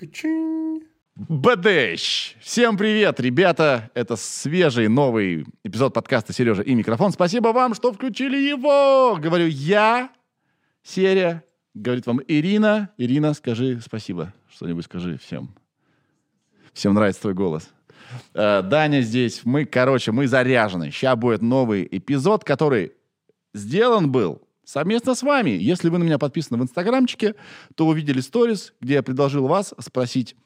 Качинь. 0.00 0.80
БДЩ! 1.14 2.34
Всем 2.40 2.78
привет, 2.78 3.20
ребята! 3.20 3.90
Это 3.92 4.16
свежий 4.16 4.88
новый 4.88 5.44
эпизод 5.62 5.92
подкаста 5.92 6.32
«Сережа 6.32 6.62
и 6.62 6.74
микрофон». 6.74 7.12
Спасибо 7.12 7.48
вам, 7.48 7.74
что 7.74 7.92
включили 7.92 8.38
его! 8.38 9.18
Говорю 9.20 9.46
я, 9.48 10.08
Серия. 10.82 11.44
Говорит 11.74 12.06
вам 12.06 12.22
Ирина. 12.26 12.88
Ирина, 12.96 13.34
скажи 13.34 13.78
спасибо. 13.84 14.32
Что-нибудь 14.48 14.86
скажи 14.86 15.18
всем. 15.18 15.54
Всем 16.72 16.94
нравится 16.94 17.20
твой 17.20 17.34
голос. 17.34 17.68
Э, 18.32 18.62
Даня 18.62 19.02
здесь. 19.02 19.42
Мы, 19.44 19.66
короче, 19.66 20.12
мы 20.12 20.26
заряжены. 20.26 20.90
Сейчас 20.92 21.18
будет 21.18 21.42
новый 21.42 21.86
эпизод, 21.90 22.42
который 22.42 22.94
сделан 23.52 24.10
был 24.10 24.40
совместно 24.64 25.14
с 25.14 25.22
вами. 25.22 25.50
Если 25.50 25.88
вы 25.88 25.98
на 25.98 26.04
меня 26.04 26.18
подписаны 26.18 26.58
в 26.58 26.62
инстаграмчике, 26.62 27.34
то 27.74 27.86
вы 27.86 27.94
видели 27.94 28.20
сторис, 28.20 28.74
где 28.80 28.94
я 28.94 29.02
предложил 29.02 29.46
вас 29.46 29.74
спросить 29.78 30.36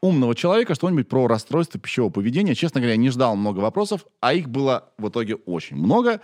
умного 0.00 0.34
человека 0.34 0.74
что-нибудь 0.74 1.08
про 1.08 1.26
расстройство 1.26 1.80
пищевого 1.80 2.10
поведения. 2.10 2.54
Честно 2.54 2.80
говоря, 2.80 2.96
не 2.96 3.10
ждал 3.10 3.36
много 3.36 3.60
вопросов, 3.60 4.06
а 4.20 4.34
их 4.34 4.48
было 4.48 4.92
в 4.98 5.08
итоге 5.08 5.36
очень 5.36 5.76
много. 5.76 6.20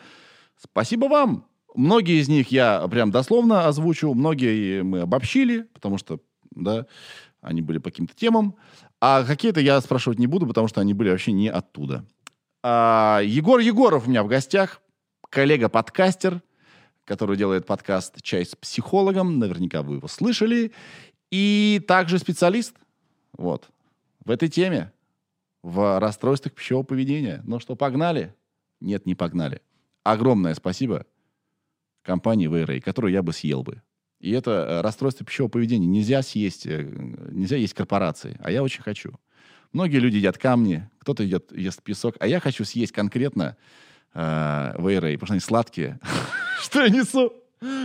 Спасибо 0.57 1.07
вам. 1.07 1.47
Многие 1.75 2.21
из 2.21 2.29
них 2.29 2.51
я 2.51 2.87
прям 2.89 3.11
дословно 3.11 3.67
озвучу, 3.67 4.13
многие 4.13 4.83
мы 4.83 5.01
обобщили, 5.01 5.63
потому 5.73 5.99
что, 5.99 6.21
да, 6.51 6.87
они 7.41 7.63
были 7.63 7.79
по 7.79 7.91
каким-то 7.91 8.15
темам. 8.15 8.57
А 9.01 9.25
какие-то 9.25 9.61
я 9.61 9.81
спрашивать 9.81 10.19
не 10.19 10.27
буду, 10.27 10.47
потому 10.47 10.69
что 10.69 10.81
они 10.81 10.95
были 10.95 11.11
вообще 11.11 11.33
не 11.33 11.49
оттуда. 11.49 12.05
А, 12.63 13.21
Егор 13.25 13.61
Егоров 13.61 14.07
у 14.07 14.11
меня 14.11 14.23
в 14.23 14.27
гостях, 14.27 14.83
коллега-подкастер, 15.31 16.43
который 17.11 17.37
делает 17.37 17.67
подкаст 17.67 18.23
«Чай 18.23 18.45
с 18.45 18.55
психологом». 18.55 19.41
Наверняка 19.41 19.83
вы 19.83 19.97
его 19.97 20.07
слышали. 20.07 20.71
И 21.33 21.83
также 21.89 22.21
специалист 22.21 22.73
вот, 23.33 23.69
в 24.25 24.31
этой 24.31 24.49
теме, 24.49 24.93
в 25.65 25.99
расстройствах 25.99 26.55
пищевого 26.55 26.85
поведения. 26.85 27.43
Ну 27.45 27.59
что, 27.59 27.75
погнали? 27.75 28.33
Нет, 28.81 29.07
не 29.07 29.17
погнали. 29.17 29.61
Огромное 30.05 30.55
спасибо 30.55 31.05
компании 32.03 32.49
VRA, 32.49 32.81
которую 32.81 33.13
я 33.13 33.25
бы 33.25 33.33
съел 33.33 33.65
бы. 33.65 33.83
И 34.21 34.31
это 34.31 34.51
э, 34.53 34.81
расстройство 34.81 35.27
пищевого 35.27 35.51
поведения. 35.51 35.89
Нельзя 35.89 36.23
съесть, 36.23 36.65
э, 36.65 36.81
нельзя 37.33 37.57
есть 37.57 37.75
корпорации, 37.75 38.37
а 38.39 38.53
я 38.53 38.63
очень 38.63 38.85
хочу. 38.85 39.19
Многие 39.73 39.99
люди 39.99 40.19
едят 40.19 40.39
камни, 40.39 40.89
кто-то 41.01 41.25
едят, 41.25 41.51
ест 41.51 41.83
песок, 41.83 42.15
а 42.21 42.29
я 42.29 42.39
хочу 42.39 42.65
съесть 42.65 42.93
конкретно 42.93 43.57
э, 44.15 44.75
VRA, 44.77 45.13
потому 45.15 45.27
что 45.27 45.33
они 45.35 45.41
сладкие. 45.41 46.01
Что 46.61 46.83
я 46.83 46.89
несу? 46.89 47.33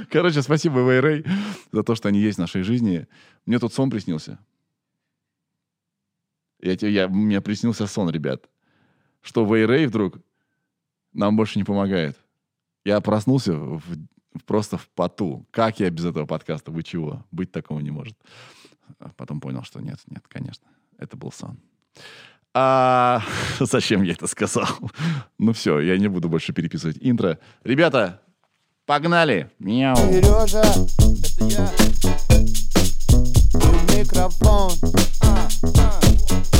Короче, 0.09 0.41
спасибо 0.41 0.79
VRA 0.79 1.27
за 1.71 1.83
то, 1.83 1.95
что 1.95 2.07
они 2.07 2.19
есть 2.19 2.37
в 2.37 2.41
нашей 2.41 2.61
жизни. 2.61 3.07
Мне 3.45 3.59
тут 3.59 3.73
сон 3.73 3.89
приснился. 3.89 4.39
Я, 6.61 6.73
я, 6.73 7.07
мне 7.07 7.41
приснился 7.41 7.85
сон, 7.85 8.09
ребят, 8.09 8.49
что 9.21 9.45
VRA 9.45 9.87
вдруг 9.87 10.17
нам 11.13 11.35
больше 11.35 11.59
не 11.59 11.63
помогает. 11.63 12.17
Я 12.85 13.01
проснулся 13.01 13.53
в, 13.53 13.81
просто 14.45 14.77
в 14.77 14.87
поту. 14.89 15.45
Как 15.51 15.79
я 15.79 15.89
без 15.89 16.05
этого 16.05 16.25
подкаста? 16.25 16.71
Вы 16.71 16.83
чего? 16.83 17.25
Быть 17.31 17.51
такого 17.51 17.79
не 17.79 17.91
может. 17.91 18.17
А 18.99 19.09
потом 19.09 19.41
понял, 19.41 19.63
что 19.63 19.81
нет, 19.81 19.99
нет, 20.07 20.25
конечно. 20.27 20.67
Это 20.97 21.17
был 21.17 21.31
сон. 21.31 21.59
А 22.57 23.21
зачем 23.59 24.01
я 24.03 24.13
это 24.13 24.27
сказал? 24.27 24.65
ну 25.37 25.51
все, 25.51 25.81
я 25.81 25.97
не 25.97 26.07
буду 26.07 26.29
больше 26.29 26.53
переписывать 26.53 26.97
интро. 27.01 27.37
Ребята, 27.65 28.21
погнали! 28.85 29.51
Мяу. 29.59 29.97
Сережа, 29.97 30.61
это 30.61 31.43
я. 31.43 31.69
Микрофон. 33.93 34.71
А, 35.21 35.49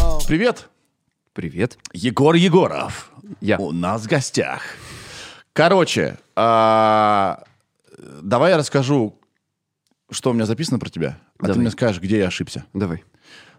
а, 0.02 0.20
Привет. 0.28 0.68
Привет. 1.32 1.78
Егор 1.94 2.36
Егоров. 2.36 3.10
Я. 3.40 3.58
У 3.58 3.72
нас 3.72 4.04
в 4.04 4.08
гостях. 4.08 4.64
Короче, 5.54 6.18
а, 6.36 7.42
давай 8.22 8.52
я 8.52 8.58
расскажу, 8.58 9.18
что 10.12 10.32
у 10.32 10.34
меня 10.34 10.46
записано 10.46 10.78
про 10.78 10.90
тебя, 10.90 11.20
а 11.40 11.44
Давай. 11.44 11.54
ты 11.54 11.60
мне 11.62 11.72
скажешь, 11.72 12.02
где 12.02 12.18
я 12.18 12.28
ошибся. 12.28 12.66
Давай. 12.74 13.06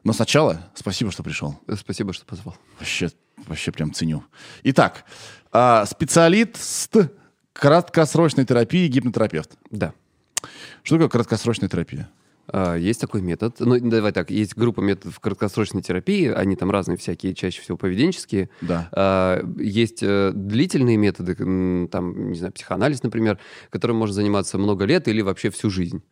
Но 0.05 0.13
сначала 0.13 0.71
спасибо, 0.75 1.11
что 1.11 1.23
пришел. 1.23 1.59
Спасибо, 1.77 2.13
что 2.13 2.25
позвал. 2.25 2.57
Вообще, 2.79 3.11
вообще 3.47 3.73
прям 3.73 3.93
ценю. 3.93 4.25
Итак, 4.63 5.05
а, 5.53 5.85
специалист 5.87 6.97
краткосрочной 7.53 8.45
терапии 8.45 8.87
гипнотерапевт. 8.89 9.57
Да. 9.71 9.93
Что 10.83 10.97
такое 10.97 11.09
краткосрочная 11.09 11.69
терапия? 11.69 12.09
А, 12.49 12.77
Есть 12.77 13.01
такой 13.01 13.23
метод. 13.23 13.57
Ну, 13.59 13.79
давай 13.81 14.13
так, 14.13 14.31
есть 14.31 14.57
группа 14.57 14.81
методов 14.81 15.19
краткосрочной 15.21 15.83
терапии, 15.83 16.29
они 16.29 16.57
там 16.57 16.71
разные 16.71 16.97
всякие, 16.97 17.35
чаще 17.35 17.61
всего 17.61 17.77
поведенческие. 17.77 18.51
Да. 18.61 18.89
А, 18.93 19.43
Есть 19.59 20.03
э, 20.03 20.33
длительные 20.35 20.97
методы, 20.97 21.35
там, 21.89 22.31
не 22.31 22.39
знаю, 22.39 22.53
психоанализ, 22.53 23.03
например, 23.03 23.39
которым 23.71 23.97
можно 23.97 24.15
заниматься 24.15 24.59
много 24.59 24.85
лет 24.85 25.09
или 25.09 25.23
вообще 25.23 25.51
всю 25.51 25.71
жизнь. 25.71 26.03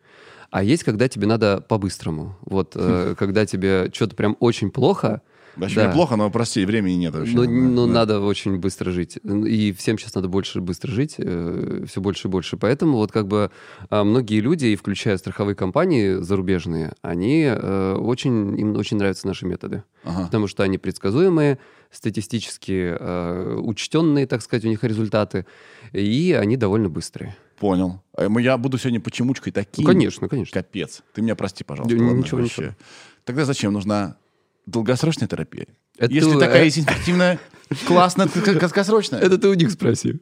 А 0.51 0.63
есть, 0.63 0.83
когда 0.83 1.07
тебе 1.07 1.27
надо 1.27 1.61
по-быстрому. 1.61 2.37
Вот, 2.41 2.73
э, 2.75 3.15
когда 3.19 3.45
тебе 3.45 3.91
что-то 3.93 4.15
прям 4.15 4.37
очень 4.39 4.71
плохо, 4.71 5.21
Вообще 5.57 5.75
Да. 5.77 5.87
неплохо, 5.87 6.15
но 6.15 6.29
прости, 6.29 6.65
времени 6.65 6.95
нет 6.95 7.15
вообще. 7.15 7.33
Но, 7.33 7.45
Да, 7.45 7.49
но 7.49 7.87
да. 7.87 7.93
надо 7.93 8.19
очень 8.19 8.57
быстро 8.57 8.91
жить. 8.91 9.17
И 9.23 9.71
всем 9.71 9.97
сейчас 9.97 10.13
надо 10.15 10.27
больше 10.27 10.59
быстро 10.59 10.91
жить, 10.91 11.13
все 11.15 12.01
больше 12.01 12.27
и 12.27 12.31
больше. 12.31 12.57
Поэтому 12.57 12.97
вот 12.97 13.11
как 13.11 13.27
бы 13.27 13.51
а, 13.89 14.03
многие 14.03 14.41
люди, 14.41 14.65
и 14.65 14.75
включая 14.75 15.17
страховые 15.17 15.55
компании 15.55 16.15
зарубежные, 16.21 16.93
они 17.01 17.45
э, 17.47 17.95
очень, 17.95 18.59
им 18.59 18.75
очень 18.75 18.97
нравятся 18.97 19.27
наши 19.27 19.45
методы. 19.45 19.83
Ага. 20.03 20.25
Потому 20.25 20.47
что 20.47 20.63
они 20.63 20.77
предсказуемые, 20.77 21.57
статистически 21.89 22.95
э, 22.99 23.55
учтенные, 23.63 24.27
так 24.27 24.41
сказать, 24.41 24.65
у 24.65 24.67
них 24.67 24.83
результаты, 24.83 25.45
и 25.91 26.33
они 26.39 26.57
довольно 26.57 26.89
быстрые. 26.89 27.35
Понял. 27.59 28.01
А 28.17 28.27
Я 28.39 28.57
буду 28.57 28.77
сегодня 28.77 28.99
почемучкой 28.99 29.53
таким. 29.53 29.85
Ну, 29.85 29.91
конечно, 29.91 30.27
конечно. 30.27 30.53
Капец. 30.61 31.03
Ты 31.13 31.21
меня 31.21 31.35
прости, 31.35 31.63
пожалуйста. 31.63 31.97
Да 31.97 32.03
ладно, 32.03 32.17
ничего, 32.19 32.41
вообще. 32.41 32.61
ничего. 32.61 32.75
Тогда 33.23 33.45
зачем 33.45 33.73
нужна 33.73 34.17
долгосрочная 34.65 35.27
терапия? 35.27 35.67
Это 35.97 36.13
Если 36.13 36.33
ты- 36.33 36.39
такая 36.39 36.63
э- 36.63 36.65
есть 36.65 36.79
эффективная, 36.79 37.39
классная, 37.87 38.27
краткосрочная. 38.27 39.19
Это 39.21 39.37
ты 39.37 39.47
у 39.47 39.53
них 39.53 39.71
спроси. 39.71 40.19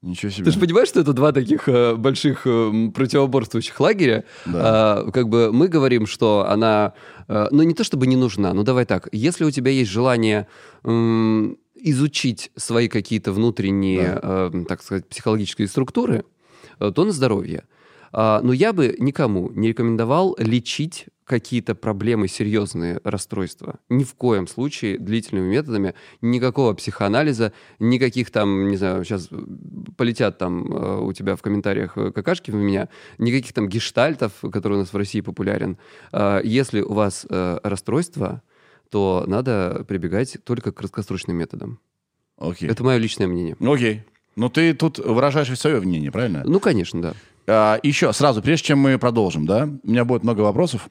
Ничего 0.00 0.30
себе. 0.30 0.44
Ты 0.44 0.50
же 0.50 0.60
понимаешь, 0.60 0.88
что 0.88 1.00
это 1.00 1.14
два 1.14 1.32
таких 1.32 1.66
э, 1.66 1.94
больших 1.96 2.42
э, 2.46 2.90
противоборствующих 2.94 3.80
лагеря? 3.80 4.24
Да. 4.44 4.98
А, 5.02 5.10
как 5.10 5.30
бы 5.30 5.50
мы 5.50 5.66
говорим, 5.68 6.06
что 6.06 6.46
она, 6.46 6.92
э, 7.26 7.46
ну 7.50 7.62
не 7.62 7.72
то 7.72 7.84
чтобы 7.84 8.06
не 8.06 8.14
нужна, 8.16 8.52
ну 8.52 8.64
давай 8.64 8.84
так, 8.84 9.08
если 9.12 9.44
у 9.44 9.50
тебя 9.50 9.70
есть 9.70 9.90
желание 9.90 10.46
изучить 11.84 12.50
свои 12.56 12.88
какие-то 12.88 13.32
внутренние, 13.32 14.18
э, 14.20 14.64
так 14.68 14.82
сказать, 14.82 15.06
психологические 15.06 15.68
структуры, 15.68 16.24
э, 16.80 16.90
то 16.94 17.04
на 17.04 17.12
здоровье. 17.12 17.64
А, 18.16 18.40
но 18.42 18.52
я 18.52 18.72
бы 18.72 18.94
никому 18.98 19.50
не 19.50 19.68
рекомендовал 19.68 20.36
лечить 20.38 21.06
какие-то 21.24 21.74
проблемы, 21.74 22.28
серьезные 22.28 23.00
расстройства. 23.02 23.80
Ни 23.88 24.04
в 24.04 24.14
коем 24.14 24.46
случае 24.46 24.98
длительными 24.98 25.48
методами, 25.48 25.94
никакого 26.20 26.74
психоанализа, 26.74 27.52
никаких 27.80 28.30
там, 28.30 28.68
не 28.68 28.76
знаю, 28.76 29.04
сейчас 29.04 29.28
полетят 29.96 30.38
там 30.38 30.72
э, 30.72 31.00
у 31.00 31.12
тебя 31.12 31.34
в 31.34 31.42
комментариях 31.42 31.98
э, 31.98 32.12
какашки 32.12 32.50
в 32.50 32.54
меня, 32.54 32.88
никаких 33.18 33.52
там 33.52 33.68
гештальтов, 33.68 34.32
которые 34.52 34.78
у 34.78 34.80
нас 34.82 34.92
в 34.92 34.96
России 34.96 35.20
популярен. 35.20 35.76
А, 36.12 36.40
Если 36.40 36.80
у 36.80 36.92
вас 36.92 37.26
расстройство, 37.28 38.42
то 38.94 39.24
надо 39.26 39.84
прибегать 39.88 40.36
только 40.44 40.70
к 40.70 40.76
краткосрочным 40.76 41.36
методам. 41.36 41.80
Окей. 42.38 42.68
Это 42.68 42.84
мое 42.84 42.96
личное 42.98 43.26
мнение. 43.26 43.56
Окей. 43.58 44.04
Но 44.36 44.48
ты 44.48 44.72
тут 44.72 45.00
выражаешь 45.00 45.58
свое 45.58 45.80
мнение, 45.80 46.12
правильно? 46.12 46.44
Ну, 46.44 46.60
конечно, 46.60 47.02
да. 47.02 47.14
А, 47.48 47.80
еще 47.82 48.12
сразу, 48.12 48.40
прежде 48.40 48.68
чем 48.68 48.78
мы 48.78 48.96
продолжим, 48.96 49.46
да, 49.46 49.68
у 49.82 49.90
меня 49.90 50.04
будет 50.04 50.22
много 50.22 50.42
вопросов, 50.42 50.88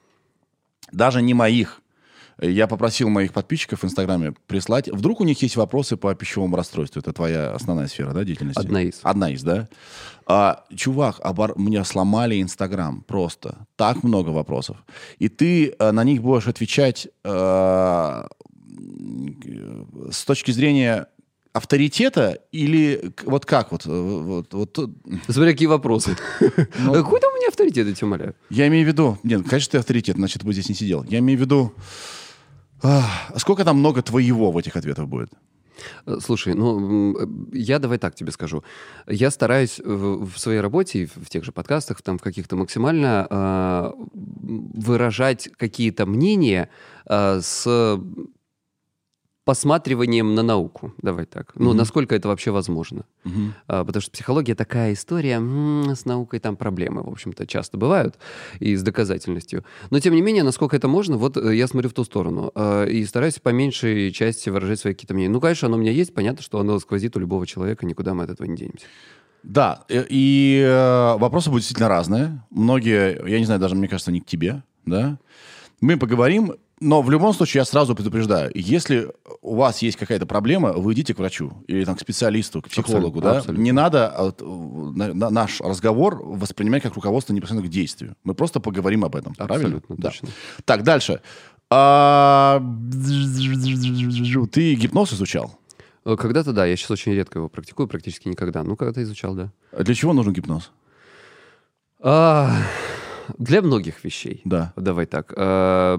даже 0.92 1.22
не 1.22 1.32
моих. 1.32 1.80
Я 2.40 2.66
попросил 2.66 3.08
моих 3.08 3.32
подписчиков 3.32 3.82
в 3.82 3.84
Инстаграме 3.84 4.34
прислать. 4.46 4.88
Вдруг 4.88 5.20
у 5.20 5.24
них 5.24 5.40
есть 5.42 5.56
вопросы 5.56 5.96
по 5.96 6.14
пищевому 6.14 6.56
расстройству. 6.56 7.00
Это 7.00 7.12
твоя 7.12 7.54
основная 7.54 7.86
сфера, 7.86 8.12
да, 8.12 8.24
деятельности? 8.24 8.60
Одна 8.60 8.82
из. 8.82 9.00
Одна 9.02 9.30
из, 9.30 9.42
да. 9.42 9.68
А, 10.26 10.64
чувак, 10.74 11.20
обор... 11.22 11.54
мне 11.56 11.84
сломали 11.84 12.40
Инстаграм 12.40 13.02
просто. 13.02 13.66
Так 13.76 14.02
много 14.02 14.30
вопросов. 14.30 14.78
И 15.18 15.28
ты 15.28 15.74
э, 15.78 15.90
на 15.92 16.02
них 16.02 16.22
будешь 16.22 16.48
отвечать 16.48 17.08
э, 17.24 18.24
с 20.10 20.24
точки 20.24 20.50
зрения 20.50 21.08
авторитета 21.52 22.40
или 22.50 23.12
вот 23.24 23.46
как 23.46 23.70
вот, 23.70 23.86
э, 23.86 23.90
вот, 23.90 24.52
вот 24.52 24.90
Смотри, 25.28 25.52
какие 25.52 25.68
вопросы. 25.68 26.16
Ну. 26.40 26.92
Какой 26.92 27.20
там 27.20 27.32
у 27.32 27.36
меня 27.36 27.48
авторитет, 27.48 27.86
я 27.86 27.94
тебя 27.94 28.06
умоляю? 28.08 28.34
Я 28.50 28.66
имею 28.66 28.84
в 28.84 28.88
виду, 28.88 29.18
нет, 29.22 29.48
конечно, 29.48 29.72
ты 29.72 29.78
авторитет, 29.78 30.16
значит, 30.16 30.40
ты 30.40 30.46
бы 30.46 30.52
здесь 30.52 30.68
не 30.68 30.74
сидел. 30.74 31.04
Я 31.04 31.20
имею 31.20 31.38
в 31.38 31.42
виду, 31.42 31.72
сколько 33.36 33.64
там 33.64 33.78
много 33.78 34.02
твоего 34.02 34.50
в 34.50 34.58
этих 34.58 34.76
ответах 34.76 35.06
будет? 35.06 35.30
Э, 36.06 36.18
Слушай, 36.20 36.54
ну, 36.54 37.16
я 37.52 37.78
давай 37.78 37.98
так 37.98 38.14
тебе 38.14 38.32
скажу. 38.32 38.62
Я 39.06 39.30
стараюсь 39.30 39.80
в, 39.84 40.38
своей 40.38 40.60
работе, 40.60 41.06
в 41.06 41.28
тех 41.28 41.44
же 41.44 41.52
подкастах, 41.52 42.02
там, 42.02 42.18
в 42.18 42.22
каких-то 42.22 42.56
максимально 42.56 43.26
э, 43.28 43.92
выражать 44.12 45.48
какие-то 45.56 46.06
мнения 46.06 46.68
э, 47.06 47.40
с 47.42 47.98
посматриванием 49.44 50.34
на 50.34 50.42
науку. 50.42 50.94
Давай 51.02 51.26
так. 51.26 51.52
Ну, 51.54 51.70
Мгм. 51.70 51.76
насколько 51.78 52.14
это 52.14 52.28
вообще 52.28 52.50
возможно. 52.50 53.04
Мгм. 53.24 53.54
А, 53.68 53.84
Потому 53.84 54.00
что 54.00 54.10
психология 54.10 54.54
такая 54.54 54.92
история, 54.94 55.34
м, 55.34 55.90
с 55.94 56.06
наукой 56.06 56.40
там 56.40 56.56
проблемы, 56.56 57.02
в 57.02 57.08
общем-то, 57.08 57.46
часто 57.46 57.76
бывают, 57.76 58.18
и 58.58 58.74
с 58.74 58.82
доказательностью. 58.82 59.64
Но, 59.90 60.00
тем 60.00 60.14
не 60.14 60.22
менее, 60.22 60.42
насколько 60.44 60.76
это 60.76 60.88
можно, 60.88 61.16
вот 61.18 61.36
э, 61.36 61.54
я 61.54 61.66
смотрю 61.66 61.90
в 61.90 61.92
ту 61.92 62.04
сторону 62.04 62.50
э, 62.54 62.88
и 62.90 63.04
стараюсь 63.04 63.38
по 63.38 63.50
меньшей 63.50 64.10
части 64.12 64.48
выражать 64.48 64.80
свои 64.80 64.94
какие-то 64.94 65.14
мнения. 65.14 65.30
Ну, 65.32 65.40
конечно, 65.40 65.68
оно 65.68 65.76
у 65.76 65.80
меня 65.80 65.92
есть, 65.92 66.14
понятно, 66.14 66.42
что 66.42 66.58
оно 66.58 66.78
сквозит 66.78 67.16
у 67.16 67.20
любого 67.20 67.46
человека, 67.46 67.84
никуда 67.86 68.14
мы 68.14 68.24
от 68.24 68.30
этого 68.30 68.46
не 68.46 68.56
денемся. 68.56 68.86
Да, 69.42 69.84
э, 69.90 70.04
и 70.08 70.62
э, 70.66 71.16
вопросы 71.18 71.50
будут 71.50 71.60
действительно 71.62 71.88
разные. 71.90 72.42
Многие, 72.50 73.20
я 73.28 73.38
не 73.38 73.44
знаю, 73.44 73.60
даже 73.60 73.74
мне 73.74 73.88
кажется, 73.88 74.10
не 74.10 74.20
к 74.20 74.26
тебе, 74.26 74.62
да. 74.86 75.18
Мы 75.82 75.98
поговорим, 75.98 76.54
но 76.80 77.02
в 77.02 77.10
любом 77.10 77.32
случае 77.32 77.60
я 77.60 77.64
сразу 77.64 77.94
предупреждаю, 77.94 78.50
если 78.54 79.12
у 79.42 79.54
вас 79.54 79.80
есть 79.82 79.96
какая-то 79.96 80.26
проблема, 80.26 80.72
вы 80.72 80.92
идите 80.92 81.14
к 81.14 81.18
врачу 81.18 81.52
или 81.68 81.84
там, 81.84 81.94
к 81.96 82.00
специалисту, 82.00 82.60
к 82.62 82.68
психологу, 82.68 83.18
Абсолютно, 83.18 83.30
да. 83.32 83.38
абсолютно. 83.38 83.62
Не 83.62 83.72
надо 83.72 84.08
а, 84.14 84.32
на- 84.40 85.14
на- 85.14 85.30
наш 85.30 85.60
разговор 85.60 86.20
воспринимать 86.22 86.82
как 86.82 86.94
руководство 86.94 87.32
непосредственно 87.32 87.68
к 87.68 87.70
действию. 87.72 88.16
Мы 88.24 88.34
просто 88.34 88.60
поговорим 88.60 89.04
об 89.04 89.14
этом, 89.16 89.34
правильно? 89.34 89.76
Абсолютно 89.78 89.96
Да. 89.96 90.08
точно. 90.10 90.28
Так, 90.64 90.82
дальше. 90.82 91.20
А, 91.70 92.60
Ты 94.52 94.74
гипноз 94.74 95.12
изучал? 95.12 95.58
Э, 96.04 96.16
Когда-то, 96.16 96.52
да, 96.52 96.66
я 96.66 96.76
сейчас 96.76 96.90
очень 96.90 97.12
редко 97.14 97.38
его 97.38 97.48
практикую, 97.48 97.88
практически 97.88 98.28
никогда. 98.28 98.62
Ну, 98.62 98.76
когда-то 98.76 99.02
изучал, 99.02 99.34
да. 99.34 99.50
Для 99.78 99.94
чего 99.94 100.12
нужен 100.12 100.32
гипноз? 100.34 100.70
А, 102.00 102.50
для 103.38 103.62
многих 103.62 104.04
вещей. 104.04 104.40
Да. 104.44 104.72
Давай 104.76 105.06
так. 105.06 105.32
Э, 105.36 105.98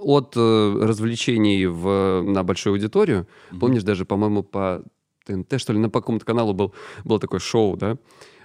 От 0.00 0.36
э, 0.36 0.78
развлечений 0.82 1.66
в, 1.66 2.22
на 2.22 2.42
большую 2.42 2.74
аудиторию. 2.74 3.26
Помнишь, 3.60 3.82
даже, 3.82 4.04
по-моему, 4.04 4.42
по 4.42 4.82
ТНТ, 5.26 5.60
что 5.60 5.72
ли, 5.72 5.78
на 5.78 5.88
по 5.88 6.00
какому-то 6.00 6.24
каналу 6.24 6.52
был, 6.52 6.74
было 7.04 7.18
такое 7.18 7.40
шоу, 7.40 7.76
да? 7.76 7.96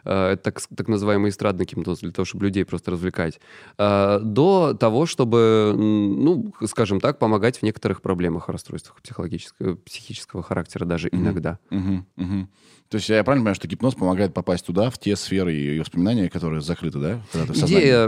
Э, 0.05 0.31
Это 0.33 0.43
так, 0.43 0.61
так 0.75 0.87
называемый 0.87 1.29
эстрадный 1.29 1.65
гипноз, 1.65 1.99
для 1.99 2.11
того, 2.11 2.25
чтобы 2.25 2.45
людей 2.45 2.65
просто 2.65 2.91
развлекать. 2.91 3.39
Э, 3.77 4.19
До 4.21 4.73
того, 4.73 5.05
чтобы, 5.05 5.73
ну, 5.77 6.53
скажем 6.67 6.99
так, 6.99 7.19
помогать 7.19 7.57
в 7.59 7.63
некоторых 7.63 8.01
проблемах, 8.01 8.49
расстройствах 8.49 9.01
психологического, 9.01 9.75
психического 9.75 10.43
характера 10.43 10.85
даже 10.85 11.09
иногда. 11.11 11.59
Мгм, 11.69 12.05
мгм. 12.15 12.49
То 12.89 12.95
есть 12.97 13.07
я 13.07 13.23
правильно 13.23 13.43
понимаю, 13.43 13.55
что 13.55 13.67
гипноз 13.67 13.93
помогает 13.93 14.33
попасть 14.33 14.65
туда, 14.65 14.89
в 14.89 14.97
те 14.97 15.15
сферы 15.15 15.53
и 15.55 15.79
воспоминания, 15.79 16.27
которые 16.27 16.61
закрыты, 16.61 16.97
да? 16.99 17.21
Идея 17.53 18.07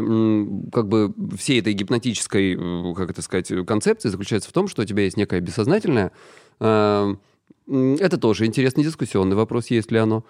как 0.72 0.88
бы 0.88 1.14
всей 1.38 1.60
этой 1.60 1.74
гипнотической, 1.74 2.56
э, 2.56 2.94
как 2.96 3.12
это 3.12 3.22
сказать, 3.22 3.52
концепции 3.68 4.10
заключается 4.10 4.50
в 4.50 4.54
том, 4.54 4.68
что 4.68 4.82
у 4.82 4.86
тебя 4.86 5.04
есть 5.04 5.18
некое 5.18 5.40
бессознательное. 5.40 6.12
э, 6.60 7.16
Это 7.68 8.18
тоже 8.18 8.46
интересный 8.48 8.84
дискуссионный 8.84 9.36
вопрос, 9.36 9.68
есть 9.68 9.92
ли 9.92 10.00
оно. 10.00 10.26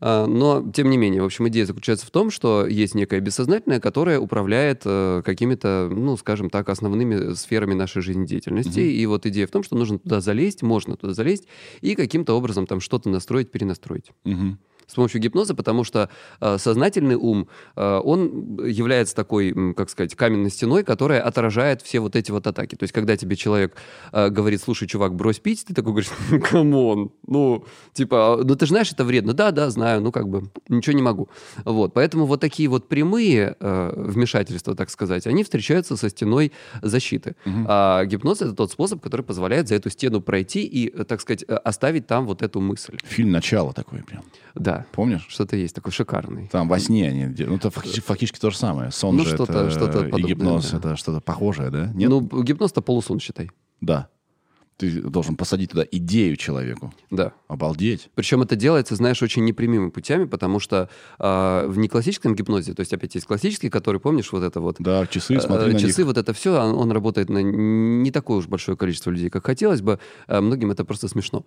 А, 0.00 0.26
Но, 0.26 0.64
тем 0.72 0.90
не 0.90 0.96
менее, 0.96 1.22
в 1.22 1.24
общем, 1.24 1.48
идея 1.48 1.66
заключается 1.66 2.06
в 2.06 2.10
том, 2.10 2.30
что 2.30 2.66
есть 2.66 2.94
некое 2.94 3.20
бессознательное, 3.20 3.80
которое 3.80 4.20
управляет 4.20 4.82
э, 4.84 5.22
какими-то, 5.24 5.88
ну, 5.90 6.16
скажем 6.16 6.50
так, 6.50 6.68
основными 6.68 7.34
сферами 7.34 7.74
нашей 7.74 8.02
жизнедеятельности. 8.02 8.80
И 8.80 9.06
вот 9.06 9.26
идея 9.26 9.46
в 9.46 9.50
том, 9.50 9.62
что 9.62 9.76
нужно 9.76 9.98
туда 9.98 10.20
залезть, 10.20 10.62
можно 10.62 10.96
туда 10.96 11.14
залезть 11.14 11.46
и 11.80 11.94
каким-то 11.94 12.34
образом 12.34 12.66
там 12.66 12.80
что-то 12.80 13.08
настроить, 13.08 13.50
перенастроить 13.50 14.12
Мгм. 14.24 14.58
С 14.88 14.94
помощью 14.94 15.20
гипноза, 15.20 15.54
потому 15.54 15.84
что 15.84 16.10
э, 16.40 16.58
сознательный 16.58 17.14
ум, 17.14 17.48
э, 17.76 18.00
он 18.02 18.64
является 18.64 19.14
такой, 19.14 19.54
как 19.74 19.90
сказать, 19.90 20.14
каменной 20.16 20.50
стеной, 20.50 20.82
которая 20.82 21.20
отражает 21.20 21.82
все 21.82 22.00
вот 22.00 22.16
эти 22.16 22.30
вот 22.30 22.46
атаки. 22.46 22.74
То 22.74 22.84
есть, 22.84 22.92
когда 22.92 23.16
тебе 23.16 23.36
человек 23.36 23.76
э, 24.12 24.28
говорит, 24.30 24.62
слушай, 24.62 24.88
чувак, 24.88 25.14
брось 25.14 25.38
пить, 25.38 25.64
ты 25.66 25.74
такой 25.74 25.92
говоришь, 25.92 26.10
come 26.50 26.85
on, 26.85 27.12
ну, 27.26 27.64
типа, 27.92 28.40
ну 28.42 28.56
ты 28.56 28.66
же 28.66 28.70
знаешь, 28.70 28.90
это 28.90 29.04
вредно. 29.04 29.34
Да, 29.34 29.50
да, 29.50 29.70
знаю, 29.70 30.00
ну 30.00 30.10
как 30.10 30.28
бы, 30.28 30.50
ничего 30.68 30.96
не 30.96 31.02
могу. 31.02 31.28
Вот, 31.64 31.94
поэтому 31.94 32.26
вот 32.26 32.40
такие 32.40 32.68
вот 32.68 32.88
прямые 32.88 33.56
э, 33.60 33.92
вмешательства, 33.94 34.74
так 34.74 34.90
сказать, 34.90 35.26
они 35.26 35.44
встречаются 35.44 35.96
со 35.96 36.08
стеной 36.08 36.52
защиты. 36.82 37.36
А 37.66 38.04
гипноз— 38.04 38.40
это 38.42 38.52
тот 38.52 38.72
способ, 38.72 39.02
который 39.02 39.22
позволяет 39.22 39.68
за 39.68 39.74
эту 39.74 39.90
стену 39.90 40.20
пройти 40.20 40.64
и, 40.64 40.88
э, 40.88 41.04
так 41.04 41.20
сказать, 41.20 41.44
э, 41.46 41.54
оставить 41.54 42.06
там 42.06 42.26
вот 42.26 42.42
эту 42.42 42.60
мысль. 42.60 42.96
Фильм 43.04 43.30
«Начало» 43.30 43.72
такой 43.72 44.02
прям. 44.02 44.22
Да. 44.54 44.77
Помнишь? 44.92 45.26
Что-то 45.28 45.56
есть 45.56 45.74
такой 45.74 45.92
шикарный. 45.92 46.48
Там 46.48 46.68
во 46.68 46.78
сне 46.78 47.08
они... 47.08 47.26
Ну, 47.46 47.56
это 47.56 47.70
фактически, 47.70 48.38
то 48.38 48.50
же 48.50 48.56
самое. 48.56 48.90
Сон 48.90 49.16
Ну, 49.16 49.24
же 49.24 49.34
что-то- 49.34 49.52
это... 49.64 49.70
что-то 49.70 50.06
и 50.06 50.22
гипноз 50.22 50.70
да. 50.70 50.78
это 50.78 50.96
что-то 50.96 51.20
похожее, 51.20 51.70
да? 51.70 51.86
Нет? 51.94 52.10
Ну, 52.10 52.20
гипноз-то 52.42 52.80
полусон, 52.82 53.20
считай. 53.20 53.50
Да. 53.80 54.08
Ты 54.78 55.02
должен 55.02 55.34
посадить 55.36 55.70
туда 55.72 55.84
идею 55.90 56.36
человеку. 56.36 56.94
Да. 57.10 57.32
Обалдеть. 57.48 58.10
Причем 58.14 58.42
это 58.42 58.54
делается, 58.54 58.94
знаешь, 58.94 59.20
очень 59.22 59.44
непрямыми 59.44 59.90
путями, 59.90 60.24
потому 60.24 60.60
что 60.60 60.88
а, 61.18 61.66
в 61.66 61.78
неклассическом 61.78 62.36
гипнозе, 62.36 62.74
то 62.74 62.80
есть 62.80 62.92
опять 62.92 63.14
есть 63.16 63.26
классический, 63.26 63.70
который, 63.70 64.00
помнишь, 64.00 64.30
вот 64.30 64.44
это 64.44 64.60
вот 64.60 64.76
Да, 64.78 65.04
часы, 65.06 65.34
э, 65.34 65.40
смотри 65.40 65.72
на 65.72 65.78
часы, 65.80 66.02
них. 66.02 66.06
вот 66.06 66.16
это 66.16 66.32
все, 66.32 66.60
он, 66.62 66.76
он 66.76 66.92
работает 66.92 67.28
на 67.28 67.42
не 67.42 68.10
такое 68.12 68.38
уж 68.38 68.46
большое 68.46 68.76
количество 68.76 69.10
людей, 69.10 69.30
как 69.30 69.44
хотелось 69.44 69.80
бы. 69.82 69.98
А 70.28 70.40
многим 70.40 70.70
это 70.70 70.84
просто 70.84 71.08
смешно. 71.08 71.44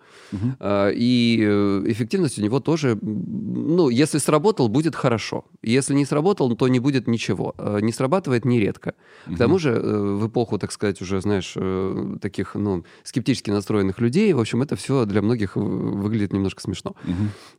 А, 0.60 0.90
и 0.90 1.40
э, 1.42 1.84
эффективность 1.86 2.38
у 2.38 2.42
него 2.42 2.60
тоже, 2.60 2.98
ну, 3.00 3.88
если 3.88 4.18
сработал, 4.18 4.68
будет 4.68 4.94
хорошо. 4.94 5.46
Если 5.62 5.94
не 5.94 6.04
сработал, 6.04 6.54
то 6.54 6.68
не 6.68 6.80
будет 6.80 7.08
ничего. 7.08 7.54
А, 7.56 7.78
Не 7.78 7.92
срабатывает 7.92 8.44
нередко. 8.44 8.94
К 9.26 9.38
тому 9.38 9.58
же 9.58 9.70
э, 9.70 10.16
в 10.20 10.28
эпоху, 10.28 10.58
так 10.58 10.70
сказать, 10.72 11.00
уже, 11.00 11.20
знаешь, 11.22 11.54
э, 11.56 12.16
таких, 12.20 12.54
ну, 12.54 12.84
скептически 13.22 13.50
настроенных 13.50 14.00
людей, 14.00 14.32
в 14.32 14.40
общем, 14.40 14.62
это 14.62 14.74
все 14.76 15.04
для 15.04 15.22
многих 15.22 15.56
выглядит 15.56 16.32
немножко 16.32 16.60
смешно. 16.60 16.94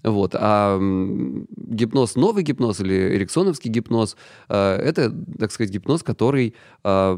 Вот. 0.03 0.35
А 0.35 0.77
гипноз, 0.77 2.15
новый 2.15 2.43
гипноз 2.43 2.81
или 2.81 3.15
эриксоновский 3.15 3.71
гипноз, 3.71 4.17
э, 4.49 4.75
это, 4.75 5.11
так 5.39 5.51
сказать, 5.51 5.71
гипноз, 5.71 6.03
который 6.03 6.53
э, 6.83 7.17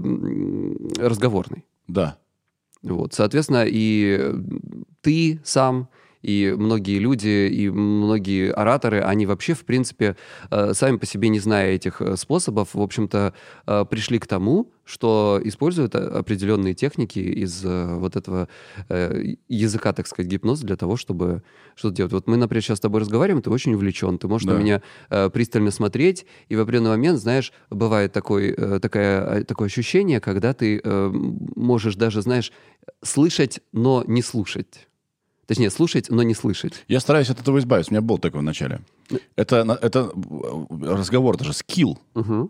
разговорный. 0.98 1.66
Да. 1.88 2.18
Вот. 2.84 3.14
Соответственно, 3.14 3.66
и 3.68 4.34
ты 5.02 5.42
сам, 5.44 5.90
и 6.26 6.56
многие 6.58 6.98
люди, 6.98 7.50
и 7.54 7.70
многие 7.70 8.52
ораторы, 8.52 9.02
они 9.02 9.28
вообще, 9.28 9.54
в 9.54 9.64
принципе, 9.64 10.18
э, 10.50 10.74
сами 10.74 10.98
по 10.98 11.06
себе, 11.06 11.30
не 11.30 11.40
зная 11.40 11.74
этих 11.74 12.02
э, 12.02 12.18
способов, 12.18 12.74
в 12.74 12.82
общем-то, 12.82 13.34
э, 13.68 13.86
пришли 13.88 14.18
к 14.18 14.26
тому, 14.26 14.72
что 14.86 15.40
используют 15.44 15.96
определенные 15.96 16.76
техники 16.76 17.18
из 17.18 17.64
вот 17.64 18.16
этого 18.16 18.48
языка, 19.50 19.94
так 19.94 20.06
сказать, 20.06 20.32
гипноза 20.32 20.64
для 20.64 20.76
того, 20.76 20.96
чтобы 20.96 21.42
что-то 21.76 21.96
делать. 21.96 22.14
Вот 22.14 22.28
мы, 22.28 22.38
например, 22.38 22.62
сейчас 22.62 22.78
с 22.78 22.82
тобой 22.82 23.02
разговариваем, 23.02 23.42
ты 23.42 23.50
очень 23.50 23.74
увлечен, 23.74 24.20
ты 24.20 24.28
можешь 24.28 24.48
Да. 24.48 24.54
на 24.54 24.60
меня 24.60 24.82
пристально 25.32 25.72
смотреть, 25.72 26.28
и 26.50 26.56
в 26.56 26.60
определенный 26.60 26.92
момент, 26.92 27.18
знаешь, 27.18 27.52
бывает 27.72 28.14
такой, 28.14 28.54
такая, 28.80 29.44
такое 29.46 29.70
ощущение, 29.70 30.20
когда 30.20 30.54
ты 30.54 30.82
можешь 30.84 31.96
даже, 31.96 32.22
знаешь, 32.22 32.52
слышать, 33.02 33.62
но 33.72 34.04
не 34.06 34.22
слушать. 34.22 34.88
Точнее, 35.48 35.70
слушать, 35.70 36.10
но 36.10 36.24
не 36.24 36.34
слышать. 36.34 36.84
Я 36.88 37.00
стараюсь 37.00 37.30
от 37.30 37.40
этого 37.40 37.60
избавиться. 37.60 37.92
У 37.92 37.94
меня 37.94 38.02
был 38.02 38.18
такой 38.18 38.40
в 38.40 38.44
начале. 38.44 38.80
Это, 39.36 39.64
на- 39.64 39.78
это 39.80 40.12
э, 40.16 40.66
разговор, 40.82 41.36
это 41.36 41.44
же 41.46 41.54
скилл. 41.54 42.00
Мгм. 42.16 42.50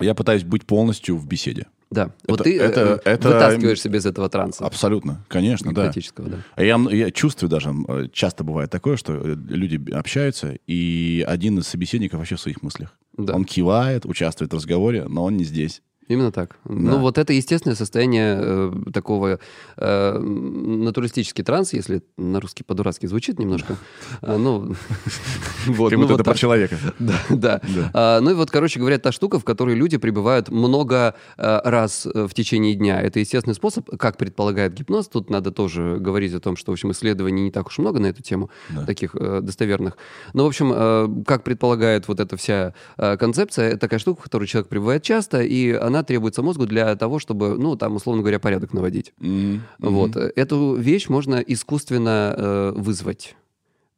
Я 0.00 0.14
пытаюсь 0.14 0.42
быть 0.42 0.64
полностью 0.66 1.16
в 1.16 1.26
беседе. 1.26 1.66
Да. 1.90 2.10
вот 2.26 2.40
Это- 2.40 2.44
ты 2.44 2.58
э, 2.58 2.62
это- 2.64 3.00
это- 3.04 3.28
вытаскиваешься 3.28 3.88
без 3.88 4.04
этого 4.04 4.28
транса. 4.28 4.66
Абсолютно, 4.66 5.24
конечно, 5.28 5.72
да. 5.72 5.92
да. 6.16 6.38
А 6.56 6.62
Я, 6.64 6.76
я 6.90 7.10
чувствую 7.12 7.48
даже, 7.48 7.72
э, 7.86 8.08
часто 8.12 8.42
бывает 8.42 8.68
такое, 8.70 8.96
что 8.96 9.12
люди 9.14 9.92
общаются, 9.92 10.56
и 10.66 11.24
один 11.28 11.58
из 11.60 11.68
собеседников 11.68 12.18
вообще 12.18 12.34
в 12.34 12.40
своих 12.40 12.62
мыслях. 12.62 12.98
Да. 13.16 13.34
Он 13.36 13.44
кивает, 13.44 14.06
участвует 14.06 14.52
в 14.52 14.56
разговоре, 14.56 15.04
но 15.06 15.22
он 15.22 15.36
не 15.36 15.44
здесь. 15.44 15.82
Именно 16.08 16.32
так. 16.32 16.56
Ну, 16.64 16.98
вот 16.98 17.18
это 17.18 17.32
естественное 17.32 17.76
состояние 17.76 18.38
э, 18.38 18.72
такого 18.92 19.38
э, 19.76 20.18
натуралистический 20.18 21.42
транс, 21.42 21.72
если 21.72 22.02
на 22.16 22.40
русский 22.40 22.62
по-дурацки 22.62 23.06
звучит 23.06 23.38
немножко. 23.38 23.76
А, 24.22 24.38
ну, 24.38 24.74
вот, 25.66 25.90
Как 25.90 25.98
ну, 25.98 26.04
будто 26.04 26.12
вот 26.14 26.20
это 26.20 26.24
про 26.24 26.34
человека. 26.34 26.78
Да, 27.30 27.60
да. 27.62 27.90
А, 27.92 28.20
ну 28.20 28.30
и 28.30 28.34
вот, 28.34 28.50
короче 28.50 28.78
говоря, 28.78 28.98
та 28.98 29.12
штука, 29.12 29.38
в 29.38 29.44
которой 29.44 29.74
люди 29.74 29.96
пребывают 29.96 30.50
много 30.50 31.14
э, 31.36 31.60
раз 31.64 32.06
э, 32.06 32.26
в 32.26 32.34
течение 32.34 32.74
дня. 32.74 33.00
Это 33.00 33.20
естественный 33.20 33.54
способ, 33.54 33.88
как 33.98 34.16
предполагает 34.16 34.74
гипноз. 34.74 35.08
Тут 35.08 35.30
надо 35.30 35.50
тоже 35.50 35.98
говорить 36.00 36.34
о 36.34 36.40
том, 36.40 36.56
что, 36.56 36.72
в 36.72 36.74
общем, 36.74 36.92
исследований 36.92 37.42
не 37.42 37.50
так 37.50 37.66
уж 37.66 37.78
много 37.78 37.98
на 37.98 38.06
эту 38.06 38.22
тему, 38.22 38.50
таких 38.86 39.14
э, 39.14 39.40
достоверных. 39.42 39.96
Но, 40.32 40.44
в 40.44 40.46
общем, 40.48 40.72
э, 40.74 41.24
как 41.26 41.44
предполагает 41.44 42.08
вот 42.08 42.20
эта 42.20 42.36
вся 42.36 42.74
э, 42.96 43.16
концепция, 43.16 43.70
это 43.70 43.78
такая 43.78 44.00
штука, 44.00 44.20
в 44.20 44.24
которой 44.24 44.46
человек 44.46 44.68
пребывает 44.68 45.02
часто, 45.02 45.42
и 45.42 45.72
она 45.72 45.93
она 45.94 46.02
требуется 46.02 46.42
мозгу 46.42 46.66
для 46.66 46.94
того, 46.96 47.18
чтобы, 47.18 47.56
ну, 47.58 47.76
там, 47.76 47.96
условно 47.96 48.22
говоря, 48.22 48.38
порядок 48.38 48.72
наводить. 48.72 49.12
Мгм. 49.18 49.62
Вот. 49.78 50.16
Эту 50.16 50.74
вещь 50.74 51.08
можно 51.08 51.36
искусственно 51.36 52.34
э, 52.36 52.72
вызвать 52.76 53.36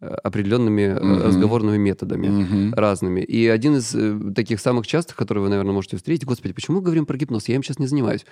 э, 0.01 0.07
определенными 0.07 0.83
э, 0.83 1.01
Мгм. 1.03 1.23
разговорными 1.23 1.79
методами 1.79 2.29
Мгм. 2.29 2.75
разными. 2.75 3.21
И 3.21 3.47
один 3.49 3.77
из 3.77 3.95
э, 3.95 4.19
таких 4.35 4.61
самых 4.61 4.87
частых, 4.87 5.17
которые 5.17 5.43
вы, 5.45 5.49
наверное, 5.51 5.73
можете 5.73 5.97
встретить, 5.97 6.27
господи, 6.27 6.53
почему 6.55 6.77
мы 6.79 6.83
говорим 6.83 7.07
про 7.07 7.17
гипноз? 7.17 7.49
Я 7.49 7.55
им 7.57 7.63
сейчас 7.63 7.79
не 7.79 7.87
занимаюсь. 7.87 8.27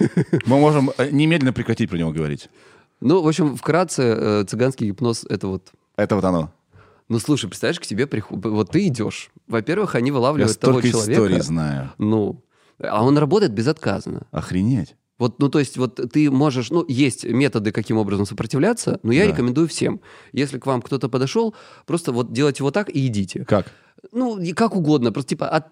Мы 0.46 0.58
можем 0.58 0.90
э, 0.98 1.10
немедленно 1.10 1.52
прекратить 1.52 1.88
про 1.90 1.96
него 1.98 2.10
говорить. 2.12 2.48
Ну, 3.00 3.22
в 3.22 3.28
общем, 3.28 3.56
вкратце, 3.56 4.02
э, 4.02 4.44
цыганский 4.48 4.88
гипноз— 4.88 5.24
это 5.28 5.46
вот... 5.46 5.68
Это 5.96 6.16
вот 6.16 6.24
оно. 6.24 6.52
Ну, 7.08 7.18
слушай, 7.18 7.48
представляешь, 7.48 7.80
к 7.80 7.86
тебе 7.86 8.06
приходят... 8.06 8.44
Вот 8.46 8.70
ты 8.70 8.86
идешь. 8.86 9.30
Во-первых, 9.48 9.94
они 9.94 10.08
Я 10.10 10.14
вылавливают 10.14 10.58
того 10.58 10.74
столько 10.80 10.88
человека. 10.90 11.12
историй 11.22 11.40
знаю. 11.40 11.90
Ну, 11.98 12.42
а 12.82 13.04
он 13.04 13.18
работает 13.18 13.52
безотказно. 13.52 14.26
Охренеть. 14.30 14.96
Вот, 15.18 15.38
ну, 15.38 15.50
то 15.50 15.58
есть, 15.58 15.76
вот 15.76 16.00
ты 16.12 16.30
можешь, 16.30 16.70
ну, 16.70 16.82
есть 16.88 17.24
методы, 17.24 17.72
каким 17.72 17.98
образом 17.98 18.24
сопротивляться, 18.24 18.98
но 19.02 19.12
я 19.12 19.24
Да. 19.26 19.32
рекомендую 19.32 19.68
всем. 19.68 20.00
Если 20.32 20.58
к 20.58 20.64
вам 20.64 20.80
кто-то 20.80 21.10
подошел, 21.10 21.54
просто 21.86 22.10
вот 22.12 22.32
делайте 22.32 22.62
вот 22.62 22.72
так 22.72 22.88
и 22.88 23.06
идите. 23.06 23.44
Как? 23.44 23.66
Ну, 24.12 24.38
как 24.54 24.74
угодно, 24.74 25.12
просто 25.12 25.30
типа 25.30 25.48
от... 25.48 25.66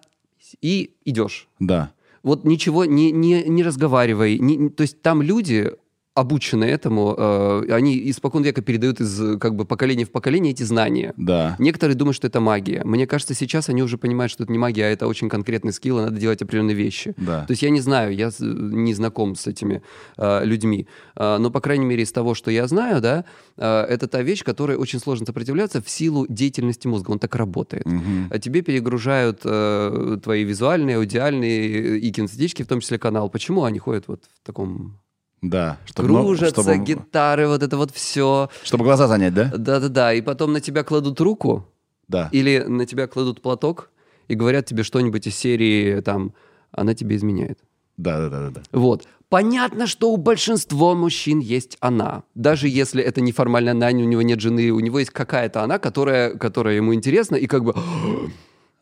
и 0.61 0.93
идешь. 1.03 1.47
Да. 1.59 1.91
Вот 2.21 2.43
ничего 2.45 2.85
не, 2.85 3.11
не, 3.11 3.43
не 3.43 3.63
разговаривай. 3.63 4.37
не- 4.37 4.69
то 4.69 4.81
есть 4.83 5.01
там 5.01 5.21
люди, 5.23 5.71
обученные 6.15 6.71
этому, 6.71 7.15
э, 7.17 7.71
они 7.71 8.09
испокон 8.09 8.43
века 8.43 8.61
передают 8.61 8.99
из 8.99 9.39
как 9.39 9.55
бы 9.55 9.65
поколения 9.65 10.05
в 10.05 10.11
поколение 10.11 10.51
эти 10.51 10.63
знания. 10.63 11.13
Да. 11.17 11.55
Некоторые 11.59 11.95
думают, 11.95 12.15
что 12.15 12.27
это 12.27 12.39
магия. 12.39 12.83
Мне 12.83 13.07
кажется, 13.07 13.33
сейчас 13.33 13.69
они 13.69 13.83
уже 13.83 13.97
понимают, 13.97 14.31
что 14.31 14.43
это 14.43 14.51
не 14.51 14.57
магия, 14.57 14.85
а 14.85 14.89
это 14.89 15.07
очень 15.07 15.29
конкретный 15.29 15.71
скилл, 15.71 15.99
и 15.99 16.01
надо 16.03 16.19
делать 16.19 16.41
определенные 16.41 16.75
вещи. 16.75 17.13
Да. 17.17 17.45
То 17.45 17.51
есть 17.51 17.61
я 17.61 17.69
не 17.69 17.79
знаю, 17.79 18.13
я 18.15 18.31
не 18.39 18.93
знаком 18.93 19.35
с 19.35 19.47
этими 19.47 19.81
э, 20.17 20.45
людьми, 20.45 20.87
Э, 21.19 21.37
но, 21.37 21.51
по 21.51 21.61
крайней 21.61 21.85
мере, 21.85 22.03
из 22.03 22.11
того, 22.11 22.33
что 22.33 22.49
я 22.49 22.67
знаю, 22.67 23.01
да, 23.01 23.25
э, 23.57 23.65
это 23.65 24.07
та 24.07 24.21
вещь, 24.21 24.43
которой 24.43 24.77
очень 24.77 24.99
сложно 24.99 25.25
сопротивляться 25.25 25.81
в 25.81 25.89
силу 25.89 26.25
деятельности 26.27 26.87
мозга. 26.87 27.11
Он 27.11 27.19
так 27.19 27.35
работает. 27.35 27.85
А 28.31 28.39
тебе 28.39 28.61
перегружают 28.61 29.41
э, 29.43 30.17
твои 30.23 30.43
визуальные, 30.43 30.97
аудиальные 30.97 31.99
и 31.99 32.11
кинестетические, 32.11 32.65
в 32.65 32.69
том 32.69 32.79
числе 32.79 32.97
канал. 32.97 33.29
Почему 33.29 33.63
они 33.63 33.79
ходят 33.79 34.07
вот 34.07 34.23
в 34.41 34.45
таком... 34.45 34.99
Да. 35.41 35.77
Чтобы, 35.85 36.07
Кружатся, 36.09 36.61
чтобы- 36.61 36.77
гитары, 36.77 37.47
вот 37.47 37.63
это 37.63 37.77
вот 37.77 37.91
все. 37.91 38.49
чтобы 38.63 38.83
глаза 38.83 39.07
занять, 39.07 39.33
да? 39.33 39.51
Да-да-да, 39.55 40.13
и 40.13 40.21
потом 40.21 40.53
на 40.53 40.59
тебя 40.61 40.83
кладут 40.83 41.21
руку, 41.21 41.65
Да. 42.07 42.29
или 42.31 42.59
на 42.59 42.85
тебя 42.85 43.07
кладут 43.07 43.41
платок 43.41 43.89
и 44.27 44.35
говорят 44.35 44.65
тебе 44.65 44.83
что-нибудь 44.83 45.27
из 45.27 45.35
серии, 45.35 46.01
там, 46.01 46.33
она 46.71 46.93
тебе 46.93 47.15
изменяет. 47.15 47.59
Да, 47.97 48.17
да, 48.19 48.29
да, 48.29 48.39
да, 48.39 48.49
да. 48.51 48.61
Вот. 48.71 49.07
Понятно, 49.29 49.85
что 49.87 50.11
у 50.11 50.17
большинства 50.17 50.95
мужчин 50.95 51.39
есть 51.39 51.77
она. 51.81 52.23
Даже 52.33 52.67
если 52.67 53.03
это 53.03 53.21
неформальная 53.21 53.73
она, 53.73 53.87
у 53.87 53.91
него 53.91 54.21
нет 54.23 54.39
жены, 54.39 54.71
у 54.71 54.79
него 54.79 54.99
есть 54.99 55.11
какая-то 55.11 55.61
она, 55.63 55.77
которая, 55.79 56.35
которая 56.35 56.75
ему 56.75 56.93
интересна, 56.95 57.35
и 57.35 57.45
как 57.45 57.63
бы... 57.63 57.75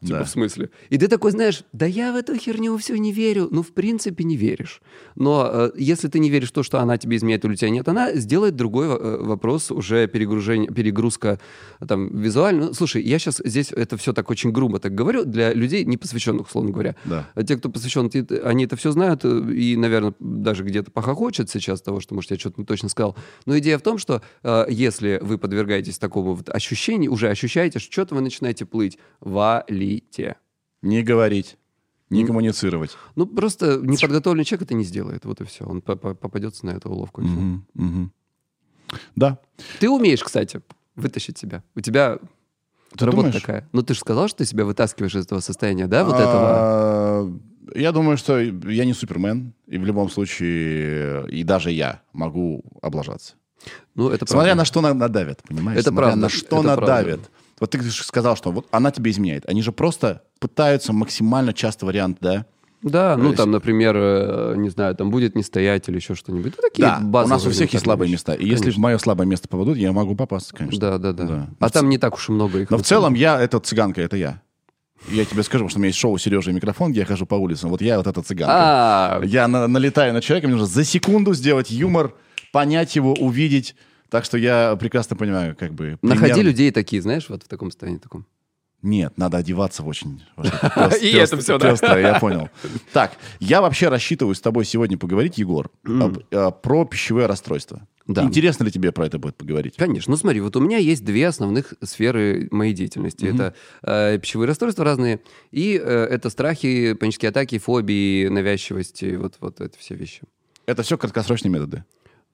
Типа, 0.01 0.19
Да. 0.19 0.23
в 0.25 0.29
смысле? 0.29 0.69
И 0.91 0.97
ты 0.99 1.07
такой, 1.07 1.31
знаешь, 1.31 1.63
да 1.73 1.87
я 1.87 2.11
в 2.11 2.15
эту 2.15 2.35
херню 2.37 2.77
все 2.77 2.95
не 2.97 3.11
верю. 3.11 3.47
Ну, 3.49 3.63
в 3.63 3.73
принципе, 3.73 4.23
не 4.23 4.37
веришь. 4.37 4.79
Но 5.15 5.49
э, 5.51 5.71
если 5.75 6.07
ты 6.07 6.19
не 6.19 6.29
веришь 6.29 6.49
в 6.49 6.51
то, 6.51 6.61
что 6.61 6.79
она 6.79 6.97
тебе 6.99 7.17
изменяет 7.17 7.43
или 7.45 7.53
у 7.53 7.55
тебя 7.55 7.71
нет, 7.71 7.87
она 7.87 8.13
сделает 8.13 8.55
другой 8.55 8.87
э, 8.87 9.17
вопрос, 9.21 9.71
уже 9.71 10.07
перегружение, 10.07 10.69
перегрузка 10.71 11.39
там 11.87 12.15
визуально. 12.15 12.67
Ну, 12.67 12.73
слушай, 12.73 13.01
я 13.01 13.17
сейчас 13.17 13.41
здесь 13.43 13.71
это 13.71 13.97
все 13.97 14.13
так 14.13 14.29
очень 14.29 14.51
грубо 14.51 14.79
так 14.79 14.93
говорю 14.93 15.25
для 15.25 15.51
людей, 15.53 15.83
не 15.83 15.97
посвященных, 15.97 16.47
условно 16.47 16.71
говоря. 16.71 16.95
Да. 17.05 17.27
А 17.33 17.43
те, 17.43 17.57
кто 17.57 17.69
посвящен, 17.69 18.11
они 18.43 18.65
это 18.65 18.75
все 18.75 18.91
знают 18.91 19.21
э, 19.25 19.51
и, 19.51 19.75
наверное, 19.77 20.13
даже 20.19 20.63
где-то 20.63 20.91
похохочет 20.91 21.49
сейчас 21.49 21.81
того, 21.81 22.01
что, 22.01 22.13
может, 22.13 22.29
я 22.29 22.37
что-то 22.37 22.61
не 22.61 22.65
точно 22.65 22.89
сказал. 22.89 23.15
Но 23.47 23.57
идея 23.57 23.79
в 23.79 23.81
том, 23.81 23.97
что 23.97 24.21
э, 24.43 24.65
если 24.69 25.17
вы 25.23 25.39
подвергаетесь 25.39 25.97
такому 25.97 26.35
вот 26.35 26.49
ощущению, 26.49 27.11
уже 27.13 27.29
ощущаете, 27.29 27.79
что 27.79 27.91
что-то 27.91 28.13
вы 28.13 28.21
начинаете 28.21 28.65
плыть, 28.65 28.99
валите. 29.87 30.35
Не 30.81 31.03
говорить. 31.03 31.57
Не 32.09 32.25
коммуницировать. 32.25 32.91
Ну, 33.15 33.25
просто 33.25 33.79
неподготовленный 33.81 34.45
человек 34.45 34.63
это 34.67 34.73
не 34.75 34.85
сделает, 34.85 35.25
вот 35.25 35.41
и 35.41 35.43
все. 35.43 35.65
Он 35.65 35.81
по- 35.81 35.95
по- 35.97 36.13
попадется 36.13 36.65
на 36.65 36.71
эту 36.71 36.89
уловку. 36.89 37.21
Мгм, 37.21 37.65
мгм. 37.73 38.13
Да. 39.15 39.39
Ты 39.81 39.89
умеешь, 39.89 40.23
кстати, 40.23 40.61
вытащить 40.95 41.37
себя. 41.37 41.63
У 41.75 41.81
тебя 41.81 42.19
Ты 42.97 43.05
работа 43.05 43.17
думаешь? 43.27 43.41
такая. 43.41 43.67
Ну, 43.73 43.81
ты 43.83 43.93
же 43.93 43.99
сказал, 43.99 44.29
что 44.29 44.37
ты 44.37 44.45
себя 44.45 44.63
вытаскиваешь 44.63 45.15
из 45.15 45.25
этого 45.25 45.41
состояния, 45.41 45.87
да, 45.87 46.05
вот 46.05 46.15
этого? 46.15 46.47
А, 46.49 47.33
Я 47.75 47.91
думаю, 47.91 48.15
что 48.17 48.39
я 48.39 48.85
не 48.85 48.93
супермен, 48.93 49.53
и 49.67 49.77
в 49.77 49.83
любом 49.85 50.09
случае, 50.09 51.27
и 51.29 51.43
даже 51.43 51.71
я 51.71 52.01
могу 52.13 52.63
облажаться. 52.81 53.33
Ну, 53.95 54.07
это 54.09 54.25
Смотря 54.25 54.53
правда. 54.53 54.55
на 54.59 54.65
что 54.65 54.79
на- 54.81 54.93
надавят, 54.93 55.43
понимаешь? 55.43 55.77
Это 55.81 55.89
Смотря 55.89 56.07
правда, 56.07 56.21
на 56.21 56.29
что 56.29 56.59
это 56.59 56.67
надавят. 56.67 57.19
правда. 57.19 57.29
Вот 57.59 57.71
ты 57.71 57.81
сказал, 57.91 58.35
что 58.35 58.51
вот 58.51 58.67
она 58.71 58.91
тебе 58.91 59.11
изменяет. 59.11 59.47
Они 59.49 59.61
же 59.61 59.71
просто 59.71 60.21
пытаются 60.39 60.93
максимально 60.93 61.53
часто 61.53 61.85
вариант, 61.85 62.17
да? 62.21 62.45
Да, 62.83 63.15
То 63.15 63.21
ну 63.21 63.25
есть- 63.29 63.37
там, 63.37 63.49
например, 63.49 63.95
э, 63.97 64.53
не 64.57 64.69
знаю, 64.69 64.93
там 64.95 65.09
будет 65.09 65.35
не 65.35 65.41
стоять 65.41 65.89
или 65.89 65.95
еще 65.95 66.13
что-нибудь. 66.13 66.53
Ну, 66.57 66.61
такие 66.61 66.83
Да, 66.87 66.99
у 67.01 67.07
базовые 67.07 67.33
нас 67.37 67.45
у 67.47 67.49
всех 67.49 67.73
есть 67.73 67.83
слабые 67.85 68.05
вещи. 68.07 68.13
места. 68.17 68.33
И 68.35 68.43
если 68.45 68.55
в 68.55 68.59
Конечно. 68.65 68.81
мое 68.83 68.97
слабое 68.99 69.25
место 69.27 69.47
попадут, 69.47 69.77
я 69.77 69.91
могу 69.91 70.15
попасться, 70.15 70.53
конечно. 70.55 70.79
Да, 70.79 70.97
да, 70.99 71.11
да. 71.13 71.23
Да. 71.25 71.47
А 71.59 71.69
там 71.71 71.89
не 71.89 71.97
так 71.97 72.13
уж 72.13 72.29
и 72.29 72.31
много 72.31 72.59
их. 72.59 72.69
Но 72.69 72.77
в 72.77 72.83
целом 72.83 73.15
я, 73.15 73.41
эта 73.41 73.59
цыганка, 73.59 74.01
это 74.01 74.15
я. 74.15 74.41
Я 75.09 75.25
тебе 75.25 75.41
скажу, 75.41 75.63
потому 75.65 75.69
что 75.69 75.79
у 75.79 75.81
меня 75.81 75.87
есть 75.87 75.99
шоу 75.99 76.17
«Сережа 76.19 76.51
и 76.51 76.53
микрофон», 76.53 76.91
где 76.91 76.99
я 77.01 77.05
хожу 77.07 77.25
по 77.25 77.35
улицам. 77.35 77.71
Вот 77.71 77.81
я 77.81 77.97
вот 77.97 78.05
эта 78.07 78.21
цыганка. 78.21 78.53
А, 78.55 79.21
Я 79.23 79.47
на- 79.47 79.67
налетаю 79.67 80.13
на 80.13 80.21
человека, 80.21 80.47
мне 80.47 80.55
нужно 80.57 80.67
за 80.71 80.83
секунду 80.83 81.33
сделать 81.33 81.71
юмор, 81.71 82.13
понять 82.51 82.95
его, 82.95 83.13
увидеть. 83.13 83.75
Так 84.09 84.25
что 84.25 84.37
я 84.37 84.75
прекрасно 84.75 85.15
понимаю, 85.15 85.55
как 85.55 85.73
бы... 85.73 85.97
находи 86.01 86.33
примерно- 86.33 86.47
людей 86.47 86.71
такие, 86.71 87.01
знаешь, 87.01 87.29
вот 87.29 87.43
в 87.43 87.47
таком 87.47 87.71
состоянии 87.71 87.99
таком. 87.99 88.25
Нет, 88.83 89.17
надо 89.17 89.37
одеваться 89.37 89.81
в 89.81 89.87
очень... 89.87 90.23
И 91.01 91.11
это 91.11 91.37
всё, 91.37 91.57
да. 91.57 91.99
я 91.99 92.19
понял. 92.19 92.49
Так, 92.93 93.13
я 93.39 93.61
вообще 93.61 93.89
рассчитываю 93.89 94.35
с 94.35 94.41
тобой 94.41 94.65
сегодня 94.65 94.97
поговорить, 94.97 95.37
Егор, 95.37 95.71
э, 95.83 96.51
про 96.61 96.85
пищевое 96.85 97.25
расстройство. 97.25 97.87
Да. 98.05 98.23
Интересно 98.23 98.63
ли 98.63 98.71
тебе 98.71 98.91
про 98.91 99.07
это 99.07 99.19
будет 99.19 99.35
поговорить? 99.35 99.75
Конечно. 99.75 100.11
Ну 100.11 100.17
смотри, 100.17 100.39
вот 100.39 100.55
у 100.55 100.61
меня 100.61 100.77
есть 100.77 101.03
две 101.03 101.27
основных 101.27 101.73
сферы 101.83 102.47
моей 102.51 102.73
деятельности. 102.73 103.25
Это 103.25 103.53
э, 103.81 104.17
пищевые 104.19 104.47
расстройства 104.47 104.85
разные, 104.85 105.19
и 105.51 105.77
э, 105.83 106.07
это 106.09 106.29
страхи, 106.29 106.93
панические 106.93 107.29
атаки, 107.29 107.57
фобии, 107.57 108.27
навязчивости, 108.27 109.15
вот, 109.15 109.35
вот 109.41 109.59
это 109.59 109.77
все 109.77 109.95
вещи. 109.95 110.21
Это 110.65 110.83
все 110.83 110.97
краткосрочные 110.97 111.51
методы. 111.51 111.83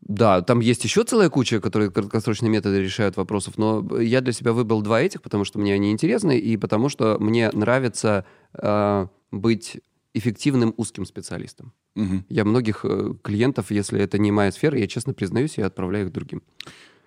Да, 0.05 0.41
там 0.41 0.59
есть 0.59 0.83
еще 0.83 1.03
целая 1.03 1.29
куча, 1.29 1.61
которые 1.61 1.89
краткосрочные 1.89 2.49
методы 2.49 2.81
решают 2.81 3.15
вопросов, 3.15 3.57
но 3.57 3.99
я 4.01 4.19
для 4.19 4.33
себя 4.33 4.51
выбрал 4.51 4.81
два 4.81 5.01
этих, 5.01 5.21
потому 5.21 5.45
что 5.45 5.59
мне 5.59 5.73
они 5.73 5.91
интересны, 5.91 6.37
и 6.37 6.57
потому 6.57 6.89
что 6.89 7.17
мне 7.19 7.49
нравится 7.51 8.25
э, 8.53 9.07
быть 9.31 9.77
эффективным 10.13 10.73
узким 10.75 11.05
специалистом. 11.05 11.71
Мгм. 11.95 12.25
Я 12.27 12.43
многих 12.43 12.81
э, 12.83 13.13
клиентов, 13.21 13.71
если 13.71 14.01
это 14.01 14.17
не 14.17 14.31
моя 14.31 14.51
сфера, 14.51 14.77
я 14.77 14.87
честно 14.87 15.13
признаюсь, 15.13 15.57
я 15.57 15.67
отправляю 15.67 16.07
их 16.07 16.11
другим. 16.11 16.41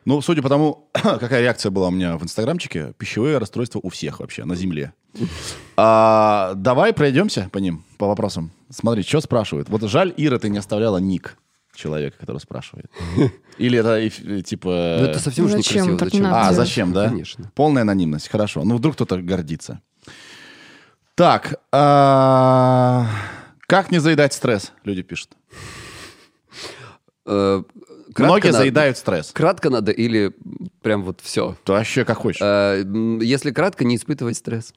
Ну, 0.06 0.22
судя 0.22 0.40
по 0.40 0.48
тому, 0.48 0.88
какая 0.92 1.42
реакция 1.42 1.70
была 1.70 1.88
у 1.88 1.90
меня 1.90 2.16
в 2.16 2.22
инстаграмчике, 2.22 2.94
пищевые 2.96 3.36
расстройства 3.36 3.80
у 3.82 3.90
всех 3.90 4.20
вообще 4.20 4.44
на 4.44 4.54
Земле. 4.54 4.94
А, 5.76 6.54
давай 6.56 6.94
пройдемся 6.94 7.50
по 7.52 7.58
ним, 7.58 7.84
по 7.98 8.06
вопросам. 8.06 8.50
Смотри, 8.70 9.02
что 9.02 9.20
спрашивают. 9.20 9.68
Вот 9.68 9.82
жаль, 9.82 10.14
Ира, 10.16 10.38
ты 10.38 10.48
не 10.48 10.58
оставляла 10.58 10.96
ник 10.96 11.36
человека, 11.76 12.16
который 12.18 12.38
спрашивает. 12.38 12.90
Или 13.58 13.78
это 13.78 13.98
э, 13.98 14.08
э, 14.08 14.42
типа... 14.42 14.98
Ну, 15.00 15.06
это 15.06 15.18
совсем 15.18 15.44
уж 15.44 15.52
Зачем? 15.52 15.92
некрасиво. 15.94 16.22
Зачем? 16.22 16.34
А, 16.34 16.52
зачем, 16.52 16.92
да? 16.92 17.08
Конечно. 17.08 17.52
Полная 17.54 17.82
анонимность, 17.82 18.28
хорошо. 18.28 18.64
Ну, 18.64 18.76
вдруг 18.76 18.94
кто-то 18.94 19.18
гордится. 19.18 19.80
Так, 21.14 21.60
а, 21.72 23.06
как 23.66 23.90
не 23.90 23.98
заедать 23.98 24.32
стресс, 24.34 24.72
люди 24.84 25.02
пишут. 25.02 25.30
Э, 27.24 27.62
кратко 28.14 28.22
Многие 28.24 28.46
надо- 28.48 28.58
заедают 28.58 28.98
стресс. 28.98 29.30
Кратко 29.32 29.70
надо 29.70 29.92
или 29.92 30.32
прям 30.82 31.02
вот 31.02 31.20
все? 31.22 31.56
То 31.64 31.72
вообще 31.74 32.04
как 32.04 32.18
хочешь. 32.18 32.40
Если 32.40 33.50
кратко, 33.50 33.84
не 33.84 33.96
испытывать 33.96 34.36
стресс. 34.36 34.72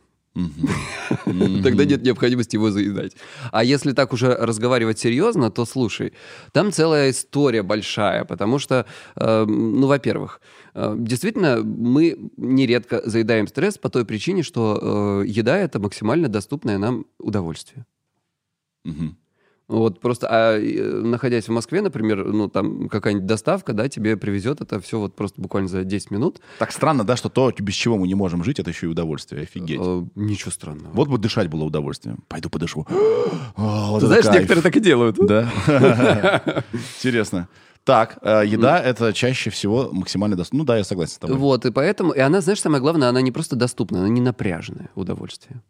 Тогда 1.63 1.85
нет 1.85 2.03
необходимости 2.03 2.55
его 2.55 2.71
заедать. 2.71 3.15
А 3.51 3.63
если 3.63 3.93
так 3.93 4.13
уже 4.13 4.33
разговаривать 4.35 4.99
серьезно, 4.99 5.49
то 5.49 5.65
слушай, 5.65 6.13
там 6.51 6.71
целая 6.71 7.09
история 7.09 7.63
большая, 7.63 8.25
потому 8.25 8.59
что, 8.59 8.85
э, 9.15 9.45
ну, 9.45 9.87
во-первых, 9.87 10.41
э, 10.75 10.95
действительно, 10.97 11.61
мы 11.63 12.31
нередко 12.37 13.01
заедаем 13.05 13.47
стресс 13.47 13.77
по 13.77 13.89
той 13.89 14.05
причине, 14.05 14.43
что 14.43 15.23
э, 15.23 15.27
еда— 15.27 15.57
это 15.59 15.79
максимально 15.79 16.29
доступное 16.29 16.77
нам 16.77 17.05
удовольствие. 17.19 17.85
Вот 19.69 19.99
просто, 19.99 20.27
а 20.29 20.57
э, 20.57 20.81
находясь 20.81 21.47
в 21.47 21.51
Москве, 21.51 21.81
например, 21.81 22.25
ну 22.25 22.49
там 22.49 22.89
какая-нибудь 22.89 23.27
доставка, 23.27 23.71
да, 23.71 23.87
тебе 23.87 24.17
привезет 24.17 24.61
это 24.61 24.79
все 24.79 24.99
вот 24.99 25.15
просто 25.15 25.39
буквально 25.39 25.69
за 25.69 25.83
10 25.83 26.09
минут. 26.09 26.41
Так 26.57 26.71
странно, 26.71 27.03
да, 27.03 27.15
что 27.15 27.29
то, 27.29 27.53
без 27.55 27.75
чего 27.75 27.99
мы 27.99 28.07
не 28.07 28.15
можем 28.15 28.43
жить, 28.43 28.59
это 28.59 28.71
еще 28.71 28.87
и 28.87 28.89
удовольствие. 28.89 29.43
Офигеть. 29.43 29.79
Э, 29.79 30.03
ничего 30.15 30.49
странного. 30.49 30.91
Вот 30.93 31.07
бы 31.07 31.19
дышать 31.19 31.49
было 31.49 31.65
удовольствием. 31.65 32.23
Пойду 32.27 32.49
подышу. 32.49 32.87
О, 33.55 33.55
вот 33.91 33.99
Ты 33.99 34.07
знаешь, 34.07 34.25
кайф. 34.25 34.37
некоторые 34.37 34.63
так 34.63 34.75
и 34.75 34.79
делают. 34.79 35.17
Да. 35.17 35.51
Интересно. 36.97 37.47
Так, 37.83 38.17
э, 38.23 38.43
еда 38.47 38.79
это 38.79 39.13
чаще 39.13 39.51
всего 39.51 39.89
максимально 39.91 40.35
доступно. 40.35 40.59
Ну 40.59 40.65
да, 40.65 40.77
я 40.77 40.83
согласен 40.83 41.13
с 41.13 41.17
тобой. 41.19 41.37
Вот, 41.37 41.65
и 41.67 41.71
поэтому, 41.71 42.11
и 42.11 42.19
она, 42.19 42.41
знаешь, 42.41 42.59
самое 42.61 42.81
главное, 42.81 43.09
она 43.09 43.21
не 43.21 43.31
просто 43.31 43.55
доступна, 43.55 43.99
она 43.99 44.09
не 44.09 44.21
напряженное 44.21 44.89
удовольствие. 44.95 45.61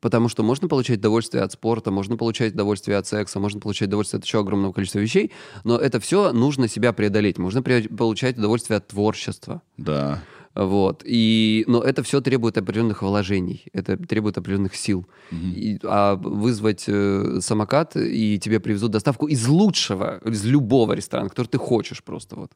Потому 0.00 0.28
что 0.28 0.42
можно 0.42 0.68
получать 0.68 0.98
удовольствие 0.98 1.42
от 1.42 1.52
спорта, 1.52 1.90
можно 1.90 2.16
получать 2.16 2.52
удовольствие 2.54 2.98
от 2.98 3.06
секса, 3.06 3.40
можно 3.40 3.60
получать 3.60 3.88
удовольствие 3.88 4.18
от 4.18 4.24
еще 4.26 4.40
огромного 4.40 4.72
количества 4.72 4.98
вещей, 5.00 5.32
но 5.64 5.78
это 5.78 6.00
все 6.00 6.32
нужно 6.32 6.68
себя 6.68 6.92
преодолеть. 6.92 7.38
Можно 7.38 7.60
пре- 7.60 7.88
получать 7.94 8.36
удовольствие 8.38 8.76
от 8.76 8.88
творчества. 8.88 9.62
Да. 9.78 10.22
Вот. 10.54 11.02
И, 11.04 11.64
но 11.66 11.82
это 11.82 12.02
все 12.02 12.20
требует 12.20 12.56
определенных 12.58 13.02
вложений, 13.02 13.64
это 13.72 13.96
требует 13.96 14.38
определенных 14.38 14.74
сил. 14.74 15.06
И- 15.32 15.78
а 15.82 16.14
вызвать 16.16 16.84
э, 16.88 17.38
самокат, 17.40 17.96
и 17.96 18.38
тебе 18.38 18.60
привезут 18.60 18.92
доставку 18.92 19.26
из 19.28 19.46
лучшего, 19.46 20.20
из 20.24 20.44
любого 20.44 20.92
ресторана, 20.94 21.28
который 21.30 21.48
ты 21.48 21.58
хочешь 21.58 22.02
просто 22.02 22.36
вот. 22.36 22.52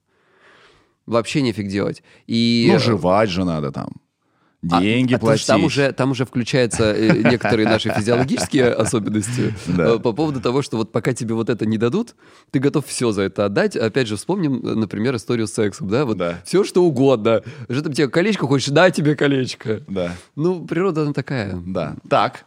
Вообще 1.07 1.43
нефиг 1.43 1.69
делать. 1.69 2.03
И, 2.27 2.69
Ну, 2.71 2.79
жевать 2.79 3.31
же 3.31 3.45
надо 3.45 3.73
там. 3.73 3.89
А, 4.71 4.81
Деньги 4.81 5.15
а 5.15 5.19
платить. 5.19 5.47
Там 5.47 5.65
уже, 5.65 5.93
там 5.93 6.11
уже 6.11 6.27
включаются 6.27 6.93
э, 6.95 7.23
некоторые 7.23 7.67
наши 7.67 7.89
физиологические 7.95 8.69
особенности 8.75 9.55
Да. 9.67 9.95
э, 9.95 9.99
по 9.99 10.13
поводу 10.13 10.41
того, 10.41 10.61
что 10.63 10.77
вот 10.77 10.93
пока 10.93 11.15
тебе 11.15 11.35
вот 11.35 11.49
это 11.49 11.65
не 11.65 11.79
дадут, 11.79 12.15
ты 12.51 12.59
готов 12.59 12.87
все 12.87 13.11
за 13.13 13.23
это 13.23 13.47
отдать. 13.47 13.75
Опять 13.77 14.07
же, 14.07 14.17
вспомним, 14.17 14.61
э, 14.67 14.75
например, 14.75 15.17
историю 15.17 15.47
с 15.47 15.53
сексом, 15.55 15.89
да? 15.89 16.05
Вот 16.05 16.19
Да. 16.19 16.41
все, 16.45 16.63
что 16.65 16.85
угодно. 16.85 17.43
Что 17.71 17.83
там 17.83 17.93
тебе 17.95 18.09
колечко 18.09 18.47
хочешь, 18.47 18.69
дай 18.69 18.93
тебе 18.93 19.15
колечко. 19.17 19.83
Да, 19.89 20.13
Ну, 20.37 20.67
природа 20.67 21.03
она 21.03 21.13
такая. 21.15 21.55
да. 21.67 21.97
Так. 22.09 22.45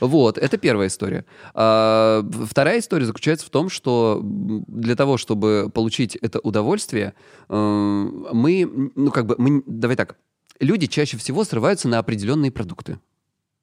Вот, 0.00 0.36
это 0.38 0.58
первая 0.58 0.88
история. 0.88 1.24
А, 1.54 2.28
вторая 2.50 2.80
история 2.80 3.06
заключается 3.06 3.46
в 3.46 3.50
том, 3.50 3.70
что 3.70 4.20
для 4.22 4.96
того, 4.96 5.16
чтобы 5.16 5.70
получить 5.72 6.16
это 6.16 6.40
удовольствие, 6.40 7.14
мы, 7.48 8.90
ну 8.96 9.10
как 9.12 9.26
бы, 9.26 9.36
мы, 9.38 9.62
давай 9.66 9.96
так, 9.96 10.16
люди 10.62 10.86
чаще 10.86 11.16
всего 11.16 11.44
срываются 11.44 11.88
на 11.88 11.98
определенные 11.98 12.50
продукты. 12.50 12.98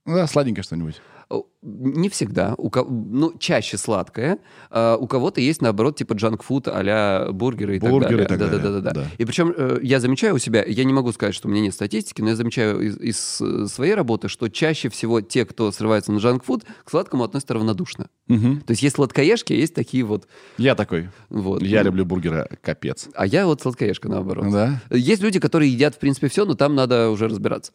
Ну 0.06 0.16
да, 0.16 0.28
сладенькое 0.28 0.64
что-нибудь. 0.64 1.02
О, 1.30 1.44
Не 1.62 2.10
всегда, 2.10 2.56
у 2.58 2.72
ко- 2.72 2.84
ну, 2.86 3.38
чаще 3.38 3.78
сладкое. 3.78 4.40
А 4.72 4.98
у 4.98 5.06
кого-то 5.06 5.40
есть, 5.42 5.62
наоборот, 5.62 5.96
типа 5.96 6.14
джанк-фуд 6.14 6.68
а 6.68 7.32
бургеры 7.32 7.76
и 7.76 7.80
Бургеры 7.80 8.26
так 8.26 8.40
далее. 8.40 8.58
Да-да-да. 8.60 8.92
да. 8.92 9.06
И 9.20 9.26
причем 9.26 9.54
э, 9.56 9.80
я 9.84 10.00
замечаю 10.00 10.36
у 10.36 10.38
себя, 10.40 10.64
я 10.66 10.84
не 10.86 10.94
могу 10.94 11.12
сказать, 11.12 11.36
что 11.36 11.48
у 11.48 11.52
меня 11.52 11.62
нет 11.62 11.74
статистики, 11.76 12.22
но 12.22 12.30
я 12.30 12.36
замечаю 12.36 12.82
из, 12.82 12.98
из, 12.98 13.42
э, 13.42 13.68
своей 13.68 13.94
работы, 13.94 14.28
что 14.28 14.50
чаще 14.50 14.90
всего 14.90 15.22
те, 15.22 15.46
кто 15.46 15.72
срывается 15.72 16.12
на 16.12 16.18
джанк-фуд, 16.18 16.64
к 16.84 16.90
сладкому 16.90 17.24
относятся 17.26 17.54
равнодушно. 17.54 18.08
Мгм. 18.28 18.62
То 18.62 18.72
есть 18.72 18.82
есть 18.82 18.96
сладкоежки, 18.96 19.54
а 19.54 19.56
есть 19.56 19.76
такие 19.76 20.04
вот... 20.04 20.28
Я 20.58 20.74
такой. 20.74 21.10
вот. 21.30 21.62
Я 21.62 21.84
люблю 21.84 22.06
бургеры, 22.06 22.48
капец. 22.62 23.08
А 23.14 23.28
я 23.28 23.46
вот 23.46 23.62
сладкоежка, 23.62 24.10
наоборот. 24.10 24.52
Да? 24.52 24.82
Есть 24.90 25.22
люди, 25.22 25.40
которые 25.40 25.72
едят, 25.72 25.94
в 25.94 26.00
принципе, 26.00 26.28
все, 26.28 26.46
но 26.46 26.56
там 26.56 26.74
надо 26.74 27.12
уже 27.12 27.28
разбираться. 27.28 27.72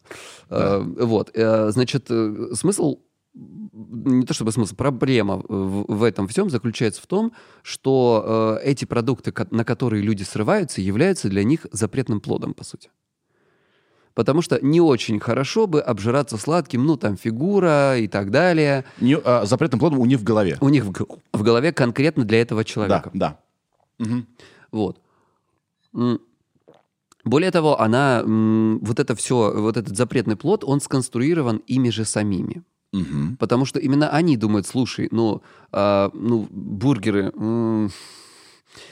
Э, 0.49 0.79
Вот. 0.81 1.31
Э, 1.33 1.69
Значит, 1.71 2.07
э, 2.09 2.49
смысл 2.53 2.97
не 3.35 4.25
то 4.25 4.33
чтобы 4.33 4.51
смысл, 4.51 4.75
проблема 4.75 5.41
в, 5.47 5.85
в 5.93 6.03
этом 6.03 6.27
всем 6.27 6.49
заключается 6.49 7.01
в 7.01 7.07
том, 7.07 7.33
что 7.63 8.59
э, 8.61 8.69
эти 8.69 8.85
продукты, 8.85 9.33
на 9.51 9.65
которые 9.65 10.01
люди 10.01 10.23
срываются, 10.23 10.81
являются 10.81 11.29
для 11.29 11.43
них 11.43 11.67
запретным 11.71 12.21
плодом, 12.21 12.53
по 12.53 12.63
сути. 12.63 12.89
Потому 14.13 14.41
что 14.41 14.59
не 14.61 14.79
очень 14.79 15.19
хорошо 15.19 15.67
бы 15.67 15.81
обжираться 15.81 16.37
сладким, 16.37 16.85
ну, 16.85 16.95
там, 16.95 17.17
фигура 17.17 17.97
и 17.97 18.07
так 18.07 18.31
далее. 18.31 18.85
Не, 19.01 19.17
а, 19.17 19.45
запретным 19.45 19.79
плодом 19.79 19.99
у 19.99 20.05
них 20.05 20.19
в 20.19 20.23
голове. 20.23 20.57
У 20.61 20.69
них 20.69 20.85
в, 20.85 20.93
в 21.33 21.43
голове 21.43 21.73
конкретно 21.73 22.23
для 22.23 22.41
этого 22.41 22.63
человека. 22.63 23.11
Да, 23.13 23.39
да. 23.99 24.05
Мгм. 24.05 24.27
Вот. 24.71 25.01
Более 27.25 27.51
того, 27.51 27.81
она, 27.81 28.23
вот 28.25 28.99
это 28.99 29.15
все, 29.15 29.51
вот 29.53 29.75
этот 29.75 29.97
запретный 29.97 30.37
плод, 30.37 30.63
он 30.63 30.79
сконструирован 30.79 31.57
ими 31.67 31.89
же 31.89 32.05
самими. 32.05 32.63
Мгм. 32.95 33.37
Потому 33.37 33.65
что 33.65 33.79
именно 33.79 34.09
они 34.09 34.37
думают, 34.37 34.67
слушай, 34.67 35.07
ну, 35.11 35.41
а, 35.71 36.09
ну 36.13 36.47
бургеры, 36.49 37.31
м, 37.35 37.91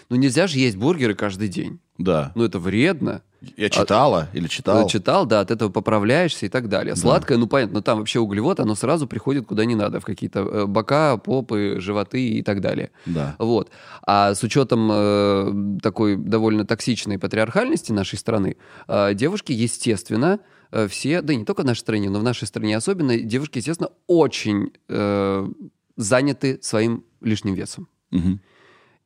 ну 0.10 0.16
нельзя 0.16 0.48
же 0.48 0.60
есть 0.60 0.78
бургеры 0.78 1.16
каждый 1.16 1.48
день. 1.48 1.80
Да. 1.98 2.32
Ну 2.36 2.44
это 2.44 2.60
вредно. 2.60 3.22
Я 3.58 3.70
читала 3.70 4.30
или 4.34 4.48
читал. 4.48 4.88
Читал, 4.88 5.26
да, 5.26 5.42
от 5.42 5.52
этого 5.52 5.70
поправляешься 5.70 6.46
и 6.46 6.50
так 6.50 6.70
далее. 6.70 6.96
Сладкое, 6.96 7.38
ну 7.38 7.48
понятно, 7.48 7.76
но 7.76 7.82
там 7.82 8.00
вообще 8.00 8.20
углевод, 8.20 8.60
оно 8.60 8.74
сразу 8.74 9.06
приходит 9.06 9.46
куда 9.46 9.66
не 9.66 9.76
надо, 9.76 10.00
в 10.00 10.06
какие-то 10.06 10.40
э, 10.40 10.66
бока, 10.66 11.18
попы, 11.18 11.76
животы 11.80 12.30
и 12.30 12.42
так 12.42 12.62
далее. 12.62 12.92
Да. 13.06 13.36
Вот. 13.40 13.70
А 14.06 14.34
с 14.34 14.44
учетом 14.44 14.90
э, 14.92 15.80
такой 15.82 16.16
довольно 16.16 16.66
токсичной 16.66 17.20
патриархальности 17.20 17.92
нашей 17.92 18.18
страны, 18.18 18.56
э, 18.88 19.14
девушки, 19.14 19.52
естественно, 19.52 20.40
э, 20.40 20.53
все, 20.90 21.22
да 21.22 21.34
и 21.34 21.36
не 21.36 21.46
только 21.46 21.62
в 21.62 21.66
нашей 21.66 21.80
стране, 21.80 22.10
но 22.10 22.20
в 22.20 22.24
нашей 22.24 22.48
стране 22.48 22.78
особенно, 22.78 23.18
девушки, 23.18 23.58
естественно, 23.58 23.90
очень 24.08 24.72
э, 24.90 25.50
заняты 25.96 26.60
своим 26.62 27.04
лишним 27.22 27.54
весом. 27.54 27.88
Мгм. 28.12 28.42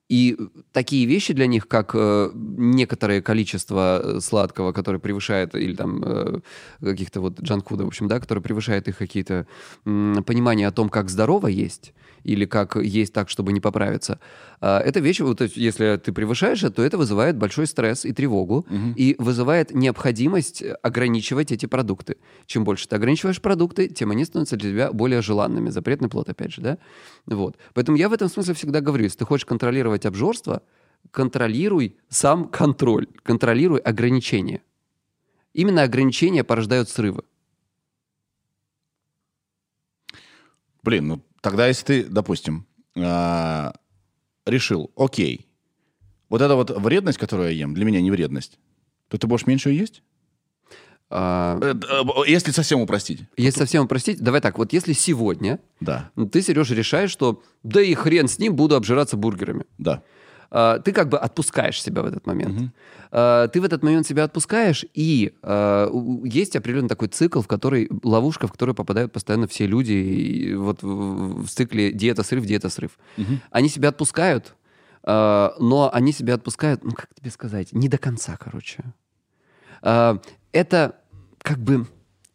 И 0.09 0.37
такие 0.71 1.05
вещи 1.05 1.33
для 1.33 1.47
них, 1.47 1.67
как 1.67 1.91
э, 1.93 2.31
некоторое 2.33 3.21
количество 3.21 3.99
э, 4.01 4.19
сладкого, 4.21 4.71
которое 4.71 4.99
превышает, 4.99 5.53
или 5.53 5.75
там 5.75 6.01
э, 6.01 6.39
каких-то 6.79 7.19
вот 7.19 7.41
джанкфуда, 7.41 7.83
в 7.83 7.87
общем, 7.87 8.07
да, 8.07 8.21
которое 8.21 8.39
превышает 8.39 8.87
их 8.87 8.97
какие-то 8.97 9.47
м, 9.85 10.23
понимания 10.23 10.67
о 10.67 10.71
том, 10.71 10.87
как 10.87 11.09
здорово 11.09 11.47
есть, 11.47 11.93
или 12.23 12.45
как 12.45 12.75
есть 12.75 13.13
так, 13.13 13.29
чтобы 13.29 13.53
не 13.53 13.59
поправиться. 13.59 14.19
А, 14.59 14.79
это 14.79 14.99
вещи, 14.99 15.21
вот, 15.21 15.41
если 15.41 15.97
ты 15.97 16.11
превышаешь 16.11 16.63
это, 16.63 16.77
то 16.77 16.83
это 16.83 16.97
вызывает 16.97 17.37
большой 17.37 17.67
стресс 17.67 18.05
и 18.05 18.13
тревогу, 18.13 18.65
и 18.95 19.15
вызывает 19.19 19.73
необходимость 19.73 20.63
ограничивать 20.81 21.51
эти 21.51 21.65
продукты. 21.65 22.17
Чем 22.45 22.63
больше 22.63 22.87
ты 22.87 22.95
ограничиваешь 22.95 23.41
продукты, 23.41 23.87
тем 23.87 24.11
они 24.11 24.25
становятся 24.25 24.57
для 24.57 24.71
тебя 24.71 24.91
более 24.91 25.21
желанными. 25.21 25.69
Запретный 25.69 26.09
плод, 26.09 26.29
опять 26.29 26.53
же, 26.53 26.61
да? 26.61 26.77
Вот. 27.25 27.57
Поэтому 27.73 27.97
я 27.97 28.09
в 28.09 28.13
этом 28.13 28.29
смысле 28.29 28.53
всегда 28.53 28.81
говорю, 28.81 29.03
если 29.03 29.19
ты 29.19 29.25
хочешь 29.25 29.45
контролировать 29.45 30.05
обжорство, 30.05 30.61
контролируй 31.11 31.97
сам 32.09 32.47
контроль, 32.49 33.07
контролируй 33.23 33.79
ограничения. 33.79 34.61
Именно 35.53 35.83
ограничения 35.83 36.43
порождают 36.43 36.89
срывы. 36.89 37.23
Блин, 40.83 41.07
ну 41.07 41.21
тогда 41.49 41.67
если 41.67 41.85
ты, 41.85 42.03
допустим, 42.03 42.65
а, 42.97 43.73
решил, 44.45 44.91
окей, 44.97 45.47
вот 46.29 46.41
эта 46.41 46.55
вот 46.55 46.69
вредность, 46.71 47.17
которую 47.17 47.49
я 47.51 47.55
ем, 47.55 47.73
для 47.73 47.85
меня 47.85 48.01
не 48.01 48.11
вредность, 48.11 48.59
то 49.07 49.17
ты 49.17 49.27
будешь 49.27 49.47
меньше 49.47 49.69
ее 49.69 49.79
есть? 49.79 50.03
А, 51.09 51.57
Э, 51.61 51.73
э, 51.73 52.29
Если 52.29 52.51
совсем 52.51 52.81
упростить. 52.81 53.21
если 53.37 53.59
совсем 53.59 53.85
упростить, 53.85 54.19
давай 54.19 54.41
так, 54.41 54.57
вот 54.57 54.73
если 54.73 54.91
сегодня 54.91 55.59
Да, 55.79 56.11
ты, 56.33 56.41
Сережа, 56.41 56.75
решаешь, 56.75 57.11
что 57.11 57.41
да 57.63 57.81
и 57.81 57.93
хрен 57.93 58.27
с 58.27 58.39
ним, 58.39 58.55
буду 58.55 58.75
обжираться 58.75 59.15
бургерами. 59.15 59.63
да. 59.77 60.03
А, 60.49 60.79
ты 60.79 60.91
как 60.91 61.09
бы 61.09 61.17
отпускаешь 61.17 61.81
себя 61.81 62.01
в 62.01 62.05
этот 62.05 62.25
момент. 62.25 62.71
А, 63.11 63.47
ты 63.47 63.61
в 63.61 63.63
этот 63.63 63.83
момент 63.83 64.07
себя 64.07 64.23
отпускаешь, 64.23 64.85
и 64.93 65.33
а, 65.41 65.89
есть 66.23 66.55
определенный 66.55 66.89
такой 66.89 67.07
цикл, 67.09 67.41
в 67.41 67.47
который 67.47 67.89
ловушка, 68.03 68.47
в 68.47 68.51
которую 68.51 68.75
попадают 68.75 69.11
постоянно 69.11 69.47
все 69.47 69.67
люди, 69.67 69.91
и 69.91 70.53
вот 70.55 70.83
в, 70.83 71.47
цикле 71.47 71.91
диета-срыв, 71.91 72.45
диета-срыв. 72.45 72.97
Они 73.51 73.69
себя 73.69 73.89
отпускают, 73.89 74.55
но 75.03 75.89
они 75.93 76.11
себя 76.11 76.35
отпускают, 76.35 76.83
ну 76.83 76.91
как 76.91 77.09
тебе 77.15 77.31
сказать, 77.31 77.71
не 77.73 77.87
до 77.87 77.97
конца, 77.97 78.37
короче. 78.37 78.83
Это 79.81 80.95
как 81.39 81.59
бы 81.59 81.87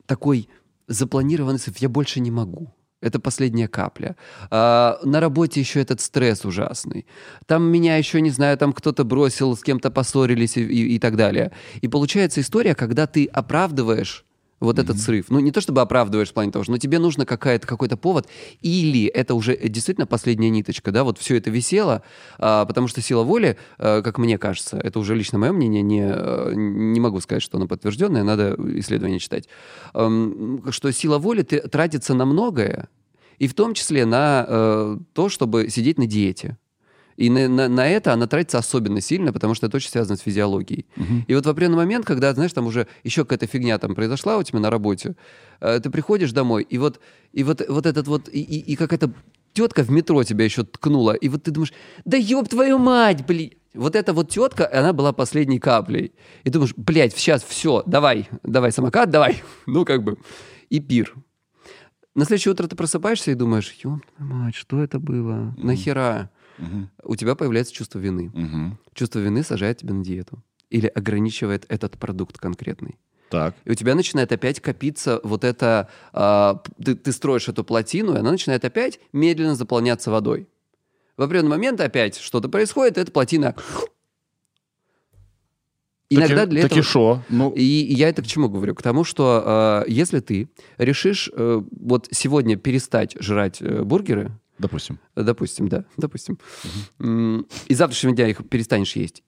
такой 0.07 0.49
запланированный 0.87 1.59
срыв. 1.59 1.79
Я 1.79 1.89
больше 1.89 2.21
не 2.21 2.31
могу. 2.31 2.73
Это 3.03 3.19
последняя 3.21 3.69
капля. 3.69 4.17
А, 4.51 4.99
на 5.05 5.21
работе 5.21 5.61
еще 5.61 5.81
этот 5.81 6.01
стресс 6.01 6.45
ужасный. 6.45 7.05
Там 7.47 7.65
меня 7.65 7.97
еще, 7.97 8.21
не 8.21 8.31
знаю, 8.31 8.57
там 8.57 8.73
кто-то 8.73 9.05
бросил, 9.05 9.55
с 9.57 9.63
кем-то 9.63 9.91
поссорились 9.91 10.57
и, 10.57 10.63
и- 10.63 10.95
и 10.95 10.99
так 10.99 11.17
далее. 11.17 11.51
И 11.83 11.89
получается 11.89 12.41
история, 12.41 12.75
когда 12.75 13.07
ты 13.07 13.27
оправдываешь 13.27 14.25
вот 14.63 14.79
этот 14.79 14.99
срыв. 14.99 15.27
Ну, 15.29 15.41
не 15.41 15.51
то 15.51 15.61
чтобы 15.61 15.81
оправдываешь 15.81 16.31
в 16.31 16.33
плане 16.33 16.53
того, 16.53 16.63
что 16.63 16.73
но 16.73 16.79
тебе 16.79 16.99
нужно 16.99 17.27
какая-то, 17.27 17.67
какой-то 17.67 17.97
повод, 17.97 18.29
или 18.61 19.07
это 19.07 19.35
уже 19.35 19.57
действительно 19.57 20.07
последняя 20.07 20.51
ниточка, 20.51 20.93
да, 20.93 21.05
вот 21.05 21.19
все 21.19 21.37
это 21.37 21.51
висело, 21.51 22.03
а, 22.39 22.65
потому 22.65 22.89
что 22.89 23.03
сила 23.03 23.25
воли, 23.25 23.59
а, 23.79 24.03
как 24.03 24.19
мне 24.19 24.39
кажется, 24.39 24.79
это 24.79 24.99
уже 25.01 25.15
лично 25.15 25.39
мое 25.39 25.53
мнение, 25.53 25.83
не, 25.83 26.03
а, 26.05 26.53
не 26.55 27.01
могу 27.01 27.21
сказать, 27.21 27.43
что 27.43 27.59
оно 27.59 27.67
подтвержденное, 27.67 28.23
надо 28.23 28.57
исследования 28.77 29.19
читать, 29.19 29.49
что 29.93 30.93
сила 30.93 31.19
воли 31.19 31.43
тратится 31.43 32.15
на 32.15 32.25
многое, 32.25 32.89
И 33.39 33.49
в 33.49 33.55
том 33.55 33.75
числе 33.75 34.07
на 34.07 34.45
э, 34.47 34.99
то, 35.15 35.29
чтобы 35.29 35.69
сидеть 35.69 35.99
на 35.99 36.07
диете. 36.07 36.57
И 37.17 37.31
на, 37.31 37.49
на, 37.49 37.69
на 37.69 37.89
это 37.89 38.13
она 38.13 38.27
тратится 38.27 38.59
особенно 38.59 39.01
сильно, 39.01 39.33
потому 39.33 39.55
что 39.55 39.67
это 39.67 39.77
очень 39.77 39.91
связано 39.91 40.17
с 40.17 40.21
физиологией. 40.21 40.87
Мгм. 40.97 41.25
И 41.29 41.35
вот 41.35 41.47
в 41.47 41.49
определенный 41.49 41.77
момент, 41.77 42.07
когда, 42.07 42.33
знаешь, 42.35 42.53
там 42.53 42.67
уже 42.67 42.87
еще 43.05 43.25
какая-то 43.25 43.47
фигня 43.47 43.79
там 43.79 43.95
произошла 43.95 44.39
у 44.39 44.43
тебя 44.43 44.61
на 44.61 44.71
работе, 44.71 45.17
э, 45.61 45.81
ты 45.81 45.91
приходишь 45.91 46.33
домой, 46.33 46.67
и 46.69 46.79
вот, 46.79 47.01
и 47.33 47.45
вот, 47.45 47.63
вот 47.69 47.87
этот 47.87 48.07
вот, 48.09 48.29
и, 48.29 48.41
и, 48.41 48.73
и 48.73 48.77
какая-то 48.77 49.13
тетка 49.53 49.83
в 49.83 49.91
метро 49.91 50.23
тебя 50.25 50.45
еще 50.45 50.65
ткнула, 50.65 51.13
и 51.13 51.29
вот 51.29 51.43
ты 51.45 51.51
думаешь, 51.51 51.73
да 52.05 52.17
ёб 52.17 52.49
твою 52.49 52.79
мать, 52.79 53.27
блин. 53.27 53.53
Вот 53.75 53.97
эта 53.97 54.13
вот 54.13 54.29
тетка, 54.29 54.69
она 54.71 54.93
была 54.93 55.15
последней 55.15 55.59
каплей. 55.59 56.13
И 56.45 56.51
думаешь, 56.51 56.75
блядь, 56.77 57.17
сейчас 57.17 57.43
все, 57.43 57.83
давай, 57.87 58.29
давай 58.43 58.71
самокат, 58.71 59.11
давай. 59.11 59.43
Ну, 59.67 59.85
как 59.85 60.03
бы, 60.03 60.19
и 60.69 60.79
пир. 60.79 61.15
На 62.15 62.27
следующее 62.27 62.53
утро 62.53 62.67
ты 62.67 62.77
просыпаешься 62.77 63.31
и 63.31 63.35
думаешь, 63.35 63.75
ёб 63.83 64.05
твою 64.05 64.33
мать, 64.33 64.55
что 64.55 64.83
это 64.83 64.99
было? 64.99 65.55
Нахера? 65.57 66.31
У 67.03 67.17
тебя 67.17 67.35
появляется 67.35 67.73
чувство 67.73 67.99
вины. 67.99 68.31
Мгм. 68.35 68.79
Чувство 68.95 69.19
вины 69.19 69.43
сажает 69.43 69.79
тебя 69.79 69.95
на 69.95 70.05
диету. 70.05 70.43
Или 70.71 70.87
ограничивает 70.87 71.67
этот 71.69 71.99
продукт 71.99 72.39
конкретный. 72.39 72.99
Так. 73.31 73.55
И 73.65 73.71
у 73.71 73.75
тебя 73.75 73.95
начинает 73.95 74.31
опять 74.33 74.61
копиться 74.61 75.21
вот 75.23 75.45
это... 75.45 75.89
п- 76.13 76.85
ты, 76.85 76.95
ты 76.95 77.13
строишь 77.13 77.49
эту 77.49 77.65
плотину, 77.65 78.15
и 78.15 78.19
она 78.19 78.31
начинает 78.31 78.65
опять 78.65 79.01
медленно 79.13 79.55
заполняться 79.55 80.11
водой. 80.11 80.49
В 81.17 81.23
определенный 81.23 81.51
момент 81.51 81.81
опять 81.81 82.17
что-то 82.19 82.49
происходит, 82.49 82.99
и 82.99 83.01
эта 83.01 83.11
плотина... 83.13 83.55
Иногда 86.11 86.41
Таки- 86.43 86.51
для 86.51 86.63
таки 86.63 86.75
этого... 86.81 86.83
шо? 86.83 87.23
Ну, 87.31 87.51
И, 87.53 87.63
и 87.63 87.95
я 87.95 88.11
это 88.11 88.21
к 88.21 88.27
чему 88.27 88.51
говорю? 88.51 88.75
К 88.75 88.83
тому, 88.83 89.03
что 89.03 89.83
э, 89.87 89.91
если 89.91 90.21
ты 90.21 90.51
решишь 90.77 91.31
э, 91.33 91.63
вот 91.71 92.09
сегодня 92.11 92.57
перестать 92.59 93.17
жрать 93.19 93.63
э, 93.63 93.83
бургеры, 93.83 94.31
допустим. 94.63 94.99
Допустим, 95.15 95.69
да, 95.69 95.85
допустим. 95.97 96.39
И 97.69 97.75
завтрашнего 97.75 98.15
дня 98.15 98.29
их 98.29 98.49
перестанешь 98.49 98.97
есть. 98.97 99.23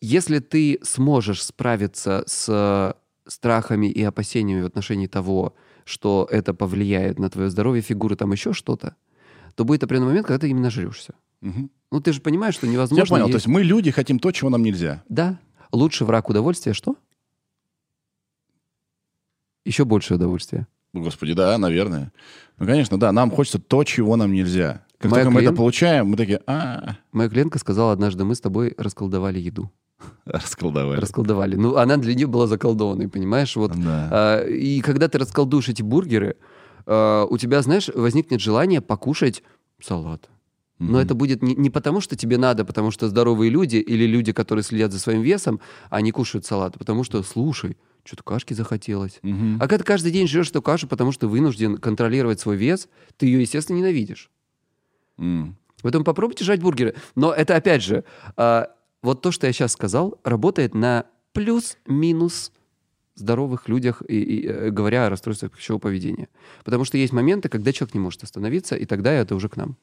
Если 0.00 0.38
ты 0.38 0.78
сможешь 0.82 1.42
справиться 1.42 2.22
с 2.26 2.94
страхами 3.26 3.86
и 3.90 4.02
опасениями 4.02 4.62
в 4.62 4.66
отношении 4.66 5.06
того, 5.06 5.54
что 5.84 6.28
это 6.30 6.52
повлияет 6.54 7.18
на 7.18 7.28
твое 7.30 7.48
здоровье, 7.50 7.82
фигуры, 7.82 8.16
там 8.16 8.32
еще 8.32 8.52
что-то, 8.52 8.96
то 9.54 9.64
будет 9.64 9.82
определенный 9.84 10.08
момент, 10.08 10.26
когда 10.26 10.38
ты 10.40 10.48
именно 10.50 10.64
нажрешься. 10.64 11.14
Мгм. 11.40 11.70
Ну, 11.90 12.00
ты 12.00 12.12
же 12.12 12.20
понимаешь, 12.20 12.54
что 12.54 12.66
Я 12.66 12.72
невозможно... 12.72 13.06
понял. 13.06 13.26
есть- 13.26 13.32
То 13.32 13.36
есть 13.36 13.46
мы, 13.46 13.62
люди, 13.62 13.90
хотим 13.90 14.18
то, 14.18 14.30
чего 14.32 14.50
нам 14.50 14.62
нельзя. 14.62 15.02
Да. 15.08 15.38
Лучший 15.72 16.06
враг 16.06 16.28
удовольствия 16.28 16.72
что? 16.74 16.96
Еще 19.64 19.84
больше 19.84 20.14
удовольствия. 20.14 20.66
Господи, 20.94 21.34
да, 21.34 21.58
наверное. 21.58 22.12
Ну, 22.58 22.66
конечно, 22.66 22.98
да, 22.98 23.10
нам 23.12 23.30
хочется 23.30 23.58
то, 23.58 23.82
чего 23.84 24.16
нам 24.16 24.32
нельзя. 24.32 24.84
Как 24.98 25.10
Моя 25.10 25.24
только 25.24 25.34
мы 25.34 25.42
это 25.42 25.52
получаем, 25.52 26.06
мы 26.06 26.16
такие, 26.16 26.40
а, 26.46 26.96
Моя 27.12 27.28
клиентка 27.28 27.58
сказала 27.58 27.92
однажды, 27.92 28.24
мы 28.24 28.34
с 28.34 28.40
тобой 28.40 28.74
расколдовали 28.78 29.38
еду. 29.40 29.70
расколдовали. 30.24 31.00
Расколдовали. 31.00 31.56
Ну, 31.56 31.76
она 31.76 31.96
для 31.96 32.14
нее 32.14 32.26
была 32.26 32.46
заколдованной, 32.46 33.08
понимаешь? 33.08 33.56
Вот 33.56 33.72
Да. 33.72 34.08
А, 34.10 34.44
И 34.46 34.80
когда 34.80 35.08
ты 35.08 35.18
расколдуешь 35.18 35.68
эти 35.68 35.82
бургеры, 35.82 36.36
а, 36.86 37.24
у 37.24 37.38
тебя, 37.38 37.60
знаешь, 37.62 37.88
возникнет 37.94 38.40
желание 38.40 38.80
покушать 38.80 39.42
салат. 39.82 40.28
Но 40.78 40.92
Мгм. 40.92 40.96
это 40.98 41.14
будет 41.14 41.42
не, 41.42 41.54
не 41.54 41.70
потому, 41.70 42.00
что 42.00 42.16
тебе 42.16 42.36
надо, 42.36 42.64
потому 42.64 42.90
что 42.90 43.08
здоровые 43.08 43.50
люди 43.50 43.76
или 43.76 44.04
люди, 44.06 44.32
которые 44.32 44.62
следят 44.64 44.92
за 44.92 44.98
своим 44.98 45.22
весом, 45.22 45.60
они 45.88 46.10
кушают 46.10 46.46
салат, 46.46 46.74
а 46.76 46.78
потому 46.78 47.04
что, 47.04 47.22
слушай, 47.22 47.76
что-то 48.04 48.22
кашки 48.22 48.54
захотелось. 48.54 49.18
Мгм. 49.22 49.56
А 49.56 49.60
когда 49.60 49.78
ты 49.78 49.84
каждый 49.84 50.12
день 50.12 50.28
жрешь 50.28 50.50
эту 50.50 50.62
кашу, 50.62 50.86
потому 50.86 51.12
что 51.12 51.28
вынужден 51.28 51.78
контролировать 51.78 52.40
свой 52.40 52.56
вес, 52.56 52.88
ты 53.16 53.26
ее, 53.26 53.40
естественно, 53.40 53.78
ненавидишь. 53.78 54.30
М. 55.18 55.56
Поэтому 55.82 56.04
попробуйте 56.04 56.44
жрать 56.44 56.60
бургеры. 56.60 56.94
Но 57.14 57.32
это, 57.32 57.56
опять 57.56 57.82
же, 57.82 58.04
а, 58.36 58.70
вот 59.02 59.20
то, 59.20 59.30
что 59.30 59.46
я 59.46 59.52
сейчас 59.52 59.72
сказал, 59.72 60.18
работает 60.24 60.74
на 60.74 61.06
плюс-минус 61.32 62.52
здоровых 63.14 63.68
людях, 63.68 64.02
и, 64.08 64.20
и, 64.20 64.46
э, 64.46 64.70
говоря 64.70 65.06
о 65.06 65.10
расстройствах 65.10 65.52
пищевого 65.52 65.80
поведения. 65.80 66.28
Потому 66.64 66.84
что 66.84 66.98
есть 66.98 67.12
моменты, 67.12 67.48
когда 67.48 67.72
человек 67.72 67.94
не 67.94 68.00
может 68.00 68.22
остановиться, 68.22 68.76
и 68.76 68.86
тогда 68.86 69.12
это 69.12 69.34
уже 69.34 69.48
к 69.48 69.56
нам. 69.56 69.76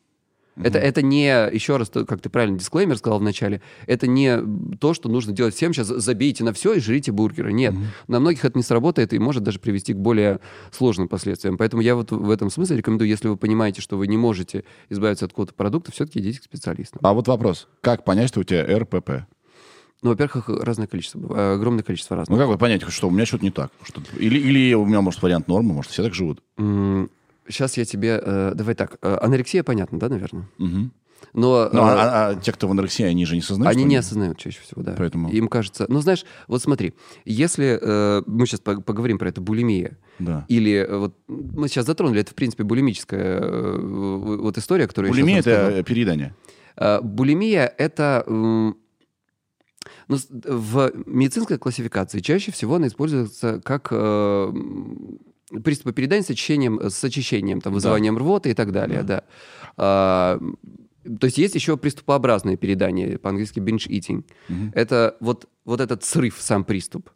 Это, 0.57 0.79
это 0.79 1.01
не, 1.01 1.27
еще 1.53 1.77
раз, 1.77 1.89
как 1.89 2.19
ты 2.21 2.29
правильно 2.29 2.57
дисклеймер 2.57 2.97
сказал 2.97 3.19
в 3.19 3.23
начале, 3.23 3.61
это 3.87 4.05
не 4.05 4.37
то, 4.79 4.93
что 4.93 5.07
нужно 5.09 5.31
делать 5.33 5.55
всем, 5.55 5.73
сейчас 5.73 5.87
забейте 5.87 6.43
на 6.43 6.53
все 6.53 6.73
и 6.73 6.79
жрите 6.79 7.11
бургеры. 7.11 7.53
Нет, 7.53 7.73
на 8.07 8.19
многих 8.19 8.43
это 8.43 8.57
не 8.57 8.63
сработает 8.63 9.13
и 9.13 9.19
может 9.19 9.43
даже 9.43 9.59
привести 9.59 9.93
к 9.93 9.97
более 9.97 10.39
сложным 10.71 11.07
последствиям. 11.07 11.57
Поэтому 11.57 11.81
я 11.81 11.95
вот 11.95 12.11
в 12.11 12.29
этом 12.29 12.49
смысле 12.49 12.77
рекомендую, 12.77 13.09
если 13.09 13.27
вы 13.27 13.37
понимаете, 13.37 13.81
что 13.81 13.97
вы 13.97 14.07
не 14.07 14.17
можете 14.17 14.63
избавиться 14.89 15.25
от 15.25 15.31
какого-то 15.31 15.53
продукта, 15.53 15.91
все-таки 15.91 16.19
идите 16.19 16.39
к 16.39 16.43
специалистам. 16.43 16.99
А 17.03 17.13
вот 17.13 17.27
вопрос. 17.27 17.67
Как 17.81 18.03
понять, 18.03 18.27
что 18.27 18.41
у 18.41 18.43
тебя 18.43 18.63
РПП? 18.77 19.25
Ну, 20.03 20.09
во-первых, 20.09 20.49
разное 20.49 20.87
количество, 20.87 21.19
быва- 21.19 21.53
огромное 21.53 21.83
количество 21.83 22.17
разных. 22.17 22.35
Ну, 22.35 22.41
как 22.43 22.49
вы 22.49 22.57
понять, 22.57 22.81
что 22.89 23.07
у 23.07 23.11
меня 23.11 23.25
что-то 23.25 23.43
не 23.43 23.51
так? 23.51 23.71
Что 23.83 24.01
или, 24.17 24.39
или 24.39 24.73
у 24.73 24.83
меня, 24.85 25.01
может, 25.01 25.21
вариант 25.21 25.47
нормы, 25.47 25.73
может, 25.73 25.91
все 25.91 26.01
так 26.03 26.15
живут? 26.15 26.41
Сейчас 27.47 27.77
я 27.77 27.85
тебе... 27.85 28.19
э, 28.23 28.51
давай 28.55 28.75
так. 28.75 28.97
э, 29.01 29.17
анорексия 29.21 29.63
понятно, 29.63 29.99
да, 29.99 30.09
наверное? 30.09 30.47
Мгм. 30.57 30.91
Но, 31.33 31.69
Ну, 31.71 31.79
э, 31.79 31.83
а, 31.83 31.93
а- 31.93 32.29
а 32.29 32.35
те, 32.35 32.51
кто 32.51 32.67
в 32.67 32.71
анорексии, 32.71 33.03
они 33.05 33.25
же 33.25 33.35
не 33.35 33.41
сознают? 33.41 33.75
они 33.75 33.83
не 33.85 33.95
осознают 33.95 34.37
чаще 34.37 34.59
всего, 34.61 34.81
да. 34.81 34.95
Поэтому- 34.97 35.29
Им 35.31 35.47
кажется... 35.47 35.85
Ну, 35.87 35.99
знаешь, 36.01 36.25
вот 36.47 36.61
смотри, 36.61 36.93
если... 37.25 37.77
э, 37.81 38.23
мы 38.25 38.45
сейчас 38.47 38.59
поговорим 38.59 39.17
про 39.17 39.29
это, 39.29 39.39
булимия. 39.39 39.97
Да. 40.19 40.45
Или 40.49 40.73
э, 40.73 40.97
вот 40.97 41.15
мы 41.27 41.67
сейчас 41.67 41.85
затронули, 41.85 42.21
это, 42.21 42.31
в 42.31 42.35
принципе, 42.35 42.63
булимическая 42.63 43.39
э, 43.39 43.77
вот 44.39 44.57
история, 44.57 44.87
которую 44.87 45.11
Булимия— 45.13 45.39
это 45.39 45.83
переедание. 45.83 46.35
А, 46.75 47.01
Булимия— 47.01 47.65
это... 47.77 48.23
м, 48.27 48.77
ну, 50.07 50.17
в 50.29 50.91
медицинской 51.05 51.57
классификации 51.57 52.19
чаще 52.19 52.51
всего 52.51 52.75
она 52.75 52.87
используется 52.87 53.61
как 53.63 53.87
э, 53.91 54.53
приступы 55.63 55.93
передания 55.93 56.23
с 56.23 56.29
очищением, 56.29 56.79
с 56.89 57.03
очищением, 57.03 57.61
там, 57.61 57.73
вызыванием 57.73 58.17
рвоты 58.17 58.51
и 58.51 58.53
так 58.53 58.71
далее, 58.71 59.03
да. 59.03 59.23
А, 59.77 60.39
то 61.03 61.25
есть 61.25 61.37
есть 61.37 61.55
еще 61.55 61.77
приступообразное 61.77 62.57
передание, 62.57 63.17
по-английски 63.17 63.59
binge 63.59 63.87
eating. 63.87 64.23
Мгм. 64.49 64.71
Это 64.75 65.17
вот, 65.19 65.49
вот 65.65 65.81
этот 65.81 66.03
срыв, 66.03 66.37
сам 66.39 66.63
приступ. 66.63 67.09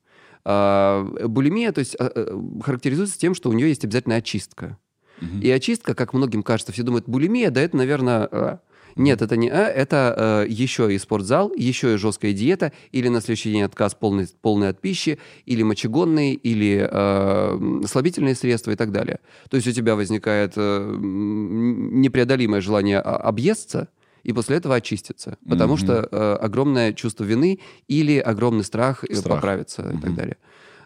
А, 0.43 1.03
булимия, 1.27 1.71
то 1.71 1.79
есть, 1.79 1.95
а, 1.99 2.11
а, 2.13 2.61
характеризуется 2.61 3.17
тем, 3.17 3.35
что 3.35 3.49
у 3.49 3.53
нее 3.53 3.69
есть 3.69 3.83
обязательно 3.83 4.15
очистка. 4.15 4.77
Мгм. 5.21 5.41
И 5.41 5.49
очистка, 5.49 5.95
как 5.95 6.13
многим 6.13 6.43
кажется, 6.43 6.71
все 6.71 6.83
думают, 6.83 7.07
булимия, 7.07 7.51
да 7.51 7.61
это, 7.61 7.77
наверное, 7.77 8.27
а. 8.31 8.59
Нет, 8.95 9.21
это 9.21 9.36
не 9.36 9.49
а, 9.49 9.67
это 9.67 10.43
э, 10.47 10.49
еще 10.49 10.93
и 10.93 10.97
спортзал, 10.97 11.51
еще 11.55 11.93
и 11.93 11.97
жесткая 11.97 12.34
диета, 12.34 12.71
или 12.91 13.10
на 13.10 13.19
следующий 13.21 13.51
день 13.51 13.63
отказ 13.63 13.93
полный, 13.93 14.27
полный 14.41 14.69
от 14.69 14.79
пищи, 14.79 15.19
или 15.45 15.63
мочегонные, 15.63 16.34
или 16.34 16.88
э, 16.89 17.81
слабительные 17.88 18.36
средства 18.36 18.71
и 18.71 18.75
так 18.75 18.91
далее. 18.91 19.19
То 19.49 19.58
есть 19.58 19.67
у 19.67 19.71
тебя 19.71 19.95
возникает 19.95 20.53
э, 20.55 20.95
непреодолимое 20.99 22.62
желание 22.62 22.99
объесться, 22.99 23.89
и 24.23 24.34
после 24.34 24.58
этого 24.58 24.75
очиститься. 24.75 25.38
Потому 25.47 25.73
Мгм. 25.73 25.84
что 25.84 26.10
э, 26.12 26.34
огромное 26.41 26.93
чувство 26.93 27.23
вины 27.25 27.60
или 27.88 28.17
огромный 28.17 28.63
страх, 28.63 29.03
э, 29.03 29.13
Страх. 29.13 29.36
поправиться 29.36 29.84
и 29.93 30.01
так 30.01 30.15
далее. 30.15 30.38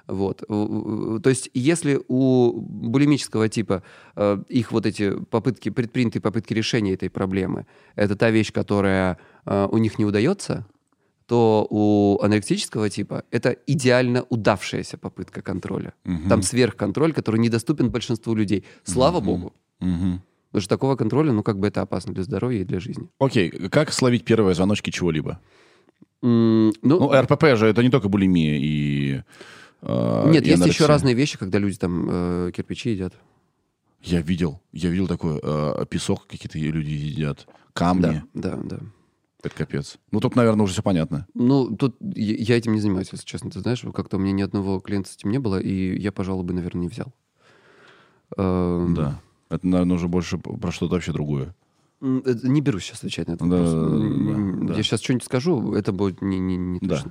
Вот. 0.10 0.44
То 0.48 1.30
есть, 1.30 1.50
если 1.54 2.00
у 2.08 2.60
булимического 2.62 3.48
типа 3.48 3.84
э, 4.16 4.38
их 4.50 4.72
вот 4.72 4.86
эти 4.86 5.24
попытки, 5.26 5.70
предпринятые 5.70 6.22
попытки 6.22 6.54
решения 6.54 6.94
этой 6.94 7.10
проблемы, 7.10 7.66
это 7.96 8.16
та 8.16 8.32
вещь, 8.32 8.52
которая 8.52 9.18
э, 9.46 9.68
у 9.72 9.78
них 9.78 10.00
не 10.00 10.06
удается, 10.06 10.66
то 11.28 11.68
у 11.70 12.20
анорексического 12.24 12.90
типа 12.90 13.24
это 13.30 13.56
идеально 13.68 14.26
удавшаяся 14.30 14.98
попытка 14.98 15.42
контроля. 15.44 15.94
Мгм. 16.06 16.28
Там 16.30 16.42
сверхконтроль, 16.42 17.14
который 17.14 17.40
недоступен 17.40 17.90
большинству 17.92 18.34
людей. 18.36 18.64
Слава 18.84 19.18
Мгм. 19.20 19.26
богу. 19.28 19.54
Мгм. 19.80 20.22
Потому 20.52 20.62
что 20.62 20.70
такого 20.70 20.96
контроля, 20.96 21.32
ну, 21.32 21.44
как 21.44 21.60
бы 21.60 21.68
это 21.68 21.82
опасно 21.84 22.14
для 22.14 22.24
здоровья 22.24 22.62
и 22.62 22.66
для 22.66 22.80
жизни. 22.80 23.08
Окей, 23.20 23.52
как 23.70 23.94
словить 23.94 24.26
первые 24.26 24.56
звоночки 24.56 24.90
чего-либо? 24.90 25.40
М, 26.24 26.74
Ну, 26.82 27.00
Ну, 27.00 27.12
РПП 27.22 27.44
же 27.56 27.68
это 27.68 27.84
не 27.84 27.90
только 27.92 28.10
булимия 28.10 28.58
и... 28.60 29.22
э, 29.82 30.32
нет, 30.32 30.46
есть 30.46 30.66
еще 30.66 30.86
разные 30.86 31.16
вещи, 31.16 31.38
когда 31.38 31.60
люди 31.60 31.78
там 31.78 32.08
э, 32.10 32.52
кирпичи 32.56 32.92
едят. 32.92 33.14
Я 34.02 34.22
видел, 34.22 34.62
я 34.72 34.90
видел 34.90 35.08
такое, 35.08 35.40
э, 35.44 35.86
песок 35.90 36.26
какие-то 36.28 36.58
люди 36.58 36.90
едят, 36.92 37.48
камни. 37.74 38.24
Да, 38.34 38.56
да, 38.56 38.78
да. 38.78 38.80
Это 39.42 39.56
капец. 39.56 39.98
Ну, 40.12 40.20
тут, 40.20 40.36
наверное, 40.36 40.64
уже 40.64 40.74
все 40.74 40.84
понятно. 40.84 41.26
Ну, 41.34 41.74
тут 41.76 41.96
я 42.02 42.58
этим 42.58 42.74
не 42.74 42.80
занимаюсь, 42.82 43.08
если 43.12 43.26
честно. 43.26 43.50
Ты 43.50 43.62
знаешь, 43.62 43.84
как-то 43.94 44.18
у 44.18 44.20
меня 44.20 44.34
ни 44.34 44.42
одного 44.42 44.80
клиента 44.82 45.10
с 45.10 45.16
этим 45.16 45.32
не 45.32 45.38
было, 45.40 45.58
и 45.58 45.98
я, 45.98 46.12
пожалуй, 46.12 46.44
бы, 46.44 46.54
наверное, 46.54 46.82
не 46.82 46.88
взял. 46.90 47.14
Эм, 48.38 48.96
Да. 48.96 49.22
Это, 49.50 49.66
наверное, 49.66 49.96
уже 49.96 50.08
больше 50.08 50.38
про 50.38 50.72
что-то 50.72 50.94
вообще 50.96 51.12
другое. 51.12 51.56
это 52.02 52.48
Не 52.48 52.62
берусь 52.62 52.84
сейчас 52.84 53.00
отвечать 53.00 53.28
на 53.28 53.34
этот 53.34 53.50
Да, 53.50 53.58
вопрос. 53.58 54.02
да, 54.64 54.68
да. 54.68 54.74
Я 54.76 54.84
сейчас 54.84 55.02
что-нибудь 55.02 55.26
скажу, 55.26 55.74
это 55.74 55.92
будет 55.92 56.22
не, 56.22 56.38
не, 56.40 56.56
не 56.58 56.80
Да. 56.82 57.04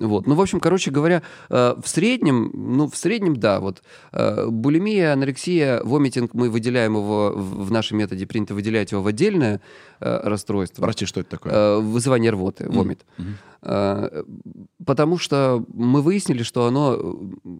Вот. 0.00 0.26
Ну, 0.26 0.34
в 0.34 0.40
общем, 0.40 0.60
короче 0.60 0.90
говоря, 0.90 1.22
э, 1.50 1.74
в 1.82 1.88
среднем, 1.88 2.50
ну, 2.54 2.88
в 2.88 2.96
среднем, 2.96 3.36
да, 3.36 3.60
вот 3.60 3.82
э, 4.12 4.46
булимия, 4.46 5.12
анорексия, 5.12 5.82
вомитинг, 5.82 6.34
мы 6.34 6.50
выделяем 6.50 6.94
его 6.94 7.32
в 7.34 7.70
нашем 7.70 7.98
методе, 7.98 8.26
принято 8.26 8.54
выделять 8.54 8.92
его 8.92 9.02
в 9.02 9.06
отдельное 9.06 9.60
э, 10.00 10.20
расстройство. 10.28 10.82
Прости, 10.82 11.06
что 11.06 11.20
это 11.20 11.30
такое? 11.30 11.78
Вызывание 11.78 12.30
рвоты, 12.30 12.68
вомит. 12.68 13.04
Э, 13.62 14.22
Потому 14.84 15.18
что 15.18 15.64
мы 15.74 16.02
выяснили, 16.02 16.42
что 16.42 16.66
оно, 16.66 16.96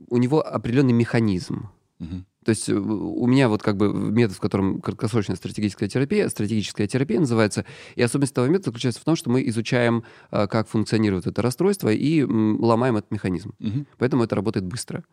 у 0.09 0.16
него 0.16 0.46
определенный 0.46 0.92
механизм. 0.92 1.68
Мгм. 1.98 2.24
То 2.48 2.52
есть 2.52 2.66
э, 2.70 2.72
у 2.74 3.26
меня 3.26 3.50
вот 3.50 3.62
как 3.62 3.76
бы 3.76 3.92
метод, 3.92 4.34
в 4.34 4.40
котором 4.40 4.80
краткосрочная 4.80 5.37
стратегическая 5.37 5.87
терапия, 5.87 6.30
стратегическая 6.30 6.87
терапия 6.87 7.20
называется, 7.20 7.66
и 7.94 8.00
особенность 8.00 8.32
этого 8.32 8.46
метода 8.46 8.70
заключается 8.70 9.02
в 9.02 9.04
том, 9.04 9.16
что 9.16 9.28
мы 9.28 9.46
изучаем, 9.48 10.02
э, 10.30 10.46
как 10.46 10.66
функционирует 10.66 11.26
это 11.26 11.42
расстройство, 11.42 11.90
и 11.92 12.22
ломаем 12.22 12.96
этот 12.96 13.11
механизм. 13.11 13.52
Мгм. 13.58 13.87
Поэтому 13.98 14.24
это 14.24 14.34
работает 14.34 14.64
быстро. 14.64 15.04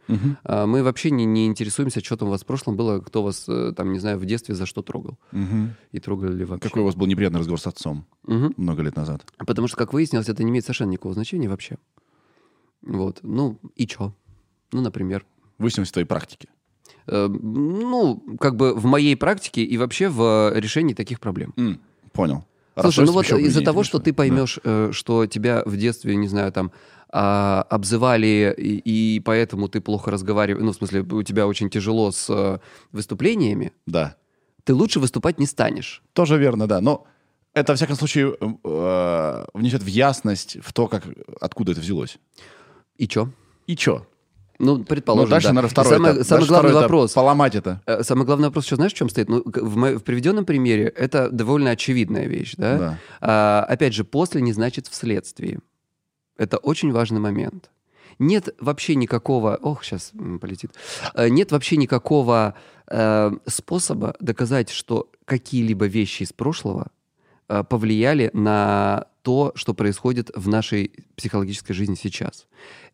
А 0.45 0.65
Мы 0.65 0.81
вообще 0.81 1.11
не, 1.11 1.25
не 1.25 1.45
интересуемся, 1.45 1.99
что 2.01 2.15
там 2.15 2.29
у 2.29 2.31
вас 2.31 2.43
в 2.43 2.45
прошлом 2.45 2.77
было, 2.77 3.01
кто 3.01 3.21
вас, 3.21 3.49
э, 3.49 3.73
там, 3.75 3.91
не 3.91 3.99
знаю, 3.99 4.17
в 4.17 4.25
детстве 4.25 4.55
за 4.55 4.65
что 4.65 4.81
трогал. 4.81 5.17
Мгм. 5.33 5.75
И 5.91 5.99
трогали 5.99 6.31
ли 6.37 6.45
вообще. 6.45 6.69
Какой 6.69 6.83
у 6.83 6.85
вас 6.85 6.95
был 6.95 7.05
неприятный 7.05 7.39
разговор 7.39 7.59
с 7.59 7.67
отцом 7.67 8.05
Мгм. 8.23 8.53
много 8.55 8.81
лет 8.81 8.95
назад? 8.95 9.25
Потому 9.39 9.67
что, 9.67 9.75
как 9.75 9.91
выяснилось, 9.91 10.29
это 10.29 10.41
не 10.41 10.51
имеет 10.51 10.63
совершенно 10.63 10.91
никакого 10.91 11.13
значения 11.13 11.49
вообще. 11.49 11.79
Вот. 12.81 13.19
Ну, 13.23 13.59
и 13.75 13.85
чё? 13.87 14.13
Ну, 14.71 14.79
например. 14.79 15.25
Выяснилось 15.57 15.89
в 15.89 15.91
твоей 15.91 16.07
практике. 16.07 16.47
Э, 17.07 17.27
Ну, 17.27 18.23
как 18.39 18.55
бы 18.55 18.73
в 18.73 18.85
моей 18.85 19.15
практике 19.15 19.63
и 19.63 19.77
вообще 19.77 20.09
в 20.09 20.51
э, 20.53 20.59
решении 20.59 20.93
таких 20.93 21.19
проблем. 21.19 21.53
М, 21.57 21.79
Понял. 22.13 22.45
Слушай, 22.79 23.05
ну 23.05 23.13
вот 23.13 23.29
из-за 23.31 23.61
того, 23.61 23.83
что 23.83 23.99
ты 23.99 24.09
интересует. 24.09 24.15
Да. 24.15 24.35
поймешь, 24.35 24.59
э, 24.63 24.89
что 24.91 25.25
тебя 25.27 25.63
в 25.65 25.77
детстве, 25.77 26.15
не 26.15 26.27
знаю, 26.27 26.51
там 26.51 26.71
а, 27.17 27.65
обзывали, 27.69 28.53
и, 28.57 29.15
и 29.15 29.19
поэтому 29.21 29.69
ты 29.69 29.79
плохо 29.79 30.11
разговариваешь, 30.11 30.65
ну, 30.65 30.71
в 30.73 30.75
смысле, 30.75 31.01
у 31.01 31.23
тебя 31.23 31.47
очень 31.47 31.69
тяжело 31.69 32.11
с 32.11 32.29
э, 32.29 32.59
выступлениями, 32.91 33.71
Да. 33.85 34.17
ты 34.65 34.73
лучше 34.73 34.99
выступать 34.99 35.39
не 35.39 35.45
станешь. 35.45 36.03
Тоже 36.11 36.37
верно, 36.37 36.67
да. 36.67 36.81
Но 36.81 37.05
это, 37.53 37.71
во 37.71 37.75
всяком 37.77 37.95
случае, 37.95 38.35
э, 38.41 39.45
внесет 39.53 39.81
в 39.83 39.87
ясность 39.87 40.57
в 40.61 40.73
то, 40.73 40.87
как, 40.89 41.03
откуда 41.39 41.71
это 41.71 41.79
взялось. 41.79 42.17
И 42.97 43.07
чё? 43.07 43.29
И 43.67 43.77
чё? 43.77 44.05
Ну, 44.59 44.83
предположим, 44.83 45.29
ну, 45.29 45.31
дальше, 45.31 45.47
да. 45.47 45.53
наверное, 45.53 45.69
второй 45.71 45.93
самый, 45.93 46.11
этап. 46.13 46.25
самый 46.27 46.39
Дальше 46.39 46.47
главный 46.49 46.69
второй 46.69 46.71
этап. 46.71 46.81
вопрос. 46.83 47.13
Поломать 47.13 47.55
это. 47.55 47.81
э, 47.85 48.03
Самый 48.03 48.25
главный 48.25 48.47
вопрос, 48.47 48.65
что 48.65 48.75
знаешь, 48.77 48.93
в 48.93 48.95
чем 48.95 49.09
стоит? 49.09 49.27
Ну, 49.29 49.43
в, 49.45 49.75
мо- 49.75 49.95
в 49.95 50.03
приведенном 50.03 50.45
примере 50.45 50.85
это 50.87 51.29
довольно 51.29 51.71
очевидная 51.71 52.25
вещь, 52.27 52.53
да? 52.57 52.77
Да. 52.77 52.97
А, 53.21 53.65
опять 53.67 53.93
же, 53.93 54.03
после 54.05 54.41
не 54.41 54.53
значит 54.53 54.87
вследствие. 54.87 55.59
Это 56.37 56.57
очень 56.57 56.91
важный 56.91 57.19
момент. 57.19 57.69
Нет 58.17 58.55
вообще 58.61 58.95
никакого... 58.95 59.59
Ох, 59.61 59.83
сейчас 59.83 60.13
полетит. 60.39 60.71
Э, 61.15 61.27
Нет 61.27 61.51
вообще 61.51 61.75
никакого 61.75 62.53
э, 62.87 63.31
способа 63.45 64.15
доказать, 64.21 64.69
что 64.69 65.09
какие-либо 65.25 65.85
вещи 65.85 66.23
из 66.23 66.31
прошлого 66.31 66.87
э, 67.49 67.63
повлияли 67.67 68.29
на 68.33 69.07
то, 69.25 69.51
что 69.55 69.73
происходит 69.73 70.29
в 70.35 70.47
нашей 70.47 70.91
психологической 71.15 71.75
жизни 71.75 71.95
сейчас. 71.95 72.45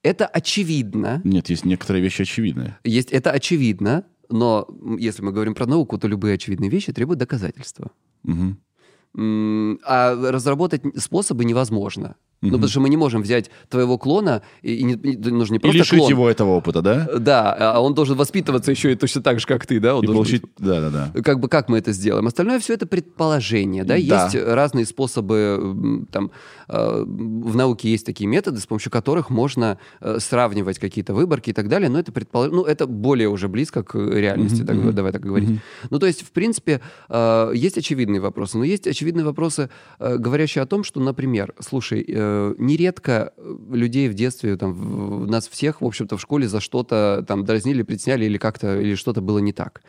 Это 0.02 0.26
очевидно. 0.26 1.20
Нет, 1.26 1.50
есть 1.50 1.65
некоторые 1.65 2.02
вещи 2.02 2.22
очевидные. 2.22 2.78
Есть, 2.86 3.12
это 3.12 3.32
очевидно, 3.32 4.06
но 4.30 4.65
если 4.98 5.22
мы 5.24 5.34
говорим 5.34 5.54
про 5.54 5.65
науку, 5.65 5.98
то 5.98 6.08
любые 6.08 6.36
очевидные 6.36 6.70
вещи 6.70 6.94
требуют 6.94 7.20
доказательства. 7.20 7.91
М, 8.26 9.80
А 9.84 10.32
разработать 10.32 10.84
способы 10.98 11.44
невозможно. 11.44 12.15
Ну, 12.41 12.49
потому 12.54 12.69
что 12.69 12.80
мы 12.80 12.89
не 12.89 12.97
можем 12.97 13.21
взять 13.21 13.51
твоего 13.69 13.99
клона, 13.99 14.41
и, 14.63 14.73
и 14.73 14.84
не, 14.84 14.93
и 14.93 15.15
нужно 15.30 15.54
не 15.54 15.58
И 15.60 15.62
просто 15.62 15.77
лишить 15.77 15.99
клон. 15.99 16.10
его 16.10 16.27
этого 16.30 16.49
опыта, 16.51 16.82
да? 16.82 17.08
Да, 17.19 17.54
а 17.75 17.80
он 17.82 17.93
должен 17.93 18.17
воспитываться 18.17 18.71
еще 18.71 18.91
и 18.91 18.95
точно 18.95 19.21
так 19.21 19.39
же, 19.39 19.45
как 19.45 19.67
ты, 19.67 19.80
да? 19.80 19.95
Он 19.95 20.04
И 20.04 20.08
получить... 20.08 20.41
быть- 20.41 20.51
Да-да-да. 20.58 21.21
Как 21.21 21.39
бы 21.39 21.47
как 21.49 21.69
мы 21.69 21.77
это 21.77 21.91
сделаем? 21.91 22.25
Остальное 22.25 22.60
все 22.60 22.73
это 22.73 22.88
предположение, 22.88 23.84
да? 23.84 23.93
Да. 23.93 24.23
Есть 24.25 24.36
разные 24.36 24.88
способы, 24.88 26.06
там, 26.12 26.32
э, 26.67 27.04
в 27.06 27.56
науке 27.56 27.89
есть 27.91 28.06
такие 28.08 28.27
методы, 28.27 28.60
с 28.60 28.65
помощью 28.65 28.91
которых 28.91 29.30
можно 29.30 29.77
э, 29.99 30.17
сравнивать 30.19 30.80
какие-то 30.80 31.13
выборки 31.13 31.51
и 31.51 31.54
так 31.54 31.67
далее, 31.67 31.89
но 31.89 31.99
это 31.99 32.12
предположение, 32.12 32.62
ну, 32.62 32.65
это 32.65 32.88
более 32.88 33.30
уже 33.30 33.49
близко 33.49 33.84
к 33.84 33.95
реальности, 33.95 34.63
Мгм, 34.63 34.84
так, 34.86 34.95
давай 34.95 35.12
так 35.12 35.21
говорить. 35.21 35.49
мгм. 35.49 35.62
Ну, 35.91 35.99
то 35.99 36.08
есть, 36.08 36.23
в 36.23 36.32
принципе, 36.32 36.82
э, 37.10 37.51
есть 37.54 37.77
очевидные 37.77 38.19
вопросы, 38.19 38.58
но 38.58 38.63
есть 38.63 38.88
очевидные 38.88 39.25
вопросы, 39.25 39.69
э, 39.99 40.17
говорящие 40.17 40.63
о 40.63 40.65
том, 40.65 40.84
что, 40.84 40.99
например, 40.99 41.54
слушай, 41.60 42.04
э, 42.08 42.31
нередко 42.58 43.34
э, 43.38 43.56
людей 43.72 44.10
в 44.10 44.13
детстве, 44.13 44.58
там, 44.58 44.74
в- 44.74 45.28
нас 45.30 45.48
всех, 45.48 45.82
в 45.82 45.86
общем-то, 45.86 46.17
в 46.17 46.22
школе 46.22 46.48
за 46.48 46.60
что-то 46.60 47.24
там 47.28 47.44
дразнили, 47.46 47.84
притесняли 47.84 48.26
или 48.26 48.38
как-то, 48.38 48.80
или 48.80 48.96
что-то 48.96 49.22
было 49.22 49.39
не 49.39 49.54
так. 49.54 49.82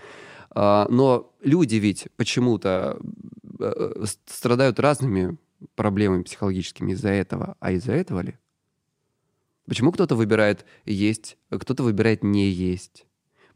А, 0.50 0.86
Но 0.90 1.32
люди 1.42 1.76
ведь 1.76 2.08
почему-то 2.16 2.98
э, 3.60 4.04
страдают 4.26 4.80
разными 4.80 5.36
проблемами 5.74 6.22
психологическими 6.22 6.92
из-за 6.92 7.10
этого. 7.10 7.56
А 7.60 7.72
из-за 7.72 7.92
этого 7.92 8.20
ли? 8.20 8.34
Почему 9.66 9.92
кто-то 9.92 10.16
выбирает 10.16 10.66
есть, 10.84 11.38
а 11.50 11.58
кто-то 11.58 11.82
выбирает 11.82 12.24
не 12.24 12.48
есть? 12.50 13.06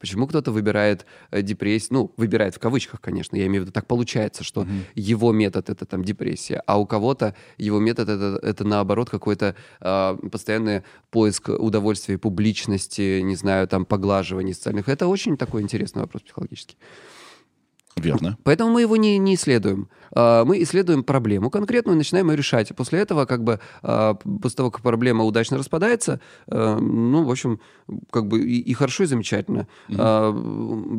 Почему 0.06 0.28
кто-то 0.28 0.52
выбирает 0.52 1.04
э, 1.32 1.42
депрессию? 1.42 1.88
Ну, 1.94 2.14
выбирает 2.16 2.54
в 2.54 2.60
кавычках, 2.60 3.00
конечно. 3.00 3.34
Я 3.34 3.46
имею 3.46 3.62
в 3.62 3.64
виду, 3.64 3.72
так 3.72 3.88
получается, 3.88 4.44
что 4.44 4.62
Мгм. 4.62 4.84
его 4.94 5.32
метод 5.32 5.68
это 5.68 5.84
там 5.84 6.04
депрессия, 6.04 6.62
а 6.64 6.78
у 6.78 6.86
кого-то 6.86 7.34
его 7.58 7.80
метод 7.80 8.08
это, 8.08 8.38
это 8.40 8.62
наоборот 8.62 9.10
какой-то 9.10 9.56
а, 9.80 10.14
постоянный 10.30 10.82
поиск 11.10 11.48
удовольствия, 11.48 12.18
публичности, 12.18 13.20
не 13.20 13.34
знаю, 13.34 13.66
там 13.66 13.84
поглаживания 13.84 14.54
социальных. 14.54 14.88
Это 14.88 15.08
очень 15.08 15.36
такой 15.36 15.62
интересный 15.62 16.02
вопрос 16.02 16.22
психологический. 16.22 16.76
Верно. 17.96 18.36
Поэтому 18.44 18.70
мы 18.70 18.82
его 18.82 18.96
не, 18.96 19.16
не 19.18 19.34
исследуем. 19.34 19.88
А, 20.12 20.44
Мы 20.44 20.62
исследуем 20.62 21.02
проблему 21.02 21.50
конкретную 21.50 21.94
и 21.94 21.98
начинаем 21.98 22.30
ее 22.30 22.36
решать. 22.36 22.74
После 22.76 23.00
этого, 23.00 23.24
как 23.24 23.42
бы, 23.42 23.58
а, 23.82 24.14
после 24.14 24.56
того, 24.56 24.70
как 24.70 24.82
проблема 24.82 25.24
удачно 25.24 25.56
распадается, 25.56 26.20
э, 26.46 26.78
ну, 26.78 27.24
в 27.24 27.30
общем, 27.30 27.58
как 28.10 28.28
бы 28.28 28.40
и, 28.40 28.60
и 28.60 28.74
хорошо, 28.74 29.04
и 29.04 29.06
замечательно. 29.06 29.66
А, 29.96 30.30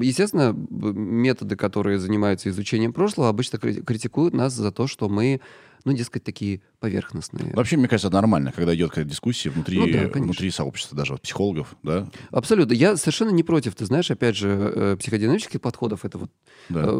Естественно, 0.01 0.53
методы, 0.53 1.55
которые 1.55 1.99
занимаются 1.99 2.49
изучением 2.49 2.93
прошлого, 2.93 3.29
обычно 3.29 3.59
кри- 3.59 3.81
критикуют 3.81 4.33
нас 4.33 4.53
за 4.53 4.71
то, 4.71 4.87
что 4.87 5.07
мы, 5.07 5.39
ну, 5.87 5.93
дескать, 5.97 6.23
такие 6.23 6.61
поверхностные. 6.79 7.53
Вообще, 7.53 7.77
мне 7.77 7.87
кажется, 7.87 8.09
нормально, 8.09 8.51
когда 8.55 8.75
идет 8.75 8.89
какая-то 8.89 9.09
дискуссия 9.09 9.49
внутри, 9.49 9.79
Ну 9.79 9.87
да, 9.91 10.07
внутри 10.19 10.51
сообщества, 10.51 10.97
даже 10.97 11.13
вот 11.13 11.21
психологов, 11.21 11.75
да? 11.83 12.09
Абсолютно. 12.31 12.73
Я 12.73 12.97
совершенно 12.97 13.29
не 13.29 13.43
против, 13.43 13.75
ты 13.75 13.85
знаешь, 13.85 14.11
опять 14.11 14.35
же, 14.35 14.49
э, 14.49 14.97
психодинамических 14.99 15.61
подходов, 15.61 16.03
это 16.05 16.17
вот 16.17 16.31
Да. 16.69 16.83
э, 16.85 16.91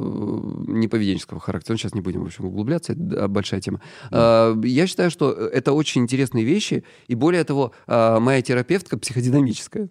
не 0.68 0.88
поведенческого 0.88 1.40
характера. 1.40 1.74
Ну, 1.74 1.78
Сейчас 1.78 1.94
не 1.94 2.02
будем, 2.02 2.24
в 2.24 2.26
общем, 2.26 2.46
углубляться, 2.46 2.94
это 2.94 3.02
да, 3.02 3.28
большая 3.28 3.62
тема. 3.62 3.82
Э, 4.12 4.56
Я 4.64 4.88
считаю, 4.88 5.12
что 5.12 5.32
это 5.32 5.74
очень 5.74 6.02
интересные 6.02 6.46
вещи, 6.46 6.84
и 7.08 7.16
более 7.16 7.44
того, 7.44 7.74
э, 7.88 8.20
моя 8.20 8.42
терапевтка 8.42 8.98
психодинамическая, 8.98 9.90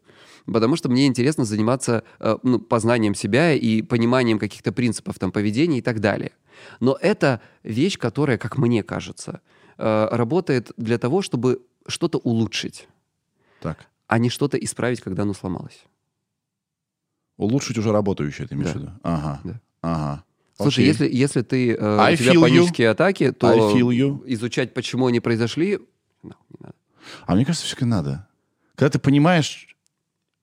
потому 0.53 0.77
что 0.77 0.89
мне 0.89 1.07
интересно 1.07 1.45
заниматься 1.45 2.03
э, 2.21 2.37
ну, 2.43 2.59
познанием 2.59 3.15
себя 3.15 3.53
и 3.53 3.83
пониманием 3.83 4.39
каких-то 4.39 4.73
принципов 4.73 5.19
там, 5.19 5.33
поведения 5.33 5.79
и 5.79 5.83
так 5.83 6.01
далее. 6.01 6.33
Но 6.81 6.97
это 7.01 7.41
вещь, 7.63 7.99
которая, 7.99 8.39
как 8.39 8.59
мне 8.59 8.83
кажется, 8.83 9.41
э, 9.79 10.09
работает 10.11 10.73
для 10.77 10.99
того, 10.99 11.23
чтобы 11.23 11.63
что-то 11.87 12.19
улучшить, 12.19 12.89
Так. 13.61 13.87
а 14.07 14.19
не 14.19 14.31
что-то 14.31 14.57
исправить, 14.57 15.01
когда 15.01 15.23
оно 15.23 15.35
сломалось. 15.35 15.85
Улучшить 17.37 17.77
уже 17.79 17.93
работающее, 17.93 18.47
ты 18.47 18.55
имеешь 18.55 18.73
Да. 18.73 18.79
в 18.79 18.83
виду? 18.83 18.93
Ага. 19.03 19.41
Да. 19.45 19.61
Ага. 19.83 20.25
Слушай, 20.57 20.79
Окей. 20.81 20.87
если, 20.87 21.09
если 21.13 21.43
ты, 21.43 21.75
э, 21.75 21.99
I 21.99 22.15
у 22.15 22.17
тебя 22.17 22.33
feel 22.33 22.37
you. 22.37 22.41
панические 22.41 22.89
атаки, 22.91 23.31
то 23.33 23.79
изучать, 24.27 24.73
почему 24.73 25.07
они 25.07 25.21
произошли, 25.21 25.79
ну, 26.23 26.33
не 26.49 26.57
надо. 26.61 26.75
А 27.27 27.35
мне 27.35 27.45
кажется, 27.45 27.67
все-таки 27.67 27.85
надо. 27.85 28.27
Когда 28.75 28.91
ты 28.91 28.99
понимаешь, 28.99 29.76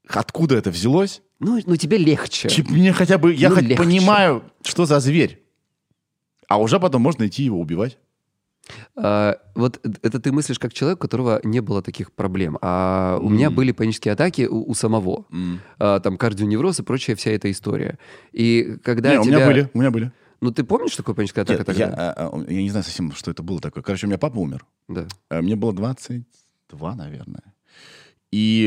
откуда 0.08 0.56
это 0.56 0.70
взялось, 0.72 1.22
Ну, 1.40 1.60
ну 1.66 1.76
тебе 1.76 1.98
легче. 1.98 2.48
чип- 2.50 2.70
мне 2.70 2.92
хотя 2.94 3.18
бы, 3.18 3.34
я 3.34 3.50
Ну, 3.50 3.56
хоть 3.56 3.64
легче. 3.66 3.78
понимаю, 3.84 4.44
что 4.64 4.86
за 4.86 5.00
зверь. 5.00 5.44
А 6.48 6.58
уже 6.60 6.80
потом 6.80 7.02
можно 7.02 7.28
идти 7.28 7.44
его 7.44 7.60
убивать. 7.60 7.98
А, 8.96 9.38
вот 9.56 9.80
это 10.04 10.20
ты 10.20 10.32
мыслишь 10.32 10.58
как 10.60 10.72
человек, 10.74 11.00
у 11.00 11.02
которого 11.02 11.42
не 11.44 11.60
было 11.62 11.82
таких 11.82 12.12
проблем. 12.14 12.58
А 12.62 13.18
у 13.22 13.28
меня 13.30 13.48
М. 13.48 13.56
были 13.56 13.72
панические 13.74 14.14
атаки 14.14 14.44
у, 14.50 14.70
у 14.70 14.74
самого. 14.74 15.26
А, 15.80 16.00
там 16.00 16.18
кардионевроз 16.18 16.80
и 16.80 16.84
прочая 16.84 17.16
вся 17.16 17.32
эта 17.32 17.52
история. 17.52 17.98
И 18.32 18.78
когда 18.84 19.12
Не, 19.14 19.20
у 19.20 19.24
тебя... 19.24 19.38
меня 19.38 19.46
были, 19.48 19.70
у 19.74 19.78
меня 19.80 19.92
были. 19.92 20.12
Ну, 20.42 20.52
ты 20.52 20.64
помнишь, 20.64 20.96
такое 20.96 21.16
паническая 21.16 21.44
атака 21.44 21.60
Нет, 21.60 21.66
тогда? 21.66 21.84
я, 21.86 21.90
а, 21.94 22.30
а, 22.34 22.52
я 22.52 22.62
не 22.62 22.70
знаю 22.70 22.84
совсем, 22.84 23.12
что 23.14 23.32
это 23.32 23.44
было 23.44 23.60
такое. 23.62 23.82
Короче, 23.84 24.06
у 24.08 24.10
меня 24.10 24.18
папа 24.18 24.38
умер. 24.40 24.66
Да. 24.90 25.08
Э, 25.30 25.42
Мне 25.42 25.56
было 25.56 25.72
22, 25.74 26.96
наверное. 26.96 27.53
И 28.34 28.66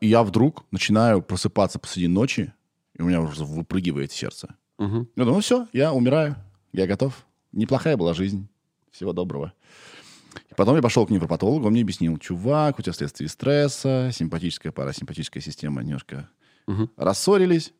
и 0.00 0.06
я 0.08 0.22
вдруг 0.24 0.64
начинаю 0.72 1.22
просыпаться 1.22 1.78
посреди 1.78 2.08
ночи, 2.08 2.52
и 2.98 3.02
у 3.02 3.04
меня 3.06 3.20
уже 3.20 3.44
выпрыгивает 3.44 4.10
сердце. 4.10 4.56
Мгм. 4.78 5.08
Я 5.14 5.22
думаю, 5.24 5.34
ну 5.36 5.40
все, 5.40 5.68
я 5.72 5.92
умираю, 5.92 6.34
я 6.72 6.88
готов. 6.88 7.24
Неплохая 7.52 7.96
была 7.96 8.14
жизнь. 8.14 8.48
Всего 8.90 9.12
доброго. 9.12 9.52
И 10.50 10.54
потом 10.56 10.74
я 10.74 10.82
пошел 10.82 11.06
к 11.06 11.10
невропатологу, 11.10 11.66
он 11.66 11.72
мне 11.72 11.82
объяснил, 11.82 12.18
чувак, 12.18 12.80
у 12.80 12.82
тебя 12.82 12.92
вследствие 12.92 13.28
стресса, 13.28 14.10
симпатическая 14.12 14.72
парасимпатическая 14.72 15.40
система 15.40 15.82
немножко 15.84 16.28
Мгм. 16.66 16.90
рассорились, 16.96 17.72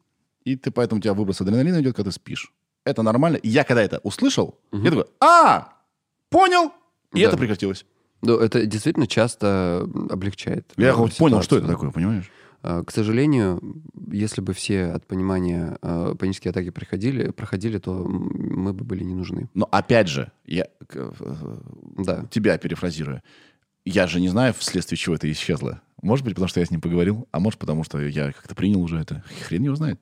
и 0.44 0.54
ты 0.54 0.70
поэтому 0.70 1.00
у 1.00 1.02
тебя 1.02 1.12
выброс 1.14 1.40
адреналина 1.40 1.80
идет, 1.80 1.96
когда 1.96 2.10
ты 2.10 2.14
спишь. 2.14 2.52
Это 2.84 3.02
нормально. 3.02 3.36
И 3.38 3.48
я 3.48 3.64
когда 3.64 3.82
это 3.82 3.98
услышал, 4.04 4.60
я 4.70 4.90
такой, 4.90 5.06
а, 5.20 5.72
понял, 6.30 6.70
и 7.14 7.22
Да. 7.22 7.28
это 7.28 7.36
прекратилось. 7.36 7.84
Ну, 8.22 8.36
это 8.36 8.66
действительно 8.66 9.06
часто 9.06 9.88
облегчает. 10.10 10.72
Я 10.76 10.92
хоть 10.92 11.16
понял, 11.16 11.42
что 11.42 11.58
это 11.58 11.68
такое, 11.68 11.90
понимаешь? 11.90 12.30
А, 12.62 12.82
К 12.82 12.90
сожалению, 12.90 13.60
если 14.10 14.40
бы 14.40 14.52
все 14.52 14.86
от 14.86 15.06
понимания 15.06 15.78
э, 15.80 16.14
панические 16.18 16.50
атаки 16.50 16.70
приходили, 16.70 17.30
проходили, 17.30 17.78
то 17.78 17.92
мы 18.04 18.72
бы 18.72 18.84
были 18.84 19.04
не 19.04 19.14
нужны. 19.14 19.48
Но 19.54 19.68
опять 19.70 20.08
же, 20.08 20.32
я 20.44 20.66
э, 20.92 21.10
Да. 21.98 22.24
тебя 22.30 22.58
перефразирую, 22.58 23.22
я 23.84 24.06
же 24.08 24.20
не 24.20 24.28
знаю, 24.28 24.54
вследствие 24.58 24.98
чего 24.98 25.14
это 25.14 25.30
исчезло. 25.30 25.80
Может 26.02 26.24
быть, 26.24 26.34
потому 26.34 26.48
что 26.48 26.58
я 26.60 26.66
с 26.66 26.70
ним 26.72 26.80
поговорил, 26.80 27.28
а 27.30 27.38
может, 27.38 27.60
потому 27.60 27.84
что 27.84 28.00
я 28.00 28.32
как-то 28.32 28.54
принял 28.56 28.82
уже 28.82 28.98
это. 28.98 29.22
Хрен 29.46 29.62
его 29.62 29.76
знает. 29.76 30.00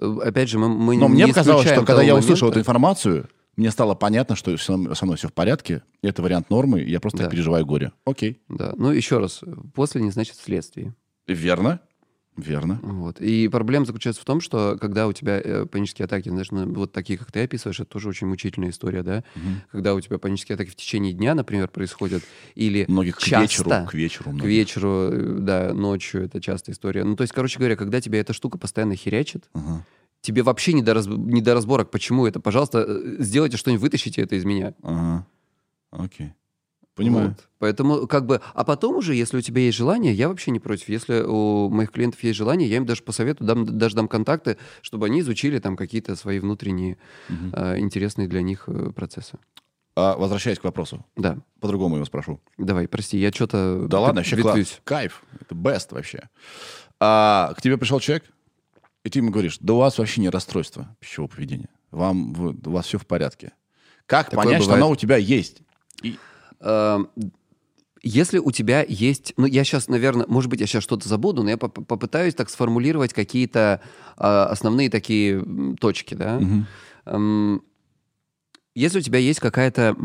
Э, 0.00 0.16
Опять 0.24 0.48
же, 0.48 0.58
мы, 0.58 0.68
мы 0.68 0.96
Но 0.96 1.06
не 1.06 1.14
мне 1.14 1.28
показалось, 1.28 1.66
что 1.68 1.84
когда 1.84 2.02
я 2.02 2.16
услышал 2.16 2.50
эту 2.50 2.58
информацию, 2.58 3.28
мне 3.56 3.70
стало 3.70 3.94
понятно, 3.94 4.34
что 4.36 4.56
со 4.56 4.76
мной, 4.76 5.16
все 5.16 5.28
в 5.28 5.32
порядке, 5.32 5.82
это 6.02 6.22
вариант 6.22 6.48
нормы, 6.50 6.80
я 6.82 7.00
просто 7.00 7.24
Да. 7.24 7.28
переживаю 7.28 7.66
горе. 7.66 7.92
Окей. 8.04 8.40
Да. 8.48 8.74
Ну, 8.76 8.90
еще 8.92 9.18
раз, 9.18 9.42
после 9.74 10.00
не 10.02 10.10
значит 10.10 10.36
вследствие. 10.36 10.94
Верно. 11.26 11.80
Верно. 12.34 12.80
Вот. 12.82 13.20
И 13.20 13.46
проблема 13.48 13.84
заключается 13.84 14.22
в 14.22 14.24
том, 14.24 14.40
что 14.40 14.78
когда 14.80 15.06
у 15.06 15.12
тебя 15.12 15.38
э, 15.38 15.66
панические 15.66 16.06
атаки, 16.06 16.30
знаешь, 16.30 16.50
ну, 16.50 16.64
вот 16.72 16.90
такие, 16.90 17.18
как 17.18 17.30
ты 17.30 17.42
описываешь, 17.42 17.78
это 17.80 17.90
тоже 17.90 18.08
очень 18.08 18.26
мучительная 18.26 18.70
история, 18.70 19.02
да? 19.02 19.22
Когда 19.70 19.94
у 19.94 20.00
тебя 20.00 20.16
панические 20.16 20.54
атаки 20.54 20.70
в 20.70 20.74
течение 20.76 21.12
дня, 21.12 21.34
например, 21.34 21.68
происходят, 21.68 22.22
или 22.54 22.86
Многих 22.88 23.16
к 23.16 23.20
часто, 23.20 23.42
вечеру, 23.42 23.70
к 23.86 23.92
вечеру. 23.92 24.30
к 24.30 24.44
вечеру, 24.44 24.88
э, 25.12 25.36
да, 25.40 25.74
ночью, 25.74 26.24
это 26.24 26.40
частая 26.40 26.72
история. 26.74 27.04
Ну, 27.04 27.16
то 27.16 27.22
есть, 27.22 27.34
короче 27.34 27.58
говоря, 27.58 27.76
когда 27.76 28.00
тебя 28.00 28.18
эта 28.20 28.32
штука 28.32 28.56
постоянно 28.56 28.96
херячит, 28.96 29.50
Ага. 29.52 29.84
Тебе 30.22 30.42
вообще 30.42 30.72
не 30.72 30.82
до, 30.82 30.94
раз- 30.94 31.06
не 31.06 31.42
до 31.42 31.52
разборок, 31.54 31.90
почему 31.90 32.26
это. 32.26 32.40
Пожалуйста, 32.40 32.84
э, 32.88 33.16
сделайте 33.18 33.56
что-нибудь, 33.58 33.82
вытащите 33.82 34.22
это 34.22 34.36
из 34.36 34.44
меня. 34.44 34.74
Ага. 34.82 35.26
Окей. 35.90 36.32
Понимаю. 36.94 37.28
Вот. 37.30 37.48
Поэтому 37.58 38.06
как 38.06 38.26
бы... 38.26 38.40
А 38.54 38.64
потом 38.64 38.96
уже, 38.96 39.14
если 39.14 39.38
у 39.38 39.40
тебя 39.40 39.62
есть 39.62 39.78
желание, 39.78 40.12
я 40.12 40.28
вообще 40.28 40.50
не 40.50 40.60
против. 40.60 40.88
Если 40.90 41.22
у 41.22 41.70
моих 41.70 41.90
клиентов 41.90 42.22
есть 42.22 42.36
желание, 42.36 42.68
я 42.68 42.76
им 42.76 42.84
даже 42.86 43.02
посоветую, 43.02 43.46
дам, 43.48 43.64
даже 43.78 43.96
дам 43.96 44.08
контакты, 44.08 44.58
чтобы 44.82 45.06
они 45.06 45.20
изучили 45.20 45.58
там 45.58 45.76
какие-то 45.76 46.16
свои 46.16 46.38
внутренние 46.38 46.98
Мгм. 47.30 47.52
э, 47.54 47.78
интересные 47.78 48.28
для 48.28 48.42
них 48.42 48.64
э, 48.66 48.90
процессы. 48.94 49.38
А, 49.96 50.16
возвращаясь 50.16 50.58
к 50.58 50.64
вопросу, 50.64 51.04
Да, 51.16 51.38
по-другому 51.60 51.96
его 51.96 52.04
спрошу. 52.04 52.40
давай, 52.58 52.88
прости, 52.88 53.18
я 53.18 53.30
что-то 53.32 53.86
Да 53.88 54.00
ладно, 54.00 54.20
вообще 54.20 54.36
класс. 54.36 54.80
Кайф. 54.84 55.22
Это 55.40 55.54
best 55.54 55.88
вообще. 55.94 56.28
А, 57.00 57.52
к 57.56 57.62
тебе 57.62 57.76
пришел 57.78 58.00
человек, 58.00 58.24
и 59.04 59.10
ты 59.10 59.18
ему 59.18 59.30
говоришь, 59.30 59.58
да 59.60 59.74
у 59.74 59.78
вас 59.78 59.98
вообще 59.98 60.20
не 60.20 60.28
расстройство 60.30 60.96
пищевого 61.00 61.28
поведения. 61.30 61.68
Вам, 61.90 62.32
вы- 62.32 62.56
у 62.64 62.70
вас 62.70 62.86
все 62.86 62.98
в 62.98 63.06
порядке. 63.06 63.52
Как 64.06 64.30
Такое 64.30 64.44
понять, 64.44 64.62
что 64.62 64.68
бывает. 64.70 64.82
оно 64.84 64.92
у 64.92 64.96
тебя 64.96 65.16
есть? 65.16 65.62
И- 66.02 66.16
Эм, 66.60 67.08
Если 68.04 68.38
у 68.38 68.50
тебя 68.50 68.84
есть, 68.88 69.32
ну 69.36 69.46
я 69.46 69.62
сейчас, 69.62 69.86
наверное, 69.88 70.26
может 70.28 70.50
быть, 70.50 70.58
я 70.60 70.66
сейчас 70.66 70.82
что-то 70.82 71.08
забуду, 71.08 71.44
но 71.44 71.50
я 71.50 71.56
поп- 71.56 71.86
попытаюсь 71.86 72.34
так 72.34 72.50
сформулировать 72.50 73.12
какие-то 73.12 73.80
а, 74.16 74.46
основные 74.46 74.90
такие 74.90 75.40
точки, 75.80 76.14
да. 76.14 76.40
Эм, 77.06 77.62
Если 78.74 78.98
у 78.98 79.02
тебя 79.02 79.18
есть 79.20 79.38
какая-то 79.40 79.96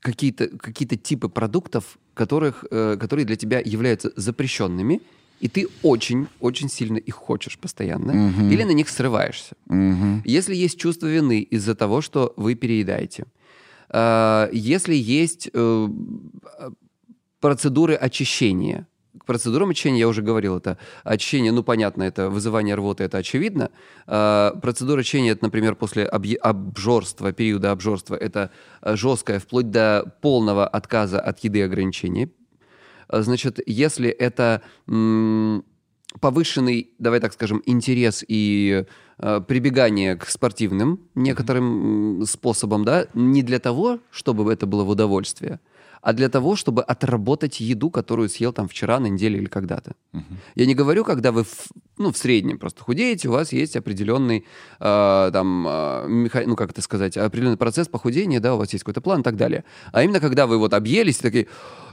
какие-то 0.00 0.48
какие-то 0.58 0.96
типы 0.96 1.28
продуктов, 1.28 1.98
которых, 2.14 2.64
э, 2.70 2.96
которые 2.98 3.24
для 3.26 3.36
тебя 3.36 3.60
являются 3.64 4.12
запрещенными, 4.16 5.00
и 5.42 5.48
ты 5.48 5.66
очень 5.82 6.26
очень 6.40 6.68
сильно 6.68 6.98
их 6.98 7.14
хочешь 7.14 7.58
постоянно, 7.58 8.12
Мгм. 8.12 8.50
или 8.50 8.64
на 8.64 8.72
них 8.74 8.88
срываешься. 8.88 9.54
Мгм. 9.66 10.22
Если 10.24 10.54
есть 10.54 10.78
чувство 10.78 11.08
вины 11.08 11.40
из-за 11.54 11.74
того, 11.74 12.00
что 12.02 12.32
вы 12.36 12.54
переедаете, 12.54 13.24
э, 13.90 14.48
если 14.52 14.94
есть 14.94 15.50
э, 15.54 15.88
процедуры 17.40 17.94
очищения, 17.94 18.86
к 19.18 19.24
процедурам 19.24 19.70
очищения 19.70 19.98
я 20.00 20.08
уже 20.08 20.22
говорил, 20.22 20.56
это 20.56 20.76
очищение, 21.04 21.52
ну 21.52 21.62
понятно, 21.62 22.02
это 22.04 22.30
вызывание 22.30 22.74
рвоты, 22.76 23.04
это 23.04 23.18
очевидно. 23.18 23.70
Э, 24.06 24.52
процедура 24.62 25.00
очищения, 25.00 25.32
это, 25.32 25.44
например, 25.44 25.74
после 25.74 26.04
объ- 26.04 26.36
обжорства, 26.36 27.32
периода 27.32 27.70
обжорства, 27.72 28.14
это 28.16 28.50
э, 28.82 28.96
жесткое, 28.96 29.38
вплоть 29.38 29.70
до 29.70 30.04
полного 30.22 30.66
отказа 30.66 31.20
от 31.20 31.44
еды 31.44 31.58
и 31.58 31.62
ограничений. 31.62 32.28
Значит, 33.12 33.60
если 33.66 34.08
это 34.08 34.62
повышенный, 36.20 36.90
давай 36.98 37.20
так 37.20 37.32
скажем, 37.32 37.62
интерес 37.64 38.24
и 38.26 38.84
э, 39.18 39.40
прибегание 39.48 40.16
к 40.16 40.28
спортивным 40.28 41.00
некоторым 41.14 42.24
способам, 42.26 42.84
да, 42.84 43.06
не 43.14 43.42
для 43.42 43.58
того, 43.58 43.98
чтобы 44.10 44.52
это 44.52 44.66
было 44.66 44.84
в 44.84 44.90
удовольствие, 44.90 45.60
а 46.02 46.12
для 46.12 46.28
того, 46.28 46.56
чтобы 46.56 46.82
отработать 46.82 47.60
еду, 47.60 47.88
которую 47.90 48.28
съел 48.28 48.52
там 48.52 48.68
вчера, 48.68 48.98
на 48.98 49.06
неделе 49.06 49.38
или 49.38 49.46
когда-то. 49.46 49.94
Я 50.54 50.66
не 50.66 50.74
говорю, 50.74 51.04
когда 51.04 51.30
вы 51.30 51.44
в, 51.44 51.68
ну, 51.96 52.10
в 52.12 52.16
среднем 52.18 52.58
просто 52.58 52.82
худеете, 52.82 53.28
у 53.28 53.32
вас 53.32 53.52
есть 53.52 53.76
определенный, 53.76 54.44
э, 54.80 55.30
там, 55.32 55.66
э, 55.66 56.06
меха- 56.08 56.44
ну, 56.46 56.56
как 56.56 56.72
это 56.72 56.82
сказать, 56.82 57.16
определенный 57.16 57.56
процесс 57.56 57.88
похудения, 57.88 58.40
да, 58.40 58.54
у 58.54 58.58
вас 58.58 58.72
есть 58.72 58.84
какой-то 58.84 59.00
план 59.00 59.20
и 59.20 59.22
так 59.22 59.36
далее. 59.36 59.64
А 59.92 60.02
именно, 60.02 60.20
когда 60.20 60.46
вы 60.46 60.58
вот 60.58 60.74
объелись, 60.74 61.20
и 61.20 61.22
такие, 61.22 61.46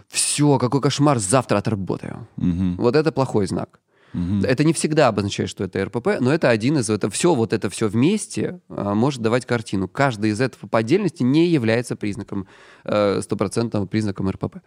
все, 0.10 0.58
какой 0.58 0.82
кошмар, 0.82 1.19
завтра 1.19 1.58
отработаю. 1.58 2.28
Мгм. 2.36 2.76
Вот 2.78 2.95
это 2.95 3.12
плохой 3.12 3.48
знак. 3.48 3.80
Мгм. 4.13 4.43
Это 4.43 4.63
не 4.63 4.74
всегда 4.74 5.08
обозначает, 5.08 5.50
что 5.50 5.63
это 5.63 5.86
РПП, 5.86 6.19
но 6.19 6.34
это 6.34 6.50
один 6.50 6.80
из... 6.80 6.89
Это 6.89 7.12
все, 7.12 7.36
вот 7.36 7.54
это 7.54 7.69
все 7.69 7.88
вместе 7.88 8.60
а, 8.69 8.95
может 8.95 9.22
давать 9.22 9.45
картину. 9.45 9.88
Каждый 9.88 10.32
из 10.32 10.41
этого 10.41 10.67
по 10.67 10.80
отдельности 10.80 11.22
не 11.22 11.48
является 11.48 11.95
признаком, 11.95 12.48
э, 12.86 13.22
стопроцентным 13.22 13.88
признаком 13.88 14.30
РПП. 14.30 14.58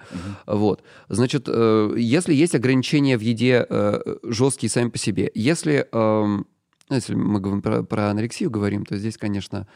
Вот. 0.46 0.84
Значит, 1.08 1.46
э, 1.48 1.94
если 1.96 2.34
есть 2.34 2.54
ограничения 2.54 3.18
в 3.18 3.20
еде 3.20 3.66
э, 3.68 4.00
жесткие 4.22 4.70
сами 4.70 4.90
по 4.90 4.98
себе, 4.98 5.30
если, 5.34 5.88
ну, 5.92 6.44
если 6.88 7.14
мы 7.14 7.40
говорим 7.40 7.62
про, 7.62 7.82
про 7.82 8.10
анорексию 8.10 8.50
говорим, 8.50 8.84
то 8.84 8.96
здесь, 8.96 9.16
конечно, 9.16 9.66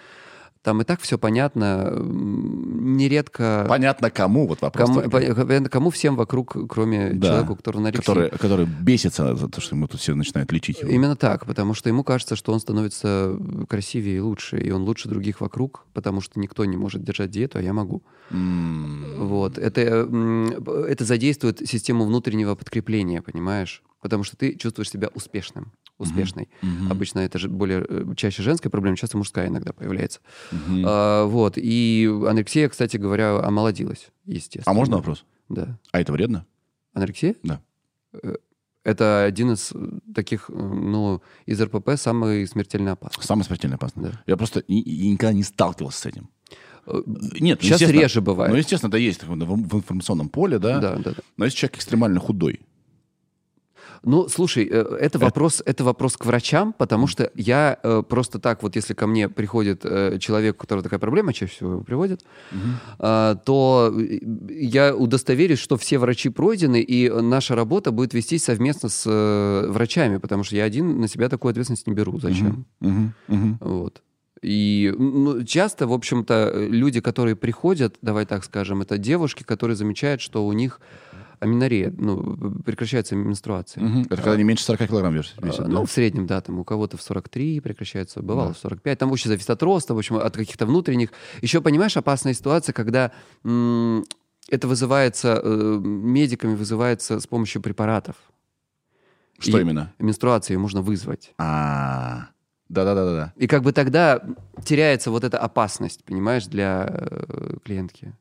там 0.67 0.81
и 0.81 0.85
так 0.85 1.01
все 1.01 1.17
понятно. 1.17 1.93
Нередко... 1.97 3.65
Понятно, 3.69 4.11
кому 4.11 4.49
вот 4.49 4.63
вопрос. 4.63 4.89
Кому, 4.91 5.09
понятно, 5.09 5.69
кому 5.69 5.91
всем 5.91 6.17
вокруг, 6.17 6.57
кроме 6.69 7.11
Да. 7.13 7.29
человека, 7.29 7.53
у 7.53 7.55
которого 7.55 7.91
который, 7.93 8.31
который 8.31 8.67
бесится 8.67 9.37
за 9.37 9.49
то, 9.49 9.61
что 9.61 9.77
ему 9.77 9.87
тут 9.87 10.01
все 10.01 10.17
начинают 10.17 10.51
лечить 10.51 10.81
его. 10.81 10.91
Именно 10.91 11.15
так, 11.15 11.47
потому 11.47 11.73
что 11.75 11.89
ему 11.89 12.03
кажется, 12.03 12.35
что 12.35 12.53
он 12.53 12.59
становится 12.59 13.39
красивее 13.69 14.17
и 14.17 14.21
лучше, 14.21 14.59
и 14.59 14.73
он 14.73 14.83
лучше 14.83 15.09
других 15.09 15.41
вокруг, 15.41 15.85
потому 15.95 16.21
что 16.21 16.41
никто 16.41 16.65
не 16.65 16.77
может 16.77 17.05
держать 17.05 17.31
диету, 17.31 17.59
а 17.59 17.63
я 17.63 17.73
могу. 17.73 18.03
М. 18.33 19.05
Вот. 19.19 19.59
Это, 19.59 19.81
это 20.89 21.05
задействует 21.05 21.61
систему 21.61 22.07
внутреннего 22.07 22.57
подкрепления, 22.57 23.23
понимаешь? 23.23 23.85
Потому 24.01 24.25
что 24.25 24.37
ты 24.37 24.57
чувствуешь 24.57 24.91
себя 24.91 25.11
успешным, 25.15 25.71
успешной. 25.99 26.49
Мгм. 26.63 26.91
Обычно 26.93 27.21
это 27.21 27.39
же 27.39 27.49
более 27.49 27.85
э, 27.89 28.05
чаще 28.17 28.43
женская 28.43 28.71
проблема, 28.71 28.97
часто 28.97 29.17
мужская 29.17 29.49
иногда 29.49 29.73
появляется. 29.73 30.21
Мгм. 30.53 30.85
А, 30.87 31.25
вот. 31.27 31.55
И 31.57 32.07
анорексия, 32.29 32.69
кстати 32.69 32.97
говоря, 32.97 33.39
омолодилась, 33.39 34.09
естественно. 34.27 34.71
А 34.73 34.75
можно 34.75 34.97
вопрос? 34.97 35.25
Да. 35.49 35.79
А 35.93 36.01
это 36.01 36.13
вредно? 36.13 36.47
Анорексия? 36.93 37.35
Да. 37.43 37.61
Э, 38.13 38.35
Это 38.85 39.25
один 39.25 39.51
из 39.53 39.73
э, 39.75 39.99
таких, 40.15 40.49
ну, 40.49 41.21
из 41.45 41.61
РПП 41.61 41.91
самый 41.97 42.47
смертельно 42.47 42.93
опасный. 42.93 43.25
Самое 43.25 43.45
смертельно 43.45 43.75
опасно. 43.75 44.03
Да. 44.03 44.23
Я 44.29 44.37
просто 44.37 44.61
и- 44.61 44.79
и 44.81 45.09
никогда 45.09 45.33
не 45.33 45.43
сталкивался 45.43 45.99
с 46.03 46.07
этим. 46.07 46.29
Нет, 46.87 47.05
ну, 47.05 47.67
Сейчас 47.67 47.81
естественно- 47.81 48.01
реже 48.01 48.21
бывает. 48.21 48.53
Ну, 48.53 48.59
естественно, 48.59 48.89
это 48.91 48.99
есть 48.99 49.25
в 49.25 49.29
в 49.29 49.75
информационном 49.77 50.29
поле, 50.29 50.59
да? 50.61 50.79
Да, 50.79 50.95
да, 50.97 51.11
да. 51.11 51.23
Но 51.37 51.45
если 51.47 51.59
человек 51.59 51.77
экстремально 51.79 52.21
худой, 52.21 52.61
Ну, 54.03 54.29
слушай, 54.29 54.69
э, 54.71 54.97
это 55.01 55.19
вопрос, 55.19 55.63
это 55.65 55.85
вопрос 55.85 56.17
к 56.17 56.27
врачам, 56.27 56.73
потому 56.73 57.07
что 57.07 57.31
я 57.35 57.79
э, 57.83 58.03
просто 58.09 58.39
так 58.39 58.63
вот, 58.63 58.77
если 58.77 58.95
ко 58.95 59.07
мне 59.07 59.29
приходит 59.29 59.81
э, 59.85 60.19
человек, 60.19 60.57
у 60.57 60.59
которого 60.59 60.83
такая 60.83 60.99
проблема, 61.01 61.33
чаще 61.33 61.53
всего 61.53 61.73
его 61.73 61.83
приводят, 61.83 62.23
э, 62.99 63.37
то 63.45 63.93
э, 63.97 64.19
я 64.49 64.95
удостоверюсь, 64.95 65.59
что 65.59 65.77
все 65.77 65.99
врачи 65.99 66.29
пройдены, 66.29 66.81
и 66.81 67.11
наша 67.11 67.55
работа 67.55 67.91
будет 67.91 68.15
вестись 68.15 68.45
совместно 68.45 68.89
с 68.89 69.05
э, 69.07 69.71
врачами, 69.71 70.19
потому 70.19 70.45
что 70.45 70.57
я 70.57 70.65
один 70.65 71.01
на 71.01 71.09
себя 71.09 71.29
такую 71.29 71.51
ответственность 71.51 71.87
не 71.87 71.95
беру. 71.95 72.19
Зачем? 72.19 72.67
Мгм, 72.81 73.15
мгм. 73.29 73.59
Вот. 73.61 74.03
И 74.43 74.95
ну, 74.97 75.43
часто, 75.45 75.87
в 75.87 75.93
общем-то, 75.93 76.51
э, 76.53 76.69
люди, 76.69 77.01
которые 77.01 77.37
приходят, 77.37 77.97
давай 78.03 78.27
так 78.27 78.45
скажем, 78.45 78.83
это 78.83 78.99
девушки, 78.99 79.43
которые 79.43 79.77
замечают, 79.77 80.21
что 80.21 80.47
у 80.47 80.53
них 80.53 80.81
аминорея, 81.41 81.93
ну, 81.97 82.61
прекращается 82.65 83.17
менструация. 83.17 83.83
Мгм. 83.85 84.03
Это 84.03 84.17
когда 84.17 84.37
не 84.37 84.45
меньше 84.45 84.65
40 84.65 84.87
килограмм 84.89 85.15
вес- 85.15 85.35
А, 85.41 85.47
весит, 85.47 85.67
Ну, 85.69 85.81
да? 85.81 85.87
в 85.87 85.91
среднем, 85.91 86.27
да, 86.27 86.41
там 86.41 86.59
у 86.59 86.65
кого-то 86.65 86.97
в 86.97 87.03
43 87.03 87.61
прекращается, 87.61 88.23
бывало 88.23 88.53
в 88.55 88.59
45. 88.59 88.99
Там 88.99 89.13
очень 89.13 89.29
зависит 89.29 89.51
от 89.51 89.63
роста, 89.63 89.95
в 89.95 89.99
общем, 89.99 90.17
от 90.17 90.37
каких-то 90.37 90.67
внутренних. 90.67 91.11
Еще, 91.43 91.61
понимаешь, 91.61 91.97
опасная 91.97 92.35
ситуация, 92.35 92.73
когда 92.73 93.13
м, 93.45 94.05
это 94.49 94.69
вызывается, 94.69 95.41
э, 95.43 95.79
медиками 95.83 96.55
вызывается 96.55 97.19
с 97.21 97.27
помощью 97.27 97.61
препаратов. 97.63 98.17
Что 99.39 99.59
И 99.59 99.61
именно? 99.63 99.93
Менструацию 99.99 100.59
можно 100.59 100.81
вызвать. 100.81 101.35
А, 101.39 102.29
да-да-да-да. 102.69 103.33
И 103.37 103.47
как 103.47 103.63
бы 103.63 103.73
тогда 103.73 104.23
теряется 104.65 105.11
вот 105.11 105.25
эта 105.25 105.39
опасность, 105.39 106.05
понимаешь, 106.05 106.47
для 106.47 106.87
э, 106.89 107.57
клиентки. 107.65 108.15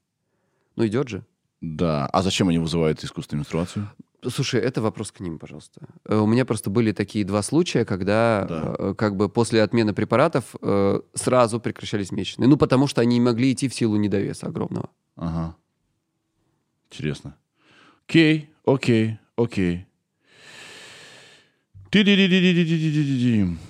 Ну, 0.76 0.86
идет 0.86 1.08
же. 1.08 1.24
Да. 1.62 2.06
А 2.08 2.22
зачем 2.22 2.50
они 2.50 2.60
вызывают 2.60 3.04
искусственную 3.04 3.42
менструацию? 3.42 3.90
Слушай, 4.30 4.62
это 4.62 4.82
вопрос 4.82 5.12
к 5.12 5.20
ним, 5.20 5.38
пожалуйста. 5.40 5.82
Э, 6.06 6.18
у 6.18 6.26
меня 6.26 6.46
просто 6.46 6.70
были 6.70 6.92
такие 6.92 7.26
два 7.26 7.42
случая, 7.42 7.86
когда 7.86 8.46
да. 8.50 8.76
Э, 8.78 8.94
как 8.98 9.16
бы 9.16 9.30
после 9.30 9.62
отмены 9.62 9.94
препаратов 9.94 10.56
э, 10.62 11.00
сразу 11.14 11.60
прекращались 11.60 12.12
месячные. 12.12 12.48
Ну, 12.48 12.58
потому 12.58 12.88
что 12.88 13.02
они 13.02 13.16
не 13.16 13.22
могли 13.22 13.52
идти 13.52 13.68
в 13.68 13.76
силу 13.76 13.98
недовеса 13.98 14.48
огромного. 14.48 14.90
Ага. 15.16 15.56
Интересно. 16.90 17.36
Окей, 18.08 18.50
окей, 18.66 19.20
окей. 19.36 19.86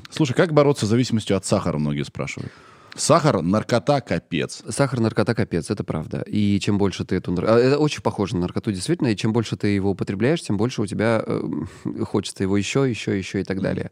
Слушай, 0.09 0.33
как 0.33 0.53
бороться 0.53 0.85
с 0.85 0.89
зависимостью 0.89 1.37
от 1.37 1.45
сахара, 1.45 1.77
многие 1.77 2.03
спрашивают. 2.03 2.51
Сахар– 2.95 3.41
наркота, 3.43 3.99
капец. 4.01 4.63
Сахар, 4.69 4.99
наркота, 4.99 5.35
капец, 5.35 5.69
это 5.69 5.83
правда. 5.83 6.21
И 6.21 6.59
чем 6.59 6.77
больше 6.77 7.03
ты 7.03 7.15
эту... 7.17 7.33
а, 7.45 7.59
Это 7.59 7.77
очень 7.77 8.01
похоже 8.01 8.35
на 8.35 8.41
наркоту, 8.41 8.71
действительно. 8.71 9.09
И 9.09 9.15
чем 9.15 9.33
больше 9.33 9.57
ты 9.57 9.67
его 9.67 9.91
употребляешь, 9.91 10.41
тем 10.41 10.55
больше 10.57 10.81
у 10.81 10.85
тебя 10.85 11.21
э, 11.25 11.41
хочется 12.05 12.43
его 12.43 12.55
еще, 12.57 12.89
еще, 12.89 13.17
еще 13.17 13.41
и 13.41 13.43
так 13.43 13.61
далее. 13.61 13.91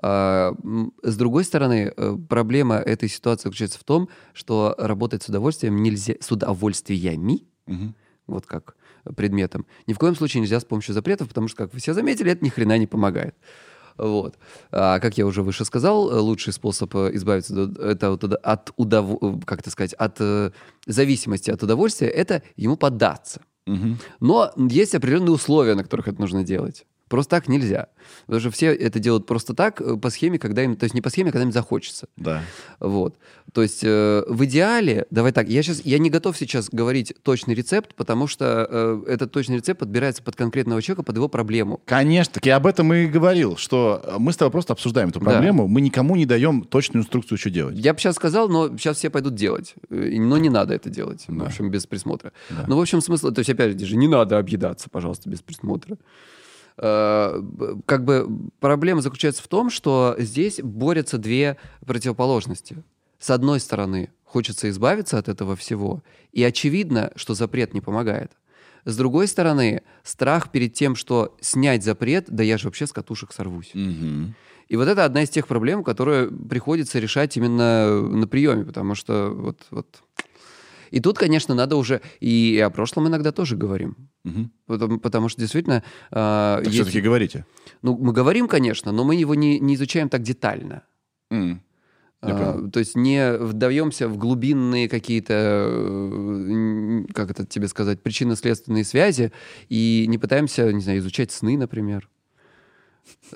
А, 0.00 0.54
с 1.02 1.16
другой 1.16 1.44
стороны, 1.44 1.92
э, 1.96 2.16
проблема 2.28 2.76
этой 2.76 3.08
ситуации 3.08 3.48
заключается 3.48 3.78
в 3.80 3.84
том, 3.84 4.08
что 4.32 4.74
работать 4.78 5.22
с 5.24 5.28
удовольствием 5.28 5.82
нельзя... 5.82 6.14
С 6.20 6.30
удовольствиями, 6.30 7.42
Мгм. 7.66 7.94
вот 8.26 8.46
как 8.46 8.76
предметом, 9.16 9.66
ни 9.86 9.92
в 9.92 9.98
коем 9.98 10.14
случае 10.14 10.40
нельзя 10.42 10.60
с 10.60 10.64
помощью 10.64 10.94
запретов, 10.94 11.28
потому 11.28 11.48
что, 11.48 11.56
как 11.58 11.74
вы 11.74 11.80
все 11.80 11.92
заметили, 11.92 12.30
это 12.30 12.44
ни 12.44 12.48
хрена 12.50 12.78
не 12.78 12.86
помогает. 12.86 13.34
Вот. 13.96 14.34
А, 14.72 14.98
как 15.00 15.18
я 15.18 15.26
уже 15.26 15.42
выше 15.42 15.64
сказал, 15.64 16.10
э, 16.10 16.18
лучший 16.18 16.52
способ 16.52 16.94
э, 16.96 17.10
избавиться 17.14 17.54
до- 17.66 17.82
это 17.82 18.12
от, 18.12 18.24
от 18.24 18.70
удов- 18.76 19.18
э, 19.20 19.40
как 19.44 19.60
это 19.60 19.70
сказать, 19.70 19.92
от 19.94 20.16
э, 20.20 20.50
зависимости 20.86 21.50
от 21.50 21.62
удовольствия, 21.62 22.08
это 22.08 22.42
ему 22.56 22.76
поддаться. 22.76 23.40
Мгм. 23.66 23.98
Но 24.20 24.52
есть 24.56 24.94
определенные 24.94 25.32
условия, 25.32 25.74
на 25.74 25.82
которых 25.84 26.08
это 26.08 26.20
нужно 26.20 26.42
делать. 26.44 26.86
Просто 27.14 27.30
так 27.30 27.46
нельзя. 27.46 27.86
Потому 28.26 28.40
что 28.40 28.50
все 28.50 28.74
это 28.74 28.98
делают 28.98 29.24
просто 29.24 29.54
так, 29.54 29.80
э, 29.80 29.96
по 29.96 30.10
схеме, 30.10 30.40
когда 30.40 30.64
им, 30.64 30.74
то 30.74 30.82
есть 30.82 30.94
не 30.96 31.00
по 31.00 31.10
схеме, 31.10 31.28
а 31.28 31.32
когда 31.32 31.44
им 31.44 31.52
захочется. 31.52 32.08
Да. 32.16 32.42
Вот. 32.80 33.14
То 33.52 33.62
есть 33.62 33.84
э, 33.84 34.24
в 34.26 34.44
идеале, 34.46 35.06
давай 35.10 35.30
так, 35.30 35.48
я 35.48 35.62
сейчас, 35.62 35.80
я 35.84 36.00
не 36.00 36.10
готов 36.10 36.36
сейчас 36.36 36.68
говорить 36.72 37.14
точный 37.22 37.54
рецепт, 37.54 37.94
потому 37.94 38.26
что 38.26 38.66
э, 38.68 39.02
этот 39.06 39.30
точный 39.30 39.58
рецепт 39.58 39.78
подбирается 39.78 40.24
под 40.24 40.34
конкретного 40.34 40.82
человека, 40.82 41.04
под 41.04 41.14
его 41.14 41.28
проблему. 41.28 41.80
Конечно, 41.84 42.34
так 42.34 42.46
я 42.46 42.56
об 42.56 42.66
этом 42.66 42.92
и 42.92 43.06
говорил, 43.06 43.56
что 43.56 44.02
э, 44.02 44.16
мы 44.18 44.32
с 44.32 44.36
тобой 44.36 44.50
просто 44.50 44.72
обсуждаем 44.72 45.10
эту 45.10 45.20
Да. 45.20 45.30
проблему, 45.30 45.68
мы 45.68 45.80
никому 45.82 46.16
не 46.16 46.26
даем 46.26 46.62
точную 46.64 47.04
инструкцию, 47.04 47.38
что 47.38 47.48
делать. 47.50 47.76
Я 47.76 47.94
бы 47.94 48.00
сейчас 48.00 48.16
сказал, 48.16 48.48
но 48.48 48.76
сейчас 48.76 48.96
все 48.96 49.08
пойдут 49.08 49.36
делать. 49.36 49.76
Э, 49.88 49.94
Но 50.18 50.36
не 50.36 50.48
надо 50.50 50.74
это 50.74 50.90
делать, 50.90 51.26
в 51.28 51.44
общем, 51.44 51.70
без 51.70 51.86
присмотра. 51.86 52.32
Да. 52.50 52.64
Ну, 52.66 52.76
в 52.76 52.80
общем, 52.80 53.00
смысл, 53.00 53.30
то 53.30 53.38
есть, 53.38 53.50
опять 53.50 53.78
же, 53.78 53.96
не 53.96 54.08
надо 54.08 54.36
объедаться, 54.36 54.90
пожалуйста, 54.90 55.30
без 55.30 55.42
присмотра. 55.42 55.96
Э, 56.78 57.42
Как 57.86 58.04
бы 58.04 58.28
проблема 58.60 59.00
заключается 59.00 59.42
в 59.42 59.48
том, 59.48 59.70
что 59.70 60.16
здесь 60.18 60.60
борются 60.62 61.18
две 61.18 61.56
противоположности. 61.86 62.82
С 63.18 63.30
одной 63.30 63.60
стороны, 63.60 64.10
хочется 64.24 64.68
избавиться 64.68 65.18
от 65.18 65.28
этого 65.28 65.56
всего, 65.56 66.02
и 66.32 66.42
очевидно, 66.42 67.12
что 67.16 67.34
запрет 67.34 67.72
не 67.74 67.80
помогает. 67.80 68.32
С 68.84 68.96
другой 68.96 69.28
стороны, 69.28 69.82
страх 70.02 70.50
перед 70.50 70.74
тем, 70.74 70.94
что 70.94 71.34
снять 71.40 71.84
запрет, 71.84 72.26
да 72.28 72.42
я 72.42 72.58
же 72.58 72.68
вообще 72.68 72.86
с 72.86 72.92
катушек 72.92 73.32
сорвусь. 73.32 73.70
Мгм. 73.72 74.34
И 74.68 74.76
вот 74.76 74.88
это 74.88 75.04
одна 75.04 75.22
из 75.22 75.30
тех 75.30 75.46
проблем, 75.46 75.84
которые 75.84 76.30
приходится 76.30 76.98
решать 76.98 77.36
именно 77.36 78.00
на 78.00 78.26
приеме, 78.26 78.64
потому 78.64 78.94
что 78.94 79.30
вот, 79.30 79.60
вот. 79.70 80.02
И 80.90 81.00
тут, 81.00 81.18
конечно, 81.18 81.54
надо 81.54 81.76
уже 81.76 82.00
и 82.20 82.58
о 82.64 82.70
прошлом 82.70 83.08
иногда 83.08 83.32
тоже 83.32 83.56
говорим, 83.56 83.96
Мгм. 84.24 84.50
потому, 84.66 84.98
потому 85.00 85.28
что 85.28 85.40
действительно, 85.40 85.82
а, 86.10 86.56
Так 86.58 86.66
есть- 86.66 86.76
все-таки 86.76 87.00
говорите. 87.00 87.46
ну 87.82 87.96
мы 87.96 88.12
говорим, 88.12 88.48
конечно, 88.48 88.92
но 88.92 89.04
мы 89.04 89.14
его 89.16 89.34
не, 89.34 89.58
не 89.60 89.74
изучаем 89.74 90.08
так 90.08 90.22
детально. 90.22 90.82
Я 91.30 91.58
А, 92.22 92.68
то 92.72 92.78
есть 92.78 92.96
не 92.96 93.36
вдаемся 93.36 94.08
в 94.08 94.16
глубинные 94.16 94.88
какие-то, 94.88 95.34
э, 95.34 97.04
как 97.12 97.30
это 97.30 97.44
тебе 97.44 97.68
сказать, 97.68 98.02
причинно-следственные 98.02 98.84
связи 98.84 99.30
и 99.68 100.06
не 100.08 100.16
пытаемся, 100.16 100.72
не 100.72 100.80
знаю, 100.80 101.00
изучать 101.00 101.32
сны, 101.32 101.58
например, 101.58 102.08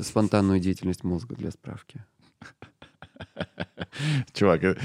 спонтанную 0.01 0.59
деятельность 0.61 1.05
мозга 1.05 1.34
для 1.34 1.51
справки. 1.51 2.03
Чувак, 4.32 4.64
э, 4.64 4.76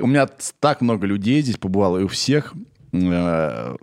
у 0.00 0.06
меня 0.06 0.28
так 0.60 0.80
много 0.80 1.06
людей 1.06 1.42
здесь 1.42 1.56
побывало, 1.58 1.98
и 1.98 2.04
у 2.04 2.08
всех 2.08 2.52
э, 2.92 3.76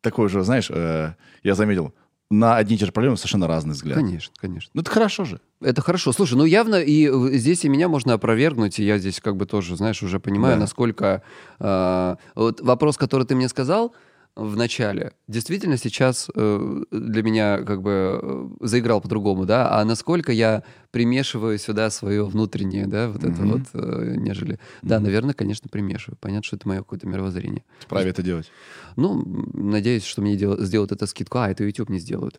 такой 0.00 0.28
же, 0.28 0.42
знаешь, 0.42 0.70
э, 0.70 1.14
я 1.42 1.54
заметил, 1.54 1.92
на 2.30 2.56
одни 2.56 2.76
и 2.76 2.78
те 2.78 2.86
же 2.86 2.92
проблемы 2.92 3.16
совершенно 3.16 3.48
разный 3.48 3.72
взгляд. 3.74 3.96
Конечно, 3.98 4.32
конечно. 4.40 4.70
Ну 4.72 4.82
это 4.82 4.90
хорошо 4.90 5.24
же. 5.24 5.40
Это 5.60 5.82
хорошо. 5.82 6.12
Слушай, 6.12 6.34
ну 6.38 6.44
явно 6.44 6.76
и 6.76 7.10
здесь 7.36 7.64
и 7.64 7.68
меня 7.68 7.88
можно 7.88 8.12
опровергнуть, 8.14 8.78
и 8.78 8.84
я 8.84 8.98
здесь 8.98 9.20
как 9.20 9.36
бы 9.36 9.46
тоже, 9.46 9.76
знаешь, 9.76 10.00
уже 10.02 10.20
понимаю, 10.20 10.54
Да. 10.54 10.60
насколько... 10.60 11.22
э, 11.58 12.16
вот 12.36 12.60
вопрос, 12.60 12.96
который 12.96 13.26
ты 13.26 13.34
мне 13.34 13.48
сказал 13.48 13.92
в 14.36 14.56
начале, 14.56 15.12
действительно 15.28 15.76
сейчас 15.76 16.30
э, 16.34 16.82
для 16.90 17.22
меня 17.22 17.58
как 17.58 17.82
бы 17.82 18.18
э, 18.22 18.48
заиграл 18.60 19.00
по-другому, 19.00 19.44
да, 19.44 19.70
а 19.78 19.84
насколько 19.84 20.32
я 20.32 20.62
примешиваю 20.92 21.58
сюда 21.58 21.90
свое 21.90 22.24
внутреннее, 22.24 22.86
да, 22.86 23.08
вот 23.08 23.22
это 23.24 23.42
Мгм. 23.42 23.50
вот, 23.52 23.62
э, 23.74 24.14
нежели... 24.16 24.58
Да, 24.82 24.98
наверное, 25.00 25.34
конечно, 25.34 25.68
примешиваю. 25.68 26.16
Понятно, 26.20 26.44
что 26.44 26.56
это 26.56 26.66
мое 26.68 26.78
какое-то 26.78 27.06
мировоззрение. 27.06 27.64
Вправе 27.80 28.10
это 28.10 28.22
делать. 28.22 28.50
Ну, 28.96 29.22
надеюсь, 29.52 30.04
что 30.04 30.22
мне 30.22 30.36
дел- 30.36 30.58
сделают 30.62 30.92
это 30.92 31.06
скидку. 31.06 31.38
А, 31.38 31.50
это 31.50 31.64
YouTube 31.64 31.90
не 31.90 31.98
сделают. 31.98 32.38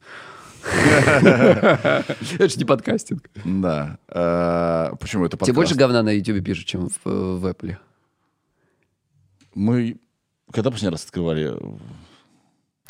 Это 0.72 2.48
же 2.50 2.58
не 2.58 2.66
подкастинг. 2.66 3.30
Да. 3.46 3.98
Э, 4.10 4.92
Почему 5.00 5.26
это 5.26 5.36
Тебе 5.38 5.40
подкаст? 5.40 5.56
больше 5.56 5.76
говна 5.76 6.04
на 6.04 6.12
YouTube 6.12 6.44
пишут, 6.46 6.68
чем 6.68 6.90
в, 6.90 7.00
э, 7.06 7.10
в 7.38 7.46
Apple. 7.48 7.78
Мы 9.56 9.98
когда 10.52 10.72
последний 10.72 10.92
раз 10.92 11.06
открывали? 11.06 11.56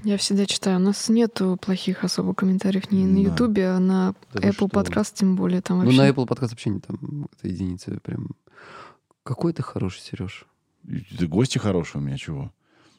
Я 0.04 0.18
всегда 0.18 0.46
читаю. 0.46 0.78
У 0.78 0.80
нас 0.80 1.10
нету 1.10 1.58
плохих 1.62 2.04
особо 2.04 2.34
комментариев 2.34 2.92
ни 2.92 3.06
на. 3.06 3.20
Ютубе, 3.20 3.70
а 3.70 3.80
на 3.80 4.16
Да 4.34 4.50
Apple 4.50 4.68
что? 4.68 4.68
Podcast 4.68 5.12
тем 5.14 5.36
более. 5.36 5.62
Там 5.62 5.80
Ну, 5.80 5.86
вообще... 5.86 5.98
на 6.00 6.10
Apple 6.10 6.26
подкаст 6.26 6.54
вообще 6.54 6.72
не 6.72 6.80
там 6.80 7.28
это 7.38 7.48
единицы 7.48 8.00
прям. 8.02 8.32
Какой 9.24 9.54
ты 9.54 9.62
хороший, 9.62 10.02
Сереж. 10.02 10.46
Да 10.84 11.28
гости 11.28 11.60
хорошие 11.60 12.02
у 12.02 12.04
меня, 12.04 12.18
чего? 12.18 12.52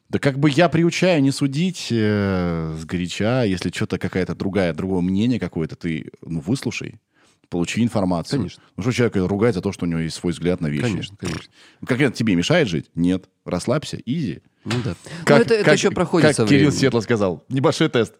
Да 0.09 0.19
как 0.19 0.39
бы 0.39 0.51
я 0.51 0.69
приучаю 0.69 1.23
не 1.23 1.33
судить 1.33 1.89
э, 1.91 2.77
сгоряча, 2.79 3.45
если 3.45 3.71
что-то 3.71 3.99
какая-то 3.99 4.35
другая, 4.35 4.75
другое 4.75 5.01
мнение 5.01 5.41
какое-то, 5.41 5.75
ты 5.75 6.13
ну, 6.21 6.41
выслушай, 6.41 7.01
получи 7.49 7.83
информацию. 7.83 8.41
Конечно. 8.41 8.63
Ну 8.77 8.83
что 8.83 8.93
человек 8.93 9.17
ругает 9.17 9.55
за 9.55 9.63
то, 9.63 9.73
что 9.73 9.87
у 9.87 9.89
него 9.89 10.01
есть 10.01 10.17
свой 10.17 10.33
взгляд 10.33 10.61
на 10.61 10.69
вещи? 10.69 10.83
Конечно, 10.83 11.17
конечно. 11.17 11.51
Ну, 11.81 11.87
Конкретно 11.87 12.15
тебе 12.15 12.37
мешает 12.37 12.69
жить? 12.69 12.91
Нет. 12.95 13.29
Расслабься, 13.45 13.97
изи. 14.05 14.43
Ну 14.65 14.75
да. 14.85 14.95
Но 15.29 15.37
это, 15.37 15.55
это 15.55 15.73
еще 15.73 15.91
проходит 15.91 16.29
как 16.29 16.37
со 16.37 16.45
Кирилл 16.45 16.59
временем. 16.59 16.79
Светло 16.79 17.01
сказал. 17.01 17.45
Небольшой 17.49 17.89
тест. 17.89 18.15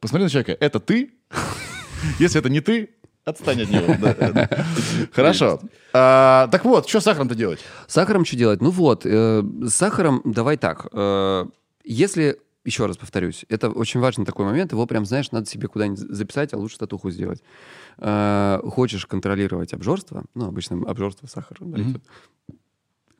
Посмотри 0.00 0.24
на 0.24 0.30
человека. 0.30 0.56
Это 0.60 0.80
ты? 0.80 1.12
Если 2.18 2.38
это 2.38 2.48
не 2.48 2.60
ты, 2.60 2.90
отстань 3.24 3.62
от 3.62 3.70
него. 3.70 4.48
Хорошо. 5.12 5.60
А, 5.92 6.48
Так 6.48 6.64
вот, 6.64 6.88
что 6.88 7.00
с 7.00 7.04
сахаром-то 7.04 7.34
делать? 7.34 7.60
С 7.86 7.94
сахаром 7.94 8.24
что 8.24 8.36
делать? 8.36 8.60
Ну 8.62 8.70
вот, 8.70 9.04
э, 9.04 9.42
с 9.66 9.74
сахаром 9.74 10.22
давай 10.24 10.56
так. 10.56 10.86
э, 10.92 11.46
если, 11.84 12.38
еще 12.64 12.86
раз 12.86 12.96
повторюсь, 12.96 13.44
это 13.48 13.70
очень 13.70 14.00
важный 14.00 14.24
такой 14.24 14.46
момент, 14.46 14.72
его 14.72 14.86
прям, 14.86 15.04
знаешь, 15.04 15.30
надо 15.32 15.46
себе 15.46 15.68
куда-нибудь 15.68 15.98
записать, 15.98 16.54
а 16.54 16.56
лучше 16.56 16.78
татуху 16.78 17.10
сделать. 17.10 17.42
Э, 17.98 18.60
хочешь 18.64 19.06
контролировать 19.06 19.74
обжорство, 19.74 20.24
ну, 20.34 20.46
обычно 20.46 20.88
обжорство 20.88 21.26
сахара, 21.26 21.58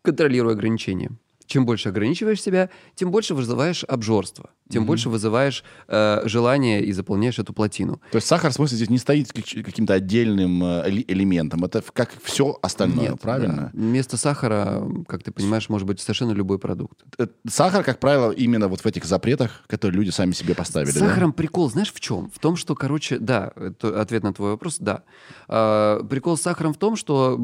контролируй 0.02 0.54
ограничения. 0.54 1.10
Чем 1.50 1.66
больше 1.66 1.88
ограничиваешь 1.88 2.40
себя, 2.40 2.70
тем 2.94 3.10
больше 3.10 3.34
вызываешь 3.34 3.82
обжорство, 3.82 4.50
тем 4.70 4.82
Мгм. 4.82 4.86
больше 4.86 5.08
вызываешь 5.08 5.64
э, 5.88 6.22
желание 6.26 6.84
и 6.84 6.92
заполняешь 6.92 7.40
эту 7.40 7.52
плотину. 7.52 8.00
То 8.12 8.16
есть 8.18 8.28
сахар, 8.28 8.52
в 8.52 8.54
смысле, 8.54 8.76
здесь 8.76 8.88
не 8.88 8.98
стоит 8.98 9.32
как- 9.32 9.64
каким-то 9.64 9.94
отдельным 9.94 10.62
э, 10.62 10.88
элементом. 11.08 11.64
Это 11.64 11.82
как 11.92 12.10
все 12.22 12.56
остальное, 12.62 13.10
Нет, 13.10 13.20
правильно? 13.20 13.70
да. 13.74 13.80
Вместо 13.80 14.16
сахара, 14.16 14.80
как 15.08 15.24
ты 15.24 15.32
понимаешь, 15.32 15.68
может 15.68 15.88
быть 15.88 15.98
совершенно 15.98 16.30
любой 16.30 16.60
продукт. 16.60 17.00
Э, 17.18 17.26
Сахар, 17.48 17.82
как 17.82 17.98
правило, 17.98 18.30
именно 18.30 18.68
вот 18.68 18.82
в 18.82 18.86
этих 18.86 19.04
запретах, 19.04 19.64
которые 19.66 19.96
люди 19.98 20.10
сами 20.10 20.30
себе 20.30 20.54
поставили. 20.54 20.90
С 20.92 20.94
да? 20.94 21.00
сахаром 21.08 21.32
прикол, 21.32 21.68
знаешь, 21.68 21.92
в 21.92 21.98
чем? 21.98 22.30
В 22.30 22.38
том, 22.38 22.54
что, 22.54 22.76
короче, 22.76 23.18
да, 23.18 23.50
это 23.56 24.00
ответ 24.00 24.22
на 24.22 24.32
твой 24.32 24.50
вопрос, 24.52 24.76
да. 24.78 25.02
А, 25.48 26.04
прикол 26.04 26.36
с 26.36 26.42
сахаром 26.42 26.74
в 26.74 26.78
том, 26.78 26.94
что, 26.94 27.36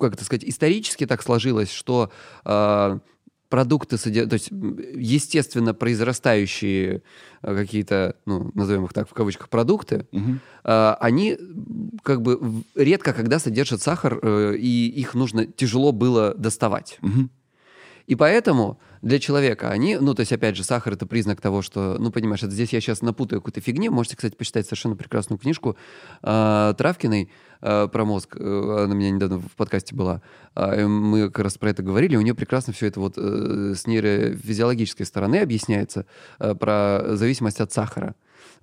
как 0.00 0.14
это 0.14 0.24
сказать, 0.24 0.42
исторически 0.44 1.06
так 1.06 1.22
сложилось, 1.22 1.70
что 1.70 2.10
а, 2.44 2.98
продукты, 3.48 3.96
то 3.96 4.34
есть 4.34 4.50
естественно 4.50 5.74
произрастающие 5.74 7.02
э, 7.42 7.54
какие-то, 7.54 8.16
ну, 8.26 8.50
назовем 8.54 8.84
их 8.84 8.92
так 8.92 9.08
в 9.08 9.14
кавычках, 9.14 9.48
продукты, 9.48 10.06
э, 10.12 10.94
они 11.00 11.38
как 12.02 12.22
бы 12.22 12.40
редко 12.74 13.12
когда 13.12 13.38
содержат 13.38 13.82
сахар, 13.82 14.18
э, 14.22 14.56
и 14.56 14.88
их 14.88 15.14
нужно 15.14 15.46
тяжело 15.46 15.92
было 15.92 16.34
доставать. 16.34 16.98
Мгм. 17.00 17.30
И 18.06 18.14
поэтому 18.14 18.78
для 19.02 19.18
человека 19.18 19.70
они, 19.70 19.96
ну, 19.96 20.14
то 20.14 20.20
есть, 20.20 20.32
опять 20.32 20.56
же, 20.56 20.64
сахар 20.64 20.94
это 20.94 21.06
признак 21.06 21.40
того, 21.40 21.62
что, 21.62 21.96
ну, 21.98 22.10
понимаешь, 22.10 22.42
это 22.42 22.52
здесь 22.52 22.72
я 22.72 22.80
сейчас 22.80 23.02
напутаю 23.02 23.40
какую-то 23.40 23.60
фигню. 23.60 23.90
Можете, 23.92 24.16
кстати, 24.16 24.34
почитать 24.34 24.66
совершенно 24.66 24.96
прекрасную 24.96 25.38
книжку 25.38 25.76
э, 26.22 26.74
Травкиной 26.76 27.30
э, 27.60 27.88
про 27.90 28.04
мозг. 28.04 28.36
Э, 28.38 28.84
она 28.84 28.94
у 28.94 28.96
меня 28.96 29.10
недавно 29.10 29.38
в 29.38 29.52
подкасте 29.56 29.94
была. 29.94 30.22
А, 30.54 30.74
и 30.74 30.84
мы 30.84 31.30
как 31.30 31.44
раз 31.44 31.58
про 31.58 31.70
это 31.70 31.82
говорили. 31.82 32.16
У 32.16 32.20
нее 32.20 32.34
прекрасно 32.34 32.72
все 32.72 32.86
это 32.86 33.00
вот 33.00 33.14
э, 33.16 33.74
с 33.76 33.86
нейрофизиологической 33.86 35.06
стороны 35.06 35.36
объясняется 35.36 36.06
э, 36.38 36.54
про 36.54 37.16
зависимость 37.16 37.60
от 37.60 37.72
сахара. 37.72 38.14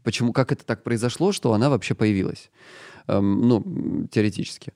Почему, 0.03 0.33
как 0.33 0.51
это 0.51 0.65
так 0.65 0.83
произошло, 0.83 1.31
что 1.31 1.53
она 1.53 1.69
вообще 1.69 1.95
появилась. 1.95 2.49
Эм, 3.07 3.47
ну, 3.47 4.07
теоретически. 4.11 4.73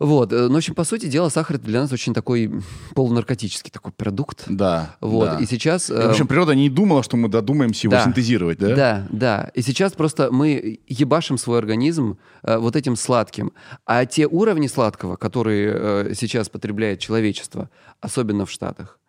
Вот, 0.00 0.32
э, 0.32 0.48
ну, 0.48 0.54
в 0.54 0.56
общем, 0.56 0.74
по 0.74 0.84
сути 0.84 1.06
дела, 1.06 1.28
сахар 1.28 1.58
для 1.58 1.82
нас 1.82 1.92
очень 1.92 2.14
такой 2.14 2.50
полунаркотический 2.94 3.70
такой 3.70 3.92
продукт. 3.92 4.44
Да. 4.48 4.96
Вот, 5.00 5.26
да. 5.26 5.38
и 5.38 5.44
сейчас... 5.44 5.90
И, 5.90 5.92
э, 5.92 6.06
в 6.06 6.10
общем, 6.10 6.26
природа 6.26 6.54
не 6.54 6.70
думала, 6.70 7.02
что 7.02 7.18
мы 7.18 7.28
додумаемся 7.28 7.86
его 7.86 7.92
да. 7.92 8.04
синтезировать, 8.04 8.58
да? 8.58 8.74
Да, 8.74 9.06
да. 9.10 9.50
И 9.54 9.60
сейчас 9.60 9.92
просто 9.92 10.32
мы 10.32 10.80
ебашим 10.88 11.36
свой 11.36 11.58
организм 11.58 12.16
э, 12.42 12.56
вот 12.56 12.76
этим 12.76 12.96
сладким. 12.96 13.52
А 13.84 14.06
те 14.06 14.26
уровни 14.26 14.68
сладкого, 14.68 15.16
которые 15.16 15.72
э, 15.74 16.14
сейчас 16.16 16.48
потребляет 16.48 16.98
человечество, 16.98 17.68
особенно 18.00 18.46
в 18.46 18.50
Штатах, 18.50 18.98
э, 18.98 18.99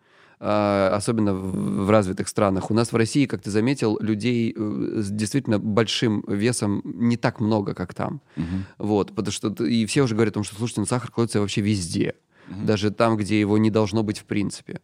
особенно 0.44 1.34
в, 1.34 1.88
развитых 1.88 2.26
странах, 2.26 2.70
у 2.70 2.74
нас 2.74 2.92
в 2.92 2.96
России, 2.96 3.26
как 3.26 3.42
ты 3.42 3.50
заметил, 3.50 3.96
людей 4.00 4.52
э, 4.56 4.94
с 4.96 5.08
действительно 5.08 5.60
большим 5.60 6.24
весом 6.26 6.82
не 6.84 7.16
так 7.16 7.38
много, 7.38 7.74
как 7.74 7.94
там. 7.94 8.20
Мгм. 8.34 8.64
Вот, 8.78 9.14
потому 9.14 9.32
что 9.32 9.50
и 9.64 9.86
все 9.86 10.02
уже 10.02 10.14
говорят 10.14 10.32
о 10.32 10.34
том, 10.34 10.44
что, 10.44 10.56
слушайте, 10.56 10.80
ну, 10.80 10.86
сахар 10.86 11.12
кладется 11.12 11.40
вообще 11.40 11.60
везде. 11.60 12.14
Даже 12.48 12.90
там, 12.90 13.16
где 13.16 13.38
его 13.38 13.56
не 13.56 13.70
должно 13.70 14.02
быть 14.02 14.18
в 14.18 14.24
принципе. 14.24 14.80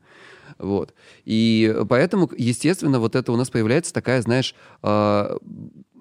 Вот. 0.58 0.94
И 1.24 1.76
поэтому, 1.88 2.30
естественно, 2.36 3.00
вот 3.00 3.16
это 3.16 3.32
у 3.32 3.36
нас 3.36 3.50
появляется 3.50 3.92
такая, 3.92 4.22
знаешь, 4.22 4.54
э, 4.82 5.36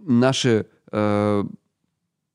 наши 0.05 0.67
э, 0.91 1.43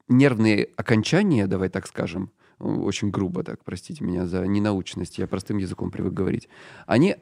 нервные 0.09 0.69
окончания, 0.77 1.47
давай 1.47 1.69
так 1.69 1.87
скажем, 1.87 2.31
очень 2.63 3.11
грубо 3.11 3.43
так, 3.43 3.65
простите 3.65 4.05
меня 4.05 4.27
за 4.27 4.47
ненаучность, 4.47 5.19
я 5.19 5.27
простым 5.27 5.59
языком 5.59 5.91
привык 5.91 6.13
говорить, 6.13 6.49
они 6.87 7.17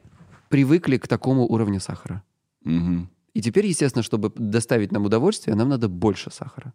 привыкли 0.49 0.97
к 0.97 1.07
такому 1.07 1.47
уровню 1.47 1.79
сахара. 1.79 2.23
Мгм. 2.63 3.09
И 3.33 3.41
теперь, 3.41 3.65
естественно, 3.65 4.03
чтобы 4.03 4.31
доставить 4.35 4.91
нам 4.91 5.05
удовольствие, 5.05 5.55
нам 5.55 5.69
надо 5.69 5.87
больше 5.87 6.29
сахара. 6.31 6.73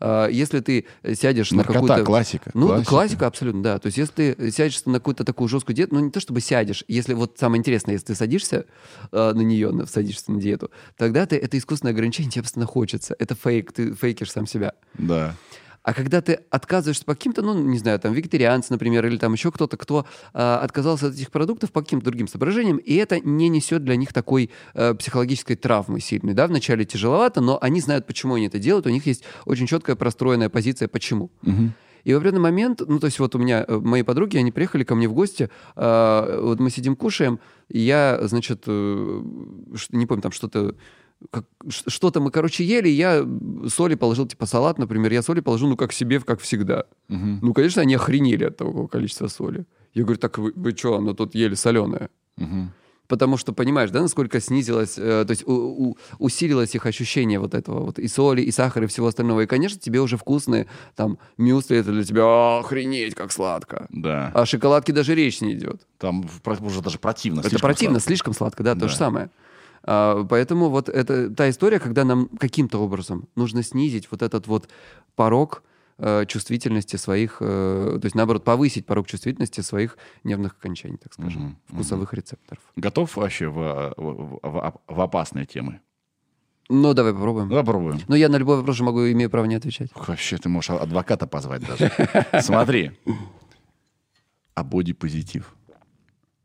А, 0.00 0.26
Если 0.26 0.60
ты 0.60 0.86
сядешь 1.14 1.50
на 1.52 1.58
Наркота, 1.58 1.80
какую-то... 1.80 2.04
классика. 2.04 2.50
Ну, 2.54 2.82
классика. 2.82 3.26
абсолютно, 3.26 3.62
да. 3.62 3.78
То 3.78 3.86
есть, 3.86 3.98
если 3.98 4.34
ты 4.34 4.50
сядешь 4.50 4.84
на 4.84 4.94
какую-то 4.94 5.24
такую 5.24 5.48
жесткую 5.48 5.76
диету, 5.76 5.94
ну, 5.94 6.00
не 6.00 6.10
то 6.10 6.18
чтобы 6.18 6.40
сядешь, 6.40 6.84
если 6.88 7.14
вот 7.14 7.38
самое 7.38 7.60
интересное, 7.60 7.92
если 7.92 8.06
ты 8.06 8.14
садишься 8.16 8.66
э, 9.12 9.32
на 9.32 9.40
нее, 9.42 9.70
на- 9.70 9.86
садишься 9.86 10.32
на 10.32 10.40
диету, 10.40 10.70
тогда 10.96 11.26
ты, 11.26 11.36
это 11.36 11.56
искусственное 11.56 11.92
ограничение, 11.92 12.32
тебе 12.32 12.42
постоянно 12.42 12.66
хочется. 12.66 13.14
Это 13.18 13.34
фейк, 13.34 13.72
ты 13.72 13.94
фейкишь 13.94 14.32
сам 14.32 14.46
себя. 14.46 14.72
Да. 14.94 15.36
А 15.82 15.94
когда 15.94 16.20
ты 16.20 16.40
отказываешься 16.50 17.04
по 17.04 17.14
каким-то, 17.14 17.42
ну, 17.42 17.54
не 17.54 17.78
знаю, 17.78 17.98
там, 17.98 18.12
вегетарианцы, 18.12 18.72
например, 18.72 19.04
или 19.06 19.16
там 19.16 19.32
еще 19.32 19.50
кто-то, 19.50 19.76
кто 19.76 20.06
а, 20.32 20.60
отказался 20.60 21.08
от 21.08 21.14
этих 21.14 21.30
продуктов 21.30 21.72
по 21.72 21.82
каким-то 21.82 22.04
другим 22.04 22.28
соображениям, 22.28 22.76
и 22.76 22.94
это 22.94 23.18
не 23.20 23.48
несет 23.48 23.84
для 23.84 23.96
них 23.96 24.12
такой 24.12 24.50
э, 24.74 24.94
психологической 24.94 25.56
травмы 25.56 26.00
сильной, 26.00 26.34
да, 26.34 26.46
вначале 26.46 26.84
тяжеловато, 26.84 27.40
но 27.40 27.58
они 27.60 27.80
знают, 27.80 28.06
почему 28.06 28.34
они 28.34 28.46
это 28.46 28.58
делают, 28.58 28.86
у 28.86 28.90
них 28.90 29.06
есть 29.06 29.24
очень 29.44 29.66
четкая 29.66 29.96
простроенная 29.96 30.48
позиция, 30.48 30.88
почему. 30.88 31.30
Мгм. 31.42 31.74
И 32.04 32.12
в 32.12 32.16
определенный 32.16 32.42
момент, 32.42 32.82
ну, 32.86 32.98
то 32.98 33.06
есть 33.06 33.18
вот 33.18 33.34
у 33.34 33.38
меня, 33.38 33.64
э, 33.66 33.78
мои 33.78 34.02
подруги, 34.02 34.36
они 34.36 34.50
приехали 34.50 34.84
ко 34.84 34.94
мне 34.94 35.08
в 35.08 35.14
гости, 35.14 35.50
а, 35.76 36.40
вот 36.40 36.60
мы 36.60 36.70
сидим, 36.70 36.96
кушаем, 36.96 37.38
и 37.68 37.80
я, 37.80 38.18
значит, 38.22 38.64
э, 38.66 39.22
не 39.90 40.06
помню, 40.06 40.22
там 40.22 40.32
что-то, 40.32 40.74
как- 41.30 41.44
что-то 41.68 42.20
мы, 42.20 42.30
короче, 42.30 42.64
ели, 42.64 42.88
я 42.88 43.26
соли 43.68 43.94
положил, 43.94 44.26
типа 44.26 44.46
салат, 44.46 44.78
например, 44.78 45.12
я 45.12 45.22
соли 45.22 45.40
положил, 45.40 45.68
ну, 45.68 45.76
как 45.76 45.92
себе, 45.92 46.20
как 46.20 46.40
всегда. 46.40 46.84
Мгм. 47.08 47.38
Ну, 47.42 47.52
конечно, 47.54 47.82
они 47.82 47.94
охренели 47.94 48.44
от 48.44 48.56
того 48.56 48.88
количества 48.88 49.28
соли. 49.28 49.64
Я 49.94 50.02
говорю, 50.04 50.18
так 50.18 50.38
вы, 50.38 50.52
вы 50.56 50.72
что, 50.76 50.96
оно 50.96 51.14
тут 51.14 51.34
ели 51.34 51.54
соленое? 51.54 52.08
Мгм. 52.36 52.72
Потому 53.08 53.36
что, 53.36 53.52
понимаешь, 53.52 53.90
да, 53.90 54.00
насколько 54.00 54.40
снизилось, 54.40 54.94
э, 54.96 55.24
то 55.26 55.30
есть 55.32 55.46
у- 55.46 55.90
у- 55.90 55.96
усилилось 56.18 56.74
их 56.74 56.86
ощущение 56.86 57.38
вот 57.38 57.52
этого 57.54 57.80
вот 57.84 57.98
и 57.98 58.08
соли, 58.08 58.40
и 58.40 58.50
сахара, 58.50 58.84
и 58.86 58.88
всего 58.88 59.06
остального. 59.08 59.42
И, 59.42 59.46
конечно, 59.46 59.78
тебе 59.78 60.00
уже 60.00 60.16
вкусные, 60.16 60.66
там, 60.96 61.18
мюсли, 61.36 61.76
это 61.76 61.90
для 61.92 62.04
тебя 62.04 62.58
охренеть, 62.60 63.14
как 63.14 63.30
сладко. 63.30 63.86
Да. 63.90 64.30
А 64.34 64.42
о 64.42 64.46
шоколадке 64.46 64.94
даже 64.94 65.14
речь 65.14 65.42
не 65.42 65.52
идет. 65.52 65.82
Там 65.98 66.24
уже 66.62 66.80
даже 66.80 66.98
противно. 66.98 67.40
это 67.40 67.58
противно, 67.58 67.96
сладко. 67.96 68.06
слишком 68.08 68.32
сладко, 68.32 68.62
да, 68.62 68.74
то 68.74 68.80
Да. 68.82 68.88
же 68.88 68.96
самое. 68.96 69.28
А, 69.84 70.24
поэтому 70.24 70.68
вот 70.70 70.88
это 70.88 71.30
та 71.30 71.48
история, 71.50 71.78
когда 71.78 72.04
нам 72.04 72.28
каким-то 72.38 72.78
образом 72.78 73.28
нужно 73.36 73.62
снизить 73.62 74.08
вот 74.10 74.22
этот 74.22 74.46
вот 74.46 74.68
порог 75.16 75.62
э, 75.98 76.24
чувствительности 76.26 76.96
своих, 76.96 77.38
э, 77.40 77.98
то 78.00 78.04
есть 78.06 78.14
наоборот 78.16 78.44
повысить 78.44 78.86
порог 78.86 79.06
чувствительности 79.06 79.60
своих 79.60 79.96
нервных 80.24 80.52
окончаний, 80.58 80.96
так 80.98 81.12
скажем, 81.12 81.42
Мгм, 81.42 81.56
вкусовых 81.68 82.14
рецепторов. 82.14 82.62
Готов 82.76 83.16
вообще 83.16 83.48
в, 83.48 83.94
в- 83.96 84.38
в- 84.42 84.80
в 84.88 85.00
опасные 85.00 85.46
темы? 85.46 85.80
Ну, 86.68 86.94
давай 86.94 87.12
попробуем. 87.12 87.48
Ну, 87.48 87.56
Попробуем. 87.56 88.00
Но 88.08 88.16
я 88.16 88.28
на 88.28 88.36
любой 88.38 88.56
вопрос 88.56 88.80
могу, 88.80 89.00
имею 89.10 89.28
право 89.30 89.44
не 89.46 89.56
отвечать. 89.56 89.90
Вообще, 89.94 90.38
ты 90.38 90.48
можешь 90.48 90.70
адвоката 90.70 91.26
позвать 91.26 91.66
даже. 91.66 91.90
Смотри. 92.40 92.92
А 94.54 94.64
бодипозитив? 94.64 95.54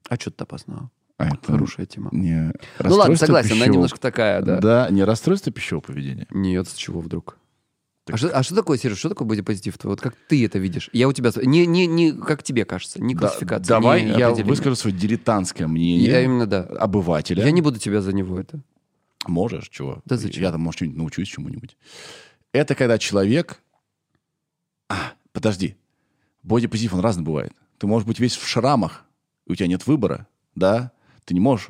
А 0.10 0.16
что 0.16 0.32
тут 0.32 0.42
опасного? 0.42 0.90
А 1.18 1.28
это 1.30 1.52
Хорошая 1.54 1.86
тема. 1.88 2.10
не 2.12 2.54
Ну 2.84 2.96
ладно, 2.96 3.16
согласен, 3.16 3.54
она 3.54 3.62
пищевого- 3.66 3.74
немножко 3.74 4.00
такая, 4.00 4.42
да. 4.44 4.60
Да, 4.60 4.90
не 4.92 5.04
расстройство 5.04 5.52
пищевого 5.52 5.82
поведения. 5.82 6.28
Нет, 6.30 6.68
с 6.68 6.74
чего 6.76 7.00
вдруг? 7.00 7.38
Так- 8.06 8.14
А, 8.16 8.18
что, 8.18 8.30
а 8.30 8.44
что 8.44 8.56
такое, 8.56 8.78
Сереж, 8.78 9.00
что 9.00 9.10
такое 9.10 9.28
бодипозитив? 9.28 9.76
Вот 9.84 10.00
как 10.00 10.16
ты 10.30 10.46
это 10.46 10.60
видишь? 10.60 10.90
Я 10.94 11.08
у 11.08 11.14
тебя... 11.14 11.32
Не, 11.44 11.66
не, 11.66 11.88
не 11.88 12.12
как 12.14 12.44
тебе 12.44 12.66
кажется, 12.66 13.02
не 13.02 13.16
Да, 13.16 13.22
классификация, 13.22 13.68
давай 13.68 14.02
не 14.04 14.10
я 14.10 14.28
определение. 14.28 14.46
выскажу 14.46 14.76
свое 14.76 14.96
дилетантское 14.96 15.68
мнение 15.68 16.08
Я 16.08 16.22
именно, 16.22 16.46
да. 16.46 16.62
обывателя. 16.64 17.44
Я 17.44 17.52
не 17.52 17.62
буду 17.62 17.80
тебя 17.80 18.02
за 18.02 18.14
него 18.14 18.40
это. 18.40 18.60
Можешь, 19.26 19.70
чего? 19.70 20.02
Да 20.06 20.18
зачем? 20.18 20.44
Я 20.44 20.52
там, 20.52 20.62
может, 20.62 20.78
что-нибудь 20.78 20.98
научусь 21.00 21.28
чему-нибудь. 21.28 21.76
Это 22.54 22.76
когда 22.76 22.98
человек... 23.00 23.60
А, 24.88 25.14
подожди. 25.34 25.76
Бодипозитив, 26.44 26.94
он 26.94 27.00
разный 27.02 27.24
бывает. 27.24 27.52
Ты 27.80 27.88
можешь 27.88 28.08
быть 28.08 28.20
весь 28.20 28.36
в 28.38 28.48
шрамах, 28.48 29.04
и 29.48 29.52
у 29.52 29.56
тебя 29.56 29.68
нет 29.68 29.86
выбора, 29.88 30.28
да? 30.56 30.92
Ты 31.28 31.34
не 31.34 31.42
можешь... 31.42 31.68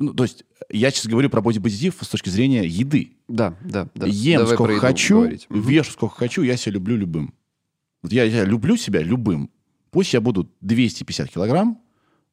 Ну, 0.00 0.12
то 0.14 0.24
есть, 0.24 0.44
я 0.68 0.90
сейчас 0.90 1.06
говорю 1.06 1.30
про 1.30 1.40
бодипозитив 1.40 1.96
с 2.00 2.08
точки 2.08 2.28
зрения 2.28 2.66
еды. 2.66 3.12
Да, 3.28 3.56
да, 3.62 3.88
да. 3.94 4.06
Ем 4.08 4.40
Давай 4.40 4.54
сколько 4.54 4.78
хочу, 4.80 5.20
говорить. 5.20 5.46
Вешу 5.48 5.92
сколько 5.92 6.16
хочу, 6.16 6.42
я 6.42 6.56
себя 6.56 6.72
люблю 6.72 6.96
любым. 6.96 7.34
Вот 8.02 8.12
я, 8.12 8.24
я 8.24 8.44
люблю 8.44 8.76
себя 8.76 9.00
любым. 9.00 9.48
Пусть 9.92 10.12
я 10.12 10.20
буду 10.20 10.50
250 10.60 11.30
килограмм, 11.30 11.80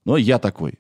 но 0.04 0.18
я 0.18 0.39
такой. 0.39 0.80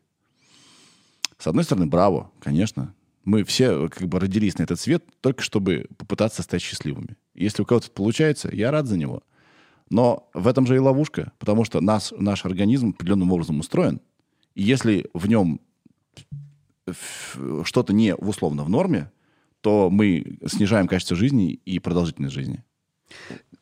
С 1.37 1.45
одной 1.45 1.63
стороны, 1.63 1.85
браво, 1.85 2.31
конечно. 2.39 2.95
Мы 3.23 3.43
все 3.43 3.87
как 3.89 4.07
бы 4.07 4.19
родились 4.19 4.57
на 4.57 4.63
этот 4.63 4.79
свет 4.79 5.03
только 5.21 5.43
чтобы 5.43 5.85
попытаться 5.97 6.41
стать 6.41 6.63
счастливыми. 6.63 7.17
Если 7.35 7.61
у 7.61 7.65
кого-то 7.65 7.85
это 7.85 7.95
получается, 7.95 8.49
я 8.51 8.71
рад 8.71 8.87
за 8.87 8.97
него. 8.97 9.21
Но 9.91 10.27
в 10.33 10.47
этом 10.47 10.65
же 10.65 10.75
и 10.75 10.79
ловушка, 10.79 11.33
потому 11.37 11.65
что 11.65 11.81
нас, 11.81 12.11
наш 12.17 12.45
организм 12.45 12.89
определенным 12.89 13.31
образом 13.31 13.59
устроен. 13.59 14.01
И 14.55 14.63
если 14.63 15.09
в 15.13 15.27
нем 15.27 15.59
что-то 17.63 17.93
не 17.93 18.15
условно 18.15 18.63
в 18.63 18.69
норме, 18.69 19.11
то 19.61 19.89
мы 19.89 20.37
снижаем 20.45 20.87
качество 20.87 21.15
жизни 21.15 21.53
и 21.53 21.79
продолжительность 21.79 22.35
жизни. 22.35 22.63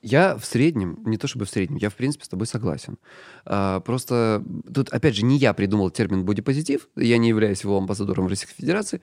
Я 0.02 0.36
в 0.36 0.46
среднем, 0.46 0.98
не 1.06 1.18
то 1.18 1.28
чтобы 1.28 1.46
в 1.46 1.50
среднем, 1.50 1.78
я 1.78 1.92
в 1.92 1.96
принципе 1.96 2.26
с 2.26 2.30
тобой 2.30 2.48
согласен. 2.48 2.98
А, 3.46 3.82
просто 3.82 4.44
тут, 4.74 4.90
опять 4.90 5.16
же, 5.16 5.24
не 5.24 5.38
я 5.38 5.54
придумал 5.54 5.92
термин 5.92 6.26
бодипозитив, 6.26 6.90
я 6.96 7.20
не 7.20 7.30
являюсь 7.30 7.64
его 7.64 7.78
амбассадором 7.78 8.26
Российской 8.26 8.56
Федерации. 8.56 9.02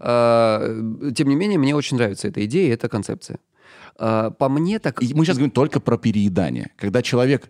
А, 0.00 0.60
тем 1.14 1.28
не 1.28 1.36
менее, 1.36 1.58
мне 1.58 1.76
очень 1.76 1.96
нравится 1.96 2.26
эта 2.26 2.44
идея 2.46 2.74
эта 2.74 2.88
концепция. 2.88 3.38
А, 3.96 4.30
по 4.30 4.48
мне 4.48 4.80
так... 4.80 5.00
И 5.02 5.14
мы 5.14 5.24
сейчас 5.24 5.36
говорим 5.36 5.52
только 5.52 5.78
про 5.78 5.96
переедание. 5.96 6.72
Когда 6.76 7.02
человек... 7.02 7.48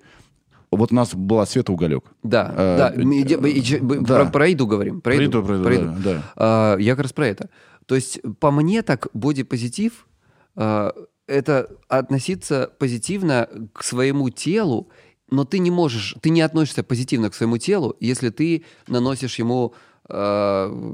Вот 0.72 0.92
у 0.92 0.94
нас 0.94 1.14
была 1.14 1.46
Света 1.46 1.72
Уголек. 1.72 2.04
Да, 2.22 2.54
Э, 2.56 2.76
да, 2.78 2.92
э, 2.94 3.02
мы 3.02 3.22
иде- 3.22 3.80
мы 3.80 4.00
да. 4.00 4.20
про, 4.24 4.30
про 4.30 4.48
еду 4.48 4.66
говорим. 4.68 5.00
Про 5.00 5.14
Про 5.14 5.22
еду, 5.22 5.42
про 5.44 5.54
еду, 5.54 5.64
про 5.64 5.74
да, 5.74 5.80
еду. 5.80 5.94
да. 6.04 6.22
А, 6.36 6.76
я 6.76 6.94
как 6.94 7.02
раз 7.04 7.12
про 7.12 7.26
это. 7.26 7.48
То 7.86 7.96
есть, 7.96 8.20
по 8.38 8.50
мне 8.52 8.82
так, 8.82 9.08
бодипозитив 9.12 10.06
а, 10.54 10.92
это 11.26 11.70
относиться 11.88 12.70
позитивно 12.78 13.48
к 13.72 13.82
своему 13.82 14.30
телу, 14.30 14.88
но 15.30 15.44
ты 15.44 15.58
не 15.58 15.70
можешь, 15.72 16.14
ты 16.20 16.30
не 16.30 16.40
относишься 16.40 16.82
позитивно 16.84 17.30
к 17.30 17.34
своему 17.34 17.58
телу, 17.58 17.96
если 18.00 18.30
ты 18.30 18.64
наносишь 18.86 19.38
ему 19.40 19.74
э. 20.08 20.92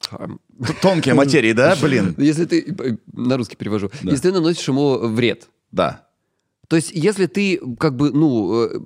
Т- 0.00 0.72
Тонкие 0.82 1.14
материи, 1.14 1.52
да, 1.52 1.76
блин? 1.82 2.14
Если 2.18 2.44
ты, 2.44 2.60
э, 2.60 2.96
на 3.12 3.36
русский 3.36 3.56
перевожу, 3.56 3.90
Да. 4.02 4.10
если 4.10 4.28
ты 4.28 4.32
наносишь 4.32 4.68
ему 4.68 4.98
вред. 4.98 5.48
Да. 5.72 6.06
То 6.68 6.76
есть, 6.76 6.90
если 6.92 7.26
ты 7.26 7.60
как 7.78 7.96
бы, 7.96 8.10
ну, 8.12 8.64
э, 8.64 8.80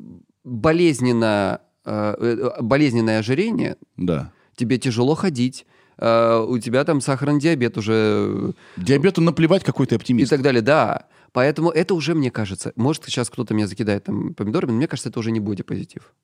болезненно, 0.44 1.60
э, 1.84 2.14
э, 2.18 2.62
болезненное 2.62 3.18
ожирение, 3.20 3.76
Да. 3.96 4.32
тебе 4.56 4.78
тяжело 4.78 5.14
ходить, 5.14 5.66
у 6.00 6.58
тебя 6.62 6.84
там 6.84 7.00
сахарный 7.00 7.40
диабет 7.40 7.76
уже 7.76 8.52
Диабету 8.76 9.20
наплевать, 9.20 9.64
какой 9.64 9.84
ты 9.86 9.96
и 9.96 9.98
оптимист. 9.98 10.30
так 10.30 10.42
далее, 10.42 10.62
да. 10.62 11.08
Поэтому 11.32 11.70
это 11.70 11.94
уже, 11.94 12.14
мне 12.14 12.30
кажется, 12.30 12.72
может, 12.76 13.04
сейчас 13.06 13.28
кто-то 13.28 13.52
меня 13.52 13.66
закидает 13.66 14.04
там 14.04 14.32
помидорами, 14.34 14.70
но 14.70 14.76
мне 14.76 14.86
кажется, 14.86 15.08
это 15.08 15.18
уже 15.18 15.32
не 15.32 15.40
бодипозитив. 15.40 16.14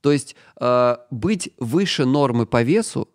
То 0.00 0.10
есть 0.10 0.36
э, 0.58 0.96
быть 1.10 1.50
выше 1.58 2.06
нормы 2.06 2.46
по 2.46 2.62
весу, 2.62 3.08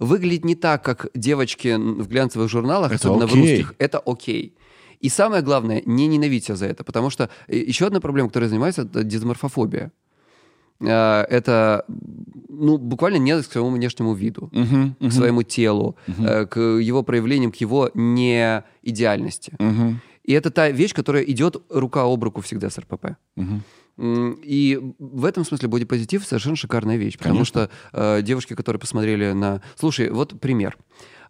выглядеть 0.00 0.44
не 0.44 0.56
так, 0.56 0.84
как 0.84 1.06
девочки 1.14 1.76
в 1.76 2.08
глянцевых 2.08 2.50
журналах, 2.50 2.90
Это 2.90 2.96
особенно 3.06 3.28
в 3.28 3.32
окей. 3.32 3.58
русских, 3.58 3.74
это 3.78 4.00
окей. 4.00 4.56
И 5.02 5.08
самое 5.10 5.42
главное, 5.42 5.82
не 5.86 6.06
ненавидеть 6.06 6.44
себя 6.44 6.56
за 6.56 6.66
это, 6.66 6.84
потому 6.84 7.10
что 7.10 7.28
э, 7.48 7.56
еще 7.70 7.86
одна 7.86 8.00
проблема, 8.00 8.28
которой 8.28 8.44
я 8.44 8.48
занимаюсь, 8.50 8.78
это 8.78 9.02
дизморфофобия. 9.04 9.90
Э, 10.80 11.24
Это, 11.30 11.84
ну, 12.48 12.78
буквально 12.78 13.18
ненависть 13.18 13.48
к 13.48 13.52
своему 13.52 13.70
внешнему 13.70 14.14
виду 14.14 14.48
Мгм, 14.52 14.94
к 14.94 15.00
мгм, 15.00 15.10
своему 15.10 15.42
телу, 15.42 15.96
э, 16.06 16.46
к 16.46 16.58
его 16.60 17.02
проявлениям, 17.02 17.52
к 17.52 17.56
его 17.56 17.90
неидеальности. 17.94 19.52
мгм, 19.58 20.00
И 20.24 20.32
это 20.32 20.50
та 20.50 20.70
вещь, 20.70 20.94
которая 20.94 21.24
идет 21.24 21.56
рука 21.68 22.02
об 22.04 22.22
руку 22.24 22.40
всегда 22.40 22.70
с 22.70 22.78
РПП. 22.78 23.16
М, 23.98 24.38
И 24.42 24.78
в 24.98 25.24
этом 25.24 25.44
смысле 25.44 25.68
бодипозитив 25.68 26.24
совершенно 26.24 26.56
шикарная 26.56 26.96
вещь. 26.96 27.18
Потому 27.18 27.34
Конечно. 27.34 27.68
что 27.92 28.18
э, 28.18 28.22
девушки, 28.22 28.54
которые 28.54 28.78
посмотрели 28.80 29.32
на... 29.32 29.60
Слушай, 29.76 30.10
вот 30.10 30.40
пример. 30.40 30.78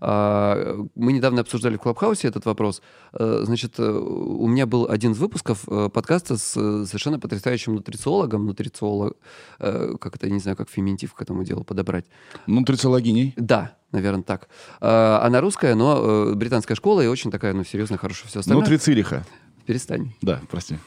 А, 0.05 0.85
Мы 0.97 1.13
недавно 1.13 1.43
обсуждали 1.43 1.77
в 1.77 1.81
Клабхаусе 1.81 2.27
этот 2.27 2.45
вопрос. 2.45 2.83
Э, 3.13 3.43
Значит, 3.45 3.79
э, 3.79 3.89
у 3.89 4.49
меня 4.49 4.67
был 4.67 4.89
один 4.91 5.13
из 5.13 5.19
выпусков 5.19 5.63
э, 5.69 5.91
подкаста 5.91 6.37
с 6.37 6.53
совершенно 6.87 7.21
потрясающим 7.21 7.77
нутрициологом. 7.77 8.45
Нутрициолог... 8.47 9.17
Как 9.59 10.17
это, 10.17 10.27
я 10.27 10.33
не 10.33 10.41
знаю, 10.41 10.57
как 10.57 10.69
феминитив 10.69 11.15
к 11.15 11.23
этому 11.23 11.45
делу 11.45 11.63
подобрать. 11.63 12.05
Нутрициологиней. 12.49 13.33
Да, 13.37 13.77
наверное, 13.93 14.25
так. 14.25 14.49
Она 14.81 15.41
русская, 15.41 15.77
но 15.77 16.35
британская 16.35 16.75
школа 16.75 17.01
и 17.01 17.07
очень 17.07 17.31
такая, 17.31 17.53
ну, 17.53 17.63
серьезная, 17.63 17.99
хорошая, 17.99 18.29
все 18.29 18.41
остальное. 18.41 18.63
Нутрицилиха. 18.63 19.25
Перестань. 19.67 20.15
Да, 20.21 20.41
прости. 20.51 20.79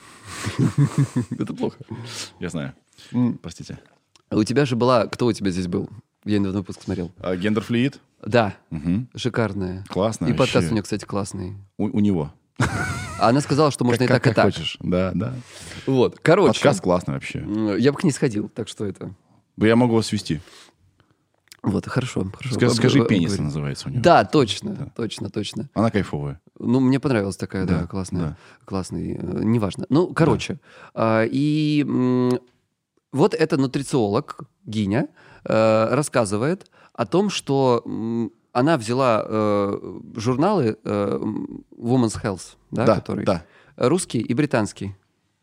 Это 1.39 1.53
плохо. 1.53 1.78
Я 2.39 2.49
знаю. 2.49 2.74
Простите. 3.41 3.80
А 4.30 4.36
У 4.36 4.43
тебя 4.43 4.66
же 4.66 4.76
была... 4.76 5.07
Кто 5.07 5.28
у 5.28 5.34
тебя 5.34 5.51
здесь 5.51 5.68
был? 5.68 5.89
Я 6.26 6.39
недавно 6.39 6.59
выпуск 6.59 6.82
смотрел. 6.84 7.11
А, 7.19 7.36
Гендерфлюид? 7.36 7.99
Да, 8.26 8.55
Мгм. 8.71 9.07
шикарная. 9.15 9.84
Классно 9.89 10.26
И 10.26 10.30
подкаст 10.34 10.55
вообще. 10.55 10.69
у 10.69 10.73
нее, 10.73 10.84
кстати, 10.84 11.05
классный. 11.05 11.53
У, 11.78 11.86
у 11.86 11.99
него. 11.99 12.34
А 13.19 13.30
она 13.30 13.41
сказала, 13.41 13.69
что 13.71 13.86
можно 13.86 14.07
как, 14.07 14.09
и 14.09 14.13
так, 14.13 14.23
как- 14.23 14.32
и 14.34 14.36
так. 14.36 14.45
хочешь. 14.45 14.78
Да, 14.80 15.11
да. 15.13 15.34
Вот, 15.86 16.19
короче. 16.21 16.53
Подкаст 16.53 16.82
классный 16.82 17.13
вообще. 17.13 17.45
Я 17.80 17.91
бы 17.91 17.97
к 17.99 18.03
ней 18.03 18.11
сходил, 18.11 18.49
так 18.49 18.67
что 18.67 18.86
это... 18.86 19.13
Я 19.57 19.76
могу 19.76 19.95
вас 19.95 20.07
свести. 20.07 20.41
Вот, 21.61 21.86
хорошо. 21.88 22.26
хорошо. 22.36 22.55
Ска- 22.59 22.65
Об- 22.67 22.73
скажи, 22.73 22.99
об- 23.01 23.07
пенис 23.07 23.30
говори. 23.32 23.43
называется 23.43 23.88
у 23.88 23.91
него. 23.91 24.01
Да, 24.03 24.23
точно, 24.26 24.73
Да. 24.76 24.86
точно, 24.95 25.30
точно. 25.30 25.69
Она 25.73 25.89
кайфовая. 25.91 26.39
Ну, 26.59 26.80
мне 26.80 26.99
понравилась 26.99 27.38
такая, 27.38 27.65
да, 27.65 27.82
Да, 27.82 27.88
классная. 27.88 28.21
да. 28.21 28.38
Классный, 28.65 29.13
э, 29.15 29.43
неважно. 29.43 29.86
Ну, 29.89 30.13
короче. 30.13 30.59
а, 30.93 31.23
и 31.23 31.84
м, 31.88 32.39
вот 33.11 33.34
эта 33.34 33.57
нутрициолог, 33.57 34.39
Гиня, 34.65 35.07
э, 35.07 35.07
рассказывает 35.45 36.69
о 36.93 37.05
том, 37.05 37.29
что 37.29 37.83
она 38.51 38.77
взяла 38.77 39.25
э, 39.27 39.99
журналы 40.15 40.77
э, 40.83 41.19
Women's 41.77 42.21
Health, 42.23 42.55
да, 42.71 42.85
Да, 42.85 42.95
который 42.95 43.25
да. 43.25 43.43
русский 43.75 44.19
и 44.19 44.33
британский. 44.33 44.95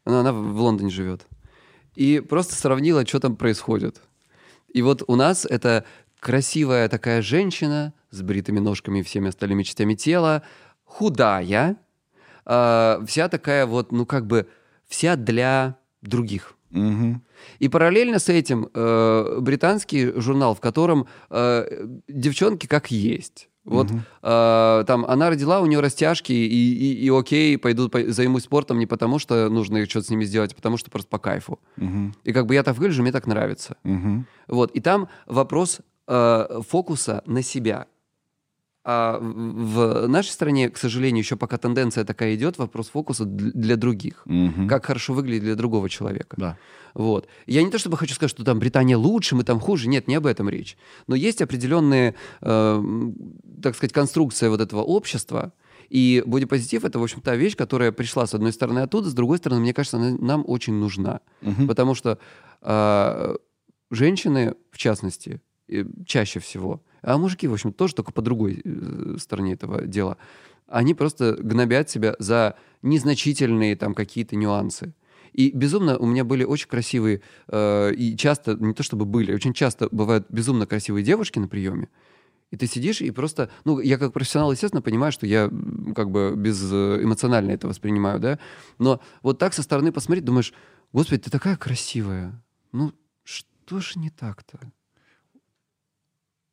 Она, 0.04 0.20
она 0.20 0.32
в 0.32 0.60
Лондоне 0.60 0.90
живет. 0.90 1.26
И 1.94 2.20
просто 2.20 2.54
сравнила, 2.54 3.06
что 3.06 3.20
там 3.20 3.36
происходит. 3.36 4.00
И 4.72 4.80
вот 4.80 5.02
у 5.06 5.16
нас 5.16 5.44
это 5.44 5.84
красивая 6.20 6.88
такая 6.88 7.20
женщина 7.20 7.92
с 8.10 8.22
бритыми 8.22 8.60
ножками 8.60 9.00
и 9.00 9.02
всеми 9.02 9.28
остальными 9.28 9.62
частями 9.62 9.94
тела, 9.94 10.42
худая, 10.84 11.76
а, 12.44 13.02
вся 13.06 13.28
такая 13.28 13.66
вот, 13.66 13.92
ну 13.92 14.06
как 14.06 14.26
бы, 14.26 14.48
вся 14.86 15.16
для 15.16 15.76
других. 16.00 16.54
Мгм. 16.72 17.22
И 17.58 17.68
параллельно 17.68 18.18
с 18.18 18.28
этим 18.28 18.68
э, 18.74 19.38
британский 19.40 20.12
журнал, 20.20 20.54
в 20.54 20.60
котором 20.60 21.06
э, 21.30 21.86
девчонки 22.08 22.66
как 22.66 22.90
есть. 22.90 23.48
Вот 23.64 23.88
э, 24.22 24.84
там 24.86 25.04
она 25.04 25.30
родила, 25.30 25.60
у 25.60 25.66
нее 25.66 25.78
растяжки, 25.78 26.32
и, 26.32 26.72
и, 26.74 27.04
и 27.06 27.10
окей, 27.10 27.56
пойду 27.58 27.88
по- 27.88 28.10
займусь 28.10 28.42
спортом 28.44 28.78
не 28.80 28.86
потому, 28.86 29.20
что 29.20 29.48
нужно 29.48 29.86
что-то 29.88 30.06
с 30.06 30.10
ними 30.10 30.24
сделать, 30.24 30.52
а 30.52 30.56
потому 30.56 30.76
что 30.78 30.90
просто 30.90 31.08
по 31.08 31.18
кайфу. 31.18 31.60
Мгм. 31.76 32.14
И 32.24 32.32
как 32.32 32.46
бы 32.46 32.54
я 32.54 32.64
так 32.64 32.76
выгляжу, 32.76 33.02
мне 33.02 33.12
так 33.12 33.26
нравится. 33.28 33.76
Мгм. 33.84 34.26
Вот. 34.48 34.72
И 34.72 34.80
там 34.80 35.08
вопрос 35.26 35.80
э, 36.08 36.60
фокуса 36.68 37.22
на 37.26 37.42
себя. 37.42 37.86
А 38.84 39.18
в 39.20 40.08
нашей 40.08 40.30
стране, 40.30 40.68
к 40.68 40.76
сожалению, 40.76 41.22
еще 41.22 41.36
пока 41.36 41.56
тенденция 41.56 42.04
такая 42.04 42.34
идет, 42.34 42.58
вопрос 42.58 42.88
фокуса 42.88 43.24
для 43.24 43.76
других. 43.76 44.22
Мгм. 44.24 44.66
Как 44.66 44.86
хорошо 44.86 45.12
выглядит 45.14 45.44
для 45.44 45.54
другого 45.54 45.88
человека. 45.88 46.36
Да. 46.36 46.58
Вот. 46.94 47.28
Я 47.46 47.62
не 47.62 47.70
то 47.70 47.78
чтобы 47.78 47.96
хочу 47.96 48.14
сказать, 48.14 48.30
что 48.30 48.44
там 48.44 48.58
Британия 48.58 48.96
лучше, 48.98 49.36
мы 49.36 49.44
там 49.44 49.60
хуже. 49.60 49.88
Нет, 49.88 50.08
не 50.08 50.16
об 50.16 50.26
этом 50.26 50.48
речь. 50.48 50.76
Но 51.06 51.14
есть 51.14 51.40
определенные, 51.40 52.16
э, 52.40 52.50
м, 52.50 53.14
так 53.62 53.76
сказать, 53.76 53.92
конструкция 53.92 54.50
вот 54.50 54.60
этого 54.60 54.82
общества. 54.82 55.52
И 55.88 56.22
бодипозитив— 56.26 56.84
это, 56.86 56.98
в 56.98 57.02
общем, 57.02 57.20
та 57.20 57.36
вещь, 57.36 57.54
которая 57.54 57.92
пришла, 57.92 58.26
с 58.26 58.34
одной 58.34 58.52
стороны, 58.52 58.80
оттуда, 58.80 59.10
с 59.10 59.14
другой 59.14 59.38
стороны, 59.38 59.60
мне 59.60 59.74
кажется, 59.74 59.98
она 59.98 60.16
нам 60.18 60.44
очень 60.46 60.74
нужна. 60.74 61.20
Мгм. 61.40 61.68
Потому 61.68 61.94
что 61.94 62.18
э, 62.62 63.36
женщины, 63.90 64.54
в 64.70 64.78
частности, 64.78 65.40
чаще 66.06 66.40
всего, 66.40 66.82
а 67.02 67.18
мужики, 67.18 67.46
в 67.48 67.52
общем, 67.52 67.72
тоже 67.72 67.94
только 67.94 68.12
по 68.12 68.22
другой 68.22 68.62
э, 68.64 69.16
стороне 69.18 69.54
этого 69.54 69.86
дела, 69.86 70.16
они 70.68 70.94
просто 70.94 71.36
гнобят 71.38 71.90
себя 71.90 72.16
за 72.18 72.56
незначительные 72.82 73.76
там 73.76 73.94
какие-то 73.94 74.36
нюансы. 74.36 74.94
И 75.32 75.50
безумно 75.50 75.98
у 75.98 76.06
меня 76.06 76.24
были 76.24 76.44
очень 76.44 76.68
красивые, 76.68 77.22
э, 77.48 77.94
и 77.94 78.16
часто, 78.16 78.54
не 78.54 78.74
то 78.74 78.82
чтобы 78.82 79.04
были, 79.04 79.32
очень 79.32 79.54
часто 79.54 79.88
бывают 79.90 80.26
безумно 80.28 80.66
красивые 80.66 81.04
девушки 81.04 81.38
на 81.38 81.48
приеме, 81.48 81.88
и 82.50 82.56
ты 82.56 82.66
сидишь 82.66 83.00
и 83.00 83.10
просто, 83.10 83.50
ну, 83.64 83.80
я 83.80 83.96
как 83.96 84.12
профессионал, 84.12 84.52
естественно, 84.52 84.82
понимаю, 84.82 85.10
что 85.10 85.26
я 85.26 85.50
как 85.96 86.10
бы 86.10 86.34
без 86.36 86.62
э, 86.70 87.02
это 87.50 87.66
воспринимаю, 87.66 88.20
да, 88.20 88.38
но 88.78 89.00
вот 89.22 89.38
так 89.38 89.54
со 89.54 89.62
стороны 89.62 89.90
посмотреть, 89.90 90.26
думаешь, 90.26 90.52
господи, 90.92 91.22
ты 91.22 91.30
такая 91.30 91.56
красивая, 91.56 92.42
ну, 92.72 92.92
что 93.24 93.80
же 93.80 93.98
не 93.98 94.10
так-то? 94.10 94.58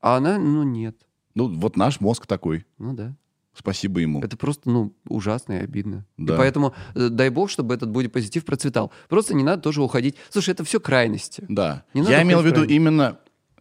А 0.02 0.18
она, 0.18 0.38
ну, 0.38 0.64
нет, 0.64 0.96
Ну, 1.36 1.48
вот 1.48 1.78
наш 1.78 2.00
мозг 2.00 2.26
такой. 2.28 2.66
ну 2.78 2.94
да. 2.94 3.16
Спасибо 3.54 4.00
ему. 4.00 4.22
Это 4.22 4.38
просто, 4.38 4.70
ну, 4.70 4.94
ужасно 5.10 5.54
и 5.54 5.58
обидно. 5.64 6.06
Да. 6.18 6.36
И 6.36 6.38
поэтому 6.38 6.74
э, 6.96 7.10
дай 7.10 7.30
бог, 7.30 7.50
чтобы 7.50 7.74
этот 7.74 7.90
бодипозитив 7.92 8.46
процветал. 8.46 8.92
Просто 9.10 9.34
не 9.34 9.44
надо 9.44 9.62
тоже 9.64 9.82
уходить. 9.82 10.16
Слушай, 10.30 10.52
это 10.52 10.64
все 10.64 10.80
крайности. 10.80 11.44
Да. 11.50 11.84
Не 11.94 12.04
я 12.04 12.22
имел 12.24 12.42
в 12.42 12.46
виду 12.46 12.64
именно... 12.64 13.18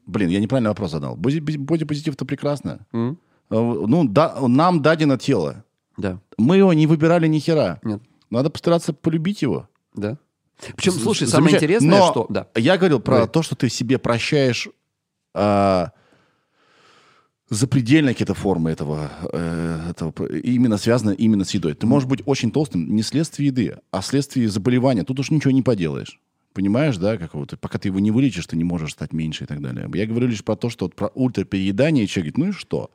Блин, 0.07 0.29
я 0.29 0.39
неправильный 0.41 0.69
вопрос 0.71 0.93
задал. 0.93 1.17
Боди- 1.17 1.41
Бодипозитив-то 1.41 2.25
прекрасно. 2.27 2.87
Э, 2.93 3.15
Ну, 3.51 4.07
да, 4.09 4.37
нам 4.47 4.83
дадено 4.83 5.19
тело. 5.19 5.65
Да. 5.97 6.21
Мы 6.37 6.59
его 6.59 6.73
не 6.75 6.87
выбирали 6.87 7.27
ни 7.27 7.41
хера. 7.41 7.81
Нет. 7.83 8.01
Надо 8.31 8.51
постараться 8.51 8.93
полюбить 8.93 9.43
его. 9.43 9.69
Да. 9.95 10.17
Причем, 10.77 10.93
слушай, 10.93 11.27
самое 11.27 11.57
интересное, 11.57 11.99
Но 11.99 12.11
что... 12.11 12.27
Да. 12.29 12.47
Я 12.55 12.77
говорил 12.77 13.01
про 13.01 13.17
Говори. 13.17 13.33
то, 13.33 13.43
что 13.43 13.57
ты 13.57 13.69
себе 13.69 13.99
прощаешь 13.99 14.69
а, 15.35 15.91
запредельные 17.51 18.15
какие-то 18.15 18.35
формы 18.35 18.71
этого, 18.71 19.11
э, 19.33 19.91
этого, 19.91 20.27
именно 20.27 20.77
связано 20.77 21.11
именно 21.11 21.45
с 21.45 21.55
едой. 21.55 21.75
Ты 21.75 21.87
можешь 21.87 22.09
быть 22.09 22.23
очень 22.27 22.51
толстым 22.51 22.95
не 22.95 23.03
следствие 23.03 23.49
еды, 23.49 23.79
а 23.91 24.03
следствие 24.03 24.49
заболевания. 24.49 25.05
Тут 25.05 25.21
уж 25.21 25.31
ничего 25.31 25.51
не 25.51 25.63
поделаешь. 25.63 26.21
Понимаешь, 26.53 26.97
да, 26.97 27.17
какого-то, 27.17 27.57
пока 27.57 27.79
ты 27.79 27.89
его 27.89 28.01
не 28.01 28.11
вылечишь, 28.11 28.47
ты 28.47 28.57
не 28.57 28.65
можешь 28.65 28.93
стать 28.93 29.13
меньше 29.13 29.45
и 29.45 29.47
так 29.47 29.63
далее. 29.63 29.89
Я 29.95 30.07
говорю 30.07 30.27
лишь 30.27 30.45
про 30.45 30.57
то, 30.57 30.71
что 30.71 30.87
вот 30.87 30.95
про 30.95 31.09
ультрапереедание, 31.09 32.05
и 32.05 32.09
человек 32.09 32.35
говорит, 32.35 32.53
ну 32.53 32.57
и 32.57 32.59
что? 32.59 32.91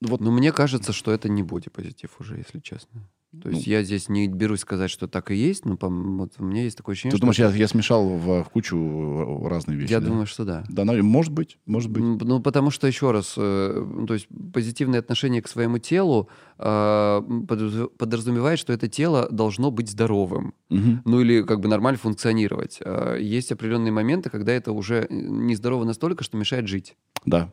Вот 0.00 0.20
Но 0.20 0.30
мне 0.30 0.52
кажется, 0.52 0.92
что 0.92 1.12
это 1.12 1.28
не 1.28 1.42
бодипозитив 1.42 2.10
уже, 2.18 2.36
если 2.36 2.60
честно. 2.60 3.08
То 3.40 3.48
есть 3.48 3.66
я 3.66 3.82
здесь 3.82 4.10
не 4.10 4.28
берусь 4.28 4.60
сказать, 4.60 4.90
что 4.90 5.08
так 5.08 5.30
и 5.30 5.34
есть, 5.34 5.64
но 5.64 5.78
по- 5.78 5.88
вот 5.88 6.34
у 6.38 6.44
меня 6.44 6.64
есть 6.64 6.76
такое 6.76 6.92
ощущение, 6.92 7.12
Ты 7.12 7.16
что 7.16 7.22
думаешь, 7.22 7.38
я, 7.38 7.50
я 7.50 7.66
смешал 7.66 8.06
в, 8.10 8.44
в 8.44 8.48
кучу 8.50 8.76
э, 8.76 9.48
разные 9.48 9.78
вещи? 9.78 9.90
я 9.90 10.00
да? 10.00 10.06
думаю, 10.06 10.26
что 10.26 10.44
да. 10.44 10.64
Да, 10.68 10.84
наверное, 10.84 11.08
может 11.08 11.32
быть, 11.32 11.56
может 11.64 11.90
быть. 11.90 12.02
Ну, 12.02 12.40
потому 12.40 12.70
что, 12.70 12.86
еще 12.86 13.10
раз, 13.10 13.34
э, 13.38 13.84
ну, 13.90 14.06
то 14.06 14.14
есть 14.14 14.28
позитивное 14.52 15.00
отношение 15.00 15.40
к 15.40 15.48
своему 15.48 15.78
телу 15.78 16.28
э, 16.58 17.22
подразумевает, 17.98 18.58
что 18.58 18.72
это 18.72 18.88
тело 18.88 19.28
должно 19.30 19.70
быть 19.70 19.88
здоровым. 19.88 20.54
Мгм. 20.68 21.02
Ну, 21.04 21.20
или 21.20 21.42
как 21.42 21.60
бы 21.60 21.68
нормально 21.68 21.98
функционировать. 21.98 22.80
А 22.84 23.16
Есть 23.16 23.50
определенные 23.50 23.92
моменты, 23.92 24.28
когда 24.30 24.52
это 24.52 24.72
уже 24.72 25.06
нездорово 25.10 25.84
настолько, 25.84 26.22
что 26.22 26.36
мешает 26.36 26.68
жить. 26.68 26.96
Да. 27.24 27.52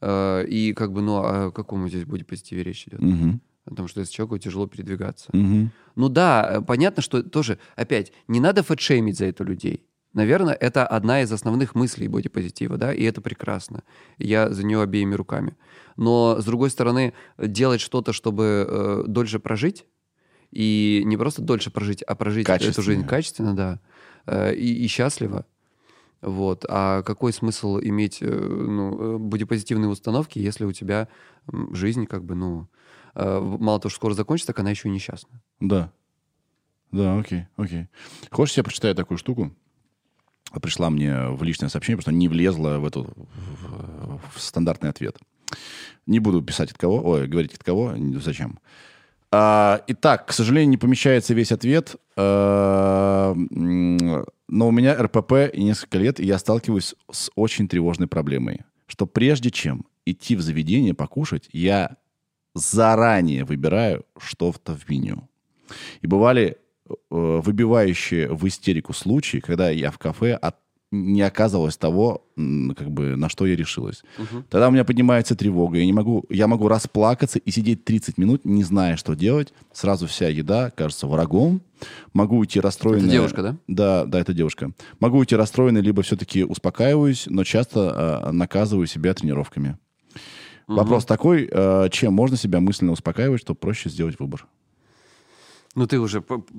Э, 0.00 0.44
И 0.46 0.72
как 0.72 0.92
бы, 0.92 1.02
ну, 1.02 1.16
о 1.16 1.50
каком 1.50 1.88
здесь 1.88 2.04
будет 2.04 2.26
позитиве 2.26 2.62
речь 2.62 2.86
идет? 2.86 3.00
Мгм. 3.00 3.40
О 3.70 3.74
том, 3.74 3.88
что 3.88 4.00
если 4.00 4.12
человеку 4.12 4.38
тяжело 4.38 4.66
передвигаться. 4.66 5.30
Мгм. 5.32 5.70
Ну 5.96 6.08
да, 6.08 6.56
э, 6.56 6.60
понятно, 6.60 7.02
что 7.02 7.22
тоже, 7.22 7.58
опять, 7.76 8.12
не 8.28 8.40
надо 8.40 8.62
фэтшеймить 8.62 9.16
за 9.16 9.26
это 9.26 9.44
людей. 9.44 9.86
Наверное, 10.12 10.54
это 10.54 10.84
одна 10.84 11.22
из 11.22 11.30
основных 11.30 11.76
мыслей 11.76 12.08
бодипозитива, 12.08 12.76
да, 12.76 12.92
и 12.92 13.04
это 13.04 13.20
прекрасно. 13.20 13.84
Я 14.18 14.50
за 14.50 14.66
нее 14.66 14.82
обеими 14.82 15.14
руками. 15.14 15.56
Но, 15.96 16.40
с 16.40 16.44
другой 16.44 16.70
стороны, 16.70 17.12
делать 17.38 17.80
что-то, 17.80 18.12
чтобы 18.12 18.66
э, 18.68 19.04
дольше 19.06 19.38
прожить, 19.38 19.86
и 20.50 21.02
не 21.04 21.16
просто 21.16 21.42
дольше 21.42 21.70
прожить, 21.70 22.02
а 22.02 22.16
прожить 22.16 22.48
эту 22.48 22.82
жизнь 22.82 23.06
качественно, 23.06 23.54
да, 23.54 23.80
э, 24.26 24.54
и, 24.54 24.84
и 24.84 24.88
счастливо. 24.88 25.46
Вот. 26.22 26.66
А 26.68 27.02
какой 27.02 27.32
смысл 27.32 27.78
иметь 27.80 28.18
э, 28.20 28.26
ну, 28.26 29.14
э, 29.14 29.18
бодипозитивные 29.18 29.88
установки, 29.88 30.38
если 30.38 30.64
у 30.64 30.72
тебя 30.72 31.08
жизнь 31.72 32.06
как 32.06 32.24
бы, 32.24 32.34
ну, 32.34 32.68
мало 33.14 33.80
того, 33.80 33.90
что 33.90 33.96
скоро 33.96 34.14
закончится, 34.14 34.52
так 34.52 34.60
она 34.60 34.70
еще 34.70 34.88
и 34.88 34.92
несчастна. 34.92 35.40
Да. 35.60 35.92
Да, 36.92 37.18
окей, 37.18 37.46
окей. 37.56 37.86
Хочешь, 38.30 38.56
я 38.56 38.64
прочитаю 38.64 38.94
такую 38.94 39.18
штуку? 39.18 39.52
Пришла 40.60 40.90
мне 40.90 41.28
в 41.28 41.42
личное 41.44 41.68
сообщение, 41.68 41.98
просто 41.98 42.12
не 42.12 42.28
влезла 42.28 42.78
в 42.78 42.84
эту 42.84 43.04
в, 43.04 44.20
в 44.34 44.40
стандартный 44.40 44.90
ответ. 44.90 45.16
Не 46.06 46.18
буду 46.18 46.42
писать 46.42 46.72
от 46.72 46.78
кого, 46.78 47.00
ой, 47.04 47.28
говорить 47.28 47.54
от 47.54 47.62
кого, 47.62 47.94
зачем. 48.20 48.58
А, 49.32 49.82
итак, 49.86 50.26
к 50.26 50.32
сожалению, 50.32 50.70
не 50.70 50.76
помещается 50.76 51.34
весь 51.34 51.52
ответ, 51.52 51.94
а, 52.16 53.34
но 53.34 54.68
у 54.68 54.72
меня 54.72 55.00
РПП 55.00 55.32
и 55.52 55.62
несколько 55.62 55.98
лет, 55.98 56.18
и 56.18 56.26
я 56.26 56.38
сталкиваюсь 56.38 56.96
с 57.10 57.30
очень 57.36 57.68
тревожной 57.68 58.08
проблемой, 58.08 58.62
что 58.88 59.06
прежде 59.06 59.52
чем 59.52 59.86
идти 60.04 60.34
в 60.34 60.40
заведение 60.40 60.94
покушать, 60.94 61.48
я 61.52 61.96
заранее 62.54 63.44
выбираю 63.44 64.04
что-то 64.18 64.74
в 64.76 64.88
меню. 64.88 65.28
И 66.02 66.06
бывали 66.06 66.56
э, 66.88 66.94
выбивающие 67.10 68.28
в 68.32 68.46
истерику 68.48 68.92
случаи, 68.92 69.38
когда 69.38 69.70
я 69.70 69.90
в 69.90 69.98
кафе 69.98 70.34
от- 70.34 70.56
не 70.92 71.22
оказывалось 71.22 71.76
того, 71.76 72.26
как 72.76 72.90
бы, 72.90 73.14
на 73.14 73.28
что 73.28 73.46
я 73.46 73.54
решилась. 73.54 74.02
Тогда 74.48 74.66
у 74.66 74.72
меня 74.72 74.84
поднимается 74.84 75.36
тревога, 75.36 75.78
я, 75.78 75.84
не 75.86 75.92
могу, 75.92 76.24
я 76.30 76.48
могу 76.48 76.66
расплакаться 76.66 77.38
и 77.38 77.50
сидеть 77.52 77.84
30 77.84 78.18
минут, 78.18 78.44
не 78.44 78.64
зная, 78.64 78.96
что 78.96 79.14
делать. 79.14 79.52
Сразу 79.72 80.08
вся 80.08 80.26
еда 80.28 80.70
кажется 80.70 81.06
врагом. 81.06 81.62
Могу 82.12 82.38
уйти 82.38 82.58
расстроенный. 82.58 83.02
Это 83.04 83.12
девушка, 83.12 83.42
да? 83.42 83.56
Да, 83.68 84.04
да, 84.04 84.18
это 84.18 84.32
девушка. 84.34 84.72
Могу 84.98 85.18
уйти 85.18 85.36
расстроенный, 85.36 85.80
либо 85.80 86.02
все-таки 86.02 86.42
успокаиваюсь, 86.42 87.26
но 87.28 87.44
часто 87.44 88.24
э, 88.26 88.32
наказываю 88.32 88.88
себя 88.88 89.14
тренировками. 89.14 89.78
Вопрос 90.76 91.04
такой, 91.04 91.48
э, 91.50 91.88
чем 91.90 92.12
можно 92.14 92.36
себя 92.36 92.60
мысленно 92.60 92.92
успокаивать, 92.92 93.40
чтобы 93.40 93.58
проще 93.58 93.88
сделать 93.90 94.18
выбор? 94.18 94.46
Ну, 95.76 95.86
ты 95.86 96.00
уже 96.00 96.18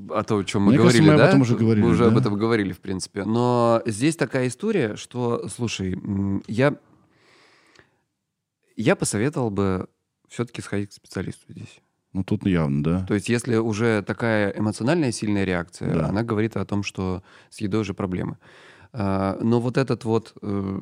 о 0.09 0.24
том, 0.24 0.39
о 0.39 0.43
чем 0.45 0.62
мы 0.64 0.70
Мне 0.70 0.78
кажется, 0.78 0.97
говорили, 0.99 1.07
мы 1.07 1.14
об 1.14 1.20
да? 1.20 1.28
этом 1.28 1.41
уже 1.41 1.55
говорили, 1.57 1.84
Мы 1.86 1.91
уже 1.91 2.03
да. 2.05 2.12
об 2.12 2.18
этом 2.18 2.36
говорили, 2.36 2.72
в 2.72 2.80
принципе. 2.80 3.24
Но 3.26 3.82
здесь 3.86 4.16
такая 4.16 4.47
история, 4.47 4.95
что, 4.95 5.47
слушай, 5.49 5.97
я, 6.47 6.78
я 8.78 8.95
посоветовал 8.95 9.49
бы 9.49 9.88
все-таки 10.30 10.62
сходить 10.62 10.91
к 10.91 10.93
специалисту 10.93 11.43
здесь. 11.49 11.82
Ну, 12.14 12.24
тут 12.24 12.45
явно, 12.45 12.84
да. 12.84 13.05
То 13.05 13.14
есть, 13.14 13.30
если 13.30 13.55
уже 13.57 14.01
такая 14.01 14.51
эмоциональная 14.51 15.12
сильная 15.12 15.43
реакция, 15.45 15.93
Да. 15.93 16.07
она 16.07 16.24
говорит 16.24 16.57
о 16.57 16.66
том, 16.66 16.84
что 16.84 17.22
с 17.49 17.59
едой 17.62 17.82
уже 17.82 17.93
проблемы. 17.93 18.38
А, 18.93 19.38
Но 19.41 19.59
вот 19.62 19.78
этот 19.78 20.03
вот 20.03 20.34
э, 20.41 20.80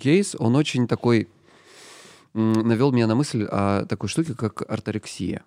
кейс, 0.00 0.34
он 0.38 0.56
очень 0.56 0.86
такой 0.88 1.28
навел 2.34 2.92
меня 2.92 3.06
на 3.06 3.14
мысль 3.14 3.44
о 3.44 3.86
такой 3.86 4.08
штуке, 4.08 4.34
как 4.34 4.62
орторексия. 4.68 5.44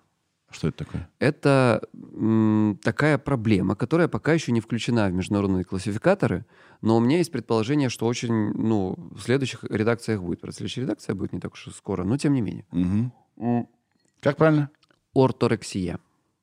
Что 0.50 0.68
это 0.68 0.84
такое? 0.84 1.10
Это 1.18 1.82
м, 1.92 2.78
такая 2.82 3.18
проблема, 3.18 3.76
которая 3.76 4.08
пока 4.08 4.32
еще 4.32 4.50
не 4.50 4.60
включена 4.60 5.08
в 5.08 5.12
международные 5.12 5.64
классификаторы, 5.64 6.46
но 6.80 6.96
у 6.96 7.00
меня 7.00 7.18
есть 7.18 7.30
предположение, 7.30 7.90
что 7.90 8.06
очень, 8.06 8.52
ну, 8.54 8.94
в 9.14 9.20
следующих 9.20 9.64
редакциях 9.64 10.22
будет. 10.22 10.40
Правда, 10.40 10.56
следующая 10.56 10.82
редакция 10.82 11.14
будет 11.14 11.34
не 11.34 11.40
так 11.40 11.52
уж 11.52 11.66
и 11.66 11.70
скоро, 11.70 12.04
но 12.04 12.16
тем 12.16 12.32
не 12.32 12.40
менее. 12.40 12.64
Мгм. 12.70 13.68
Как 14.20 14.38
правильно? 14.38 14.70
Орторексия. 15.14 15.98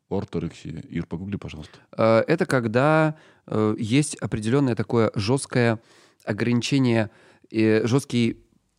Орторексия. 0.09 0.83
Ир, 0.87 1.07
погугли, 1.07 1.37
пожалуйста. 1.37 1.79
Э, 1.97 2.23
Это 2.27 2.45
когда 2.45 3.15
э, 3.47 3.75
есть 3.79 4.15
определенное 4.17 4.75
такое 4.75 5.11
жесткое 5.15 5.79
ограничение, 6.23 7.09
э, 7.49 7.87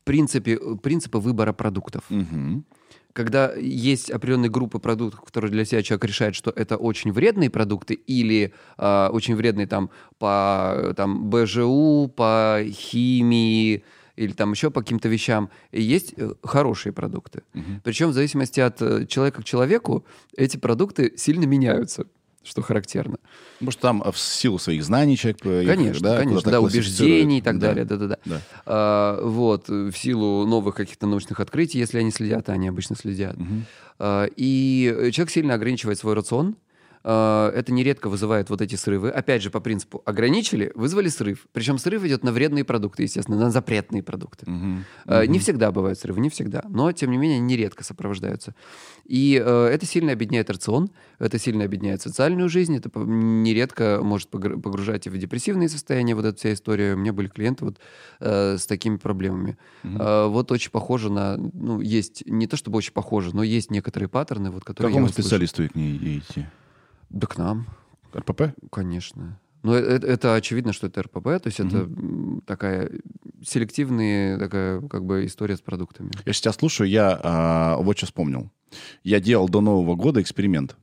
жесткие 0.06 0.58
принципы, 0.58 0.76
принципы 0.76 1.18
выбора 1.18 1.52
продуктов. 1.52 2.04
Мгм. 2.10 2.64
когда 3.12 3.54
есть 3.54 4.10
определенные 4.10 4.50
группы 4.50 4.78
продуктов, 4.78 5.22
которые 5.22 5.50
для 5.50 5.64
себя 5.64 5.82
человек 5.82 6.04
решает, 6.04 6.34
что 6.34 6.50
это 6.50 6.76
очень 6.76 7.12
вредные 7.12 7.48
продукты 7.48 7.94
или 7.94 8.52
а, 8.76 9.08
очень 9.10 9.34
вредные 9.36 9.66
там 9.66 9.88
по 10.18 10.92
там, 10.96 11.30
БЖУ, 11.30 12.12
по 12.14 12.60
химии 12.68 13.82
или 14.16 14.32
там 14.32 14.52
еще 14.52 14.70
по 14.70 14.80
каким-то 14.80 15.08
вещам, 15.08 15.48
и 15.72 15.82
есть 15.82 16.14
э, 16.16 16.34
хорошие 16.42 16.92
продукты. 16.92 17.42
Мгм. 17.54 17.80
Причем 17.84 18.08
в 18.08 18.12
зависимости 18.12 18.60
от 18.60 18.82
э, 18.82 19.06
человека 19.06 19.42
к 19.42 19.44
человеку 19.44 20.04
эти 20.36 20.58
продукты 20.58 21.12
сильно 21.16 21.46
меняются, 21.46 22.06
что 22.46 22.62
характерно. 22.62 23.16
Может, 23.60 23.80
там 23.80 24.02
э, 24.02 24.10
в 24.12 24.18
силу 24.18 24.58
своих 24.58 24.84
знаний 24.84 25.16
человек... 25.16 25.44
э, 25.44 25.62
их, 25.64 25.68
Конечно, 25.68 26.00
да, 26.08 26.18
конечно, 26.18 26.50
да, 26.50 26.60
убеждений 26.60 27.38
и 27.38 27.42
так 27.42 27.58
Да. 27.58 27.68
далее, 27.68 27.84
да-да-да. 27.84 28.18
Да. 28.24 28.40
А, 28.64 29.20
вот, 29.22 29.68
в 29.68 29.92
силу 29.92 30.46
новых 30.46 30.74
каких-то 30.76 31.06
научных 31.06 31.40
открытий, 31.40 31.78
если 31.78 31.98
они 31.98 32.10
следят, 32.10 32.48
а 32.48 32.52
они 32.52 32.68
обычно 32.68 32.96
следят. 32.96 33.36
А, 33.98 34.26
И 34.36 34.94
э, 34.96 35.10
человек 35.10 35.30
сильно 35.32 35.54
ограничивает 35.54 35.98
свой 35.98 36.14
рацион. 36.14 36.56
А, 37.08 37.52
Это 37.54 37.72
нередко 37.72 38.08
вызывает 38.08 38.50
вот 38.50 38.60
эти 38.60 38.74
срывы. 38.74 39.10
Опять 39.10 39.40
же, 39.40 39.50
по 39.50 39.60
принципу 39.60 40.02
ограничили, 40.04 40.72
вызвали 40.74 41.08
срыв. 41.08 41.46
Причем 41.52 41.78
срыв 41.78 42.04
идет 42.04 42.24
на 42.24 42.32
вредные 42.32 42.64
продукты, 42.64 43.04
естественно, 43.04 43.38
на 43.38 43.50
запретные 43.52 44.02
продукты. 44.02 44.50
Мгм. 44.50 44.84
А, 45.06 45.24
Не 45.24 45.38
всегда 45.38 45.70
бывают 45.70 46.00
срывы, 46.00 46.20
не 46.20 46.30
всегда. 46.30 46.64
Но, 46.68 46.90
тем 46.90 47.12
не 47.12 47.16
менее, 47.16 47.38
нередко 47.38 47.84
сопровождаются. 47.84 48.56
И 49.04 49.40
э, 49.40 49.66
это 49.66 49.86
сильно 49.86 50.10
объединяет 50.12 50.50
рацион, 50.50 50.90
это 51.20 51.38
сильно 51.38 51.64
объединяет 51.64 52.02
социальную 52.02 52.48
жизнь, 52.48 52.76
это 52.76 52.90
нередко 52.98 54.00
может 54.02 54.28
погр- 54.28 54.60
погружать 54.60 55.06
и 55.06 55.10
в 55.10 55.16
депрессивные 55.16 55.68
состояния, 55.68 56.16
вот 56.16 56.24
эта 56.24 56.36
вся 56.36 56.52
история. 56.52 56.94
У 56.94 56.96
меня 56.96 57.12
были 57.12 57.28
клиенты 57.28 57.66
вот 57.66 57.78
с 58.18 58.66
такими 58.66 58.96
проблемами. 58.96 59.56
А, 59.84 60.26
вот 60.26 60.50
очень 60.50 60.72
похоже 60.72 61.12
на... 61.12 61.36
Ну, 61.36 61.80
есть, 61.80 62.24
не 62.26 62.48
то 62.48 62.56
чтобы 62.56 62.78
очень 62.78 62.92
похоже, 62.92 63.30
но 63.32 63.44
есть 63.44 63.70
некоторые 63.70 64.08
паттерны, 64.08 64.50
вот, 64.50 64.64
К 64.64 64.66
которые... 64.66 64.92
я 64.92 64.98
какому 64.98 65.12
специалисту 65.12 65.68
к 65.68 65.76
ней 65.76 66.18
идти? 66.18 66.46
Да 67.10 67.26
к 67.26 67.36
нам, 67.38 67.66
РПП? 68.14 68.54
конечно. 68.70 69.38
Но 69.62 69.74
это, 69.74 70.06
это 70.06 70.34
очевидно, 70.36 70.72
что 70.72 70.86
это 70.86 71.02
РПП, 71.02 71.24
то 71.24 71.46
есть 71.46 71.58
это 71.58 71.78
м, 71.78 72.40
такая 72.46 72.90
селективная 73.42 74.38
такая 74.38 74.80
как 74.82 75.04
бы 75.04 75.26
история 75.26 75.56
с 75.56 75.60
продуктами. 75.60 76.10
Я 76.24 76.32
сейчас 76.32 76.56
слушаю, 76.56 76.88
я 76.88 77.18
а, 77.22 77.76
вот 77.78 77.96
что 77.96 78.06
вспомнил. 78.06 78.50
Я 79.02 79.18
делал 79.20 79.48
до 79.48 79.60
Нового 79.60 79.94
года 79.96 80.20
эксперимент. 80.20 80.76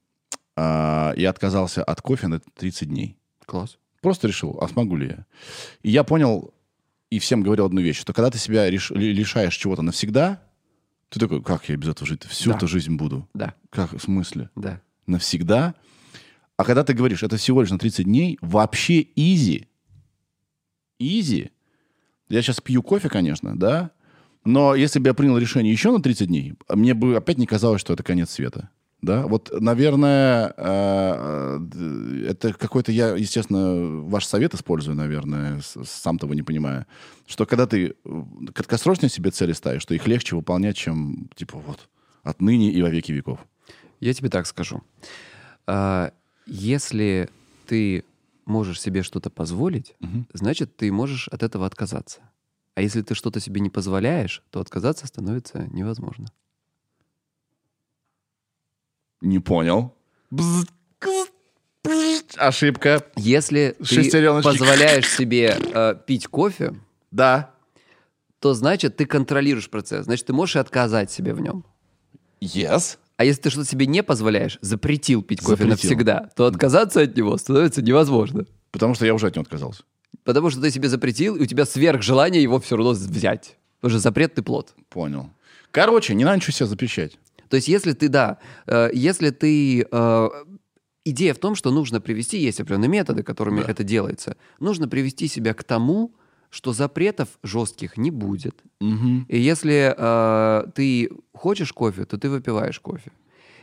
А, 0.56 1.14
я 1.16 1.30
отказался 1.30 1.84
от 1.84 2.02
кофе 2.02 2.28
на 2.28 2.40
30 2.40 2.90
дней. 2.90 3.18
Класс. 3.46 3.78
Просто 4.02 4.28
решил, 4.28 4.58
а 4.62 4.68
смогу 4.68 4.98
ли 4.98 5.08
я? 5.08 5.26
И 5.82 5.90
я 5.92 6.04
понял 6.04 6.54
и 7.10 7.20
всем 7.20 7.42
говорил 7.42 7.66
одну 7.66 7.80
вещь, 7.82 8.00
что 8.00 8.12
когда 8.14 8.32
ты 8.32 8.38
себя 8.38 8.70
реш- 8.70 8.94
ли- 8.94 9.14
лишаешь 9.14 9.56
чего-то 9.56 9.82
навсегда, 9.82 10.42
ты 11.10 11.20
такой, 11.20 11.42
как 11.42 11.70
я 11.70 11.78
без 11.78 11.88
этого 11.90 12.06
жить? 12.08 12.24
Всю 12.24 12.50
Да. 12.52 12.58
эту 12.58 12.68
жизнь 12.68 12.96
буду. 12.96 13.30
Да, 13.34 13.54
Как, 13.70 13.94
в 13.94 14.00
смысле? 14.02 14.50
да. 14.56 14.82
Навсегда? 15.08 15.76
А 16.64 16.66
когда 16.66 16.86
ты 16.86 16.94
говоришь, 16.94 17.24
это 17.24 17.36
всего 17.36 17.60
лишь 17.60 17.72
на 17.72 17.78
30 17.78 18.06
дней, 18.06 18.38
вообще 18.40 19.06
изи. 19.18 19.68
Изи. 20.98 21.52
Я 22.30 22.42
сейчас 22.42 22.62
пью 22.62 22.82
кофе, 22.82 23.10
конечно, 23.10 23.60
да? 23.60 23.92
Но 24.46 24.74
если 24.74 25.00
бы 25.00 25.10
я 25.10 25.14
принял 25.14 25.38
решение 25.38 25.74
еще 25.74 25.92
на 25.92 26.02
30 26.02 26.28
дней, 26.30 26.54
мне 26.70 26.94
бы 26.94 27.18
опять 27.18 27.38
не 27.38 27.48
казалось, 27.48 27.82
что 27.82 27.92
это 27.92 28.02
конец 28.02 28.30
света. 28.30 28.70
Да, 29.02 29.28
вот, 29.28 29.52
наверное, 29.60 30.54
э, 30.56 31.60
э, 31.76 32.28
это 32.30 32.54
какой-то, 32.54 32.94
я, 32.94 33.10
естественно, 33.10 34.00
ваш 34.08 34.26
совет 34.26 34.54
использую, 34.54 34.96
наверное, 34.96 35.60
сам 35.84 36.18
того 36.18 36.34
не 36.34 36.44
понимая, 36.44 36.88
что 37.28 37.46
когда 37.46 37.68
ты 37.68 37.96
э, 38.06 38.24
краткосрочные 38.54 39.10
себе 39.10 39.32
цели 39.32 39.52
ставишь, 39.52 39.82
что 39.82 39.96
их 39.96 40.08
легче 40.08 40.38
выполнять, 40.38 40.78
чем, 40.78 41.30
типа, 41.36 41.58
вот, 41.58 41.90
отныне 42.24 42.72
и 42.72 42.82
во 42.82 42.90
веки 42.90 43.12
веков. 43.12 43.40
Я 44.00 44.14
тебе 44.14 44.30
так 44.30 44.48
скажу. 44.48 44.82
Если 46.46 47.30
ты 47.68 48.04
можешь 48.46 48.82
себе 48.82 49.04
что-то 49.04 49.30
позволить, 49.30 49.96
Мгм. 50.00 50.28
значит, 50.34 50.76
ты 50.76 50.92
можешь 50.92 51.28
от 51.30 51.44
этого 51.44 51.66
отказаться. 51.66 52.22
А 52.76 52.82
если 52.82 53.02
ты 53.02 53.16
что-то 53.16 53.40
себе 53.40 53.62
не 53.62 53.70
позволяешь, 53.70 54.44
то 54.50 54.60
отказаться 54.60 55.08
становится 55.08 55.68
невозможно. 55.72 56.28
Не 59.22 59.40
понял. 59.40 59.94
Кз, 60.36 60.66
бзз. 61.84 62.36
Ошибка. 62.38 63.06
Если 63.16 63.76
ты 63.80 64.42
позволяешь 64.42 65.10
себе 65.10 65.58
э, 65.74 65.96
пить 66.06 66.28
кофе, 66.28 66.74
Да. 67.12 67.52
то 68.40 68.54
значит, 68.54 68.98
ты 68.98 69.06
контролируешь 69.06 69.70
процесс. 69.70 70.06
Значит, 70.06 70.26
ты 70.26 70.34
можешь 70.34 70.56
отказать 70.58 71.12
себе 71.12 71.34
в 71.34 71.40
нем. 71.40 71.64
Yes. 72.42 72.98
А 73.18 73.26
если 73.26 73.42
ты 73.44 73.50
что-то 73.52 73.68
себе 73.68 73.86
не 73.86 74.02
позволяешь, 74.04 74.58
запретил 74.62 75.22
пить 75.22 75.40
кофе 75.42 75.64
Запретил. 75.64 75.90
навсегда, 75.92 76.30
то 76.36 76.46
отказаться 76.46 77.02
от 77.02 77.16
него 77.16 77.38
становится 77.38 77.82
невозможно. 77.82 78.46
Потому 78.72 78.96
что 78.96 79.06
я 79.06 79.14
уже 79.14 79.28
от 79.28 79.36
него 79.36 79.44
отказался. 79.44 79.84
Потому 80.24 80.50
что 80.50 80.62
ты 80.62 80.72
себе 80.72 80.90
запретил, 80.90 81.36
и 81.36 81.42
у 81.42 81.46
тебя 81.46 81.66
сверх 81.66 82.02
желания 82.02 82.42
его 82.42 82.60
все 82.60 82.76
равно 82.76 82.92
взять. 82.92 83.58
Потому 83.82 83.92
что 83.92 84.00
запретный 84.00 84.44
плод. 84.44 84.74
Понял. 84.90 85.30
Короче, 85.72 86.16
не 86.16 86.24
надо 86.24 86.38
ничего 86.38 86.54
себе 86.54 86.66
запрещать. 86.68 87.20
То 87.50 87.56
есть, 87.58 87.68
если 87.68 87.92
ты, 87.94 88.08
да, 88.10 88.38
э, 88.66 88.90
если 88.94 89.30
ты... 89.30 89.86
э, 89.92 90.30
идея 91.06 91.34
в 91.34 91.38
том, 91.40 91.54
что 91.56 91.70
нужно 91.72 92.02
привести, 92.02 92.38
есть 92.40 92.60
определенные 92.62 92.90
методы, 92.90 93.22
которыми 93.24 93.62
Да. 93.62 93.70
это 93.70 93.84
делается, 93.84 94.38
нужно 94.60 94.88
привести 94.88 95.28
себя 95.28 95.54
к 95.54 95.64
тому, 95.64 96.16
что 96.54 96.72
запретов 96.72 97.30
жестких 97.42 97.98
не 97.98 98.12
будет. 98.12 98.62
Мгм. 98.80 99.26
И 99.28 99.40
если 99.40 99.92
э, 99.98 100.68
ты 100.76 101.10
хочешь 101.34 101.74
кофе, 101.74 102.06
то 102.06 102.20
ты 102.20 102.30
выпиваешь 102.30 102.80
кофе. 102.80 103.12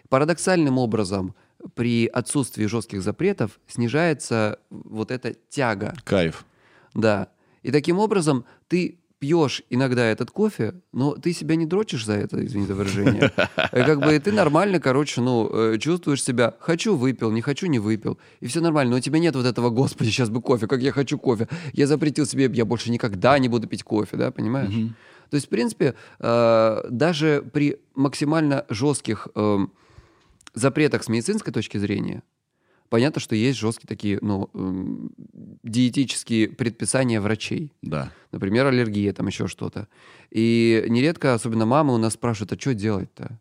Парадоксальным 0.08 0.76
образом, 0.76 1.36
при 1.74 2.08
отсутствии 2.08 2.66
жестких 2.66 3.02
запретов 3.02 3.60
снижается 3.68 4.58
вот 4.70 5.12
эта 5.12 5.34
тяга 5.48 5.94
Кайф. 6.02 6.44
Да. 6.92 7.28
И 7.62 7.70
таким 7.70 8.00
образом 8.00 8.44
ты 8.66 8.98
пьешь 9.20 9.62
иногда 9.70 10.06
этот 10.06 10.30
кофе, 10.30 10.74
но 10.92 11.12
ты 11.12 11.32
себя 11.34 11.54
не 11.54 11.66
дрочишь 11.66 12.06
за 12.06 12.14
это, 12.14 12.44
извини 12.44 12.66
за 12.66 12.74
выражение. 12.74 13.30
Э, 13.56 13.84
Как 13.84 14.00
бы 14.00 14.18
ты 14.18 14.32
нормально, 14.32 14.80
короче, 14.80 15.20
ну, 15.20 15.48
э, 15.52 15.78
чувствуешь 15.78 16.24
себя, 16.24 16.54
хочу 16.58 16.96
выпил, 16.96 17.30
не 17.30 17.42
хочу 17.42 17.66
не 17.66 17.78
выпил, 17.78 18.18
и 18.40 18.46
все 18.46 18.60
нормально, 18.60 18.92
но 18.92 18.96
у 18.96 19.00
тебя 19.00 19.18
нет 19.18 19.36
вот 19.36 19.44
этого, 19.46 19.68
господи, 19.70 20.08
сейчас 20.08 20.30
бы 20.30 20.40
кофе, 20.40 20.66
как 20.66 20.80
я 20.80 20.90
хочу 20.90 21.18
кофе. 21.18 21.48
Я 21.74 21.86
запретил 21.86 22.26
себе, 22.26 22.50
я 22.52 22.64
больше 22.64 22.90
никогда 22.90 23.38
не 23.38 23.48
буду 23.48 23.68
пить 23.68 23.82
кофе, 23.82 24.16
да, 24.16 24.30
понимаешь? 24.30 24.72
Мгм. 24.74 24.96
То 25.30 25.34
есть, 25.36 25.46
в 25.46 25.50
принципе, 25.50 25.94
э, 26.18 26.82
даже 26.90 27.44
при 27.52 27.76
максимально 27.94 28.64
жестких 28.70 29.28
эм, 29.34 29.70
запретах 30.54 31.04
с 31.04 31.08
медицинской 31.08 31.52
точки 31.52 31.78
зрения, 31.78 32.22
понятно, 32.90 33.20
что 33.20 33.34
есть 33.34 33.58
жесткие 33.58 33.88
такие, 33.88 34.18
ну, 34.20 34.50
эм, 34.52 35.12
диетические 35.62 36.48
предписания 36.48 37.20
врачей. 37.20 37.72
Да. 37.80 38.12
Например, 38.32 38.66
аллергия, 38.66 39.12
там 39.14 39.26
еще 39.28 39.46
что-то. 39.46 39.88
И 40.30 40.84
нередко, 40.88 41.32
особенно 41.32 41.64
мамы 41.64 41.94
у 41.94 41.98
нас 41.98 42.14
спрашивают, 42.14 42.52
а 42.52 42.60
что 42.60 42.74
делать-то? 42.74 43.40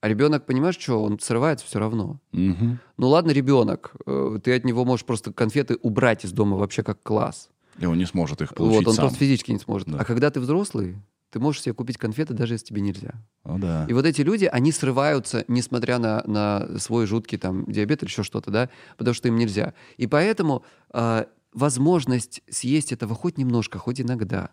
А 0.00 0.08
ребенок, 0.08 0.46
понимаешь, 0.46 0.78
что, 0.78 1.02
он 1.02 1.18
срывается 1.18 1.66
все 1.66 1.78
равно. 1.78 2.20
Мгм. 2.32 2.78
Ну 2.96 3.08
ладно, 3.08 3.32
ребенок, 3.32 3.94
э, 4.06 4.38
ты 4.42 4.54
от 4.54 4.64
него 4.64 4.84
можешь 4.84 5.04
просто 5.04 5.32
конфеты 5.32 5.76
убрать 5.82 6.24
из 6.24 6.32
дома 6.32 6.56
вообще 6.56 6.82
как 6.82 7.02
класс. 7.02 7.48
И 7.78 7.86
он 7.86 7.98
не 7.98 8.06
сможет 8.06 8.40
их 8.40 8.54
получить 8.54 8.78
Вот, 8.78 8.88
он 8.88 8.94
сам. 8.94 9.02
просто 9.04 9.18
физически 9.18 9.52
не 9.52 9.58
сможет. 9.58 9.88
Да. 9.88 9.98
А 9.98 10.04
когда 10.04 10.30
ты 10.30 10.40
взрослый, 10.40 10.96
ты 11.36 11.40
можешь 11.40 11.60
себе 11.60 11.74
купить 11.74 11.98
конфеты, 11.98 12.32
даже 12.32 12.54
если 12.54 12.64
тебе 12.64 12.80
нельзя. 12.80 13.12
О, 13.44 13.58
да. 13.58 13.84
И 13.90 13.92
вот 13.92 14.06
эти 14.06 14.22
люди, 14.22 14.46
они 14.46 14.72
срываются, 14.72 15.44
несмотря 15.48 15.98
на, 15.98 16.22
на 16.26 16.78
свой 16.78 17.04
жуткий 17.04 17.36
там 17.36 17.70
диабет 17.70 18.02
или 18.02 18.08
еще 18.08 18.22
что-то, 18.22 18.50
да, 18.50 18.70
потому 18.96 19.12
что 19.12 19.28
им 19.28 19.36
нельзя. 19.36 19.74
И 19.98 20.06
поэтому 20.06 20.64
а, 20.88 21.26
возможность 21.52 22.40
съесть 22.48 22.90
этого 22.90 23.14
хоть 23.14 23.36
немножко, 23.36 23.78
хоть 23.78 24.00
иногда, 24.00 24.48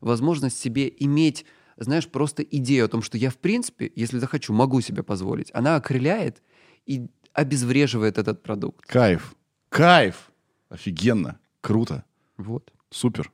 возможность 0.00 0.58
себе 0.58 0.92
иметь, 0.98 1.46
знаешь, 1.76 2.08
просто 2.08 2.42
идею 2.42 2.86
о 2.86 2.88
том, 2.88 3.00
что 3.00 3.16
я 3.16 3.30
в 3.30 3.36
принципе, 3.36 3.92
если 3.94 4.18
захочу, 4.18 4.52
могу 4.52 4.80
себе 4.80 5.04
позволить, 5.04 5.52
она 5.54 5.76
окрыляет 5.76 6.42
и 6.84 7.06
обезвреживает 7.32 8.18
этот 8.18 8.42
продукт. 8.42 8.84
Кайф. 8.86 9.36
Кайф. 9.68 10.32
Офигенно. 10.68 11.38
Круто. 11.60 12.02
Вот. 12.36 12.72
Супер. 12.90 13.30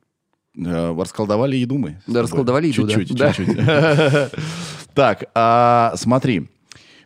Э, 0.56 0.94
Расколдовали 0.98 1.56
еду 1.56 1.78
мы. 1.78 2.00
Да, 2.06 2.22
расколдовали 2.22 2.68
еду. 2.68 2.88
Чуть-чуть, 2.88 3.16
Да. 3.16 3.32
чуть-чуть. 3.32 3.58
Так, 4.94 5.24
а, 5.34 5.92
смотри. 5.96 6.48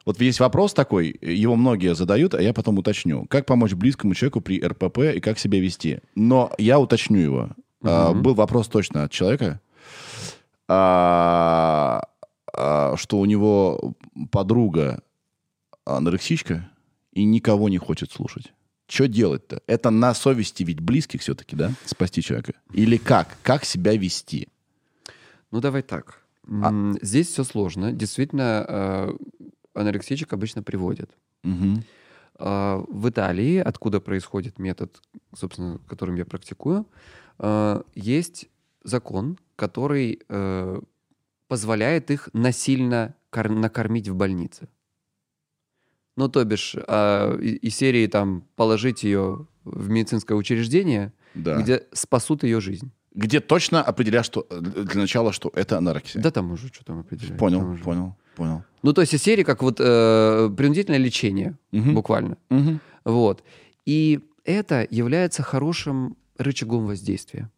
Вот 0.05 0.21
есть 0.21 0.41
вопрос 0.41 0.75
такой, 0.75 1.19
его 1.21 1.57
многие 1.57 1.95
задают, 1.95 2.35
а 2.35 2.43
я 2.43 2.53
потом 2.55 2.79
уточню. 2.79 3.27
Как 3.27 3.47
помочь 3.47 3.73
близкому 3.73 4.15
человеку 4.15 4.41
при 4.41 4.61
РПП 4.63 4.99
и 5.17 5.21
как 5.21 5.39
себя 5.39 5.61
вести? 5.61 6.01
Но 6.15 6.51
я 6.59 6.79
уточню 6.79 7.19
его. 7.19 7.51
А. 7.83 8.13
Был 8.13 8.35
вопрос 8.35 8.69
точно 8.69 9.05
от 9.05 9.11
человека, 9.13 9.61
а, 10.67 12.03
что 12.97 13.19
у 13.19 13.25
него 13.25 13.95
подруга 14.31 15.03
анорексичка 15.85 16.69
и 17.13 17.25
никого 17.25 17.69
не 17.69 17.79
хочет 17.79 18.11
слушать. 18.13 18.53
Что 18.89 19.07
делать-то? 19.07 19.61
Это 19.67 19.91
на 19.91 20.15
совести 20.15 20.63
ведь 20.65 20.81
близких 20.81 21.21
все-таки, 21.21 21.55
да? 21.57 21.73
Спасти 21.85 22.23
человека. 22.23 22.55
Или 22.73 22.97
как? 22.97 23.37
Как 23.43 23.65
себя 23.65 23.95
вести? 23.97 24.49
Ну, 25.51 25.61
давай 25.61 25.83
так. 25.83 26.23
А 26.51 26.95
Здесь 27.03 27.29
все 27.29 27.45
сложно. 27.45 27.93
Действительно, 27.93 28.65
э, 28.67 29.13
анорексичек 29.75 30.33
обычно 30.33 30.63
приводят. 30.63 31.11
Мгм. 31.43 31.85
А, 32.37 32.83
В 32.89 33.09
Италии, 33.11 33.59
откуда 33.59 34.01
происходит 34.01 34.59
метод, 34.59 35.01
собственно, 35.37 35.79
которым 35.87 36.17
я 36.17 36.25
практикую, 36.25 36.87
э, 37.39 37.83
есть 37.95 38.49
закон, 38.85 39.39
который 39.57 40.21
э, 40.29 40.81
позволяет 41.49 42.11
их 42.11 42.31
насильно 42.33 43.15
кор- 43.31 43.51
накормить 43.51 44.09
в 44.09 44.15
больнице. 44.15 44.69
Ну, 46.19 46.29
то 46.29 46.45
бишь, 46.45 46.75
а, 46.89 47.37
и- 47.41 47.55
из 47.69 47.77
серии 47.77 48.07
там 48.09 48.43
положить 48.57 49.05
ее 49.05 49.47
в 49.65 49.89
медицинское 49.89 50.35
учреждение, 50.35 51.13
Да. 51.35 51.63
где 51.63 51.85
спасут 51.93 52.43
ее 52.43 52.61
жизнь. 52.61 52.91
Где 53.15 53.39
точно 53.41 53.83
определяешь, 53.83 54.27
что 54.27 54.45
э, 54.51 54.61
для 54.61 55.01
начала, 55.01 55.33
что 55.33 55.51
это 55.55 55.79
анорексия. 55.79 56.21
Да 56.23 56.31
там 56.33 56.51
уже 56.51 56.69
что 56.69 56.85
там 56.85 56.99
определяют. 57.01 57.39
там 57.39 57.39
Понял, 57.39 57.71
уже. 57.71 57.83
понял, 57.85 58.17
понял. 58.37 58.63
Ну, 58.83 58.93
то 58.93 59.01
есть 59.01 59.15
из 59.15 59.23
серии 59.23 59.45
как 59.45 59.63
вот 59.63 59.77
э, 59.81 60.51
принудительное 60.57 60.99
лечение, 60.99 61.57
Мгм. 61.71 61.95
буквально. 61.95 62.37
Мгм. 62.51 62.81
Вот. 63.05 63.45
И 63.87 64.19
это 64.45 64.87
является 64.91 65.43
хорошим 65.45 66.17
рычагом 66.37 66.87
воздействия. 66.87 67.49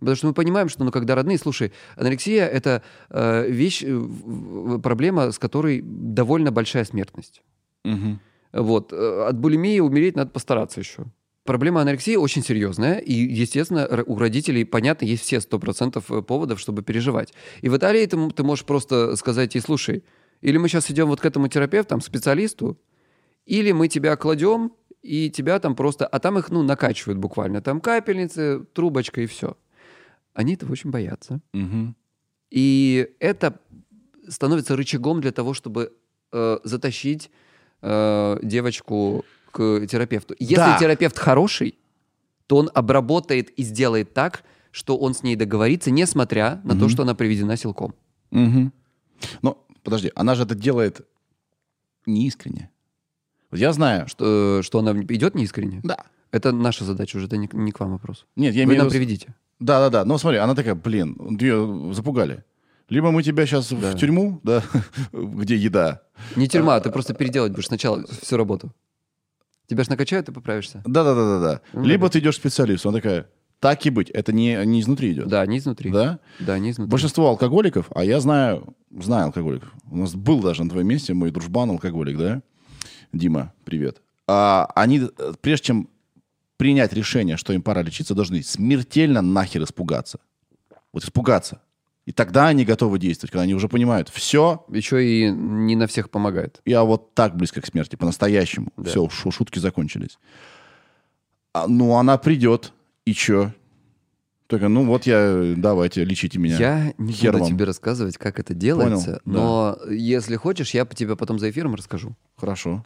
Потому 0.00 0.16
что 0.16 0.26
мы 0.26 0.34
понимаем, 0.34 0.68
что 0.68 0.84
ну, 0.84 0.90
когда 0.90 1.14
родные, 1.14 1.38
слушай, 1.38 1.72
анорексия 1.96 2.46
это 2.46 2.82
э, 3.08 3.46
вещь, 3.50 3.82
э, 3.82 3.94
в- 3.94 4.76
в- 4.76 4.80
проблема, 4.80 5.30
с 5.32 5.38
которой 5.38 5.80
довольно 5.82 6.50
большая 6.52 6.84
смертность. 6.84 7.42
Мгм. 7.84 8.20
Вот. 8.52 8.92
Э, 8.92 9.26
От 9.28 9.38
булимии 9.38 9.80
умереть 9.80 10.16
надо 10.16 10.30
постараться 10.30 10.80
еще. 10.80 11.04
Проблема 11.44 11.82
анорексии 11.82 12.16
очень 12.16 12.42
серьезная, 12.42 12.98
и, 12.98 13.12
естественно, 13.12 13.86
у 14.06 14.16
родителей, 14.18 14.64
понятно, 14.64 15.04
есть 15.04 15.24
все 15.24 15.40
100% 15.40 16.22
поводов, 16.22 16.58
чтобы 16.58 16.82
переживать. 16.82 17.34
И 17.60 17.68
в 17.68 17.76
Италии 17.76 18.06
ты, 18.06 18.30
ты 18.30 18.42
можешь 18.42 18.64
просто 18.64 19.14
сказать 19.16 19.54
ей, 19.54 19.60
слушай, 19.60 20.04
или 20.40 20.56
мы 20.56 20.68
сейчас 20.68 20.90
идем 20.90 21.08
вот 21.08 21.20
к 21.20 21.26
этому 21.26 21.48
терапевту, 21.48 21.90
там, 21.90 22.00
специалисту, 22.00 22.78
или 23.44 23.72
мы 23.72 23.88
тебя 23.88 24.16
кладем, 24.16 24.72
и 25.02 25.28
тебя 25.28 25.58
там 25.58 25.76
просто... 25.76 26.06
А 26.06 26.18
там 26.18 26.38
их, 26.38 26.50
ну, 26.50 26.62
накачивают 26.62 27.18
буквально. 27.18 27.60
Там 27.60 27.82
капельницы, 27.82 28.64
трубочка 28.72 29.20
и 29.20 29.26
все. 29.26 29.58
Они 30.32 30.54
этого 30.54 30.72
очень 30.72 30.90
боятся. 30.90 31.40
Мгм. 31.52 31.94
И 32.50 33.08
это 33.20 33.60
становится 34.28 34.76
рычагом 34.76 35.20
для 35.20 35.30
того, 35.30 35.52
чтобы 35.52 35.92
э, 36.32 36.58
затащить 36.64 37.30
э, 37.84 38.38
девочку 38.42 39.24
к 39.52 39.86
терапевту. 39.86 40.34
Если 40.38 40.56
Да. 40.56 40.78
терапевт 40.78 41.18
хороший, 41.18 41.74
то 42.46 42.56
он 42.56 42.70
обработает 42.74 43.50
и 43.50 43.62
сделает 43.62 44.12
так, 44.14 44.42
что 44.70 44.96
он 44.96 45.14
с 45.14 45.22
ней 45.22 45.36
договорится, 45.36 45.90
несмотря 45.90 46.60
на 46.64 46.70
то, 46.70 46.84
Мгм. 46.86 46.88
что 46.88 47.02
она 47.02 47.14
приведена 47.14 47.56
силком. 47.56 47.94
Мгм. 48.30 48.72
Но, 49.42 49.64
подожди, 49.82 50.10
она 50.16 50.34
же 50.34 50.42
это 50.42 50.54
делает 50.54 51.06
неискренне. 52.06 52.70
Вот 53.50 53.60
я 53.60 53.72
знаю, 53.72 54.08
что... 54.08 54.24
Что, 54.24 54.62
что 54.62 54.78
она 54.80 54.92
идет 55.14 55.34
неискренне. 55.34 55.80
Да. 55.84 55.96
Это 56.32 56.50
наша 56.52 56.84
задача 56.84 57.16
уже, 57.18 57.26
это 57.26 57.36
не, 57.36 57.48
не 57.52 57.70
к 57.70 57.78
вам 57.80 57.92
вопрос. 57.92 58.26
Нет, 58.36 58.54
я 58.54 58.62
Вы 58.62 58.70
имею 58.70 58.78
нам 58.82 58.88
в 58.88 58.92
виду... 58.92 58.98
приведите. 59.04 59.34
Да-да-да, 59.60 60.04
но 60.04 60.18
смотри, 60.18 60.38
она 60.38 60.54
такая, 60.56 60.74
блин, 60.74 61.16
ее 61.40 61.92
запугали. 61.94 62.42
Либо 62.88 63.10
мы 63.10 63.22
тебя 63.22 63.46
сейчас 63.46 63.70
Да. 63.70 63.92
в 63.92 63.96
тюрьму, 63.98 64.40
да, 64.42 64.62
где 65.12 65.56
еда. 65.56 66.02
Не 66.36 66.48
тюрьма, 66.48 66.78
ты 66.80 66.90
просто 66.90 67.14
переделать 67.14 67.52
будешь 67.52 67.66
сначала 67.68 68.04
всю 68.22 68.36
работу. 68.36 68.72
Тебя 69.66 69.82
ж 69.84 69.88
накачают, 69.88 70.26
ты 70.26 70.32
поправишься. 70.32 70.82
Да-да-да-да. 70.84 71.60
Ну, 71.72 71.82
Либо 71.84 72.06
да. 72.06 72.12
ты 72.12 72.18
идешь 72.18 72.36
к 72.36 72.40
специалисту, 72.40 72.90
она 72.90 72.98
такая, 72.98 73.30
так 73.60 73.86
и 73.86 73.90
быть, 73.90 74.10
это 74.10 74.30
не, 74.32 74.54
не 74.66 74.82
изнутри 74.82 75.12
идет. 75.12 75.28
Да, 75.28 75.46
не 75.46 75.56
изнутри. 75.58 75.90
Да? 75.90 76.18
Да, 76.40 76.58
не 76.58 76.70
изнутри. 76.72 76.90
Большинство 76.90 77.28
алкоголиков, 77.28 77.86
а 77.94 78.04
я 78.04 78.20
знаю, 78.20 78.74
знаю 78.90 79.26
алкоголиков. 79.26 79.72
У 79.90 79.96
нас 79.96 80.14
был 80.14 80.40
даже 80.40 80.62
на 80.64 80.68
твоем 80.70 80.86
месте 80.88 81.14
мой 81.14 81.30
дружбан 81.30 81.70
алкоголик, 81.70 82.18
да? 82.18 82.42
Дима, 83.14 83.54
привет. 83.64 84.02
а, 84.26 84.68
они, 84.74 85.08
прежде 85.40 85.66
чем 85.66 85.88
принять 86.58 86.92
решение, 86.92 87.36
что 87.38 87.52
им 87.54 87.62
пора 87.62 87.82
лечиться, 87.82 88.14
должны 88.14 88.42
смертельно 88.42 89.22
нахер 89.22 89.62
испугаться. 89.62 90.18
Вот 90.92 91.04
испугаться. 91.04 91.62
И 92.06 92.12
тогда 92.12 92.48
они 92.48 92.64
готовы 92.66 92.98
действовать, 92.98 93.30
когда 93.32 93.44
они 93.44 93.54
уже 93.54 93.68
понимают, 93.68 94.10
все, 94.10 94.64
Еще 94.68 95.04
и 95.06 95.30
не 95.30 95.74
на 95.74 95.86
всех 95.86 96.10
помогает. 96.10 96.60
я 96.66 96.84
вот 96.84 97.14
так 97.14 97.34
близко 97.36 97.60
к 97.62 97.66
смерти, 97.66 97.96
по-настоящему. 97.96 98.68
Да. 98.76 98.90
Все, 98.90 99.08
шу- 99.08 99.30
шутки 99.30 99.58
закончились. 99.58 100.18
А, 101.54 101.66
ну, 101.66 101.94
она 101.96 102.18
придет, 102.18 102.72
и 103.06 103.14
что? 103.14 103.52
Только, 104.46 104.68
ну 104.68 104.84
вот 104.84 105.06
я, 105.06 105.54
давайте, 105.56 106.04
лечите 106.04 106.38
меня. 106.38 106.58
Я 106.58 106.94
не 106.98 107.12
Хер 107.14 107.32
буду 107.32 107.44
вам. 107.44 107.52
тебе 107.52 107.64
рассказывать, 107.64 108.18
как 108.18 108.38
это 108.38 108.52
делается, 108.52 109.20
Понял, 109.24 109.38
но 109.38 109.78
если 109.90 110.36
хочешь, 110.36 110.74
я 110.74 110.84
по 110.84 110.94
тебе 110.94 111.16
потом 111.16 111.38
за 111.38 111.48
эфиром 111.50 111.74
расскажу. 111.74 112.14
Хорошо. 112.36 112.84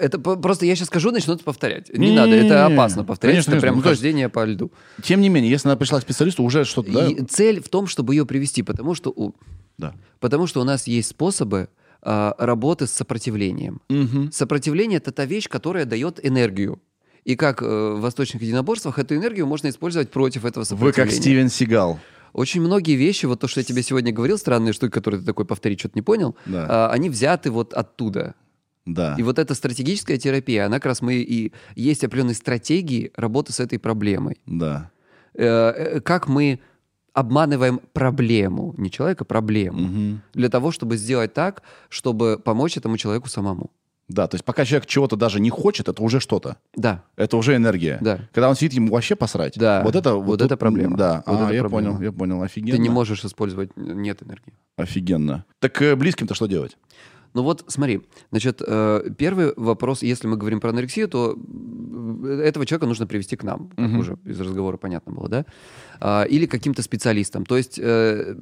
Это 0.00 0.18
просто 0.18 0.66
я 0.66 0.74
сейчас 0.74 0.88
скажу, 0.88 1.12
начнут 1.12 1.44
повторять. 1.44 1.88
Не, 1.90 1.98
Не-не-не. 2.10 2.16
надо, 2.16 2.32
это 2.32 2.66
опасно 2.66 3.04
повторять, 3.04 3.36
Конечно, 3.36 3.52
это 3.52 3.60
прям. 3.60 3.76
Ну, 3.76 3.82
то 3.82 3.90
есть- 3.90 4.00
хождение 4.00 4.28
по 4.28 4.44
льду. 4.44 4.72
Тем 5.02 5.20
не 5.20 5.28
менее, 5.28 5.50
если 5.50 5.68
она 5.68 5.76
пришла 5.76 6.00
к 6.00 6.02
специалисту, 6.02 6.42
уже 6.42 6.64
что-то, 6.64 6.90
да? 6.92 7.06
И 7.06 7.22
цель 7.24 7.60
в 7.62 7.68
том, 7.68 7.86
чтобы 7.86 8.14
ее 8.14 8.26
привести, 8.26 8.62
потому 8.64 8.94
что 8.94 9.10
у, 9.14 9.34
Да. 9.78 9.94
потому 10.18 10.46
что 10.48 10.60
у 10.60 10.64
нас 10.64 10.86
есть 10.88 11.10
способы 11.10 11.68
а, 12.00 12.34
работы 12.38 12.86
с 12.86 12.92
сопротивлением. 12.92 13.80
Мгм. 13.88 14.30
Сопротивление 14.30 14.98
это 14.98 15.10
та 15.10 15.24
вещь, 15.24 15.48
которая 15.48 15.84
дает 15.84 16.24
энергию. 16.24 16.80
И 17.28 17.36
как 17.36 17.60
э, 17.62 17.66
в 17.66 18.00
восточных 18.00 18.40
единоборствах 18.42 18.98
эту 18.98 19.14
энергию 19.14 19.46
можно 19.46 19.68
использовать 19.68 20.10
против 20.10 20.46
этого 20.46 20.62
Вы 20.62 20.66
сопротивления. 20.66 21.10
как 21.10 21.12
Стивен 21.12 21.48
Сигал. 21.50 22.00
Очень 22.32 22.62
многие 22.62 22.94
вещи, 22.96 23.26
вот 23.26 23.40
то, 23.40 23.48
что 23.48 23.60
я 23.60 23.64
тебе 23.64 23.82
сегодня 23.82 24.12
говорил, 24.12 24.38
странные 24.38 24.72
штуки, 24.72 24.92
которые 24.92 25.20
ты 25.20 25.26
такой 25.26 25.44
повторить 25.44 25.78
что-то 25.78 25.98
не 25.98 26.02
понял, 26.02 26.36
Да. 26.46 26.66
а, 26.86 26.90
они 26.90 27.10
взяты 27.10 27.50
вот 27.50 27.74
оттуда. 27.74 28.34
Да. 28.86 29.14
И 29.18 29.22
вот 29.22 29.38
эта 29.38 29.54
стратегическая 29.54 30.16
терапия, 30.16 30.64
она 30.64 30.76
как 30.76 30.86
раз 30.86 31.02
мы 31.02 31.16
и 31.16 31.52
есть 31.76 32.02
определенные 32.02 32.34
стратегии 32.34 33.12
работы 33.14 33.52
с 33.52 33.60
этой 33.60 33.78
проблемой. 33.78 34.38
Да. 34.46 34.90
Э, 35.34 35.44
э, 35.46 36.00
как 36.00 36.28
мы 36.28 36.60
обманываем 37.12 37.80
проблему, 37.92 38.74
не 38.78 38.90
человека, 38.90 39.26
проблему, 39.26 39.80
Мгм. 39.80 40.22
для 40.32 40.48
того, 40.48 40.70
чтобы 40.70 40.96
сделать 40.96 41.34
так, 41.34 41.62
чтобы 41.90 42.38
помочь 42.42 42.78
этому 42.78 42.96
человеку 42.96 43.28
самому. 43.28 43.70
Да, 44.08 44.26
то 44.26 44.36
есть 44.36 44.44
пока 44.44 44.64
человек 44.64 44.86
чего-то 44.86 45.16
даже 45.16 45.38
не 45.38 45.50
хочет, 45.50 45.88
это 45.88 46.02
уже 46.02 46.18
что-то. 46.20 46.56
Да, 46.74 47.04
Это 47.16 47.36
уже 47.36 47.54
энергия. 47.56 47.98
да. 48.00 48.20
Когда 48.32 48.48
он 48.48 48.54
сидит, 48.56 48.72
ему 48.72 48.92
вообще 48.92 49.16
посрать. 49.16 49.54
Да. 49.58 49.82
Вот 49.84 49.94
это, 49.96 50.14
Вот 50.14 50.38
тут- 50.38 50.46
это 50.46 50.56
проблема. 50.56 50.96
Да. 50.96 51.22
Вот 51.26 51.40
а, 51.40 51.44
это 51.44 51.54
я 51.54 51.60
проблема. 51.60 51.90
понял, 51.98 52.02
я 52.02 52.12
понял. 52.12 52.42
Офигенно. 52.42 52.72
Ты 52.76 52.78
не 52.78 52.88
можешь 52.88 53.22
использовать, 53.24 53.76
нет 53.76 54.22
энергии. 54.22 54.54
Офигенно. 54.76 55.44
Так 55.58 55.80
э, 55.82 55.94
близким-то 55.94 56.34
что 56.34 56.46
делать? 56.46 56.78
Ну 57.34 57.42
вот, 57.42 57.64
смотри, 57.68 58.00
значит, 58.30 58.62
э, 58.66 59.10
первый 59.18 59.52
вопрос, 59.56 60.02
если 60.02 60.26
мы 60.26 60.38
говорим 60.38 60.60
про 60.60 60.70
анорексию, 60.70 61.08
то 61.08 61.36
э, 62.24 62.40
этого 62.46 62.64
человека 62.64 62.86
нужно 62.86 63.06
привести 63.06 63.36
к 63.36 63.44
нам, 63.44 63.68
как 63.76 63.78
Мгм. 63.78 63.98
уже 63.98 64.16
из 64.24 64.40
разговора 64.40 64.78
понятно 64.78 65.12
было, 65.12 65.28
да? 65.28 65.44
А, 66.00 66.22
Или 66.24 66.46
каким-то 66.46 66.80
специалистам. 66.82 67.44
То 67.44 67.58
есть 67.58 67.78
э, 67.78 68.34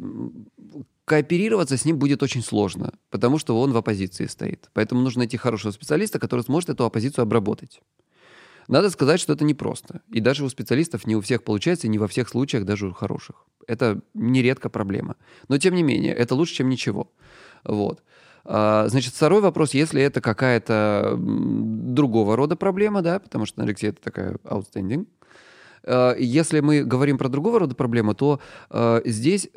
кооперироваться 1.07 1.77
с 1.77 1.85
ним 1.85 1.99
будет 1.99 2.23
очень 2.23 2.43
сложно, 2.43 2.93
потому 3.11 3.39
что 3.39 3.59
он 3.59 3.73
в 3.73 3.77
оппозиции 3.77 4.27
стоит. 4.27 4.69
Поэтому 4.75 5.01
нужно 5.01 5.21
найти 5.21 5.37
хорошего 5.37 5.71
специалиста, 5.71 6.19
который 6.19 6.43
сможет 6.43 6.71
эту 6.71 6.85
оппозицию 6.85 7.23
обработать. 7.23 7.81
Надо 8.69 8.91
сказать, 8.91 9.21
что 9.21 9.33
это 9.33 9.45
непросто. 9.45 10.01
И 10.13 10.21
даже 10.21 10.45
у 10.45 10.49
специалистов 10.49 11.07
не 11.07 11.15
у 11.15 11.21
всех 11.21 11.45
получается, 11.45 11.87
и 11.87 11.91
не 11.91 11.99
во 11.99 12.09
всех 12.09 12.29
случаях, 12.29 12.65
даже 12.65 12.89
у 12.89 12.93
хороших. 12.93 13.47
Это 13.69 14.01
нередко 14.15 14.69
проблема. 14.69 15.15
Но 15.49 15.59
тем 15.59 15.77
не 15.77 15.85
менее, 15.85 16.13
это 16.13 16.35
лучше, 16.35 16.55
чем 16.55 16.69
ничего. 16.69 17.13
Вот. 17.63 18.03
А, 18.45 18.89
Значит, 18.89 19.15
второй 19.15 19.41
вопрос, 19.41 19.75
если 19.75 20.03
это 20.03 20.21
какая-то 20.21 21.15
другого 21.17 22.35
рода 22.35 22.57
проблема, 22.57 23.03
да, 23.03 23.21
потому 23.21 23.47
что 23.47 23.63
анорексия 23.63 23.91
это 23.91 24.03
такая 24.03 24.35
outstanding. 24.43 25.07
А, 25.85 26.17
Если 26.19 26.59
мы 26.59 26.83
говорим 26.83 27.19
про 27.19 27.29
другого 27.29 27.61
рода 27.61 27.77
проблему, 27.77 28.15
то 28.15 28.41
а, 28.71 29.01
здесь 29.05 29.49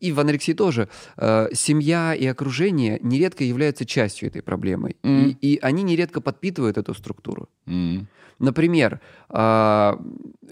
и 0.00 0.12
в 0.12 0.20
анорексии 0.20 0.52
тоже 0.52 0.88
а, 1.16 1.48
семья 1.52 2.14
и 2.14 2.26
окружение 2.26 2.98
нередко 3.02 3.44
являются 3.44 3.84
частью 3.84 4.28
этой 4.28 4.42
проблемы. 4.42 4.96
Мгм. 5.02 5.38
И, 5.40 5.54
и 5.54 5.58
они 5.60 5.82
нередко 5.82 6.20
подпитывают 6.20 6.78
эту 6.78 6.94
структуру. 6.94 7.48
М. 7.66 8.08
Например, 8.38 9.00
а, 9.28 9.98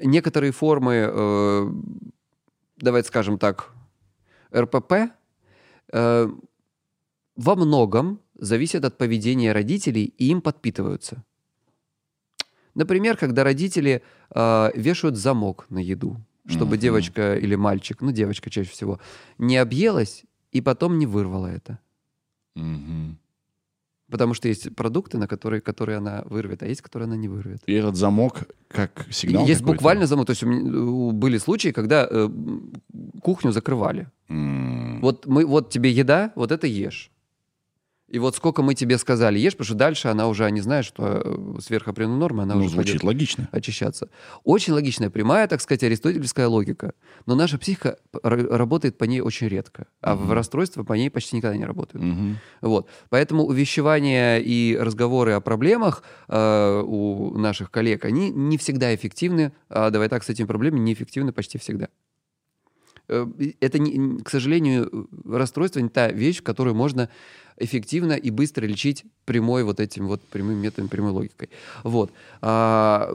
некоторые 0.03 0.53
формы, 0.53 1.11
э, 1.13 1.71
давайте 2.79 3.09
скажем 3.09 3.39
так, 3.39 3.73
РПП 4.55 4.93
э, 5.93 6.29
во 7.37 7.57
многом 7.57 8.21
зависят 8.39 8.85
от 8.85 8.97
поведения 8.97 9.53
родителей 9.53 10.15
и 10.19 10.29
им 10.29 10.41
подпитываются. 10.41 11.25
Например, 12.75 13.17
когда 13.17 13.45
родители 13.45 14.03
э, 14.35 14.71
вешают 14.75 15.17
замок 15.17 15.67
на 15.69 15.79
еду, 15.79 16.17
чтобы 16.47 16.73
Мгм. 16.77 16.81
девочка 16.81 17.37
или 17.37 17.55
мальчик, 17.55 18.01
ну 18.03 18.13
девочка 18.13 18.51
чаще 18.51 18.71
всего, 18.71 19.01
не 19.39 19.57
объелась 19.57 20.25
и 20.53 20.61
потом 20.61 20.99
не 20.99 21.07
вырвала 21.07 21.47
это. 21.47 21.79
Мгм. 22.55 23.19
Потому 24.11 24.35
что 24.35 24.49
есть 24.49 24.75
продукты, 24.77 25.19
на 25.19 25.27
которые, 25.27 25.61
которые 25.61 25.99
она 25.99 26.23
вырвет, 26.27 26.63
а 26.63 26.67
есть, 26.67 26.83
которые 26.83 27.07
она 27.07 27.17
не 27.17 27.27
вырвет. 27.29 27.63
И 27.67 27.73
этот 27.73 27.97
замок 27.97 28.45
как 28.69 29.07
сигнал 29.11 29.47
Есть 29.47 29.61
какой-то? 29.61 29.77
буквально 29.79 30.07
замок. 30.07 30.27
То 30.27 30.33
есть 30.33 30.43
у 30.43 30.47
меня, 30.47 31.13
были 31.13 31.39
случаи, 31.39 31.71
когда 31.71 32.07
э, 32.09 32.29
кухню 33.23 33.51
закрывали. 33.51 34.09
М. 34.29 35.01
Вот, 35.01 35.27
мы, 35.27 35.47
вот 35.47 35.71
тебе 35.71 35.91
еда, 35.91 36.33
вот 36.37 36.53
это 36.53 36.67
ешь. 36.67 37.11
И 38.11 38.19
вот 38.19 38.37
сколько 38.37 38.63
мы 38.63 38.75
тебе 38.75 38.99
сказали 38.99 39.39
ешь, 39.39 39.55
потому 39.55 39.65
что 39.65 39.75
дальше 39.75 40.09
она 40.09 40.29
уже 40.29 40.49
не 40.51 40.61
знает, 40.61 40.85
что 40.85 41.23
э, 41.25 41.61
сверх 41.63 41.89
определенной 41.89 42.19
нормы 42.19 42.43
она 42.43 42.55
Ну, 42.55 42.61
уже 42.61 42.75
звучит 42.75 43.03
логично. 43.03 43.49
очищаться. 43.51 44.11
Очень 44.45 44.75
логичная, 44.75 45.09
прямая, 45.09 45.49
так 45.49 45.63
сказать, 45.63 45.83
аристотельская 45.85 46.47
логика. 46.47 46.93
Но 47.25 47.35
наша 47.35 47.59
психика 47.59 47.97
работает 48.23 48.99
по 48.99 49.05
ней 49.05 49.21
очень 49.23 49.49
редко. 49.49 49.87
А 50.03 50.17
в 50.17 50.25
Мгм. 50.25 50.33
расстройства 50.33 50.85
по 50.85 50.93
ней 50.93 51.11
почти 51.11 51.37
никогда 51.37 51.57
не 51.57 51.65
работают. 51.65 52.05
Мгм. 52.05 52.37
Вот. 52.61 52.89
Поэтому 53.09 53.45
увещевания 53.47 54.37
и 54.39 54.77
разговоры 54.77 55.33
о 55.33 55.41
проблемах 55.41 56.03
э, 56.29 56.83
у 56.85 57.39
наших 57.39 57.71
коллег, 57.71 58.05
они 58.05 58.31
не 58.31 58.59
всегда 58.59 58.95
эффективны. 58.95 59.53
А 59.71 59.89
давай 59.91 60.11
так, 60.11 60.25
с 60.25 60.29
этими 60.29 60.47
проблемами 60.47 60.81
неэффективны 60.81 61.33
почти 61.33 61.57
всегда. 61.57 61.89
Э, 63.09 63.27
Это, 63.61 63.79
к 64.25 64.31
сожалению, 64.31 65.09
расстройство 65.27 65.81
не 65.81 65.89
та 65.89 66.09
вещь, 66.09 66.43
которую 66.43 66.75
можно 66.75 67.09
эффективно 67.59 68.13
и 68.13 68.31
быстро 68.31 68.67
лечить 68.67 69.05
прямой 69.25 69.65
вот 69.65 69.81
этим 69.81 70.07
вот 70.07 70.23
прямым 70.23 70.57
методом, 70.59 70.89
прямой 70.89 71.13
логикой. 71.13 71.51
Вот. 71.83 72.13
А, 72.41 73.11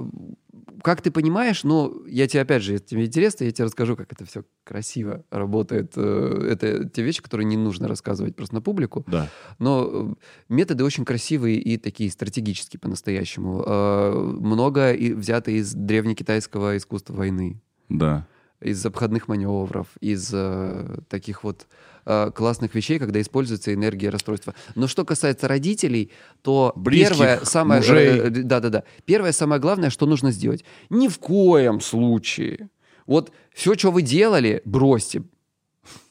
как 0.84 1.02
ты 1.02 1.12
понимаешь, 1.12 1.64
ну, 1.64 2.06
я 2.08 2.28
тебе, 2.28 2.42
опять 2.42 2.64
же, 2.64 2.74
если 2.74 2.86
тебе 2.86 3.06
интересно, 3.06 3.44
я 3.44 3.52
тебе 3.52 3.66
расскажу, 3.66 3.96
как 3.96 4.12
это 4.14 4.26
все 4.26 4.44
красиво 4.64 5.24
работает. 5.30 5.94
Э, 5.96 6.48
Это 6.52 6.88
те 6.88 7.02
вещи, 7.02 7.22
которые 7.22 7.46
не 7.46 7.58
нужно 7.58 7.88
рассказывать 7.88 8.36
просто 8.36 8.56
на 8.56 8.62
публику. 8.62 9.04
Да. 9.08 9.30
Но 9.58 9.90
э, 9.92 10.14
методы 10.48 10.84
очень 10.84 11.06
красивые 11.06 11.58
и 11.60 11.78
такие 11.78 12.10
стратегические 12.12 12.80
по-настоящему. 12.80 13.64
Э, 13.66 14.14
Много 14.40 14.96
взято 14.98 15.52
из 15.52 15.74
древнекитайского 15.74 16.78
искусства 16.78 17.14
войны, 17.16 17.62
Да. 17.90 18.26
Из 18.62 18.86
обходных 18.86 19.28
маневров, 19.28 19.88
из 20.02 20.30
э, 20.34 20.98
таких 21.08 21.44
вот 21.44 21.68
э, 22.06 22.32
классных 22.36 22.76
вещей, 22.76 23.00
когда 23.00 23.22
используется 23.22 23.74
энергия 23.74 24.10
расстройства. 24.10 24.54
Но 24.76 24.88
что 24.88 25.06
касается 25.06 25.48
родителей, 25.48 26.12
то 26.42 26.74
Близких, 26.76 27.10
первое 27.18 27.40
самое 27.46 27.82
э, 27.82 28.30
да 28.30 28.60
да 28.60 28.70
да 28.70 28.84
первое 29.06 29.32
самое 29.32 29.62
главное, 29.62 29.90
что 29.90 30.06
нужно 30.06 30.32
сделать, 30.32 30.64
ни 30.90 31.08
в 31.08 31.20
коем 31.20 31.80
случае 31.82 32.70
вот 33.06 33.32
все, 33.54 33.74
что 33.76 33.92
вы 33.92 34.02
делали, 34.04 34.62
бросьте. 34.66 35.24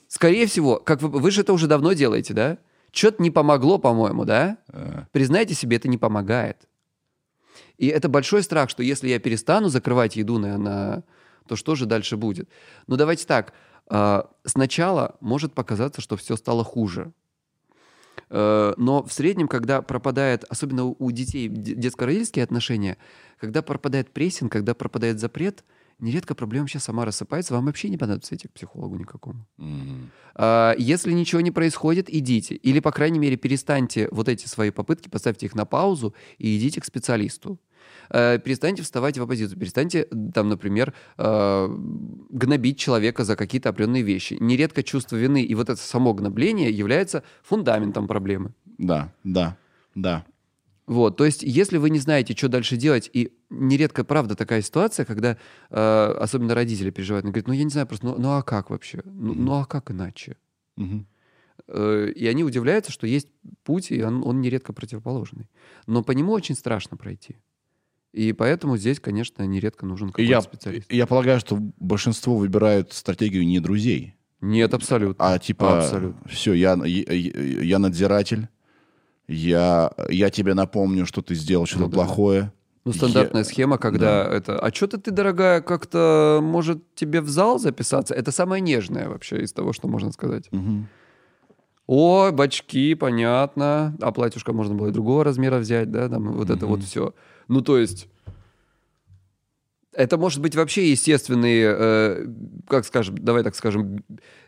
Скорее 0.08 0.46
всего, 0.46 0.76
как 0.80 1.02
вы, 1.02 1.08
вы 1.20 1.30
же 1.30 1.42
это 1.42 1.52
уже 1.52 1.66
давно 1.66 1.92
делаете, 1.92 2.34
да? 2.34 2.58
Что-то 2.90 3.22
не 3.22 3.30
помогло, 3.30 3.78
по-моему, 3.78 4.24
да? 4.24 4.56
Э, 4.72 5.02
Признайте 5.12 5.54
себе, 5.54 5.76
это 5.76 5.86
не 5.88 5.98
помогает. 5.98 6.66
И 7.76 7.86
это 7.86 8.08
большой 8.08 8.42
страх, 8.42 8.70
что 8.70 8.82
если 8.82 9.08
я 9.08 9.18
перестану 9.20 9.68
закрывать 9.68 10.16
еду 10.16 10.38
на, 10.38 10.58
на- 10.58 11.04
то 11.48 11.56
что 11.56 11.74
же 11.74 11.86
дальше 11.86 12.16
будет? 12.16 12.48
Ну 12.86 12.96
давайте 12.96 13.26
так. 13.26 13.52
а, 13.88 14.30
Сначала 14.44 15.16
может 15.20 15.52
показаться, 15.54 16.00
что 16.00 16.16
все 16.16 16.36
стало 16.36 16.62
хуже. 16.64 17.12
Э, 18.30 18.74
Но 18.76 19.02
в 19.02 19.12
среднем, 19.12 19.48
когда 19.48 19.80
пропадает, 19.82 20.44
особенно 20.50 20.84
у- 20.84 21.10
детей 21.10 21.48
де- 21.48 21.74
детско-родительские 21.74 22.44
отношения, 22.44 22.96
когда 23.40 23.62
пропадает 23.62 24.10
прессинг, 24.12 24.52
когда 24.52 24.74
пропадает 24.74 25.18
запрет, 25.18 25.64
нередко 25.98 26.34
проблема 26.34 26.68
сейчас 26.68 26.84
сама 26.84 27.04
рассыпается, 27.04 27.54
вам 27.54 27.66
вообще 27.66 27.88
не 27.88 27.96
понадобится 27.96 28.34
идти 28.34 28.46
к 28.48 28.52
психологу 28.52 28.96
никакому. 28.96 29.46
А, 30.34 30.74
Если 30.78 31.12
ничего 31.12 31.40
не 31.40 31.50
происходит, 31.50 32.10
идите. 32.12 32.54
Или, 32.54 32.80
по 32.80 32.92
крайней 32.92 33.18
мере, 33.18 33.36
перестаньте 33.36 34.08
вот 34.10 34.28
эти 34.28 34.46
свои 34.46 34.70
попытки, 34.70 35.08
поставьте 35.08 35.46
их 35.46 35.54
на 35.54 35.64
паузу 35.64 36.14
и 36.38 36.56
идите 36.58 36.80
к 36.80 36.84
специалисту. 36.84 37.58
Э, 38.10 38.38
Перестаньте 38.38 38.82
вставать 38.82 39.18
в 39.18 39.22
оппозицию, 39.22 39.58
перестаньте, 39.58 40.08
там, 40.34 40.48
например, 40.48 40.94
э, 41.16 41.68
гнобить 42.30 42.78
человека 42.78 43.24
за 43.24 43.36
какие-то 43.36 43.68
определенные 43.68 44.02
вещи. 44.02 44.36
Нередко 44.40 44.82
чувство 44.82 45.16
вины 45.16 45.42
и 45.42 45.54
вот 45.54 45.68
это 45.68 45.80
само 45.80 46.14
гнобление 46.14 46.70
является 46.70 47.22
фундаментом 47.42 48.06
проблемы. 48.06 48.52
Да, 48.78 49.12
да, 49.24 49.56
да. 49.94 50.24
Вот, 50.86 51.18
то 51.18 51.26
есть, 51.26 51.42
если 51.42 51.76
вы 51.76 51.90
не 51.90 51.98
знаете, 51.98 52.34
что 52.34 52.48
дальше 52.48 52.78
делать, 52.78 53.10
и 53.12 53.34
нередко, 53.50 54.04
правда, 54.04 54.34
такая 54.34 54.62
ситуация, 54.62 55.04
когда 55.04 55.36
э, 55.68 56.14
особенно 56.18 56.54
родители 56.54 56.90
переживают, 56.90 57.24
они 57.24 57.32
говорят, 57.32 57.48
ну 57.48 57.52
я 57.52 57.64
не 57.64 57.70
знаю 57.70 57.86
просто, 57.86 58.06
ну, 58.06 58.16
ну 58.18 58.30
а 58.30 58.42
как 58.42 58.70
вообще? 58.70 59.02
Ну, 59.04 59.34
ну 59.34 59.52
а 59.52 59.66
как 59.66 59.90
иначе? 59.90 60.38
Э, 61.66 62.08
и 62.08 62.26
они 62.26 62.42
удивляются, 62.42 62.90
что 62.90 63.06
есть 63.06 63.28
путь, 63.64 63.90
и 63.90 64.02
он, 64.02 64.26
он 64.26 64.40
нередко 64.40 64.72
противоположный. 64.72 65.50
Но 65.86 66.02
по 66.02 66.12
нему 66.12 66.32
очень 66.32 66.54
страшно 66.54 66.96
пройти. 66.96 67.36
И 68.12 68.32
поэтому 68.32 68.76
здесь, 68.76 69.00
конечно, 69.00 69.42
нередко 69.42 69.84
нужен 69.86 70.08
какой-то 70.08 70.30
я, 70.30 70.40
специалист. 70.40 70.90
я 70.92 71.06
полагаю, 71.06 71.40
что 71.40 71.56
большинство 71.78 72.36
выбирают 72.36 72.92
стратегию 72.92 73.46
не 73.46 73.60
друзей, 73.60 74.14
Нет, 74.40 74.72
абсолютно. 74.74 75.32
а 75.34 75.38
типа, 75.38 75.78
Абсолютно. 75.78 76.28
все, 76.28 76.54
я, 76.54 76.74
я, 76.84 77.12
я 77.62 77.78
надзиратель, 77.78 78.48
я, 79.26 79.92
я 80.08 80.30
тебе 80.30 80.54
напомню, 80.54 81.04
что 81.06 81.20
ты 81.20 81.34
сделал 81.34 81.66
что-то 81.66 81.84
Ну 81.84 81.88
да. 81.90 81.94
плохое. 81.96 82.52
Ну, 82.86 82.94
стандартная 82.94 83.42
Я- 83.42 83.44
схема, 83.44 83.76
когда 83.76 84.24
это... 84.24 84.58
А 84.58 84.72
что-то 84.72 84.96
ты, 84.98 85.10
дорогая, 85.10 85.60
как-то, 85.60 86.40
может, 86.42 86.94
тебе 86.94 87.20
в 87.20 87.28
зал 87.28 87.58
записаться? 87.58 88.14
Это 88.14 88.32
самое 88.32 88.62
нежное 88.62 89.10
вообще 89.10 89.42
из 89.42 89.52
того, 89.52 89.74
что 89.74 89.86
можно 89.88 90.10
сказать. 90.12 90.48
Мгм. 90.52 90.88
О, 91.86 92.30
бачки, 92.32 92.94
понятно. 92.94 93.94
А 94.00 94.12
платьюшко 94.12 94.54
можно 94.54 94.74
было 94.74 94.88
и 94.88 94.92
другого 94.92 95.24
размера 95.24 95.58
взять, 95.58 95.90
да, 95.90 96.08
там 96.08 96.32
вот 96.32 96.48
это 96.48 96.66
вот 96.66 96.82
все. 96.82 97.14
Ну, 97.48 97.60
то 97.62 97.78
есть... 97.78 98.08
Это 99.92 100.16
может 100.16 100.40
быть 100.40 100.54
вообще 100.54 100.90
естественные, 100.90 101.74
э, 101.76 102.26
как 102.68 102.84
скажем, 102.84 103.18
давай 103.18 103.42
так 103.42 103.56
скажем, 103.56 104.04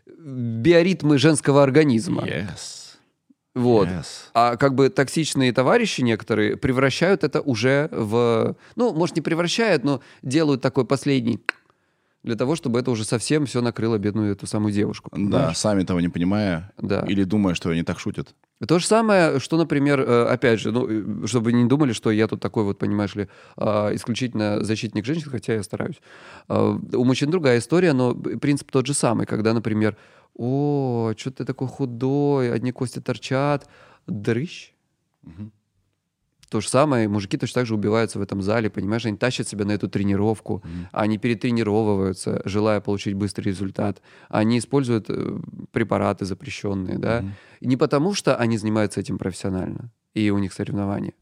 биоритмы 0.06 1.18
женского 1.18 1.62
организма. 1.64 2.24
Yes. 2.24 2.80
Вот. 3.54 3.88
Yes. 3.88 4.06
А 4.32 4.56
как 4.56 4.76
бы 4.76 4.90
токсичные 4.90 5.52
товарищи 5.52 6.02
некоторые 6.02 6.56
превращают 6.56 7.24
это 7.24 7.40
уже 7.40 7.88
в... 7.90 8.54
Ну, 8.76 8.92
может, 8.94 9.16
не 9.16 9.22
превращают, 9.22 9.82
но 9.82 10.00
делают 10.22 10.62
такой 10.62 10.84
последний 10.84 11.40
для 12.22 12.36
того, 12.36 12.54
чтобы 12.54 12.78
это 12.78 12.90
уже 12.90 13.04
совсем 13.04 13.46
все 13.46 13.60
накрыло 13.60 13.98
бедную 13.98 14.32
эту 14.32 14.46
самую 14.46 14.72
девушку. 14.72 15.10
Да, 15.10 15.16
понимаешь? 15.16 15.56
сами 15.56 15.84
того 15.84 16.00
не 16.00 16.08
понимая, 16.08 16.70
Да. 16.78 17.04
или 17.08 17.24
думая, 17.24 17.54
что 17.54 17.70
они 17.70 17.82
так 17.82 17.98
шутят. 17.98 18.34
То 18.68 18.78
же 18.78 18.86
самое, 18.86 19.40
что, 19.40 19.56
например, 19.56 20.00
э, 20.00 20.24
опять 20.24 20.60
же, 20.60 20.70
ну, 20.70 20.86
э, 21.24 21.26
чтобы 21.26 21.52
не 21.52 21.64
думали, 21.64 21.92
что 21.94 22.10
я 22.10 22.28
тут 22.28 22.40
такой 22.40 22.64
вот, 22.64 22.78
понимаешь 22.78 23.14
ли, 23.14 23.28
а, 23.56 23.90
исключительно 23.94 24.62
защитник 24.62 25.06
женщин, 25.06 25.30
хотя 25.30 25.54
я 25.54 25.62
стараюсь. 25.62 26.00
А, 26.48 26.78
У 26.92 27.04
мужчин 27.04 27.30
другая 27.30 27.58
история, 27.58 27.94
но 27.94 28.14
принцип 28.14 28.70
тот 28.70 28.86
же 28.86 28.92
самый, 28.92 29.26
когда, 29.26 29.54
например, 29.54 29.96
о, 30.34 31.12
что 31.16 31.30
ты 31.30 31.44
такой 31.44 31.68
худой, 31.68 32.52
одни 32.52 32.70
кости 32.72 33.00
торчат, 33.00 33.66
дрыщ. 34.06 34.72
Мгм. 35.22 35.52
То 36.50 36.60
же 36.60 36.68
самое, 36.68 37.06
мужики 37.08 37.38
точно 37.38 37.60
так 37.60 37.66
же 37.66 37.74
убиваются 37.76 38.18
в 38.18 38.22
этом 38.22 38.42
зале, 38.42 38.70
понимаешь, 38.70 39.06
они 39.06 39.16
тащат 39.16 39.46
себя 39.46 39.64
на 39.64 39.70
эту 39.70 39.88
тренировку, 39.88 40.62
Мгм. 40.64 40.88
они 40.90 41.16
перетренировываются, 41.16 42.42
желая 42.44 42.80
получить 42.80 43.14
быстрый 43.14 43.44
результат, 43.44 44.02
они 44.28 44.58
используют 44.58 45.06
э, 45.08 45.38
препараты 45.70 46.24
запрещенные, 46.24 46.98
да, 46.98 47.24
и 47.60 47.68
не 47.68 47.76
потому, 47.76 48.14
что 48.14 48.34
они 48.36 48.58
занимаются 48.58 48.98
этим 48.98 49.16
профессионально, 49.16 49.92
и 50.12 50.28
у 50.30 50.38
них 50.38 50.52
соревнования, 50.52 51.14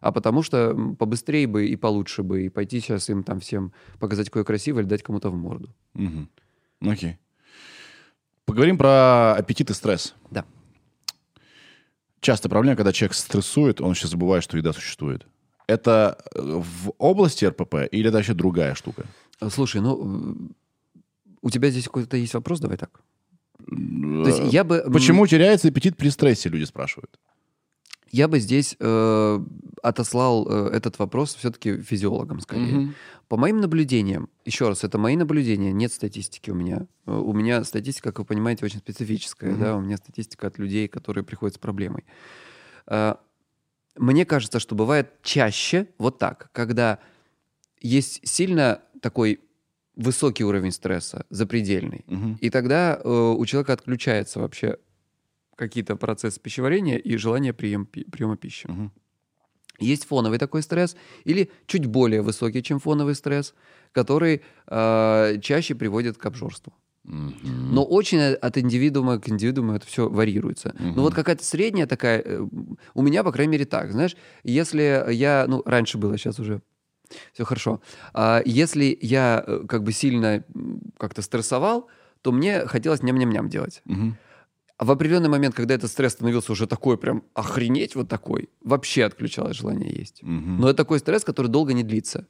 а 0.00 0.12
потому 0.12 0.42
что 0.44 0.72
побыстрее 0.96 1.48
бы 1.48 1.66
и 1.66 1.74
получше 1.74 2.22
бы, 2.22 2.44
и 2.44 2.48
пойти 2.48 2.78
сейчас 2.78 3.10
им 3.10 3.24
там 3.24 3.40
всем 3.40 3.72
показать, 3.98 4.26
какое 4.26 4.44
красивое, 4.44 4.82
или 4.82 4.88
дать 4.88 5.02
кому-то 5.02 5.30
в 5.30 5.34
морду. 5.34 5.74
Мгм. 5.94 6.28
Окей. 6.82 7.18
Поговорим 8.44 8.78
про 8.78 9.34
аппетит 9.34 9.70
и 9.70 9.74
стресс. 9.74 10.14
Да. 10.30 10.44
Частая 12.26 12.50
проблема, 12.50 12.76
когда 12.76 12.92
человек 12.92 13.14
стрессует, 13.14 13.80
он 13.80 13.94
сейчас 13.94 14.10
забывает, 14.10 14.42
что 14.42 14.56
еда 14.56 14.72
существует. 14.72 15.24
Это 15.68 16.18
э, 16.34 16.40
в 16.42 16.92
области 16.98 17.44
РПП 17.44 17.86
или 17.92 18.08
это 18.08 18.16
вообще 18.16 18.34
другая 18.34 18.74
штука? 18.74 19.04
Слушай, 19.48 19.80
ну, 19.80 20.50
у 21.40 21.50
тебя 21.50 21.70
здесь 21.70 21.84
какой-то 21.84 22.16
есть 22.16 22.34
вопрос, 22.34 22.58
давай 22.58 22.78
так. 22.78 22.90
То 23.64 24.26
есть 24.26 24.52
я 24.52 24.64
бы... 24.64 24.84
Почему 24.92 25.24
теряется 25.28 25.68
аппетит 25.68 25.96
при 25.96 26.08
стрессе, 26.08 26.48
люди 26.48 26.64
спрашивают. 26.64 27.16
Я 28.10 28.26
бы 28.26 28.40
здесь 28.40 28.74
э, 28.80 29.40
отослал 29.84 30.48
э, 30.48 30.70
этот 30.72 30.98
вопрос 30.98 31.36
все-таки 31.36 31.80
физиологам 31.80 32.40
скорее. 32.40 32.92
По 33.28 33.36
моим 33.36 33.60
наблюдениям, 33.60 34.28
еще 34.44 34.68
раз, 34.68 34.84
это 34.84 34.98
мои 34.98 35.16
наблюдения, 35.16 35.72
нет 35.72 35.92
статистики 35.92 36.50
у 36.50 36.54
меня. 36.54 36.86
Э, 37.06 37.12
У 37.12 37.32
меня 37.32 37.64
статистика, 37.64 38.10
как 38.12 38.20
вы 38.20 38.24
понимаете, 38.24 38.64
очень 38.64 38.78
специфическая. 38.78 39.50
Мгм. 39.50 39.60
Да? 39.60 39.76
У 39.76 39.80
меня 39.80 39.96
статистика 39.96 40.46
от 40.46 40.58
людей, 40.58 40.86
которые 40.88 41.24
приходят 41.24 41.56
с 41.56 41.58
проблемой. 41.58 42.04
Э, 42.86 43.16
Мне 43.96 44.24
кажется, 44.24 44.60
что 44.60 44.74
бывает 44.74 45.10
чаще 45.22 45.88
вот 45.98 46.18
так, 46.18 46.50
когда 46.52 46.98
есть 47.80 48.20
сильно 48.28 48.82
такой 49.00 49.40
высокий 49.96 50.44
уровень 50.44 50.70
стресса, 50.72 51.24
запредельный. 51.30 52.04
Мгм. 52.06 52.38
И 52.40 52.50
тогда 52.50 53.00
э, 53.02 53.08
у 53.08 53.44
человека 53.46 53.72
отключается 53.72 54.38
вообще 54.40 54.76
какие-то 55.56 55.96
процессы 55.96 56.38
пищеварения 56.38 56.98
и 56.98 57.16
желание 57.16 57.52
прием, 57.54 57.86
приема 57.86 58.36
пищи. 58.36 58.66
Мгм. 58.68 58.92
Есть 59.78 60.06
фоновый 60.06 60.38
такой 60.38 60.62
стресс 60.62 60.96
или 61.24 61.50
чуть 61.66 61.86
более 61.86 62.22
высокий, 62.22 62.62
чем 62.62 62.78
фоновый 62.78 63.14
стресс, 63.14 63.54
который 63.92 64.42
э, 64.66 65.38
чаще 65.42 65.74
приводит 65.74 66.18
к 66.18 66.26
обжорству. 66.26 66.72
Но 67.04 67.84
очень 67.84 68.18
от 68.20 68.58
индивидуума 68.58 69.20
к 69.20 69.28
индивидууму 69.28 69.74
это 69.74 69.86
все 69.86 70.08
варьируется. 70.08 70.74
Мгм. 70.78 70.94
Но 70.96 71.02
вот 71.02 71.14
какая-то 71.14 71.44
средняя 71.44 71.86
такая, 71.86 72.20
э, 72.20 72.46
у 72.94 73.02
меня, 73.02 73.22
по 73.22 73.30
крайней 73.30 73.52
мере, 73.52 73.64
так, 73.64 73.92
знаешь, 73.92 74.16
если 74.42 75.12
я, 75.12 75.46
ну, 75.48 75.62
раньше 75.64 75.98
было, 75.98 76.18
сейчас 76.18 76.40
уже 76.40 76.62
все 77.32 77.44
хорошо. 77.44 77.80
А 78.12 78.42
если 78.44 78.98
я 79.00 79.44
э, 79.46 79.64
как 79.68 79.84
бы 79.84 79.92
сильно 79.92 80.44
как-то 80.98 81.22
стрессовал, 81.22 81.88
то 82.22 82.32
мне 82.32 82.66
хотелось 82.66 83.02
ням-ням-ням 83.02 83.48
делать. 83.48 83.82
Мгм. 83.84 84.16
А 84.78 84.84
в 84.84 84.90
определенный 84.90 85.30
момент, 85.30 85.54
когда 85.54 85.74
этот 85.74 85.90
стресс 85.90 86.12
становился 86.12 86.52
уже 86.52 86.66
такой 86.66 86.98
прям 86.98 87.24
охренеть 87.32 87.94
вот 87.94 88.08
такой, 88.08 88.50
вообще 88.62 89.04
отключалось 89.04 89.56
желание 89.56 89.90
есть. 89.90 90.22
Мгм. 90.22 90.58
Но 90.60 90.68
это 90.68 90.76
такой 90.76 90.98
стресс, 90.98 91.24
который 91.24 91.48
долго 91.48 91.72
не 91.72 91.82
длится. 91.82 92.26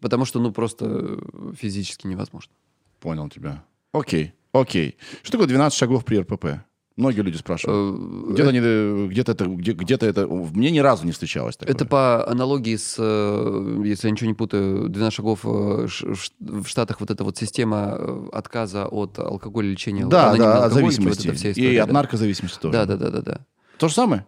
Потому 0.00 0.26
что, 0.26 0.38
ну, 0.38 0.52
просто 0.52 0.86
э, 0.86 1.52
физически 1.58 2.06
невозможно. 2.06 2.52
Понял 3.00 3.30
тебя. 3.30 3.64
Окей, 3.92 4.34
окей. 4.52 4.98
Что 5.22 5.32
такое 5.32 5.46
12 5.48 5.78
шагов 5.78 6.04
при 6.04 6.18
РПП? 6.18 6.46
Многие 6.96 7.20
люди 7.20 7.36
спрашивают. 7.36 8.00
Э, 8.00 8.32
Где-то, 8.32 8.48
они, 8.48 8.60
э, 8.62 9.06
где-то 9.10 9.32
это, 9.32 9.44
где, 9.46 9.72
где-то 9.72 10.06
это... 10.06 10.26
Мне 10.26 10.70
ни 10.70 10.78
разу 10.78 11.04
не 11.04 11.12
встречалось 11.12 11.56
такое. 11.56 11.74
Это 11.74 11.84
по 11.84 12.26
аналогии 12.26 12.76
с, 12.76 12.96
э, 12.98 13.82
если 13.84 14.08
я 14.08 14.12
ничего 14.12 14.28
не 14.28 14.34
путаю, 14.34 14.88
12 14.88 15.14
шагов 15.14 15.44
в 15.44 16.66
Штатах 16.66 17.00
вот 17.00 17.10
эта 17.10 17.22
вот 17.22 17.36
система 17.36 18.28
отказа 18.32 18.86
от 18.86 19.18
алкоголя, 19.18 19.68
лечения 19.70 20.06
Да, 20.06 20.34
да, 20.36 20.64
от 20.64 20.72
зависимости. 20.72 21.28
Вот 21.28 21.36
вся 21.36 21.48
и 21.50 21.52
история, 21.52 21.82
от 21.82 21.88
да. 21.88 21.92
наркозависимости 21.94 22.58
тоже. 22.58 22.72
Да, 22.72 22.86
да, 22.86 22.96
да, 22.96 23.10
да, 23.10 23.20
да. 23.22 23.40
То 23.78 23.88
же 23.88 23.94
самое? 23.94 24.24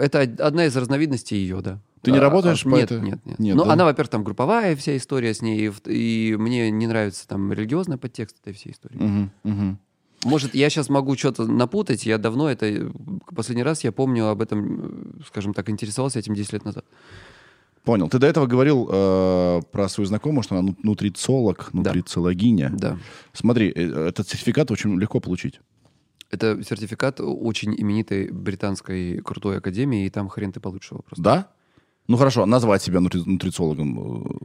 Это 0.00 0.22
од- 0.22 0.40
одна 0.40 0.66
из 0.66 0.76
разновидностей 0.76 1.36
ее, 1.36 1.60
да. 1.60 1.80
Ты 2.02 2.10
не 2.10 2.18
А, 2.18 2.20
работаешь 2.20 2.66
а, 2.66 2.68
по 2.68 2.74
нет, 2.74 2.90
этой- 2.90 3.00
нет, 3.00 3.24
нет, 3.24 3.38
Нет, 3.38 3.54
Ну, 3.54 3.64
да? 3.64 3.74
она, 3.74 3.84
во-первых, 3.84 4.10
там 4.10 4.24
групповая 4.24 4.74
вся 4.74 4.96
история 4.96 5.32
с 5.34 5.40
ней, 5.40 5.68
и, 5.86 5.90
и 6.32 6.36
мне 6.36 6.68
не 6.72 6.88
нравится 6.88 7.28
там 7.28 7.52
религиозный 7.52 7.96
подтекст 7.96 8.38
этой 8.42 8.52
всей 8.54 8.72
истории. 8.72 8.96
Мгм, 8.96 9.30
мгм. 9.44 9.78
Может, 10.24 10.54
я 10.54 10.70
сейчас 10.70 10.88
могу 10.88 11.16
что-то 11.16 11.46
напутать, 11.46 12.06
я 12.06 12.18
давно 12.18 12.48
это... 12.50 12.66
э, 12.66 12.90
Последний 13.34 13.62
раз 13.64 13.84
я 13.84 13.92
помню 13.92 14.28
об 14.28 14.40
этом, 14.40 15.18
э, 15.20 15.22
скажем 15.26 15.52
так, 15.54 15.68
интересовался 15.68 16.18
этим 16.18 16.34
10 16.34 16.52
лет 16.52 16.64
назад. 16.64 16.84
Понял. 17.84 18.08
Ты 18.08 18.18
до 18.18 18.26
этого 18.28 18.46
говорил 18.46 18.88
э, 18.92 19.60
про 19.72 19.88
свою 19.88 20.06
знакомую, 20.06 20.44
что 20.44 20.56
она 20.56 20.68
ну- 20.68 20.76
нутрициолог, 20.84 21.72
нутрициологиня. 21.74 22.70
Да. 22.70 22.98
Смотри, 23.32 23.72
э, 23.74 24.08
этот 24.08 24.28
сертификат 24.28 24.70
очень 24.70 24.96
легко 25.00 25.18
получить. 25.20 25.60
Это 26.30 26.62
сертификат 26.62 27.20
очень 27.20 27.74
именитой 27.76 28.30
британской 28.30 29.18
крутой 29.22 29.58
академии, 29.58 30.06
и 30.06 30.10
там 30.10 30.28
хрен 30.28 30.52
ты 30.52 30.60
получишь 30.60 30.92
его 30.92 31.02
просто. 31.02 31.22
Да? 31.22 31.48
Ну 32.08 32.16
хорошо, 32.16 32.46
назвать 32.46 32.82
себя 32.82 33.00
нутри- 33.00 33.24
нутрициологом. 33.26 34.38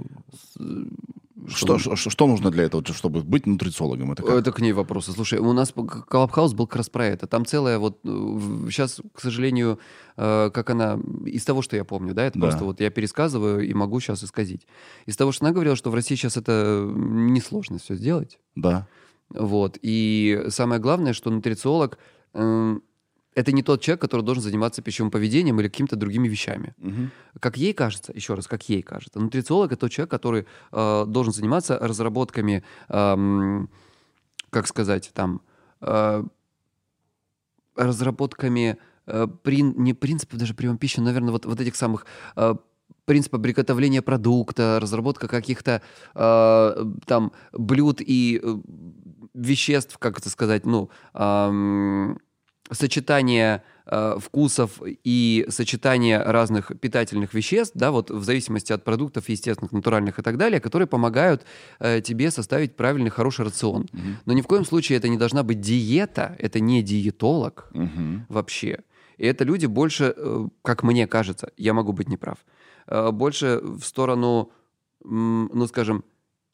Э, 1.48 1.52
Что, 1.52 1.80
что, 1.80 1.96
что 1.96 2.28
нужно 2.28 2.52
для 2.52 2.64
этого, 2.66 2.84
чтобы 2.94 3.22
быть 3.22 3.46
нутрициологом? 3.46 4.12
Это 4.12 4.24
как? 4.24 4.36
Это 4.36 4.52
к 4.52 4.60
ней 4.60 4.74
вопросы. 4.74 5.12
Слушай, 5.12 5.40
у 5.40 5.54
нас 5.54 5.74
Клабхаус 5.74 6.54
был 6.54 6.68
как 6.68 6.78
раз 6.78 6.90
про 6.90 7.06
это. 7.06 7.28
Там 7.28 7.46
целая 7.46 7.80
вот... 7.80 8.00
Сейчас, 8.04 9.02
к 9.14 9.22
сожалению, 9.22 9.80
э, 10.18 10.52
как 10.54 10.70
она... 10.70 11.00
Из 11.26 11.44
того, 11.46 11.62
что 11.62 11.76
я 11.76 11.86
помню, 11.86 12.14
да, 12.14 12.26
это 12.26 12.38
Да. 12.40 12.48
просто 12.48 12.64
вот 12.66 12.82
я 12.82 12.90
пересказываю 12.90 13.68
и 13.68 13.74
могу 13.74 14.00
сейчас 14.00 14.24
исказить. 14.24 14.68
Из 15.06 15.16
того, 15.16 15.32
что 15.32 15.46
она 15.46 15.54
говорила, 15.54 15.76
что 15.76 15.90
в 15.90 15.96
России 15.96 16.16
сейчас 16.16 16.38
это 16.38 16.88
несложно 16.96 17.80
все 17.80 17.96
сделать. 17.96 18.40
Да. 18.56 18.88
Вот. 19.30 19.78
И 19.82 20.46
самое 20.50 20.80
главное, 20.82 21.14
что 21.14 21.30
нутрициолог 21.30 21.98
эм, 22.34 22.82
это 23.38 23.52
не 23.52 23.62
тот 23.62 23.82
человек, 23.82 24.02
который 24.02 24.24
должен 24.24 24.44
заниматься 24.44 24.82
пищевым 24.82 25.12
поведением 25.12 25.60
или 25.60 25.68
какими-то 25.68 25.96
другими 25.96 26.28
вещами. 26.28 26.74
Мгм. 26.78 27.12
Как 27.40 27.56
ей 27.56 27.72
кажется, 27.74 28.12
еще 28.16 28.34
раз, 28.34 28.48
как 28.48 28.68
ей 28.68 28.82
кажется, 28.82 29.20
нутрициолог 29.20 29.72
это 29.72 29.82
тот 29.82 29.92
человек, 29.92 30.10
который 30.10 30.48
э, 30.72 31.06
должен 31.08 31.34
заниматься 31.34 31.78
разработками, 31.78 32.64
эм, 32.90 33.70
как 34.50 34.68
сказать, 34.68 35.12
там, 35.14 35.42
э, 35.82 36.24
разработками 37.76 38.78
э, 39.06 39.28
прин- 39.44 39.76
не 39.78 39.94
принципов 39.94 40.40
даже 40.40 40.56
приема 40.56 40.80
пищи, 40.80 41.00
наверное, 41.00 41.32
вот, 41.32 41.46
вот 41.46 41.62
этих 41.62 41.76
самых 41.76 42.08
э, 42.36 42.56
принципов 43.06 43.44
приготовления 43.44 44.02
продукта, 44.02 44.80
разработка 44.82 45.28
каких-то 45.28 45.84
э, 46.16 46.86
там 47.06 47.32
блюд 47.54 48.02
и 48.02 48.42
э, 48.42 48.58
веществ, 49.36 50.00
как 50.00 50.18
это 50.18 50.32
сказать, 50.32 50.66
ну, 50.66 50.90
ам, 51.14 52.18
сочетание 52.72 53.64
э, 53.86 54.18
вкусов 54.20 54.82
и 54.86 55.46
сочетание 55.50 56.22
разных 56.22 56.72
питательных 56.80 57.34
веществ, 57.34 57.76
да, 57.76 57.92
вот 57.92 58.12
в 58.12 58.24
зависимости 58.24 58.74
от 58.74 58.84
продуктов 58.84 59.30
естественных, 59.30 59.72
натуральных 59.72 60.20
и 60.20 60.22
так 60.22 60.38
далее, 60.38 60.60
которые 60.60 60.88
помогают 60.88 61.46
э, 61.80 62.02
тебе 62.02 62.32
составить 62.32 62.76
правильный, 62.76 63.10
хороший 63.10 63.46
рацион. 63.46 63.88
Мгм. 63.94 64.18
Но 64.26 64.34
ни 64.34 64.42
в 64.42 64.48
коем 64.48 64.66
случае 64.66 64.98
это 64.98 65.10
не 65.10 65.18
должна 65.18 65.44
быть 65.44 65.62
диета, 65.62 66.36
это 66.40 66.60
не 66.60 66.84
диетолог 66.84 67.70
Мгм. 67.74 68.26
вообще. 68.30 68.80
И 69.18 69.26
это 69.26 69.44
люди 69.46 69.66
больше, 69.66 70.14
э, 70.16 70.48
как 70.62 70.84
мне 70.84 71.08
кажется, 71.08 71.52
я 71.58 71.74
могу 71.74 71.94
быть 71.94 72.10
неправ, 72.10 72.38
э, 72.88 73.12
больше 73.12 73.60
в 73.64 73.84
сторону, 73.84 74.52
ну, 75.04 75.68
скажем, 75.68 76.04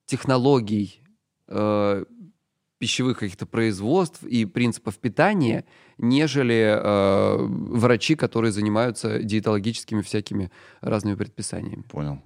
технологий 0.05 1.01
э, 1.47 2.05
пищевых 2.83 3.19
каких-то 3.19 3.45
производств 3.45 4.23
и 4.23 4.43
принципов 4.45 4.97
питания, 4.97 5.63
нежели 5.97 6.77
э, 6.77 7.37
врачи, 7.79 8.15
которые 8.15 8.51
занимаются 8.51 9.23
диетологическими 9.23 10.01
всякими 10.01 10.51
разными 10.81 11.15
предписаниями. 11.15 11.83
Понял. 11.83 12.19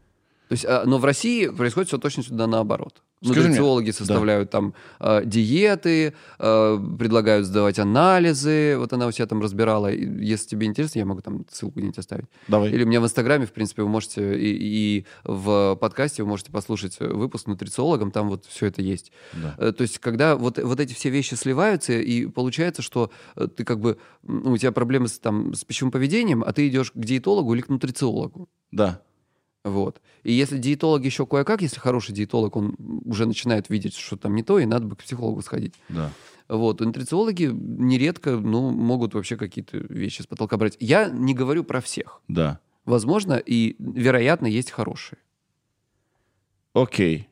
То 0.48 0.54
есть, 0.54 0.66
а, 0.66 0.84
но 0.86 0.98
в 0.98 1.06
России 1.06 1.48
происходит 1.48 1.90
все 1.90 1.98
точно 1.98 2.24
сюда 2.24 2.48
наоборот. 2.48 3.02
Нутрициологи 3.22 3.90
составляют 3.90 4.52
там 4.52 4.76
э, 5.00 5.24
диеты, 5.26 6.14
э, 6.38 6.80
предлагают 7.00 7.48
сдавать 7.48 7.80
анализы. 7.80 8.76
Вот 8.78 8.94
она 8.94 9.08
у 9.08 9.12
себя 9.12 9.26
там 9.26 9.42
разбирала. 9.42 9.92
Если 9.92 10.50
тебе 10.50 10.68
интересно, 10.68 11.00
я 11.00 11.06
могу 11.06 11.22
там 11.22 11.44
ссылку 11.52 11.80
где-нибудь 11.80 11.98
оставить. 11.98 12.26
Давай. 12.48 12.70
Или 12.70 12.84
у 12.84 12.88
меня 12.88 13.02
в 13.02 13.06
Инстаграме, 13.06 13.48
в 13.48 13.54
принципе, 13.54 13.82
вы 13.82 13.90
можете 13.90 14.40
и, 14.40 15.00
и 15.00 15.06
в 15.24 15.76
подкасте 15.82 16.22
вы 16.22 16.30
можете 16.30 16.52
послушать 16.52 17.00
выпуск 17.00 17.46
с 17.46 17.48
нутрициологом, 17.48 18.12
там 18.12 18.30
вот 18.30 18.46
все 18.46 18.68
это 18.68 18.84
есть. 18.84 19.12
Да. 19.34 19.56
Э, 19.58 19.72
То 19.72 19.82
есть, 19.82 19.98
когда 19.98 20.36
вот, 20.36 20.60
вот 20.60 20.80
эти 20.80 20.94
все 20.94 21.10
вещи 21.10 21.34
сливаются, 21.34 21.94
и 21.94 22.28
получается, 22.28 22.84
что 22.84 23.10
э, 23.36 23.48
ты 23.48 23.64
как 23.64 23.80
бы, 23.80 23.98
ну, 24.22 24.52
у 24.52 24.58
тебя 24.58 24.72
проблемы 24.72 25.08
с, 25.08 25.18
там, 25.18 25.56
с 25.56 25.64
пищевым 25.64 25.92
поведением, 25.92 26.44
а 26.46 26.54
ты 26.54 26.68
идешь 26.68 26.92
к 26.92 26.98
диетологу 26.98 27.56
или 27.56 27.62
к 27.62 27.70
нутрициологу. 27.70 28.48
Да. 28.72 29.02
Вот. 29.68 30.02
И 30.24 30.32
если 30.32 30.58
диетолог 30.58 31.04
еще 31.04 31.26
кое-как, 31.26 31.62
если 31.62 31.80
хороший 31.80 32.14
диетолог, 32.14 32.56
он 32.56 32.76
уже 33.06 33.26
начинает 33.26 33.70
видеть, 33.70 33.96
что 33.96 34.18
там 34.18 34.36
не 34.36 34.44
то, 34.44 34.60
и 34.60 34.66
надо 34.66 34.86
бы 34.86 34.96
к 34.96 35.04
психологу 35.04 35.42
сходить. 35.42 35.74
Да. 35.90 36.12
Вот. 36.48 36.80
Нутрициологи 36.80 37.50
нередко 37.52 38.38
ну, 38.38 38.72
могут 38.72 39.14
вообще 39.14 39.36
какие-то 39.36 39.78
вещи 39.78 40.22
с 40.22 40.28
потолка 40.28 40.58
брать. 40.58 40.78
Я 40.80 41.10
не 41.10 41.34
говорю 41.34 41.64
про 41.64 41.82
всех. 41.82 42.22
Да. 42.28 42.60
Возможно, 42.86 43.34
и, 43.34 43.76
вероятно, 43.80 44.48
есть 44.48 44.72
хорошие. 44.72 45.20
Окей. 46.74 47.28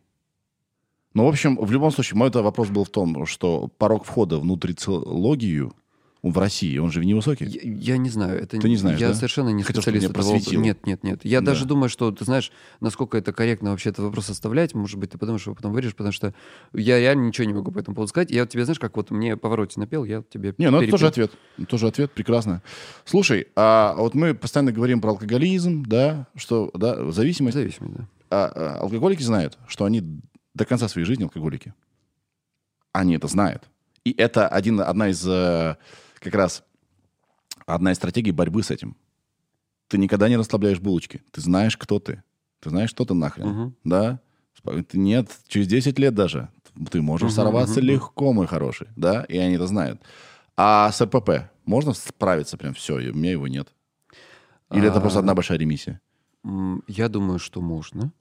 Ну, 1.13 1.25
в 1.25 1.29
общем, 1.29 1.55
в 1.55 1.71
любом 1.71 1.91
случае, 1.91 2.17
мой 2.17 2.29
вопрос 2.29 2.69
был 2.69 2.83
в 2.83 2.89
том, 2.89 3.25
что 3.25 3.69
порог 3.77 4.03
входа 4.03 4.37
в 4.37 4.45
нутрициологию 4.45 5.73
в 6.31 6.39
России, 6.39 6.77
он 6.79 6.91
же 6.91 7.05
невысокий. 7.05 7.45
Я, 7.45 7.93
я 7.93 7.97
не 7.97 8.09
знаю. 8.09 8.41
Это, 8.41 8.57
Ты 8.59 8.67
не 8.67 8.77
знаешь, 8.77 8.99
Я 8.99 9.09
да? 9.09 9.13
совершенно 9.13 9.49
не 9.49 9.61
Хотел, 9.61 9.83
специалист 9.83 10.05
этого 10.09 10.23
просветил. 10.23 10.59
Нет, 10.59 10.85
нет, 10.87 11.03
нет. 11.03 11.23
Я 11.23 11.39
Да. 11.39 11.47
даже 11.51 11.65
думаю, 11.65 11.87
что, 11.87 12.11
ты 12.11 12.25
знаешь, 12.25 12.51
насколько 12.79 13.15
это 13.17 13.31
корректно 13.31 13.69
вообще 13.71 13.89
этот 13.89 14.05
вопрос 14.05 14.29
оставлять, 14.31 14.73
может 14.73 14.99
быть, 14.99 15.11
ты 15.11 15.19
подумаешь, 15.19 15.41
что 15.43 15.53
потом 15.53 15.71
вырежешь, 15.71 15.95
потому 15.95 16.11
что 16.11 16.33
я 16.73 16.99
реально 16.99 17.27
ничего 17.27 17.45
не 17.45 17.53
могу 17.53 17.71
по 17.71 17.77
этому 17.77 17.93
поводу 17.93 18.09
сказать. 18.09 18.31
Я 18.31 18.41
вот 18.41 18.49
тебе, 18.49 18.65
знаешь, 18.65 18.79
как 18.79 18.95
вот 18.97 19.11
мне 19.11 19.37
повороте 19.37 19.79
напел, 19.79 20.03
я 20.03 20.23
тебе 20.27 20.55
Не, 20.57 20.71
ну 20.71 20.77
это 20.77 20.87
перепел. 20.87 20.91
тоже 20.97 21.07
ответ. 21.07 21.31
Тоже 21.69 21.87
ответ, 21.87 22.11
прекрасно. 22.11 22.63
Слушай, 23.05 23.47
а 23.55 23.93
вот 23.95 24.15
мы 24.15 24.33
постоянно 24.33 24.71
говорим 24.71 25.01
про 25.01 25.11
алкоголизм, 25.11 25.83
да, 25.85 26.27
что, 26.35 26.71
да, 26.73 27.11
зависимость. 27.11 27.55
Зависимость, 27.55 27.93
да. 27.97 28.07
А, 28.31 28.51
а, 28.55 28.77
алкоголики 28.79 29.21
знают, 29.21 29.59
что 29.67 29.85
они 29.85 30.01
до 30.55 30.65
конца 30.65 30.87
своей 30.87 31.05
жизни 31.05 31.23
алкоголики. 31.23 31.73
Они 32.93 33.15
это 33.15 33.27
знают. 33.27 33.63
И 34.05 34.11
это 34.11 34.47
один, 34.47 34.79
одна 34.81 35.09
из, 35.09 35.25
э, 35.27 35.75
как 36.25 36.35
раз, 36.35 36.63
одна 37.67 37.91
из 37.91 37.97
стратегий 37.97 38.31
борьбы 38.31 38.63
с 38.63 38.71
этим. 38.71 38.97
Ты 39.87 39.97
никогда 39.99 40.27
не 40.27 40.37
расслабляешь 40.37 40.79
булочки. 40.79 41.21
Ты 41.31 41.41
знаешь, 41.41 41.77
кто 41.77 41.99
ты. 41.99 42.23
Ты 42.59 42.71
знаешь, 42.71 42.89
что 42.89 43.05
ты 43.05 43.13
нахрен. 43.13 43.47
Мгм. 43.47 43.75
Да? 43.83 44.19
Нет, 44.93 45.29
через 45.47 45.67
10 45.67 45.99
лет 45.99 46.15
даже. 46.15 46.49
Ты 46.89 47.01
можешь 47.01 47.27
Мгм, 47.29 47.35
сорваться 47.35 47.79
мгм. 47.79 47.89
легко, 47.89 48.33
мой 48.33 48.47
хороший. 48.47 48.87
Да? 48.95 49.23
И 49.25 49.37
они 49.37 49.55
это 49.55 49.67
знают. 49.67 50.01
А 50.57 50.91
с 50.91 50.99
РПП 51.01 51.51
можно 51.65 51.93
справиться 51.93 52.57
прям 52.57 52.73
все, 52.73 52.95
у 52.95 53.13
меня 53.13 53.31
его 53.31 53.47
нет? 53.47 53.67
Или 54.71 54.87
это 54.87 54.99
просто 54.99 55.19
А. 55.19 55.21
одна 55.21 55.35
большая 55.35 55.59
ремиссия? 55.59 56.01
Я 56.87 57.09
думаю, 57.09 57.37
что 57.39 57.61
можно. 57.61 58.11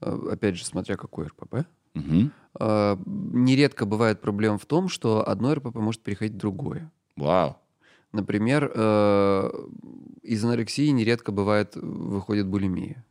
Э, 0.00 0.28
Опять 0.30 0.56
же, 0.56 0.64
смотря 0.64 0.96
какой 0.96 1.26
РПП. 1.28 1.66
Мгм. 1.94 2.32
Э, 2.60 2.96
Нередко 3.06 3.86
бывает 3.86 4.20
проблема 4.20 4.58
в 4.58 4.66
том, 4.66 4.88
что 4.88 5.26
одно 5.26 5.54
РПП 5.54 5.76
может 5.76 6.02
переходить 6.02 6.34
в 6.34 6.38
другое. 6.38 6.90
Вау. 7.18 7.56
Например, 8.12 8.70
э, 8.74 9.50
из 10.22 10.44
анорексии 10.44 10.88
нередко 10.88 11.32
бывает, 11.32 11.76
выходит 11.76 12.46
булимия. 12.46 13.04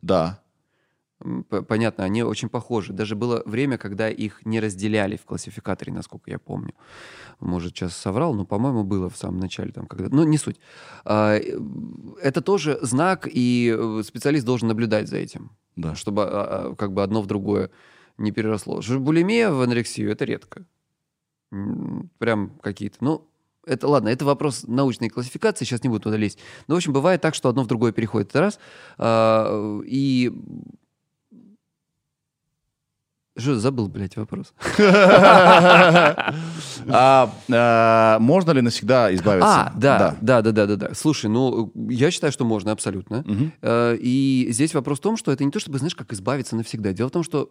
Да. 0.00 0.40
Понятно, 1.68 2.04
они 2.04 2.22
очень 2.22 2.48
похожи. 2.48 2.92
Даже 2.92 3.14
было 3.14 3.42
время, 3.46 3.78
когда 3.78 4.10
их 4.10 4.44
не 4.44 4.60
разделяли 4.60 5.16
в 5.16 5.24
классификаторе, 5.24 5.92
насколько 5.92 6.30
я 6.30 6.38
помню. 6.38 6.74
Может, 7.40 7.74
сейчас 7.74 7.96
соврал, 7.96 8.34
но, 8.34 8.44
по-моему, 8.44 8.84
было 8.84 9.08
в 9.08 9.16
самом 9.16 9.40
начале. 9.40 9.72
Там, 9.72 9.86
когда... 9.86 10.08
Ну, 10.10 10.24
не 10.24 10.38
суть. 10.38 10.56
А, 11.04 11.36
э, 11.36 11.58
Это 12.22 12.40
тоже 12.42 12.78
знак, 12.82 13.28
и 13.30 13.74
э, 13.76 14.02
специалист 14.04 14.44
должен 14.44 14.68
наблюдать 14.68 15.08
за 15.08 15.16
этим, 15.16 15.50
Да. 15.76 15.94
чтобы 15.94 16.22
а, 16.24 16.28
а, 16.70 16.74
как 16.74 16.92
бы 16.92 17.02
одно 17.02 17.22
в 17.22 17.26
другое 17.26 17.70
не 18.18 18.30
переросло. 18.32 18.80
Булимия 18.98 19.50
в 19.50 19.60
анорексию— 19.62 20.10
это 20.12 20.24
редко. 20.24 20.64
Прям 22.18 22.50
какие-то... 22.62 22.96
Ну, 23.00 23.28
это 23.66 23.88
ладно, 23.88 24.08
это 24.08 24.24
вопрос 24.24 24.64
научной 24.66 25.08
классификации, 25.08 25.64
сейчас 25.64 25.82
не 25.82 25.88
буду 25.88 26.00
туда 26.02 26.16
лезть. 26.16 26.38
Но, 26.66 26.74
в 26.74 26.78
общем, 26.78 26.92
бывает 26.92 27.20
так, 27.20 27.34
что 27.34 27.48
одно 27.48 27.62
в 27.62 27.66
другое 27.66 27.92
переходит. 27.92 28.30
Это 28.30 28.40
раз. 28.40 28.58
А, 28.98 29.80
И 29.86 30.30
что, 33.36 33.58
забыл, 33.58 33.88
блядь, 33.88 34.16
вопрос. 34.16 34.54
А, 36.86 37.30
а, 37.50 38.18
Можно 38.20 38.50
ли 38.52 38.60
навсегда 38.60 39.12
избавиться? 39.14 39.66
А, 39.66 39.72
да, 39.74 40.16
да, 40.20 40.42
да, 40.42 40.52
да, 40.52 40.66
да, 40.66 40.76
да. 40.76 40.94
Слушай, 40.94 41.30
ну, 41.30 41.72
я 41.88 42.10
считаю, 42.10 42.32
что 42.32 42.44
можно 42.44 42.70
абсолютно. 42.72 43.24
Э, 43.62 43.96
И 43.98 44.46
здесь 44.50 44.74
вопрос 44.74 44.98
в 44.98 45.02
том, 45.02 45.16
что 45.16 45.32
это 45.32 45.44
не 45.44 45.50
то, 45.50 45.58
чтобы, 45.58 45.78
знаешь, 45.78 45.94
как 45.94 46.12
избавиться 46.12 46.54
навсегда. 46.56 46.92
Дело 46.92 47.08
в 47.08 47.12
том, 47.12 47.22
что 47.24 47.48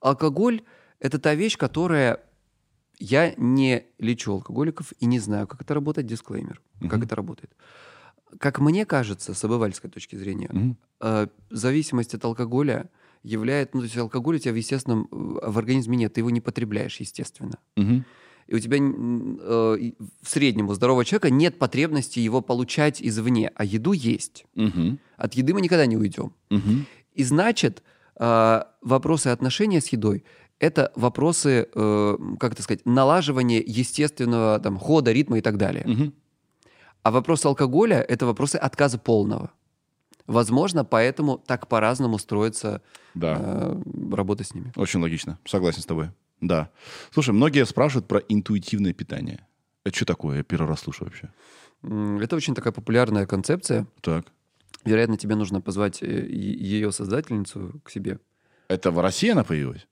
алкоголь— 0.00 0.62
это 1.00 1.18
та 1.18 1.34
вещь, 1.34 1.56
которая... 1.56 2.20
Я 2.98 3.34
не 3.36 3.84
лечу 3.98 4.32
алкоголиков 4.32 4.92
и 5.00 5.06
не 5.06 5.18
знаю, 5.18 5.46
как 5.46 5.62
это 5.62 5.74
работает, 5.74 6.06
дисклеймер, 6.06 6.60
как 6.80 6.92
Мгм. 6.94 7.02
это 7.02 7.16
работает. 7.16 7.50
Как 8.38 8.58
мне 8.60 8.84
кажется, 8.86 9.34
с 9.34 9.44
обывательской 9.44 9.90
точки 9.90 10.16
зрения, 10.16 10.48
Мгм. 10.52 10.76
э, 11.00 11.26
зависимость 11.50 12.14
от 12.14 12.24
алкоголя 12.24 12.88
является... 13.22 13.76
Ну, 13.76 13.80
то 13.82 13.84
есть 13.86 13.96
алкоголь 13.96 14.36
у 14.36 14.38
тебя 14.38 14.52
в 14.52 14.56
естественном... 14.56 15.08
э, 15.10 15.50
В 15.50 15.58
организме 15.58 15.96
нет, 15.96 16.12
ты 16.14 16.20
его 16.20 16.30
не 16.30 16.40
потребляешь, 16.40 17.00
естественно. 17.00 17.58
Мгм. 17.76 18.04
И 18.46 18.54
у 18.54 18.58
тебя 18.58 18.76
э, 18.78 18.80
в 18.80 20.28
среднем 20.28 20.68
у 20.68 20.74
здорового 20.74 21.04
человека 21.04 21.30
нет 21.30 21.58
потребности 21.58 22.18
его 22.20 22.42
получать 22.42 23.00
извне, 23.02 23.50
а 23.54 23.64
еду 23.64 23.92
есть. 23.92 24.44
Мгм. 24.54 24.98
От 25.16 25.34
еды 25.34 25.54
мы 25.54 25.60
никогда 25.62 25.86
не 25.86 25.96
уйдем. 25.96 26.32
Мгм. 26.50 26.86
И 27.14 27.24
значит, 27.24 27.82
э, 28.20 28.62
вопросы 28.82 29.28
отношения 29.28 29.80
с 29.80 29.88
едой 29.88 30.24
это 30.58 30.92
вопросы, 30.94 31.68
э, 31.74 32.16
как 32.40 32.52
это 32.52 32.62
сказать, 32.62 32.84
налаживания 32.86 33.60
естественного 33.64 34.58
там, 34.60 34.78
хода, 34.78 35.12
ритма 35.12 35.38
и 35.38 35.40
так 35.40 35.56
далее. 35.56 35.84
Мгм. 35.86 36.14
А 37.02 37.10
вопросы 37.10 37.46
алкоголя 37.46 38.00
это 38.00 38.24
вопросы 38.26 38.56
отказа 38.56 38.98
полного. 38.98 39.50
Возможно, 40.26 40.84
поэтому 40.84 41.36
так 41.38 41.68
по-разному 41.68 42.18
строится 42.18 42.80
Да. 43.14 43.36
э, 43.38 43.82
работа 44.12 44.42
с 44.44 44.54
ними. 44.54 44.72
Очень 44.76 45.00
логично. 45.00 45.38
Согласен 45.44 45.82
с 45.82 45.86
тобой. 45.86 46.10
Да. 46.40 46.70
Слушай, 47.12 47.30
многие 47.34 47.66
спрашивают 47.66 48.08
про 48.08 48.20
интуитивное 48.20 48.94
питание. 48.94 49.46
Это 49.84 49.94
что 49.94 50.06
такое? 50.06 50.38
Я 50.38 50.42
первый 50.42 50.66
раз 50.68 50.80
слушаю 50.80 51.08
вообще. 51.08 51.30
Это 52.22 52.36
очень 52.36 52.54
такая 52.54 52.72
популярная 52.72 53.26
концепция. 53.26 53.86
Так. 54.00 54.24
Вероятно, 54.86 55.18
тебе 55.18 55.34
нужно 55.34 55.60
позвать 55.60 56.02
э, 56.02 56.26
ее 56.26 56.90
создательницу 56.92 57.80
к 57.84 57.90
себе. 57.90 58.18
Это 58.68 58.90
в 58.90 58.98
России 59.00 59.28
она 59.30 59.44
появилась? 59.44 59.86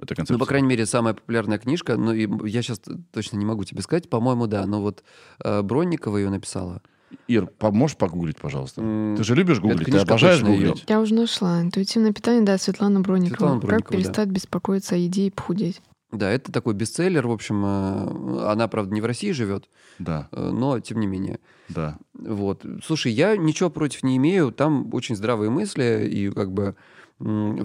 Это 0.00 0.14
концепция? 0.14 0.34
Ну, 0.34 0.38
по 0.38 0.46
крайней 0.46 0.68
мере, 0.68 0.86
самая 0.86 1.14
популярная 1.14 1.58
книжка, 1.58 1.96
ну, 1.96 2.12
и 2.12 2.28
я 2.48 2.62
сейчас 2.62 2.80
точно 3.12 3.36
не 3.36 3.44
могу 3.44 3.64
тебе 3.64 3.82
сказать, 3.82 4.08
по-моему, 4.08 4.46
да, 4.46 4.66
но 4.66 4.80
вот 4.80 5.04
э, 5.44 5.62
Бронникова 5.62 6.16
ее 6.16 6.30
написала. 6.30 6.82
Ир, 7.26 7.46
поможешь 7.46 7.96
погуглить, 7.96 8.36
пожалуйста? 8.36 8.80
Ты 9.16 9.24
же 9.24 9.34
любишь 9.34 9.60
гуглить, 9.60 9.90
ты 9.90 9.98
обожаешь 9.98 10.42
гуглить. 10.42 10.84
Я 10.88 11.00
уже 11.00 11.14
нашла. 11.14 11.60
Интуитивное 11.60 12.12
питание, 12.12 12.42
да, 12.42 12.56
Светлана 12.56 13.00
Бронникова. 13.00 13.36
Светлана 13.36 13.60
как 13.60 13.68
Бронникова, 13.68 13.90
да. 13.90 13.96
перестать 13.96 14.28
беспокоиться 14.28 14.94
о 14.94 14.98
еде 14.98 15.26
и 15.26 15.30
похудеть. 15.30 15.82
Да, 16.12 16.28
это 16.30 16.50
такой 16.50 16.74
бестселлер, 16.74 17.26
в 17.26 17.30
общем, 17.30 17.64
э, 17.64 18.50
она, 18.50 18.66
правда, 18.68 18.92
не 18.94 19.00
в 19.00 19.06
России 19.06 19.30
живет, 19.30 19.68
Да, 19.98 20.28
э, 20.32 20.50
но 20.50 20.80
тем 20.80 20.98
не 21.00 21.06
менее. 21.06 21.38
да. 21.68 21.98
Вот. 22.14 22.64
Слушай, 22.84 23.12
я 23.12 23.36
ничего 23.36 23.70
против 23.70 24.02
не 24.02 24.16
имею, 24.16 24.52
там 24.52 24.92
очень 24.92 25.16
здравые 25.16 25.50
мысли, 25.50 26.08
и 26.10 26.30
как 26.30 26.52
бы 26.52 26.74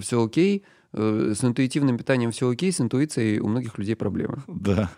все 0.00 0.24
окей. 0.24 0.64
Э, 0.96 1.32
С 1.36 1.44
интуитивным 1.44 1.98
питанием 1.98 2.30
все 2.32 2.48
окей, 2.48 2.72
с 2.72 2.80
интуицией 2.80 3.38
у 3.40 3.48
многих 3.48 3.78
людей 3.78 3.94
проблемы. 3.96 4.42
Да, 4.48 4.90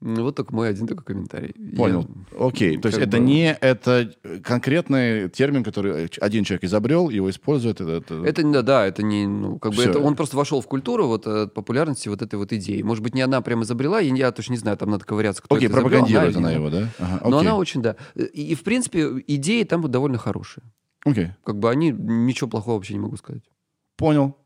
Ну, 0.00 0.22
Вот 0.22 0.36
только 0.36 0.54
мой 0.54 0.68
один 0.68 0.86
такой 0.86 1.02
комментарий. 1.04 1.52
Я- 1.56 1.76
понял. 1.76 2.06
Окей, 2.38 2.76
то 2.78 2.86
есть 2.86 2.98
как 2.98 3.08
это 3.08 3.16
бы- 3.18 3.24
не 3.24 3.52
это 3.52 4.12
конкретный 4.44 5.28
термин, 5.28 5.64
который 5.64 6.08
один 6.20 6.44
человек 6.44 6.62
изобрел, 6.64 7.08
его 7.10 7.28
использует. 7.30 7.80
Это, 7.80 7.90
это- 7.96 8.14
Это 8.24 8.42
да, 8.52 8.62
да, 8.62 8.86
это 8.86 9.02
не, 9.02 9.26
ну, 9.26 9.58
как 9.58 9.72
бы 9.72 9.82
Всё. 9.82 9.90
это 9.90 9.98
он 9.98 10.14
просто 10.14 10.36
вошел 10.36 10.60
в 10.60 10.66
культуру 10.68 11.06
вот 11.08 11.26
от 11.26 11.52
популярности 11.52 12.08
вот 12.08 12.22
этой 12.22 12.36
вот 12.36 12.52
идеи. 12.52 12.82
Может 12.82 13.02
быть, 13.02 13.14
не 13.14 13.22
она 13.22 13.40
прям 13.40 13.62
изобрела, 13.64 13.98
я, 14.00 14.14
я 14.14 14.30
точно 14.32 14.52
не 14.52 14.58
знаю, 14.58 14.76
там 14.76 14.90
надо 14.90 15.04
ковыряться, 15.04 15.42
кто 15.42 15.56
Окей, 15.56 15.66
это 15.66 15.76
изобрел, 15.78 15.90
пропагандирует 16.00 16.36
она 16.36 16.48
она 16.48 16.56
его, 16.56 16.70
да? 16.70 16.88
Ага, 17.00 17.20
Но 17.28 17.38
окей. 17.38 17.48
она 17.48 17.56
очень, 17.58 17.82
да. 17.82 17.96
И, 18.14 18.22
и, 18.52 18.54
в 18.54 18.62
принципе, 18.62 19.04
идеи 19.26 19.64
там 19.64 19.82
вот 19.82 19.90
довольно 19.90 20.18
хорошие. 20.18 20.62
Окей, 21.04 21.28
Как 21.44 21.58
бы 21.58 21.70
они, 21.70 21.90
ничего 21.90 22.48
плохого 22.48 22.76
вообще 22.76 22.94
не 22.94 23.00
могу 23.00 23.16
сказать. 23.16 23.42
понял. 23.96 24.36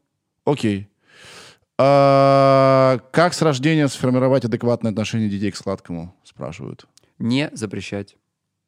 Окей. 0.44 0.88
А, 1.78 2.98
как 3.12 3.34
с 3.34 3.42
рождения 3.42 3.88
сформировать 3.88 4.44
адекватное 4.44 4.90
отношение 4.92 5.28
детей 5.28 5.50
к 5.50 5.56
сладкому, 5.56 6.14
спрашивают. 6.24 6.86
Не 7.18 7.50
запрещать. 7.52 8.16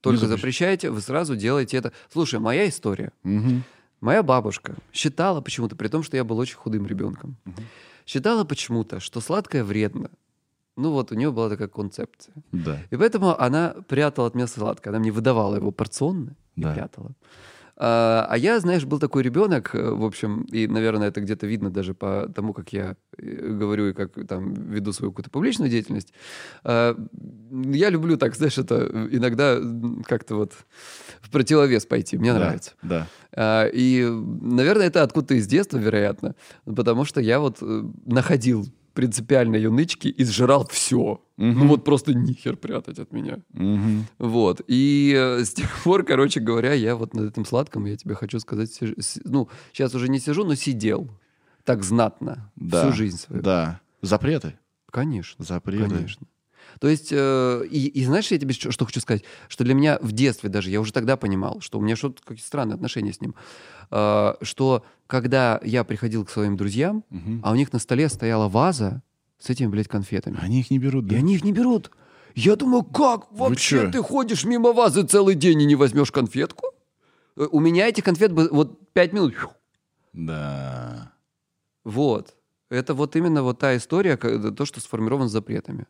Только 0.01 0.21
запрещать. 0.21 0.39
запрещайте, 0.41 0.91
вы 0.91 1.01
сразу 1.01 1.37
делаете 1.37 1.77
это. 1.77 1.93
Слушай, 2.13 2.41
моя 2.41 2.69
история. 2.69 3.13
Мгм. 3.23 3.65
Моя 4.01 4.23
бабушка 4.23 4.75
считала 4.93 5.41
почему-то, 5.41 5.77
при 5.77 5.89
том, 5.89 6.03
что 6.03 6.17
я 6.17 6.25
был 6.25 6.39
очень 6.39 6.57
худым 6.57 6.87
ребенком, 6.87 7.37
считала 8.07 8.45
почему-то, 8.45 9.01
что 9.01 9.21
сладкое 9.21 9.65
вредно. 9.65 10.11
Ну 10.77 10.91
вот, 10.91 11.13
у 11.13 11.15
нее 11.15 11.31
была 11.31 11.49
такая 11.49 11.69
концепция. 11.69 12.35
Да. 12.53 12.79
И 12.91 12.97
поэтому 12.97 13.41
она 13.41 13.77
прятала 13.89 14.27
от 14.27 14.35
меня 14.35 14.47
сладкое. 14.47 14.91
Она 14.93 14.99
мне 14.99 15.11
выдавала 15.13 15.55
его 15.57 15.71
порционно 15.71 16.35
и 16.57 16.63
Да. 16.63 16.75
прятала. 16.75 17.13
А, 17.77 18.27
а 18.29 18.39
я, 18.39 18.61
знаешь, 18.61 18.85
был 18.85 19.01
такой 19.01 19.23
ребенок, 19.23 19.75
э, 19.75 19.91
в 19.91 20.05
общем, 20.05 20.43
и, 20.53 20.69
наверное, 20.69 21.09
это 21.09 21.21
где-то 21.21 21.47
видно 21.47 21.71
даже 21.71 21.93
по 21.93 22.31
тому, 22.33 22.53
как 22.53 22.73
я 22.73 22.97
э, 23.19 23.49
говорю 23.49 23.89
и 23.89 23.93
как 23.93 24.13
там 24.29 24.55
веду 24.55 24.93
свою 24.93 25.11
какую-то 25.11 25.31
публичную 25.31 25.71
деятельность. 25.71 26.13
А, 26.63 26.97
Я 27.51 27.91
люблю 27.91 28.17
так, 28.17 28.37
знаешь, 28.37 28.59
это 28.59 28.89
э, 28.89 29.09
иногда 29.11 29.59
как-то 30.07 30.37
вот 30.37 30.53
в 31.21 31.31
противовес 31.31 31.85
пойти. 31.87 32.17
Мне 32.17 32.33
Да, 32.33 32.39
нравится. 32.39 32.73
Да. 32.83 33.09
А, 33.33 33.67
И, 33.67 34.05
наверное, 34.05 34.87
это 34.87 35.03
откуда-то 35.03 35.35
из 35.35 35.47
детства, 35.49 35.79
вероятно, 35.79 36.37
потому 36.65 37.05
что 37.05 37.21
я 37.21 37.41
вот 37.41 37.59
находил 37.61 38.67
принципиально 38.95 39.57
юнычки 39.57 40.09
и 40.09 40.25
сжирал 40.25 40.67
все. 40.69 41.21
Ну 41.37 41.47
Мгм. 41.47 41.69
вот 41.69 41.85
просто 41.85 42.15
нихер 42.15 42.57
прятать 42.57 42.99
от 42.99 43.13
меня. 43.13 43.39
Мгм. 43.53 44.07
Вот. 44.19 44.61
И 44.69 45.13
э, 45.17 45.45
с 45.45 45.53
тех 45.53 45.69
пор, 45.83 46.05
короче 46.05 46.41
говоря, 46.41 46.73
я 46.73 46.95
вот 46.97 47.13
над 47.15 47.33
этим 47.33 47.45
сладком, 47.45 47.85
я 47.87 47.97
тебе 47.97 48.15
хочу 48.15 48.39
сказать, 48.39 48.71
сиж- 48.71 49.21
ну, 49.25 49.49
сейчас 49.73 49.95
уже 49.95 50.09
не 50.09 50.21
сижу, 50.21 50.45
но 50.45 50.55
сидел 50.55 51.11
так 51.65 51.83
знатно 51.83 52.51
Да. 52.57 52.83
всю 52.85 52.97
жизнь 52.97 53.19
свою. 53.19 53.43
Да. 53.43 53.81
Запреты. 54.03 54.55
Конечно. 54.91 55.45
Запреты. 55.45 55.89
Конечно. 55.91 56.27
То 56.85 56.89
есть, 56.91 57.09
э, 57.13 57.67
и, 57.71 57.87
и 57.87 58.05
знаешь, 58.05 58.31
я 58.31 58.39
тебе 58.39 58.53
что, 58.53 58.71
что 58.71 58.85
хочу 58.85 59.01
сказать? 59.01 59.25
Что 59.49 59.65
для 59.65 59.73
меня 59.73 59.99
в 60.03 60.13
детстве 60.13 60.51
даже, 60.51 60.69
я 60.69 60.83
уже 60.83 60.93
тогда 60.93 61.17
понимал, 61.17 61.63
что 61.63 61.79
у 61.79 61.81
меня 61.81 61.97
что-то 61.97 62.23
какие 62.23 62.45
странные 62.45 62.75
отношения 62.75 63.11
с 63.11 63.23
ним. 63.23 63.35
Э, 63.91 64.35
что 64.43 64.85
когда 65.07 65.59
я 65.65 65.83
приходил 65.85 66.27
к 66.27 66.31
своим 66.31 66.59
друзьям, 66.59 67.03
Мгм. 67.09 67.41
а 67.43 67.53
у 67.53 67.55
них 67.55 67.73
на 67.73 67.79
столе 67.79 68.11
стояла 68.11 68.51
ваза 68.51 69.01
с 69.39 69.49
этими, 69.49 69.69
блядь, 69.69 69.89
конфетами. 69.89 70.37
Они 70.43 70.61
их 70.61 70.71
не 70.71 70.79
берут, 70.79 71.07
И 71.07 71.09
да? 71.09 71.17
они 71.17 71.37
их 71.37 71.43
не 71.43 71.53
берут. 71.53 71.91
Я 72.35 72.55
думаю, 72.55 72.85
как 72.85 73.33
вообще 73.33 73.85
чё? 73.87 73.91
ты 73.91 74.03
ходишь 74.03 74.45
мимо 74.45 74.75
вазы 74.75 75.05
целый 75.07 75.37
день 75.37 75.63
и 75.63 75.65
не 75.65 75.77
возьмешь 75.77 76.13
конфетку? 76.13 76.67
Э, 77.39 77.47
У 77.51 77.61
меня 77.61 77.89
этих 77.89 78.05
конфет 78.05 78.31
бы 78.31 78.47
вот 78.53 78.93
пять 78.93 79.15
минут. 79.15 79.33
Да. 80.13 81.13
Вот. 81.83 82.35
Это 82.69 82.93
вот 82.93 83.17
именно 83.17 83.43
вот 83.43 83.59
та 83.59 83.75
история, 83.75 84.19
то, 84.19 84.67
что 84.67 84.81
сформировано 84.81 85.29
запретами. 85.31 85.87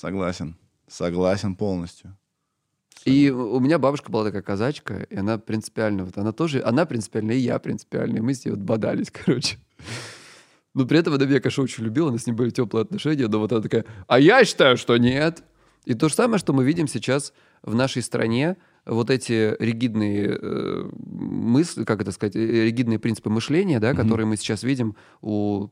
Согласен. 0.00 0.56
Согласен 0.88 1.54
полностью. 1.54 2.16
И 3.06 3.30
у 3.30 3.60
меня 3.60 3.78
бабушка 3.78 4.10
была 4.10 4.24
такая 4.24 4.42
казачка, 4.42 5.02
и 5.08 5.16
она 5.16 5.38
принципиально, 5.38 6.04
вот 6.04 6.18
она 6.18 6.32
тоже, 6.32 6.62
она 6.62 6.84
принципиально, 6.86 7.32
и 7.32 7.38
я 7.38 7.58
принципиально, 7.58 8.18
и 8.18 8.20
мы 8.20 8.34
с 8.34 8.44
ней 8.44 8.50
вот 8.50 8.60
бодались, 8.60 9.10
короче. 9.24 9.56
Но 10.74 10.84
при 10.86 10.98
этом 10.98 11.14
она 11.14 11.24
меня, 11.24 11.40
конечно, 11.40 11.62
очень 11.62 11.84
любила, 11.84 12.08
у 12.08 12.12
нас 12.12 12.24
с 12.24 12.26
ней 12.26 12.32
были 12.34 12.50
теплые 12.50 12.82
отношения, 12.82 13.26
но 13.28 13.38
вот 13.38 13.52
она 13.52 13.62
такая, 13.62 13.84
а 14.06 14.18
я 14.20 14.44
считаю, 14.44 14.76
что 14.76 14.96
нет. 14.98 15.42
И 15.86 15.94
то 15.94 16.08
же 16.08 16.14
самое, 16.14 16.38
что 16.38 16.52
мы 16.52 16.64
видим 16.64 16.88
сейчас 16.88 17.32
в 17.62 17.74
нашей 17.74 18.02
стране, 18.02 18.56
вот 18.84 19.08
эти 19.08 19.56
ригидные 19.58 20.38
э, 20.40 20.90
мысли, 21.06 21.84
как 21.84 22.02
это 22.02 22.12
сказать, 22.12 22.36
э, 22.36 22.64
ригидные 22.64 22.98
принципы 22.98 23.30
мышления, 23.30 23.80
да, 23.80 23.92
Мгм. 23.94 24.02
которые 24.02 24.26
мы 24.26 24.36
сейчас 24.36 24.62
видим 24.62 24.96
у, 25.22 25.68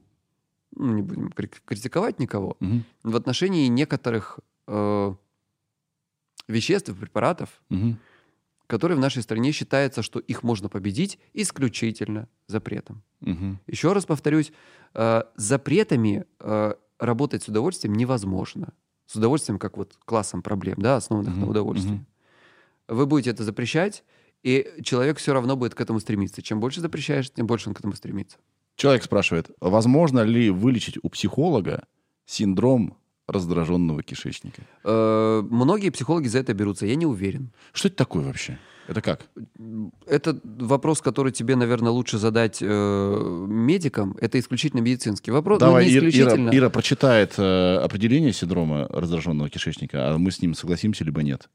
не 0.76 1.02
будем 1.02 1.30
кри- 1.30 1.50
критиковать 1.64 2.18
никого, 2.18 2.56
Мгм. 2.60 2.84
в 3.02 3.16
отношении 3.16 3.66
некоторых 3.68 4.38
э, 4.66 5.14
веществ 6.48 6.88
и 6.90 6.94
препаратов, 6.94 7.62
Мгм. 7.68 7.98
которые 8.66 8.96
в 8.96 9.00
нашей 9.00 9.22
стране 9.22 9.52
считается, 9.52 10.02
что 10.02 10.18
их 10.20 10.42
можно 10.42 10.68
победить 10.68 11.18
исключительно 11.32 12.28
запретом. 12.46 13.02
Мгм. 13.20 13.58
Еще 13.66 13.92
раз 13.92 14.04
повторюсь, 14.06 14.52
э, 14.94 15.22
запретами 15.36 16.24
э, 16.40 16.74
работать 16.98 17.42
с 17.42 17.48
удовольствием 17.48 17.94
невозможно. 17.94 18.72
С 19.06 19.16
удовольствием 19.16 19.58
как 19.58 19.76
вот 19.76 19.98
классом 20.04 20.42
проблем, 20.42 20.76
да, 20.78 20.96
основанных 20.96 21.32
Мгм, 21.34 21.40
на 21.44 21.50
удовольствии. 21.50 21.90
мгм. 21.92 22.06
Вы 22.88 23.06
будете 23.06 23.30
это 23.30 23.44
запрещать, 23.44 24.04
и 24.42 24.66
человек 24.82 25.18
все 25.18 25.32
равно 25.32 25.56
будет 25.56 25.74
к 25.74 25.80
этому 25.80 26.00
стремиться. 26.00 26.42
Чем 26.42 26.60
больше 26.60 26.80
запрещаешь, 26.80 27.30
тем 27.30 27.46
больше 27.46 27.68
он 27.70 27.74
к 27.74 27.80
этому 27.80 27.94
стремится. 27.94 28.38
Человек 28.76 29.04
спрашивает, 29.04 29.50
возможно 29.60 30.20
ли 30.20 30.50
вылечить 30.50 30.98
у 31.02 31.08
психолога 31.08 31.84
синдром 32.26 32.96
раздраженного 33.28 34.02
кишечника? 34.02 34.62
Э, 34.84 35.42
многие 35.48 35.90
психологи 35.90 36.26
за 36.28 36.40
это 36.40 36.54
берутся, 36.54 36.86
я 36.86 36.94
не 36.96 37.06
уверен. 37.06 37.52
Что 37.72 37.88
это 37.88 37.96
такое 37.96 38.24
вообще? 38.24 38.58
Это 38.86 39.00
как? 39.00 39.28
Это 40.06 40.38
вопрос, 40.44 41.00
который 41.00 41.32
тебе, 41.32 41.56
наверное, 41.56 41.90
лучше 41.90 42.18
задать 42.18 42.58
э, 42.60 43.46
медикам. 43.48 44.16
Это 44.20 44.38
исключительно 44.38 44.80
медицинский 44.80 45.30
вопрос. 45.30 45.60
Ну, 45.60 45.66
Давай, 45.66 45.86
не 45.86 45.92
Ир- 45.92 46.02
Ира, 46.02 46.08
исключительно. 46.10 46.50
Ира 46.50 46.68
прочитает 46.68 47.34
э, 47.38 47.76
определение 47.76 48.32
синдрома 48.34 48.86
раздраженного 48.90 49.48
кишечника, 49.48 50.14
а 50.14 50.18
мы 50.18 50.30
с 50.30 50.42
ним 50.42 50.54
согласимся 50.54 51.02
либо 51.04 51.22
нет. 51.22 51.48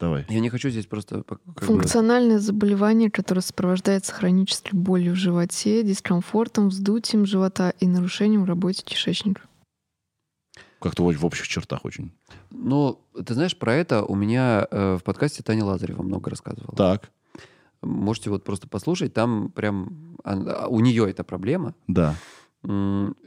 Давай. 0.00 0.26
Я 0.28 0.40
не 0.40 0.50
хочу 0.50 0.68
здесь 0.68 0.86
просто... 0.86 1.24
бы- 1.26 1.38
Функциональное 1.56 2.38
заболевание, 2.38 3.10
которое 3.10 3.40
сопровождается 3.40 4.12
хронической 4.12 4.78
болью 4.78 5.12
в 5.14 5.16
животе, 5.16 5.82
дискомфортом, 5.82 6.68
вздутием 6.68 7.26
живота 7.26 7.72
и 7.80 7.86
нарушением 7.86 8.42
в 8.42 8.46
работе 8.46 8.82
кишечника. 8.84 9.42
Как-то 10.80 11.02
в 11.02 11.24
общих 11.26 11.48
чертах 11.48 11.84
очень. 11.84 12.12
Ну, 12.50 13.00
ты 13.24 13.34
знаешь, 13.34 13.56
про 13.56 13.74
это 13.74 14.04
у 14.04 14.14
меня 14.14 14.66
э, 14.70 14.96
в 15.00 15.02
подкасте 15.02 15.42
Таня 15.42 15.64
Лазарева 15.64 16.02
много 16.02 16.30
рассказывала. 16.30 16.76
Так, 16.76 17.10
Можете 17.82 18.30
вот 18.30 18.42
просто 18.42 18.68
послушать, 18.68 19.14
там 19.14 19.50
прям 19.50 20.16
у 20.24 20.80
нее 20.80 21.08
эта 21.08 21.24
проблема. 21.24 21.74
да. 21.86 22.14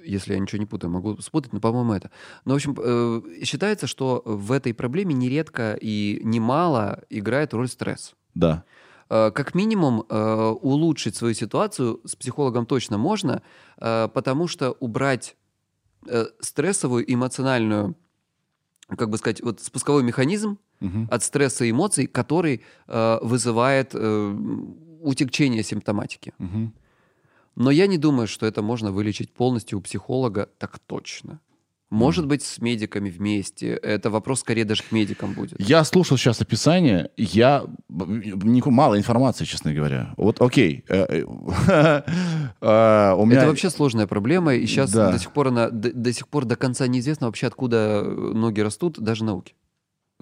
Если 0.06 0.34
я 0.34 0.40
ничего 0.40 0.60
не 0.60 0.66
путаю, 0.66 0.92
могу 0.92 1.18
спутать, 1.22 1.54
но, 1.54 1.60
по-моему, 1.62 1.94
это. 1.94 2.12
Но, 2.46 2.54
в 2.54 2.56
общем, 2.56 2.76
э, 2.78 3.22
считается, 3.46 3.88
что 3.88 4.22
в 4.26 4.52
этой 4.52 4.74
проблеме 4.74 5.14
нередко 5.14 5.78
и 5.80 6.20
немало 6.24 7.04
играет 7.10 7.54
роль 7.54 7.68
стресс. 7.70 8.16
Да. 8.36 8.64
Э, 9.10 9.32
Как 9.32 9.56
минимум, 9.56 10.04
э, 10.10 10.56
улучшить 10.62 11.16
свою 11.16 11.34
ситуацию 11.34 12.02
с 12.06 12.16
психологом 12.16 12.66
точно 12.66 12.98
можно, 12.98 13.42
потому 13.78 14.48
что 14.48 14.72
убрать 14.80 15.36
стрессовую, 16.42 17.04
эмоциональную, 17.14 17.96
как 18.98 19.10
бы 19.10 19.18
сказать, 19.18 19.42
вот 19.42 19.62
спусковой 19.62 20.04
механизм 20.04 20.58
Мгм. 20.82 21.08
от 21.12 21.24
стресса 21.24 21.66
и 21.66 21.72
эмоций, 21.72 22.08
который 22.08 22.62
вызывает 22.88 23.96
утекчение 25.02 25.64
симптоматики. 25.64 26.34
Мгм. 26.40 26.74
Но 27.60 27.72
я 27.72 27.88
не 27.88 27.98
думаю, 27.98 28.28
что 28.28 28.46
это 28.46 28.62
можно 28.62 28.92
вылечить 28.92 29.34
полностью 29.34 29.78
у 29.78 29.82
психолога 29.82 30.50
так 30.58 30.80
точно. 30.80 31.42
Может 31.90 32.26
быть, 32.26 32.42
с 32.42 32.60
медиками 32.60 33.10
вместе. 33.10 33.74
Это 33.74 34.10
вопрос 34.10 34.42
скорее 34.42 34.64
даже 34.64 34.84
к 34.84 34.94
медикам 34.94 35.34
будет. 35.34 35.60
Я 35.60 35.84
слушал 35.84 36.18
сейчас 36.18 36.40
описание, 36.40 37.10
я 37.18 37.66
мало 37.90 38.98
информации, 38.98 39.44
честно 39.44 39.74
говоря. 39.74 40.14
Вот, 40.16 40.40
окей, 40.40 40.86
э, 40.88 41.06
э, 41.10 41.24
э, 42.62 43.14
у 43.18 43.26
меня 43.26 43.40
Это 43.40 43.48
вообще 43.48 43.70
сложная 43.70 44.08
проблема, 44.08 44.54
и 44.54 44.66
сейчас 44.66 44.92
до 44.92 45.20
сих 45.20 45.32
пор 45.32 45.48
она 45.50 45.70
до, 45.70 46.14
сих 46.14 46.30
пор 46.30 46.46
до 46.46 46.56
конца 46.56 46.88
неизвестно 46.88 47.28
вообще, 47.28 47.48
откуда 47.48 48.04
ноги 48.04 48.62
растут, 48.62 49.00
даже 49.00 49.26
науки. 49.26 49.54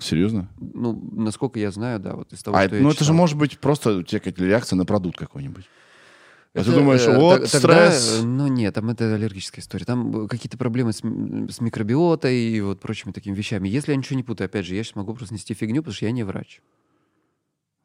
серьезно. 0.01 0.49
Ну, 0.57 0.99
насколько 1.11 1.59
я 1.59 1.69
знаю, 1.69 1.99
да, 1.99 2.15
вот 2.15 2.34
из 2.34 2.41
того, 2.41 2.57
А, 2.57 2.68
что 2.68 2.77
ну 2.77 2.89
это 2.89 3.03
же 3.03 3.14
может 3.14 3.38
быть 3.38 3.59
просто 3.59 3.97
у 3.97 4.03
тебя 4.03 4.19
какая-то 4.19 4.43
реакция 4.43 4.77
на 4.77 4.85
продукт 4.85 5.18
какой-нибудь. 5.18 5.65
А 6.53 6.64
ты 6.64 6.72
думаешь, 6.72 7.06
э, 7.06 7.15
вот 7.15 7.44
т- 7.44 7.60
тогда, 7.60 7.91
стресс. 7.91 8.19
э, 8.19 8.24
Ну 8.26 8.48
нет, 8.48 8.74
там 8.74 8.90
это 8.90 9.14
аллергическая 9.14 9.61
история. 9.61 9.86
Там 9.86 10.26
э, 10.26 10.28
какие-то 10.28 10.57
проблемы 10.57 10.91
с, 10.94 10.98
с 10.98 11.61
микробиотой 11.61 12.36
и 12.36 12.61
вот 12.61 12.80
прочими 12.80 13.11
такими 13.11 13.36
вещами. 13.36 13.68
Если 13.69 13.91
я 13.91 13.98
ничего 13.98 14.15
не 14.18 14.24
путаю, 14.24 14.45
опять 14.48 14.65
же, 14.65 14.76
я 14.76 14.84
сейчас 14.84 14.95
могу 14.95 15.14
просто 15.14 15.36
нести 15.36 15.53
фигню, 15.53 15.82
потому 15.82 15.94
что 15.94 16.06
я 16.06 16.11
не 16.11 16.24
врач. 16.24 16.61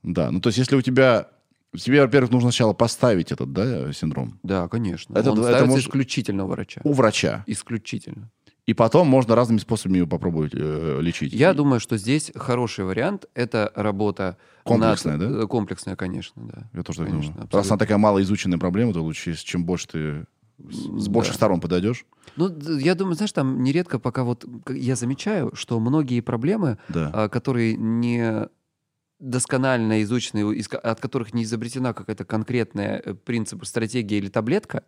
Да, 0.02 0.30
ну 0.30 0.40
то 0.40 0.48
есть 0.48 0.58
если 0.58 0.76
у 0.76 0.82
тебя... 0.82 1.28
Тебе, 1.74 2.02
во-первых, 2.02 2.30
нужно 2.30 2.50
сначала 2.50 2.74
поставить 2.74 3.32
этот, 3.32 3.52
да, 3.54 3.90
синдром 3.94 4.38
Да, 4.42 4.68
конечно. 4.68 5.16
Это- 5.16 5.30
Он 5.32 5.38
это 5.38 5.48
ставится 5.48 5.66
может- 5.70 5.86
исключительно 5.86 6.44
у 6.44 6.48
врача. 6.48 6.80
у 6.84 6.92
врача. 6.92 7.44
Исключительно. 7.46 8.30
И 8.64 8.74
потом 8.74 9.08
можно 9.08 9.34
разными 9.34 9.58
способами 9.58 9.98
его 9.98 10.06
попробовать 10.06 10.52
э, 10.54 10.98
лечить. 11.00 11.32
Я 11.32 11.52
думаю, 11.52 11.80
что 11.80 11.96
здесь 11.96 12.30
хороший 12.36 12.84
вариант— 12.84 13.26
это 13.34 13.72
работа... 13.74 14.36
Комплексная, 14.62 15.16
над- 15.16 15.32
да? 15.36 15.42
э, 15.42 15.46
Комплексная, 15.48 15.96
конечно, 15.96 16.40
да. 16.46 16.70
Я 16.72 16.82
тоже 16.84 16.98
так 17.00 17.08
Конечно, 17.08 17.32
думаю. 17.32 17.40
Раз 17.40 17.46
абсолютно. 17.46 17.70
она 17.72 17.78
такая 17.78 17.98
малоизученная 17.98 18.58
проблема, 18.58 18.92
то 18.92 19.02
лучше, 19.02 19.34
чем 19.34 19.64
больше 19.64 19.88
ты 19.88 20.26
с 20.70 20.76
с 21.02 21.06
Да. 21.06 21.10
больших 21.10 21.34
сторон 21.34 21.60
подойдешь. 21.60 22.04
Ну, 22.36 22.56
я 22.78 22.94
думаю, 22.94 23.16
знаешь, 23.16 23.32
там 23.32 23.64
нередко 23.64 23.98
пока 23.98 24.22
вот 24.22 24.44
я 24.68 24.94
замечаю, 24.94 25.50
что 25.56 25.80
многие 25.80 26.20
проблемы, 26.20 26.78
Да. 26.88 27.10
а, 27.12 27.28
которые 27.28 27.74
не 27.76 28.46
досконально 29.18 30.02
изучены, 30.02 30.44
от 30.82 31.00
которых 31.00 31.34
не 31.34 31.42
изобретена 31.42 31.92
какая-то 31.94 32.24
конкретная 32.24 33.02
э, 33.04 33.14
принцип, 33.14 33.64
стратегия 33.64 34.18
или 34.18 34.28
таблетка, 34.28 34.84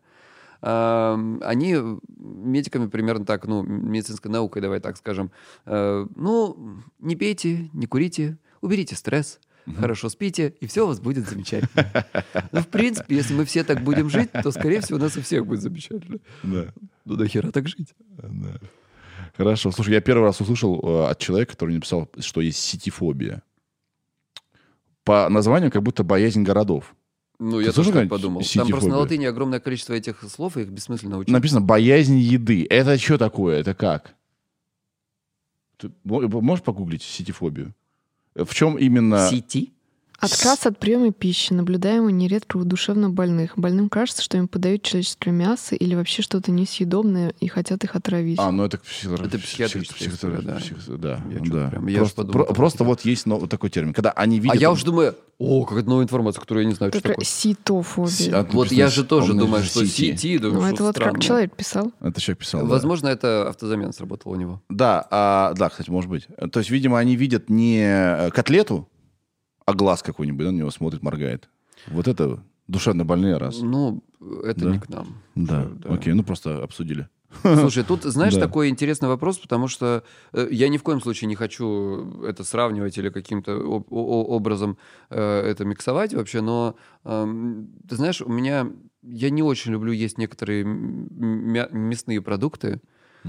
они 0.64 1.76
медиками 2.06 2.86
примерно 2.86 3.26
так, 3.26 3.46
ну, 3.46 3.62
медицинской 3.62 4.30
наукой, 4.30 4.62
давай 4.62 4.80
так 4.80 4.96
скажем, 4.96 5.30
э, 5.66 6.06
ну, 6.16 6.78
не 7.00 7.16
пейте, 7.16 7.68
не 7.74 7.86
курите, 7.86 8.38
уберите 8.62 8.96
стресс, 8.96 9.40
хорошо 9.76 10.08
спите, 10.08 10.54
и 10.60 10.66
все 10.66 10.84
у 10.84 10.86
вас 10.86 11.00
будет 11.00 11.28
замечательно. 11.28 12.06
Ну, 12.50 12.60
в 12.60 12.68
принципе, 12.68 13.16
если 13.16 13.34
мы 13.34 13.44
все 13.44 13.62
так 13.62 13.82
будем 13.82 14.08
жить, 14.08 14.30
то, 14.32 14.50
скорее 14.52 14.80
всего, 14.80 14.98
у 14.98 15.02
нас 15.02 15.16
у 15.16 15.20
всех 15.20 15.46
будет 15.46 15.60
замечательно. 15.60 16.18
Да. 16.42 16.72
Ну, 17.04 17.16
нахера 17.16 17.50
так 17.50 17.68
жить? 17.68 17.94
Да. 18.08 18.58
Хорошо. 19.36 19.70
Слушай, 19.70 19.94
я 19.94 20.00
первый 20.00 20.24
раз 20.24 20.40
услышал 20.40 20.80
э, 20.80 21.10
от 21.10 21.18
человека, 21.18 21.52
который 21.52 21.74
написал, 21.74 22.08
что 22.20 22.40
есть 22.40 22.58
сетифобия. 22.58 23.42
По 25.02 25.28
названию 25.28 25.70
как 25.70 25.82
будто 25.82 26.04
боязнь 26.04 26.42
городов. 26.42 26.94
Ну, 27.38 27.58
Ты 27.58 27.64
я 27.66 27.72
тоже 27.72 27.92
так 27.92 28.08
подумал. 28.08 28.42
Там 28.54 28.68
просто 28.68 28.88
на 28.88 28.98
латыни 28.98 29.24
огромное 29.24 29.60
количество 29.60 29.92
этих 29.92 30.22
слов, 30.30 30.56
и 30.56 30.62
их 30.62 30.68
бессмысленно 30.68 31.18
учить. 31.18 31.32
Написано 31.32 31.60
боязнь 31.60 32.18
еды. 32.18 32.66
Это 32.70 32.96
что 32.98 33.18
такое? 33.18 33.60
Это 33.60 33.74
как? 33.74 34.14
Ты 35.76 35.90
мо- 36.04 36.28
можешь 36.40 36.64
погуглить 36.64 37.02
сетифобию? 37.02 37.74
В 38.34 38.54
чем 38.54 38.76
именно... 38.78 39.28
Сети? 39.28 39.72
Отказ 40.20 40.64
от 40.66 40.78
приема 40.78 41.12
пищи, 41.12 41.52
наблюдаемый 41.52 42.12
нередко 42.12 42.56
у 42.56 42.64
душевно 42.64 43.10
больных. 43.10 43.52
Больным 43.58 43.88
кажется, 43.88 44.22
что 44.22 44.38
им 44.38 44.48
подают 44.48 44.82
человеческое 44.82 45.32
мясо 45.32 45.74
или 45.74 45.94
вообще 45.94 46.22
что-то 46.22 46.50
несъедобное 46.50 47.34
и 47.40 47.48
хотят 47.48 47.84
их 47.84 47.94
отравить. 47.96 48.38
А, 48.38 48.50
ну 48.50 48.64
это, 48.64 48.78
психо- 48.78 49.14
Это 49.22 49.38
психиатрическая 49.38 49.98
психо- 50.10 50.14
история, 50.14 50.38
да. 50.40 50.56
психо- 50.56 50.96
да, 50.96 51.20
Я 51.30 51.40
да. 51.40 51.68
прям- 51.70 51.86
я 51.88 51.98
просто 51.98 52.16
подумал, 52.16 52.32
про- 52.32 52.44
как 52.46 52.56
просто 52.56 52.84
вот 52.84 53.00
есть 53.04 53.26
но- 53.26 53.46
такой 53.46 53.70
термин. 53.70 53.92
Когда 53.92 54.12
они 54.12 54.38
А 54.38 54.42
видят... 54.42 54.60
я 54.60 54.70
уже 54.70 54.84
думаю, 54.86 55.14
о, 55.38 55.64
какая-то 55.64 55.88
новая 55.90 56.04
информация, 56.04 56.40
которую 56.40 56.64
я 56.64 56.70
не 56.70 56.74
знаю, 56.76 56.92
что 56.92 57.00
Такая 57.02 57.14
такое. 57.16 57.24
ситофобия. 57.26 58.10
Си- 58.10 58.30
а, 58.30 58.46
Вот 58.52 58.72
я 58.72 58.88
же 58.88 59.04
тоже 59.04 59.34
думаю, 59.34 59.62
что 59.64 59.80
да, 59.80 59.86
Ну, 59.86 60.60
что 60.60 60.68
это 60.74 60.84
вот 60.84 60.96
странно. 60.96 61.12
как 61.14 61.22
человек 61.22 61.54
писал. 61.56 61.92
Это 62.00 62.20
человек 62.20 62.38
писал. 62.38 62.60
да. 62.62 62.66
Возможно, 62.68 63.08
это 63.08 63.48
автозамен 63.50 63.92
сработал 63.92 64.32
у 64.32 64.36
него. 64.36 64.62
Да, 64.70 65.06
а, 65.10 65.52
да, 65.54 65.68
кстати, 65.68 65.90
может 65.90 66.08
быть. 66.08 66.26
То 66.52 66.60
есть, 66.60 66.70
видимо, 66.70 66.98
они 66.98 67.16
видят 67.16 67.50
не 67.50 67.80
э, 67.82 68.30
котлету, 68.30 68.88
а 69.66 69.74
глаз 69.74 70.02
какой-нибудь, 70.02 70.44
да, 70.46 70.52
на 70.52 70.56
него 70.58 70.70
смотрит, 70.70 71.02
моргает. 71.02 71.48
Вот 71.88 72.08
это 72.08 72.42
душевно 72.68 73.04
больные 73.04 73.36
раз. 73.36 73.60
Ну, 73.60 74.02
это 74.44 74.60
Да? 74.60 74.70
не 74.72 74.78
к 74.78 74.88
нам. 74.88 75.06
Да, 75.34 75.66
да. 75.66 75.94
окей, 75.94 76.12
ну 76.12 76.22
просто 76.22 76.62
обсудили. 76.62 77.08
Слушай, 77.42 77.82
тут, 77.84 78.04
знаешь, 78.04 78.34
Да. 78.36 78.40
такой 78.40 78.68
интересный 78.68 79.08
вопрос, 79.08 79.38
потому 79.38 79.66
что 79.66 80.04
э, 80.32 80.48
я 80.52 80.68
ни 80.68 80.76
в 80.78 80.82
коем 80.84 81.00
случае 81.00 81.28
не 81.28 81.34
хочу 81.34 82.22
это 82.22 82.44
сравнивать 82.44 82.96
или 82.96 83.08
каким-то 83.10 83.56
образом 83.58 84.78
э, 85.10 85.40
это 85.40 85.64
миксовать 85.64 86.14
вообще, 86.14 86.40
но 86.42 86.76
эм, 87.04 87.70
ты 87.88 87.96
знаешь, 87.96 88.20
у 88.22 88.28
меня 88.30 88.70
я 89.02 89.30
не 89.30 89.42
очень 89.42 89.72
люблю 89.72 89.92
есть 89.92 90.16
некоторые 90.16 90.64
мясные 90.64 92.22
продукты. 92.22 92.80
Э, 93.24 93.28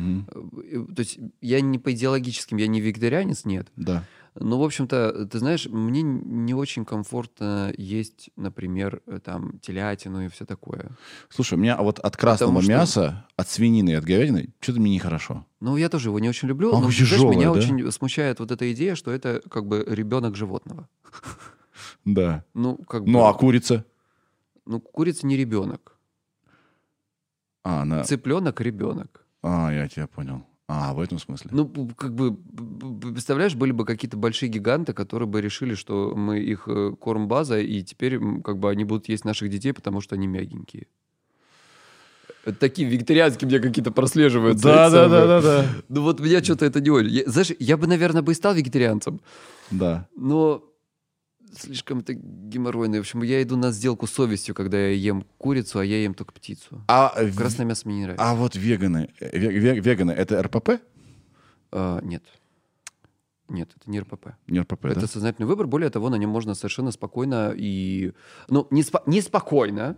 То 0.96 1.00
есть 1.00 1.20
я 1.42 1.62
не 1.62 1.80
по 1.80 1.92
идеологическим, 1.92 2.58
я 2.58 2.68
не 2.68 2.82
вегетарианец, 2.82 3.46
нет. 3.46 3.68
Да. 3.76 4.04
Но, 4.38 4.60
в 4.60 4.64
общем-то, 4.64 5.28
ты 5.28 5.40
знаешь, 5.40 5.66
мне 5.68 6.02
не 6.02 6.54
очень 6.54 6.84
комфортно 6.84 7.74
есть, 7.78 8.30
например, 8.36 9.02
э, 9.08 9.20
там 9.24 9.60
телятину 9.60 10.26
и 10.26 10.28
все 10.28 10.46
такое. 10.46 10.92
Слушай, 11.30 11.54
у 11.54 11.58
меня 11.58 11.78
вот 11.78 12.00
от 12.00 12.18
красного 12.18 12.50
Потому 12.50 12.62
что- 12.62 12.72
мяса, 12.72 13.28
от 13.38 13.48
свинины 13.48 13.92
и 13.92 13.94
от 13.94 14.04
говядины, 14.04 14.54
что-то 14.60 14.82
мне 14.82 14.94
нехорошо. 14.94 15.46
Ну, 15.62 15.78
я 15.78 15.88
тоже 15.88 16.10
его 16.10 16.20
не 16.20 16.28
очень 16.28 16.50
люблю. 16.50 16.72
Он 16.72 16.82
но, 16.82 16.88
очень 16.88 17.06
знаешь, 17.06 17.24
меня 17.24 17.46
да? 17.46 17.52
очень 17.54 17.92
смущает 17.92 18.40
вот 18.40 18.52
эта 18.52 18.72
идея, 18.74 18.96
что 18.96 19.12
это 19.12 19.42
как 19.50 19.66
бы 19.68 19.86
ребенок 19.88 20.36
животного. 20.36 20.90
Да. 22.04 22.44
Ну, 22.54 22.78
как 22.78 23.04
бы... 23.04 23.12
Ну, 23.12 23.26
а 23.26 23.34
курица? 23.34 23.86
Ну, 24.66 24.80
курица 24.80 25.26
не 25.26 25.38
ребенок. 25.38 25.98
А, 27.64 27.82
она... 27.82 28.04
Цыпленок 28.04 28.62
ребенок. 28.62 29.26
А, 29.42 29.72
я 29.72 29.88
тебя 29.88 30.08
понял. 30.08 30.46
А, 30.68 30.94
в 30.96 31.00
этом 31.00 31.20
смысле. 31.20 31.52
Ну, 31.54 31.68
как 31.96 32.16
бы, 32.16 32.36
представляешь, 33.14 33.54
были 33.54 33.72
бы 33.72 33.86
какие-то 33.86 34.18
большие 34.18 34.50
гиганты, 34.50 34.94
которые 34.94 35.28
бы 35.30 35.40
решили, 35.40 35.76
что 35.76 36.14
мы 36.16 36.40
их 36.40 36.64
э, 36.68 36.94
корм-база, 37.00 37.60
и 37.60 37.84
теперь 37.84 38.20
как 38.44 38.58
бы 38.58 38.72
они 38.72 38.84
будут 38.84 39.08
есть 39.08 39.26
наших 39.26 39.50
детей, 39.50 39.74
потому 39.74 40.02
что 40.02 40.16
они 40.16 40.26
мягенькие. 40.26 40.88
Это 42.46 42.58
Такие 42.60 42.88
вегетарианские 42.88 43.48
мне 43.48 43.60
какие-то 43.60 43.92
прослеживаются. 43.92 44.64
да, 44.64 44.90
да, 44.90 45.08
да, 45.08 45.26
да, 45.28 45.42
да. 45.42 45.66
Ну 45.90 46.02
вот 46.02 46.20
меня 46.20 46.44
что-то 46.44 46.66
это 46.66 46.82
не 46.82 46.90
очень. 46.90 47.10
Я- 47.12 47.30
знаешь, 47.30 47.52
я 47.60 47.78
бы, 47.78 47.86
наверное, 47.88 48.22
бы 48.24 48.32
и 48.32 48.36
стал 48.36 48.54
вегетарианцем, 48.56 49.20
Да. 49.72 50.08
но 50.16 50.64
слишком 51.58 52.00
это 52.00 52.14
геморройно. 52.14 52.98
В 52.98 53.00
общем, 53.02 53.22
я 53.24 53.42
иду 53.44 53.56
на 53.58 53.72
сделку 53.72 54.08
с 54.08 54.12
совестью, 54.12 54.56
когда 54.56 54.78
я 54.78 54.90
ем 54.92 55.26
курицу, 55.38 55.80
а 55.80 55.86
я 55.86 56.02
ем 56.04 56.14
только 56.14 56.34
птицу. 56.34 56.84
А, 56.88 57.14
в- 57.22 57.36
Красное 57.38 57.66
мясо 57.66 57.82
мне 57.88 57.98
не 57.98 58.04
нравится. 58.04 58.24
а 58.30 58.36
вот 58.36 58.56
веганы, 58.56 59.10
ве- 59.20 59.52
ве- 59.52 59.80
веганы, 59.80 60.12
это 60.12 60.42
РПП? 60.42 60.82
А, 61.72 62.00
нет. 62.02 62.24
Нет, 63.48 63.70
это 63.80 63.90
не 63.92 64.00
РПП. 64.00 64.30
Не 64.48 64.60
РПП, 64.62 64.86
Это 64.86 65.02
да? 65.02 65.08
сознательный 65.08 65.46
выбор. 65.48 65.68
Более 65.68 65.90
того, 65.92 66.10
на 66.10 66.16
нем 66.16 66.32
можно 66.32 66.56
совершенно 66.56 66.92
спокойно 66.92 67.54
и... 67.56 68.12
Ну, 68.50 68.68
не, 68.72 68.82
спо- 68.82 69.04
не 69.06 69.22
спокойно, 69.22 69.98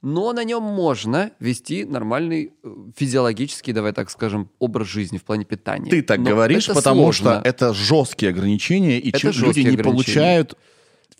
но 0.00 0.32
на 0.32 0.44
нем 0.44 0.62
можно 0.62 1.32
вести 1.40 1.84
нормальный 1.84 2.54
э, 2.62 2.74
физиологический, 2.96 3.74
давай 3.74 3.92
так 3.92 4.08
скажем, 4.08 4.48
образ 4.58 4.88
жизни 4.88 5.18
в 5.18 5.24
плане 5.24 5.44
питания. 5.44 5.90
Ты 5.90 6.00
так 6.00 6.20
Но 6.20 6.30
говоришь, 6.30 6.68
потому 6.68 7.02
сложно. 7.02 7.40
что 7.40 7.48
это 7.48 7.74
жесткие 7.74 8.30
ограничения, 8.30 8.98
и 8.98 9.10
Это 9.10 9.28
люди 9.30 9.60
не 9.60 9.76
получают 9.76 10.56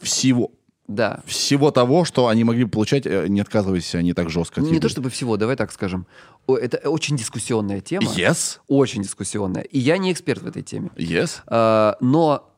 всего, 0.02 0.50
Да. 0.88 1.20
всего 1.26 1.70
того, 1.70 2.04
что 2.04 2.26
они 2.28 2.44
могли 2.44 2.64
бы 2.64 2.70
получать, 2.70 3.06
э, 3.06 3.26
не 3.28 3.40
отказываясь 3.40 3.94
они 3.94 4.12
так 4.12 4.30
жестко 4.30 4.60
Не 4.60 4.80
то 4.80 4.88
чтобы 4.88 5.10
всего, 5.10 5.36
давай 5.36 5.56
так 5.56 5.72
скажем. 5.72 6.06
Это 6.48 6.78
очень 6.88 7.16
дискуссионная 7.16 7.80
тема. 7.80 8.10
Yes, 8.16 8.58
Очень 8.66 9.02
дискуссионная. 9.02 9.62
И 9.62 9.78
я 9.78 9.98
не 9.98 10.12
эксперт 10.12 10.42
в 10.42 10.46
этой 10.46 10.62
теме. 10.62 10.90
yes. 10.96 11.40
А, 11.46 11.96
но 12.00 12.49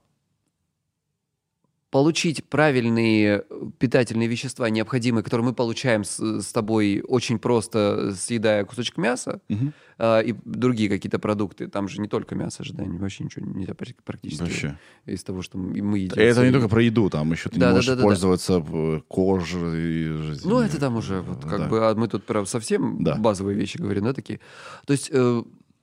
получить 1.92 2.42
правильные 2.48 3.44
э, 3.50 3.54
питательные 3.78 4.26
вещества, 4.26 4.70
необходимые, 4.70 5.22
которые 5.22 5.44
мы 5.44 5.52
получаем 5.52 6.04
с, 6.04 6.18
с 6.40 6.50
тобой 6.50 7.04
очень 7.06 7.38
просто, 7.38 8.14
съедая 8.16 8.64
кусочек 8.64 8.96
мяса, 8.96 9.42
Мгм. 9.50 9.74
а, 9.98 10.20
и 10.20 10.34
другие 10.46 10.88
какие-то 10.88 11.18
продукты, 11.18 11.68
там 11.68 11.88
же 11.88 12.00
не 12.00 12.08
только 12.08 12.34
мясо 12.34 12.64
же, 12.64 12.72
да, 12.72 12.84
вообще 12.84 13.24
ничего 13.24 13.44
нельзя 13.44 13.74
практи- 13.74 13.96
практически 14.06 14.40
Вообще. 14.42 14.78
из 15.04 15.22
того, 15.22 15.42
что 15.42 15.58
мы 15.58 15.98
едим. 15.98 16.18
Это 16.18 16.46
не 16.46 16.50
только 16.52 16.68
про 16.70 16.82
еду, 16.82 17.10
там 17.10 17.30
еще 17.30 17.50
ты 17.50 17.60
Да, 17.60 17.66
не 17.66 17.70
да, 17.72 17.74
можешь 17.74 17.86
да, 17.88 17.94
да, 17.96 18.00
да. 18.00 18.06
пользоваться 18.08 18.64
э, 18.66 19.00
кожей. 19.08 20.38
Ну, 20.44 20.60
это 20.60 20.80
там 20.80 20.96
уже, 20.96 21.20
вот, 21.20 21.44
как 21.44 21.58
Да. 21.58 21.68
бы, 21.68 21.86
а 21.90 21.94
мы 21.94 22.08
тут 22.08 22.24
прям 22.24 22.46
совсем 22.46 23.04
Да. 23.04 23.16
базовые 23.16 23.54
вещи 23.54 23.76
говорим, 23.76 24.04
да, 24.04 24.14
такие. 24.14 24.40
То 24.86 24.94
есть 24.94 25.10
э, 25.12 25.42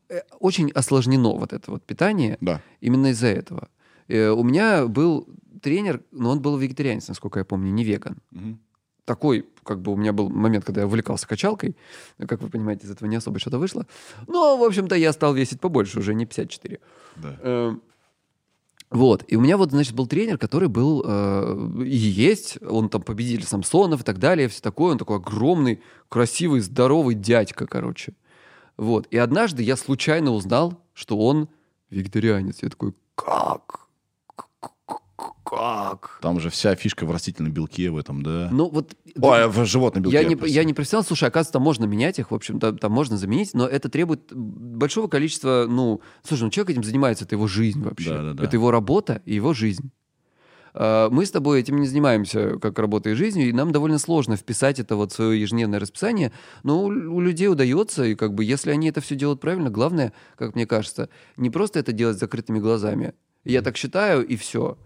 э, 0.09 0.21
очень 0.39 0.71
осложнено 0.71 1.33
вот 1.37 1.53
это 1.53 1.69
вот 1.69 1.83
питание, 1.83 2.37
Да. 2.41 2.61
Именно 2.81 3.11
из-за 3.11 3.27
этого. 3.27 3.67
Э, 4.07 4.29
у 4.31 4.43
меня 4.43 4.87
был 4.87 5.27
тренер, 5.61 6.01
но 6.11 6.31
он 6.31 6.41
был 6.41 6.57
вегетарианец, 6.57 7.07
насколько 7.07 7.39
я 7.39 7.45
помню, 7.45 7.71
не 7.71 7.83
веган. 7.83 8.17
Мгм. 8.31 8.59
Такой, 9.05 9.45
как 9.63 9.81
бы 9.81 9.91
у 9.91 9.95
меня 9.95 10.13
был 10.13 10.29
момент, 10.29 10.65
когда 10.65 10.81
я 10.81 10.87
увлекался 10.87 11.27
качалкой. 11.27 11.75
Как 12.27 12.41
вы 12.41 12.49
понимаете, 12.49 12.85
из 12.85 12.91
этого 12.91 13.09
не 13.09 13.15
особо 13.15 13.39
что-то 13.39 13.57
вышло. 13.57 13.87
Но, 14.27 14.55
в 14.57 14.63
общем-то, 14.63 14.95
я 14.95 15.11
стал 15.13 15.33
весить 15.33 15.59
побольше, 15.59 15.99
уже 15.99 16.13
не 16.13 16.25
54. 16.25 16.79
Да. 17.15 17.37
Э, 17.41 17.75
Вот, 18.91 19.23
и 19.27 19.35
у 19.35 19.41
меня 19.41 19.57
вот, 19.57 19.71
значит, 19.71 19.93
был 19.93 20.07
тренер, 20.07 20.37
который 20.37 20.67
был 20.67 21.03
э, 21.05 21.83
и 21.85 21.95
есть, 21.95 22.57
он 22.63 22.89
там 22.89 23.01
победитель 23.01 23.45
Самсонов 23.45 24.01
и 24.01 24.03
так 24.03 24.17
далее, 24.17 24.47
все 24.47 24.61
такое, 24.61 24.91
он 24.91 24.97
такой 24.97 25.17
огромный, 25.17 25.81
красивый, 26.07 26.61
здоровый 26.61 27.13
дядька, 27.15 27.67
короче. 27.67 28.13
Вот, 28.77 29.07
и 29.11 29.17
однажды 29.17 29.61
я 29.63 29.75
случайно 29.75 30.31
узнал, 30.31 30.81
что 30.93 31.17
он 31.17 31.49
вегетарианец. 31.89 32.63
Я 32.63 32.69
такой, 32.69 32.93
как? 33.15 33.88
Как? 35.43 36.19
Там 36.21 36.39
же 36.39 36.49
вся 36.49 36.75
фишка 36.75 37.05
в 37.05 37.11
растительном 37.11 37.51
белке 37.51 37.89
в 37.89 37.97
этом, 37.97 38.23
да? 38.23 38.49
Ну 38.51 38.69
вот... 38.69 38.95
Ой, 39.19 39.47
в 39.47 39.65
животном 39.65 40.03
белке. 40.03 40.17
Я 40.17 40.23
не, 40.23 40.37
я 40.47 40.63
не 40.63 40.73
профессионал, 40.73 41.03
слушай, 41.03 41.27
оказывается, 41.27 41.53
там 41.53 41.63
можно 41.63 41.85
менять 41.85 42.19
их, 42.19 42.31
в 42.31 42.35
общем, 42.35 42.59
там, 42.59 42.77
там 42.77 42.91
можно 42.91 43.17
заменить, 43.17 43.53
но 43.53 43.67
это 43.67 43.89
требует 43.89 44.33
большого 44.33 45.07
количества, 45.07 45.65
ну, 45.67 46.01
слушай, 46.23 46.43
ну 46.43 46.49
человек 46.49 46.71
этим 46.71 46.83
занимается, 46.83 47.25
это 47.25 47.35
его 47.35 47.47
жизнь 47.47 47.81
вообще. 47.81 48.09
Да-да-да. 48.09 48.43
Это 48.43 48.55
его 48.55 48.71
работа 48.71 49.21
и 49.25 49.35
его 49.35 49.53
жизнь. 49.53 49.91
А, 50.73 51.09
Мы 51.09 51.25
с 51.25 51.31
тобой 51.31 51.59
этим 51.59 51.79
не 51.79 51.87
занимаемся 51.87 52.57
как 52.59 52.77
работой 52.79 53.13
и 53.13 53.15
жизнью, 53.15 53.49
и 53.49 53.53
нам 53.53 53.71
довольно 53.71 53.99
сложно 53.99 54.35
вписать 54.35 54.79
это 54.79 54.95
вот 54.95 55.11
в 55.11 55.15
свое 55.15 55.41
ежедневное 55.41 55.79
расписание, 55.79 56.31
но 56.63 56.83
у, 56.83 56.87
у 56.87 57.19
людей 57.19 57.47
удается, 57.47 58.03
и 58.03 58.15
как 58.15 58.33
бы 58.33 58.43
если 58.43 58.71
они 58.71 58.89
это 58.89 59.01
все 59.01 59.15
делают 59.15 59.41
правильно, 59.41 59.69
главное, 59.69 60.13
как 60.35 60.55
мне 60.55 60.65
кажется, 60.65 61.09
не 61.37 61.49
просто 61.49 61.79
это 61.79 61.91
делать 61.91 62.17
с 62.17 62.19
закрытыми 62.19 62.59
глазами. 62.59 63.13
Я 63.45 63.61
так 63.61 63.77
считаю, 63.77 64.25
и 64.25 64.35
все 64.35 64.77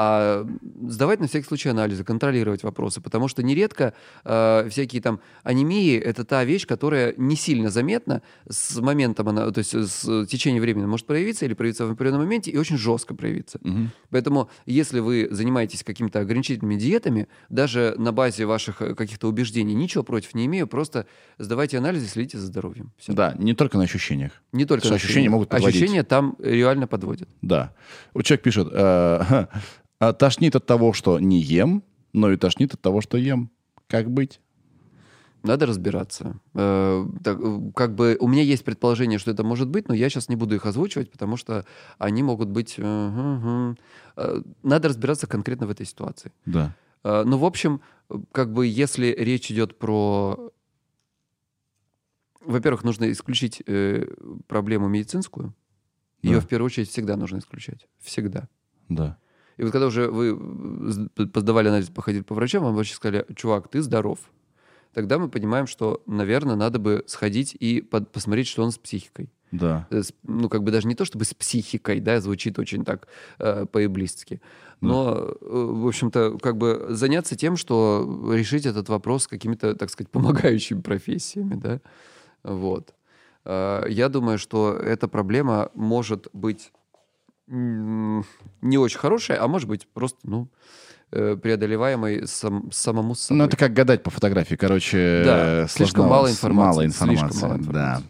а 0.00 0.46
сдавать 0.86 1.18
на 1.18 1.26
всякий 1.26 1.48
случай 1.48 1.70
анализы, 1.70 2.04
контролировать 2.04 2.62
вопросы, 2.62 3.00
потому 3.00 3.26
что 3.26 3.42
нередко 3.42 3.94
э, 4.24 4.68
всякие 4.70 5.02
там 5.02 5.18
анемии 5.42 5.98
это 5.98 6.24
та 6.24 6.44
вещь, 6.44 6.68
которая 6.68 7.14
не 7.16 7.34
сильно 7.34 7.68
заметна 7.68 8.22
с 8.48 8.76
моментом 8.78 9.28
она, 9.28 9.50
то 9.50 9.58
есть 9.58 9.74
с 9.74 10.26
течением 10.26 10.62
времени 10.62 10.86
может 10.86 11.04
проявиться 11.04 11.46
или 11.46 11.54
проявиться 11.54 11.84
в 11.84 11.90
определенном 11.90 12.22
моменте 12.22 12.52
и 12.52 12.56
очень 12.56 12.78
жестко 12.78 13.16
проявиться. 13.16 13.58
Мгм. 13.60 13.90
Поэтому, 14.10 14.48
если 14.66 15.00
вы 15.00 15.26
занимаетесь 15.32 15.82
какими-то 15.82 16.20
ограничительными 16.20 16.76
диетами, 16.76 17.26
даже 17.48 17.96
на 17.98 18.12
базе 18.12 18.46
ваших 18.46 18.78
каких-то 18.78 19.26
убеждений, 19.26 19.74
ничего 19.74 20.04
против 20.04 20.32
не 20.36 20.46
имею, 20.46 20.68
просто 20.68 21.06
сдавайте 21.38 21.76
анализы, 21.76 22.06
следите 22.06 22.38
за 22.38 22.46
здоровьем. 22.46 22.92
Всё. 22.98 23.14
Да, 23.14 23.34
не 23.36 23.54
только 23.54 23.78
на 23.78 23.82
ощущениях. 23.82 24.30
Не 24.52 24.64
только 24.64 24.82
Потому 24.82 25.00
что 25.00 25.06
ощущения 25.06 25.28
могут 25.28 25.48
подводить. 25.48 25.74
Ощущения 25.74 26.04
там 26.04 26.36
реально 26.38 26.86
подводят. 26.86 27.28
Да. 27.42 27.74
Вот 28.14 28.24
человек 28.24 28.44
пишет, 28.44 28.68
э, 28.70 29.46
«А 30.00 30.12
тошнит 30.12 30.54
от 30.56 30.66
того, 30.66 30.92
что 30.92 31.18
не 31.18 31.40
ем, 31.40 31.82
но 32.12 32.30
и 32.30 32.36
тошнит 32.36 32.74
от 32.74 32.80
того, 32.80 33.00
что 33.00 33.16
ем. 33.18 33.50
Как 33.88 34.10
быть? 34.10 34.40
Надо 35.44 35.66
разбираться. 35.66 36.40
Э, 36.54 37.06
так, 37.22 37.38
э, 37.40 37.70
как 37.74 37.94
бы 37.94 38.16
у 38.20 38.26
меня 38.26 38.42
есть 38.42 38.64
предположение, 38.64 39.18
что 39.20 39.30
это 39.30 39.44
может 39.44 39.68
быть, 39.68 39.88
но 39.88 39.94
я 39.94 40.08
сейчас 40.10 40.28
не 40.28 40.36
буду 40.36 40.54
их 40.56 40.66
озвучивать, 40.66 41.10
потому 41.12 41.36
что 41.36 41.64
они 41.98 42.22
могут 42.22 42.48
быть. 42.48 42.74
э. 42.76 43.74
Э, 44.16 44.42
Надо 44.64 44.88
разбираться 44.88 45.26
конкретно 45.28 45.66
в 45.66 45.70
этой 45.70 45.86
ситуации. 45.86 46.32
Да. 46.44 46.74
Э, 47.04 47.22
Ну, 47.24 47.38
в 47.38 47.44
общем, 47.44 47.80
как 48.32 48.52
бы 48.52 48.66
если 48.66 49.06
речь 49.16 49.50
идет 49.50 49.78
про... 49.78 50.50
Во-первых, 52.40 52.82
нужно 52.84 53.10
исключить 53.12 53.62
э, 53.66 54.06
проблему 54.48 54.88
медицинскую. 54.88 55.54
Ее 56.22 56.36
Да. 56.36 56.40
в 56.40 56.48
первую 56.48 56.66
очередь 56.66 56.88
всегда 56.90 57.16
нужно 57.16 57.38
исключать. 57.38 57.86
Всегда. 58.00 58.48
Да. 58.88 59.18
И 59.58 59.62
вот 59.62 59.72
когда 59.72 59.86
уже 59.86 60.08
вы 60.10 60.28
э, 60.38 60.90
с- 60.90 61.26
поздавали 61.28 61.68
анализ, 61.68 61.88
походили 61.90 62.22
по 62.22 62.34
врачам, 62.34 62.64
вам 62.64 62.74
врачи 62.74 62.94
сказали, 62.94 63.26
чувак, 63.36 63.68
ты 63.68 63.82
здоров. 63.82 64.18
Тогда 64.94 65.18
мы 65.18 65.28
понимаем, 65.28 65.66
что, 65.66 66.02
наверное, 66.06 66.56
надо 66.56 66.78
бы 66.78 67.04
сходить 67.06 67.54
и 67.60 67.82
под- 67.82 68.10
посмотреть, 68.10 68.46
что 68.48 68.62
он 68.62 68.70
с 68.70 68.78
психикой. 68.78 69.28
Да. 69.52 69.86
Э, 69.90 70.02
с- 70.02 70.12
Ну, 70.22 70.48
как 70.48 70.62
бы 70.62 70.70
даже 70.70 70.86
не 70.88 70.94
то, 70.94 71.04
чтобы 71.04 71.24
с 71.24 71.34
психикой, 71.34 72.00
да, 72.00 72.20
звучит 72.20 72.58
очень 72.58 72.84
так 72.84 73.08
э, 73.38 73.66
по-иблистски. 73.66 74.40
Но, 74.80 75.14
э, 75.16 75.36
в 75.40 75.86
общем-то, 75.88 76.38
как 76.38 76.56
бы 76.56 76.86
заняться 76.90 77.34
тем, 77.36 77.56
что 77.56 78.30
решить 78.32 78.64
этот 78.66 78.88
вопрос 78.88 79.26
какими-то, 79.26 79.74
так 79.74 79.90
сказать, 79.90 80.10
помогающими 80.12 80.80
профессиями, 80.80 81.54
да. 81.54 81.80
Вот. 82.44 82.94
Э, 83.44 83.84
Я 83.88 84.08
думаю, 84.08 84.38
что 84.38 84.72
эта 84.74 85.08
проблема 85.08 85.70
может 85.74 86.28
быть 86.32 86.72
не 87.48 88.78
очень 88.78 88.98
хорошая, 88.98 89.42
а 89.42 89.48
может 89.48 89.68
быть 89.68 89.86
просто, 89.88 90.18
ну, 90.24 90.48
э, 91.10 91.36
преодолеваемой 91.36 92.26
сам- 92.26 92.70
самому 92.70 93.14
собой. 93.14 93.38
Ну, 93.38 93.44
это 93.44 93.56
как 93.56 93.72
гадать 93.72 94.02
по 94.02 94.10
фотографии. 94.10 94.54
Короче, 94.56 95.22
Да, 95.24 95.64
э, 95.64 95.66
слишком 95.68 96.06
мало 96.08 96.30
информации, 96.30 96.80
Мало 96.80 96.82
слишком 96.90 97.10
информации, 97.28 97.42
мало 97.42 97.54
да. 97.54 97.60
информации. 97.62 98.06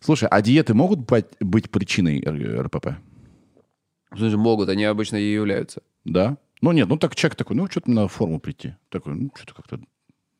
Слушай, 0.00 0.28
а 0.30 0.40
диеты 0.42 0.74
могут 0.74 1.00
быть, 1.00 1.70
причиной 1.70 2.20
РПП? 2.62 2.96
Смысле, 4.14 4.36
могут, 4.36 4.68
они 4.68 4.84
обычно 4.84 5.16
и 5.16 5.32
являются. 5.32 5.82
Да? 6.04 6.36
Ну, 6.60 6.72
нет, 6.72 6.88
ну 6.88 6.96
так 6.96 7.14
человек 7.14 7.36
такой, 7.36 7.56
ну, 7.56 7.66
что-то 7.68 7.90
в 8.06 8.12
форму 8.12 8.38
прийти. 8.40 8.74
Такой, 8.88 9.14
ну, 9.14 9.30
что-то 9.34 9.54
как-то... 9.54 9.80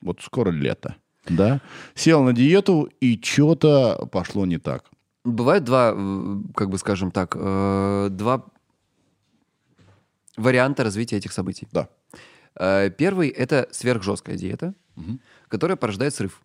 Вот 0.01 0.20
скоро 0.20 0.51
лето. 0.51 0.97
Да? 1.28 1.61
Сел 1.94 2.23
на 2.23 2.32
диету, 2.32 2.90
и 3.01 3.20
что-то 3.23 4.09
пошло 4.11 4.47
не 4.47 4.59
так. 4.59 4.85
Бывает 5.24 5.65
два, 5.65 5.93
э, 5.97 6.36
как 6.55 6.69
бы 6.70 6.78
скажем 6.78 7.11
так, 7.11 7.36
э, 7.39 8.09
два 8.11 8.44
варианта 10.36 10.85
развития 10.85 11.16
этих 11.16 11.32
событий. 11.32 11.69
Да. 11.73 11.89
Э, 12.55 12.90
Первый— 12.90 13.28
это 13.31 13.69
сверхжесткая 13.70 14.36
диета, 14.36 14.74
Мгм. 14.97 15.20
которая 15.49 15.77
порождает 15.77 16.15
срыв. 16.15 16.43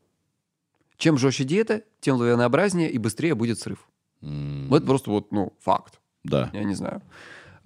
Чем 0.98 1.18
жестче 1.18 1.44
диета, 1.44 1.82
тем 2.02 2.18
лавинообразнее 2.18 2.90
и 2.92 2.98
быстрее 2.98 3.36
будет 3.36 3.60
срыв. 3.60 3.88
М, 4.22 4.68
Вот 4.70 4.86
просто 4.86 5.12
вот, 5.12 5.32
ну, 5.32 5.54
факт. 5.60 6.00
Да. 6.24 6.50
Я 6.54 6.64
не 6.64 6.76
знаю. 6.76 7.02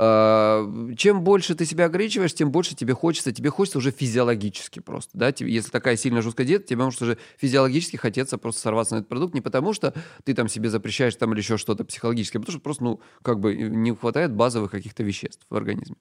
А, 0.03 0.68
Чем 0.98 1.22
больше 1.22 1.53
ты 1.53 1.64
себя 1.64 1.86
ограничиваешь, 1.86 2.34
тем 2.34 2.52
больше 2.52 2.76
тебе 2.76 2.95
хочется. 2.95 3.32
Тебе 3.32 3.52
хочется 3.52 3.78
уже 3.78 3.91
физиологически 3.91 4.80
просто. 4.80 5.11
Да? 5.14 5.32
Если 5.38 5.69
такая 5.69 5.95
сильно 5.95 6.23
жесткая 6.23 6.48
диета, 6.48 6.65
тебе 6.65 6.84
может 6.84 7.03
уже 7.03 7.19
физиологически 7.38 7.98
хотеться 7.98 8.40
просто 8.40 8.61
сорваться 8.61 8.95
на 8.95 8.99
этот 8.99 9.10
продукт. 9.10 9.36
Не 9.36 9.41
потому, 9.41 9.73
что 9.73 9.94
ты 10.23 10.34
там 10.34 10.48
себе 10.48 10.72
запрещаешь 10.72 11.15
там 11.15 11.34
или 11.34 11.41
еще 11.41 11.57
что-то 11.57 11.86
психологически, 11.86 12.38
а 12.38 12.40
потому 12.40 12.53
что 12.53 12.64
просто, 12.64 12.84
ну, 12.84 12.99
как 13.22 13.40
бы 13.40 13.56
не 13.56 13.94
хватает 13.94 14.34
базовых 14.34 14.72
каких-то 14.72 15.03
веществ 15.03 15.45
в 15.52 15.56
организме. 15.56 15.98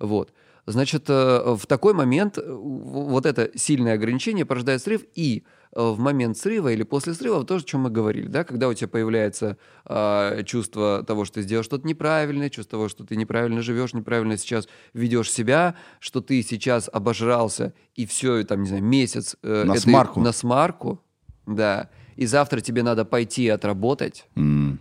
Вот. 0.00 0.32
Значит, 0.72 1.04
э, 1.08 1.54
в 1.56 1.66
такой 1.66 1.94
момент 1.94 2.38
э, 2.38 2.42
вот 2.52 3.26
это 3.26 3.50
сильное 3.56 3.94
ограничение 3.94 4.44
порождает 4.44 4.82
срыв, 4.82 5.02
и 5.14 5.44
э, 5.72 5.80
в 5.80 5.98
момент 5.98 6.36
срыва 6.36 6.72
или 6.72 6.82
после 6.82 7.14
срыва 7.14 7.44
то, 7.44 7.56
о 7.56 7.60
чем 7.60 7.80
мы 7.82 7.90
говорили, 7.90 8.26
да, 8.26 8.44
когда 8.44 8.68
у 8.68 8.74
тебя 8.74 8.88
появляется 8.88 9.56
а, 9.84 10.42
чувство 10.44 11.02
того, 11.06 11.24
что 11.24 11.34
ты 11.36 11.42
сделал 11.42 11.64
что-то 11.64 11.86
неправильное, 11.86 12.50
чувство 12.50 12.78
того, 12.78 12.88
что 12.88 13.04
ты 13.04 13.16
неправильно 13.16 13.62
живешь, 13.62 13.94
неправильно 13.94 14.36
сейчас 14.36 14.68
ведешь 14.94 15.30
себя, 15.30 15.74
что 16.00 16.20
ты 16.20 16.42
сейчас 16.42 16.88
обожрался 16.92 17.72
и 17.94 18.06
все, 18.06 18.42
там, 18.44 18.62
не 18.62 18.68
знаю, 18.68 18.82
месяц 18.84 19.36
э, 19.42 19.64
На 19.64 19.72
этой- 19.72 19.80
смарку. 19.82 20.20
на 20.20 20.32
смарку, 20.32 21.00
да, 21.46 21.88
и 22.16 22.26
завтра 22.26 22.60
тебе 22.60 22.82
надо 22.82 23.04
пойти 23.04 23.48
отработать, 23.48 24.26
М, 24.36 24.80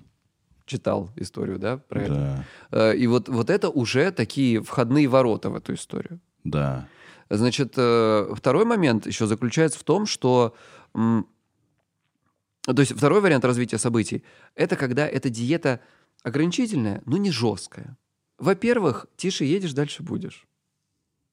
читал 0.69 1.09
историю, 1.17 1.59
да, 1.59 1.77
про 1.77 2.01
это. 2.01 2.13
Да. 2.13 2.45
Э, 2.91 2.95
И 2.95 3.07
вот, 3.07 3.27
вот 3.27 3.49
это 3.49 3.69
уже 3.69 4.11
такие 4.11 4.61
входные 4.61 5.07
ворота 5.07 5.49
в 5.49 5.55
эту 5.55 5.73
историю. 5.73 6.19
Да. 6.43 6.87
Значит, 7.29 7.73
э, 7.75 8.33
второй 8.35 8.65
момент 8.65 9.05
еще 9.07 9.27
заключается 9.27 9.79
в 9.79 9.83
том, 9.83 10.05
что... 10.05 10.55
То 10.93 12.81
есть 12.81 12.93
второй 12.95 13.21
вариант 13.21 13.45
развития 13.45 13.77
событий– 13.77 14.23
это 14.55 14.75
когда 14.75 15.07
эта 15.07 15.29
диета 15.29 15.79
ограничительная, 16.23 17.01
но 17.05 17.17
не 17.17 17.31
жесткая. 17.31 17.97
Во-первых, 18.37 19.07
тише 19.15 19.45
едешь, 19.45 19.73
дальше 19.73 20.03
будешь. 20.03 20.47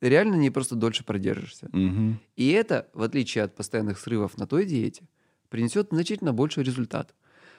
Реально 0.01 0.37
не 0.37 0.51
просто 0.51 0.77
дольше 0.77 1.05
продержишься. 1.05 1.69
Мгм. 1.73 2.21
И 2.37 2.51
это, 2.51 2.89
в 2.93 3.03
отличие 3.03 3.45
от 3.45 3.55
постоянных 3.55 3.99
срывов 3.99 4.39
на 4.39 4.47
той 4.47 4.67
диете, 4.67 5.09
принесет 5.49 5.89
значительно 5.91 6.33
больший 6.33 6.65
результат. 6.65 7.15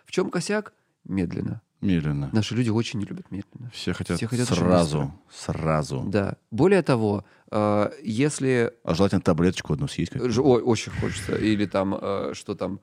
В 0.05 0.11
чем 0.11 0.29
косяк? 0.29 0.73
Медленно. 1.03 1.61
Медленно. 1.81 2.29
Наши 2.33 2.55
люди 2.55 2.69
очень 2.69 2.99
не 2.99 3.05
любят 3.05 3.29
медленно. 3.31 3.69
Все 3.71 3.93
хотят, 3.93 4.17
Все 4.17 4.27
хотят 4.27 4.47
сразу. 4.47 5.13
Сразу. 5.31 6.03
Да. 6.07 6.35
Более 6.49 6.81
того, 6.81 7.23
э, 7.51 7.89
если 8.03 8.73
А 8.83 8.95
желательно 8.95 9.21
таблеточку 9.21 9.73
одну 9.73 9.87
съесть. 9.87 10.13
Ой, 10.15 10.61
очень 10.61 10.91
хочется. 10.91 11.35
Или 11.35 11.65
там, 11.67 11.95
э, 11.99 12.31
что 12.33 12.55
там, 12.55 12.79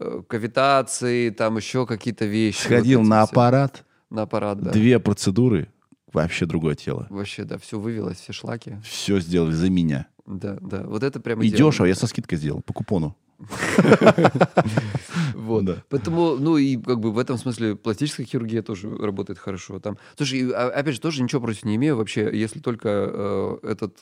э, 0.00 0.22
кавитации, 0.26 1.30
там 1.30 1.56
еще 1.58 1.86
какие-то 1.86 2.24
вещи. 2.24 2.62
Сходил 2.62 3.00
Вот 3.00 3.08
на 3.08 3.24
все. 3.26 3.32
аппарат, 3.32 3.84
На 4.10 4.22
аппарат, 4.22 4.60
да. 4.62 4.70
две 4.70 4.98
процедуры, 4.98 5.68
вообще 6.12 6.46
другое 6.46 6.74
тело. 6.74 7.06
Вообще, 7.10 7.44
да, 7.44 7.58
все 7.58 7.78
вывелось, 7.78 8.18
все 8.18 8.32
шлаки. 8.32 8.76
Все 8.82 9.20
сделали 9.20 9.52
за 9.52 9.68
меня. 9.68 10.06
Да, 10.26 10.56
да. 10.60 10.84
Вот 10.84 11.02
это 11.02 11.20
прямо 11.20 11.42
И 11.44 11.48
идеально. 11.48 11.70
дешево, 11.70 11.86
я 11.86 11.94
со 11.94 12.06
скидкой 12.06 12.38
сделал, 12.38 12.62
по 12.62 12.72
купону. 12.72 13.14
Вот. 15.34 15.64
Да. 15.64 15.76
Поэтому, 15.88 16.36
ну 16.36 16.56
и 16.56 16.76
как 16.76 17.00
бы 17.00 17.10
в 17.12 17.18
этом 17.18 17.38
смысле 17.38 17.76
пластическая 17.76 18.26
хирургия 18.26 18.62
тоже 18.62 18.90
работает 18.96 19.38
хорошо. 19.38 19.78
Там, 19.80 19.96
слушай, 20.16 20.50
а- 20.50 20.68
опять 20.70 20.94
же, 20.94 21.00
тоже 21.00 21.22
ничего 21.22 21.40
против 21.40 21.64
не 21.64 21.76
имею 21.76 21.96
вообще, 21.96 22.28
если 22.32 22.60
только 22.60 22.88
э, 22.88 23.58
этот, 23.62 23.98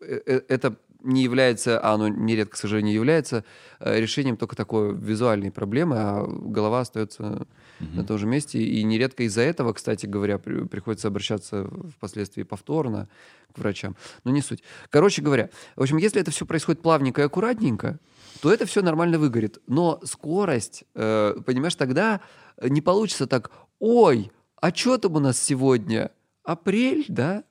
э, 0.00 0.20
э, 0.26 0.40
это 0.48 0.76
не 1.02 1.22
является, 1.22 1.78
а 1.78 1.94
оно 1.94 2.08
нередко, 2.08 2.54
к 2.54 2.58
сожалению, 2.58 2.94
является 2.94 3.44
э, 3.80 4.00
решением 4.00 4.36
только 4.36 4.56
такой 4.56 4.94
визуальной 4.94 5.50
проблемы, 5.50 5.96
а 5.98 6.24
голова 6.26 6.80
остается 6.80 7.46
на 7.80 8.04
том 8.04 8.18
же 8.18 8.26
месте. 8.26 8.62
И 8.62 8.82
нередко 8.84 9.24
из-за 9.24 9.42
этого, 9.42 9.72
кстати 9.72 10.06
говоря, 10.06 10.38
при- 10.38 10.64
приходится 10.66 11.08
обращаться 11.08 11.68
впоследствии 11.96 12.42
повторно 12.44 13.08
к 13.52 13.58
врачам. 13.58 13.96
Но 14.24 14.30
не 14.30 14.40
суть. 14.42 14.62
Короче 14.90 15.22
говоря, 15.22 15.50
в 15.76 15.82
общем, 15.82 15.96
если 15.98 16.20
это 16.20 16.30
все 16.30 16.46
происходит 16.46 16.80
плавненько 16.82 17.20
и 17.22 17.24
аккуратненько, 17.24 17.98
то 18.40 18.52
это 18.52 18.66
все 18.66 18.82
нормально 18.82 19.18
выгорит. 19.18 19.58
Но 19.66 20.00
скорость, 20.04 20.84
э, 20.94 21.34
понимаешь, 21.46 21.74
тогда 21.74 22.20
не 22.62 22.80
получится 22.80 23.26
так, 23.26 23.50
ой, 23.78 24.32
а 24.60 24.74
что 24.74 24.98
там 24.98 25.16
у 25.16 25.18
нас 25.18 25.40
сегодня? 25.40 26.10
Апрель, 26.42 27.06
да? 27.08 27.44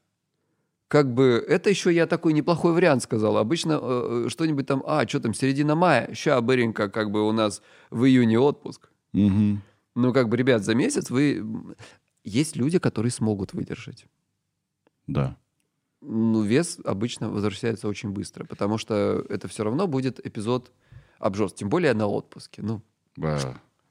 как 0.94 1.12
бы 1.12 1.44
это 1.50 1.72
еще 1.72 1.92
я 1.92 2.06
такой 2.06 2.34
неплохой 2.34 2.72
вариант 2.72 3.02
сказал. 3.02 3.38
Обычно 3.38 3.80
э, 3.82 4.26
э, 4.28 4.30
что-нибудь 4.30 4.68
там, 4.68 4.84
а, 4.86 5.08
что 5.08 5.20
там, 5.20 5.34
середина 5.34 5.74
мая, 5.74 6.14
ща, 6.14 6.40
быренько, 6.40 6.88
как 6.88 7.10
бы 7.10 7.28
у 7.28 7.32
нас 7.32 7.64
в 7.90 8.06
июне 8.06 8.38
отпуск. 8.38 8.92
Мгм. 9.12 9.64
Ну, 9.96 10.14
как 10.14 10.30
бы, 10.30 10.38
ребят, 10.38 10.64
за 10.64 10.76
месяц 10.76 11.10
вы... 11.10 11.44
Есть 12.24 12.56
люди, 12.56 12.78
которые 12.78 13.12
смогут 13.12 13.54
выдержать. 13.54 14.06
Да. 15.08 15.36
Ну, 16.06 16.42
вес 16.42 16.80
обычно 16.84 17.30
возвращается 17.30 17.88
очень 17.88 18.10
быстро, 18.10 18.46
потому 18.46 18.78
что 18.78 19.26
это 19.30 19.48
все 19.48 19.64
равно 19.64 19.88
будет 19.88 20.26
эпизод 20.26 20.72
обжорств, 21.20 21.58
тем 21.58 21.70
более 21.70 21.94
на 21.94 22.08
отпуске. 22.08 22.62
Ну, 22.62 22.82
Ба, 23.16 23.40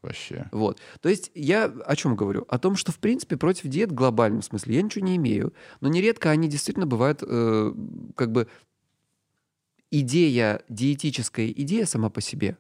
Вообще. 0.03 0.49
Вот. 0.51 0.81
То 1.01 1.09
есть 1.09 1.31
я 1.35 1.65
о 1.65 1.95
чем 1.95 2.17
говорю? 2.17 2.45
О 2.49 2.59
том, 2.59 2.75
что, 2.75 2.91
в 2.91 2.99
принципе, 2.99 3.37
против 3.37 3.69
диет 3.69 3.93
в 3.93 3.95
глобальном 3.95 4.43
смысле 4.43 4.75
я 4.75 4.83
ничего 4.83 5.07
не 5.07 5.17
имею. 5.17 5.55
Но 5.81 5.89
нередко 5.89 6.31
они 6.31 6.49
действительно 6.49 6.87
бывают 6.87 7.23
э, 7.23 7.73
как 8.17 8.33
бы 8.33 8.49
идея, 9.93 10.63
диетическая 10.69 11.49
идея 11.49 11.87
сама 11.87 12.11
по 12.11 12.21
себе. 12.21 12.57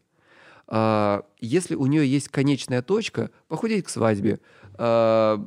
а, 0.68 1.24
если 1.40 1.74
у 1.74 1.86
нее 1.86 2.06
есть 2.06 2.28
конечная 2.28 2.82
точка, 2.82 3.30
похудеть 3.48 3.84
к 3.86 3.88
свадьбе, 3.88 4.38
а, 4.74 5.44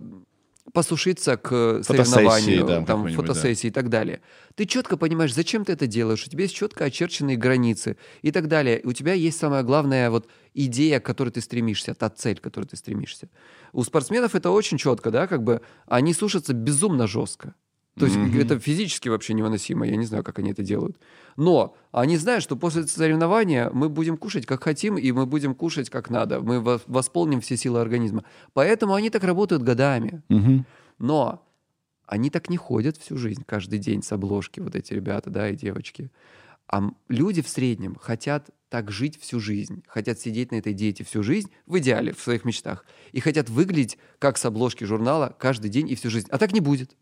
посушиться 0.74 1.38
к 1.38 1.84
Фотосессии, 1.84 2.12
соревнованию, 2.12 2.66
да, 2.66 2.76
там, 2.76 2.86
какой-нибудь, 2.86 3.26
да. 3.26 3.34
фотосессии 3.34 3.68
и 3.68 3.72
так 3.72 3.90
далее. 3.90 4.22
Ты 4.56 4.66
четко 4.66 4.98
понимаешь, 4.98 5.34
зачем 5.34 5.64
ты 5.64 5.74
это 5.74 5.88
делаешь, 5.88 6.26
у 6.26 6.30
тебя 6.30 6.44
есть 6.44 6.56
четко 6.56 6.86
очерченные 6.86 7.38
границы 7.38 7.98
и 8.22 8.32
так 8.32 8.48
далее. 8.48 8.82
У 8.84 8.94
тебя 8.94 9.14
есть 9.14 9.38
самая 9.38 9.64
главная 9.64 10.10
вот 10.10 10.28
идея, 10.54 11.00
к 11.00 11.06
которой 11.06 11.30
ты 11.30 11.42
стремишься, 11.42 11.94
та 11.94 12.10
цель, 12.10 12.40
к 12.40 12.44
которой 12.44 12.66
ты 12.66 12.78
стремишься. 12.78 13.30
У 13.74 13.84
спортсменов 13.84 14.36
это 14.36 14.52
очень 14.52 14.78
четко, 14.78 15.12
да, 15.12 15.28
как 15.28 15.44
бы 15.44 15.62
они 15.86 16.14
сушатся 16.14 16.54
безумно 16.54 17.08
жестко. 17.08 17.54
То 17.98 18.06
есть 18.06 18.18
Мгм. 18.18 18.38
это 18.40 18.60
физически 18.60 19.08
вообще 19.08 19.34
невыносимо, 19.34 19.88
я 19.88 19.96
не 19.96 20.06
знаю, 20.06 20.24
как 20.24 20.40
они 20.40 20.52
это 20.52 20.64
делают. 20.64 20.98
Но 21.38 21.78
они 21.94 22.18
знают, 22.18 22.44
что 22.44 22.58
после 22.58 22.86
соревнования 22.88 23.70
мы 23.72 23.88
будем 23.88 24.18
кушать 24.18 24.46
как 24.46 24.64
хотим, 24.64 24.98
и 24.98 25.12
мы 25.14 25.26
будем 25.26 25.56
кушать 25.56 25.90
как 25.90 26.10
надо. 26.10 26.42
Мы 26.42 26.60
во- 26.60 26.82
восполним 26.88 27.40
все 27.40 27.56
силы 27.56 27.80
организма. 27.80 28.26
Поэтому 28.54 28.96
они 28.96 29.10
так 29.10 29.24
работают 29.24 29.64
годами. 29.64 30.24
Мгм. 30.28 30.66
Но 31.00 31.48
они 32.06 32.30
так 32.30 32.50
не 32.50 32.58
ходят 32.58 32.98
всю 32.98 33.18
жизнь, 33.18 33.44
каждый 33.46 33.80
день 33.80 34.04
с 34.04 34.12
обложки, 34.12 34.60
вот 34.60 34.76
эти 34.76 34.94
ребята, 34.94 35.30
да, 35.30 35.50
и 35.50 35.56
девочки. 35.56 36.12
А 36.68 36.90
люди 37.08 37.42
в 37.42 37.48
среднем 37.48 37.96
хотят 37.96 38.50
так 38.70 38.92
жить 38.92 39.18
всю 39.22 39.40
жизнь, 39.40 39.84
хотят 39.88 40.20
сидеть 40.20 40.52
на 40.52 40.56
этой 40.56 40.74
диете 40.74 41.06
всю 41.06 41.24
жизнь, 41.24 41.50
в 41.66 41.78
идеале, 41.80 42.12
в 42.14 42.20
своих 42.20 42.44
мечтах, 42.44 42.86
и 43.14 43.22
хотят 43.22 43.50
выглядеть 43.50 43.98
как 44.20 44.38
с 44.38 44.44
обложки 44.46 44.84
журнала 44.84 45.34
каждый 45.40 45.70
день 45.70 45.90
и 45.90 45.96
всю 45.96 46.10
жизнь. 46.10 46.28
А 46.30 46.38
так 46.38 46.52
не 46.52 46.60
будет. 46.60 46.96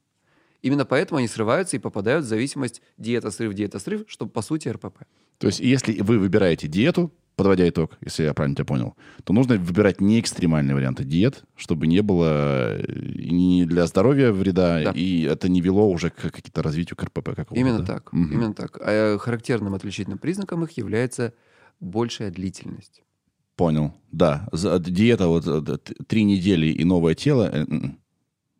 Именно 0.63 0.85
поэтому 0.85 1.19
они 1.19 1.27
срываются 1.27 1.75
и 1.75 1.79
попадают 1.79 2.25
в 2.25 2.27
зависимость 2.27 2.81
диета-срыв, 2.97 3.53
диета-срыв, 3.53 4.05
чтобы, 4.07 4.31
по 4.31 4.41
сути, 4.41 4.69
РПП. 4.69 5.03
То 5.37 5.47
есть, 5.47 5.59
если 5.59 5.99
вы 6.01 6.17
выбираете 6.17 6.67
диету, 6.69 7.11
подводя 7.35 7.67
итог, 7.67 7.97
если 8.01 8.23
я 8.23 8.33
правильно 8.33 8.55
тебя 8.55 8.65
понял, 8.65 8.95
то 9.25 9.33
нужно 9.33 9.57
выбирать 9.57 9.99
не 9.99 10.19
экстремальные 10.21 10.73
варианты 10.75 11.03
диет, 11.03 11.43
чтобы 11.57 11.85
не 11.87 12.01
было 12.01 12.77
э, 12.77 12.83
ни 12.87 13.65
для 13.65 13.85
здоровья 13.87 14.31
вреда, 14.31 14.81
Да. 14.85 14.91
и 14.91 15.23
это 15.23 15.49
не 15.49 15.59
вело 15.59 15.89
уже 15.89 16.09
к 16.11 16.15
каким-то 16.31 16.63
развитию 16.63 16.95
к 16.95 17.03
РПП 17.03 17.25
какого-то. 17.35 17.55
Именно 17.59 17.85
так. 17.85 18.13
Мгм. 18.13 18.31
Именно 18.33 18.53
так. 18.53 18.77
А 18.81 19.17
характерным 19.17 19.73
отличительным 19.73 20.17
признаком 20.19 20.63
их 20.63 20.71
является 20.77 21.33
большая 21.81 22.31
длительность. 22.31 23.03
Понял. 23.57 23.93
Да. 24.11 24.47
За- 24.53 24.79
Диета 24.79 25.27
вот 25.27 25.45
э, 25.45 25.77
три 26.07 26.23
недели 26.23 26.67
и 26.67 26.83
новое 26.85 27.15
тело. 27.15 27.51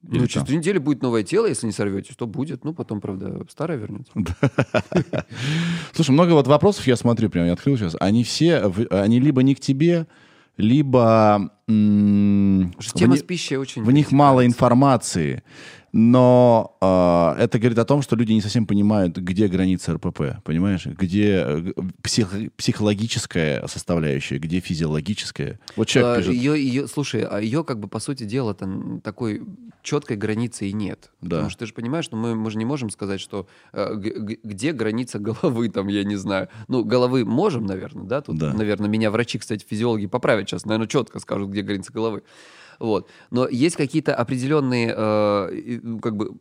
Или 0.09 0.19
ну, 0.19 0.27
через 0.27 0.45
две 0.45 0.57
недели 0.57 0.80
будет 0.80 1.01
новое 1.01 1.23
тело, 1.23 1.45
если 1.45 1.65
не 1.65 1.71
сорветесь, 1.71 2.15
то 2.15 2.27
будет. 2.27 2.65
Ну, 2.65 2.73
потом, 2.73 2.99
правда, 2.99 3.45
старое 3.49 3.77
вернется. 3.77 4.11
Слушай, 5.93 6.11
много 6.11 6.31
вот 6.31 6.47
вопросов 6.47 6.85
я 6.88 6.97
смотрю, 6.97 7.30
прям 7.30 7.45
я 7.45 7.53
открыл 7.53 7.77
сейчас. 7.77 7.95
Они 7.99 8.23
все, 8.23 8.71
они 8.89 9.19
либо 9.21 9.43
не 9.43 9.55
к 9.55 9.61
тебе, 9.61 10.07
либо 10.57 11.51
что 11.65 12.97
тема 12.97 13.15
с 13.15 13.23
пищей 13.23 13.57
очень... 13.57 13.84
в 13.84 13.91
них 13.91 14.11
мало 14.11 14.45
информации, 14.45 15.43
но 15.95 16.75
э, 16.81 17.43
это 17.43 17.59
говорит 17.59 17.77
о 17.77 17.85
том, 17.85 18.01
что 18.01 18.15
люди 18.15 18.33
не 18.33 18.41
совсем 18.41 18.65
понимают, 18.65 19.15
где 19.15 19.47
граница 19.47 19.93
РПП, 19.93 20.41
понимаешь? 20.43 20.87
Где 20.87 21.43
э, 21.47 21.73
псих- 22.01 22.51
психологическая 22.57 23.65
составляющая, 23.67 24.39
где 24.39 24.59
физиологическая. 24.59 25.59
Вот 25.75 25.87
человек 25.87 26.15
А, 26.15 26.17
пишет, 26.21 26.33
Ее, 26.33 26.59
ее, 26.63 26.87
слушай, 26.87 27.21
а 27.21 27.39
ее, 27.39 27.63
как 27.63 27.79
бы, 27.79 27.87
по 27.87 27.99
сути 27.99 28.23
дела, 28.23 28.55
там 28.55 29.01
такой 29.01 29.43
четкой 29.83 30.17
границы 30.17 30.67
и 30.67 30.73
нет. 30.73 31.11
Да. 31.21 31.29
Потому 31.37 31.49
что 31.51 31.59
ты 31.59 31.65
же 31.67 31.73
понимаешь, 31.73 32.05
что 32.05 32.15
мы, 32.17 32.33
мы 32.35 32.49
же 32.49 32.57
не 32.57 32.65
можем 32.65 32.89
сказать, 32.89 33.21
что 33.21 33.47
э, 33.71 33.93
где 33.95 34.73
граница 34.73 35.19
головы, 35.19 35.69
там, 35.69 35.87
я 35.89 36.03
не 36.03 36.15
знаю. 36.15 36.49
Ну, 36.67 36.83
головы 36.83 37.23
можем, 37.23 37.65
наверное, 37.67 38.05
да? 38.05 38.21
Тут, 38.21 38.37
Да. 38.39 38.51
наверное, 38.53 38.89
меня 38.89 39.11
врачи, 39.11 39.37
кстати, 39.37 39.63
физиологи 39.69 40.07
поправят 40.07 40.49
сейчас, 40.49 40.65
наверное, 40.65 40.87
четко 40.87 41.19
скажут, 41.19 41.49
где 41.51 41.61
граница 41.61 41.93
головы. 41.93 42.23
Вот. 42.79 43.09
Но 43.31 43.47
есть 43.47 43.75
какие-то 43.75 44.15
определенные, 44.15 44.93
э, 44.95 45.55
и, 45.55 45.79
ну, 45.81 45.99
как 45.99 46.15
бы, 46.15 46.31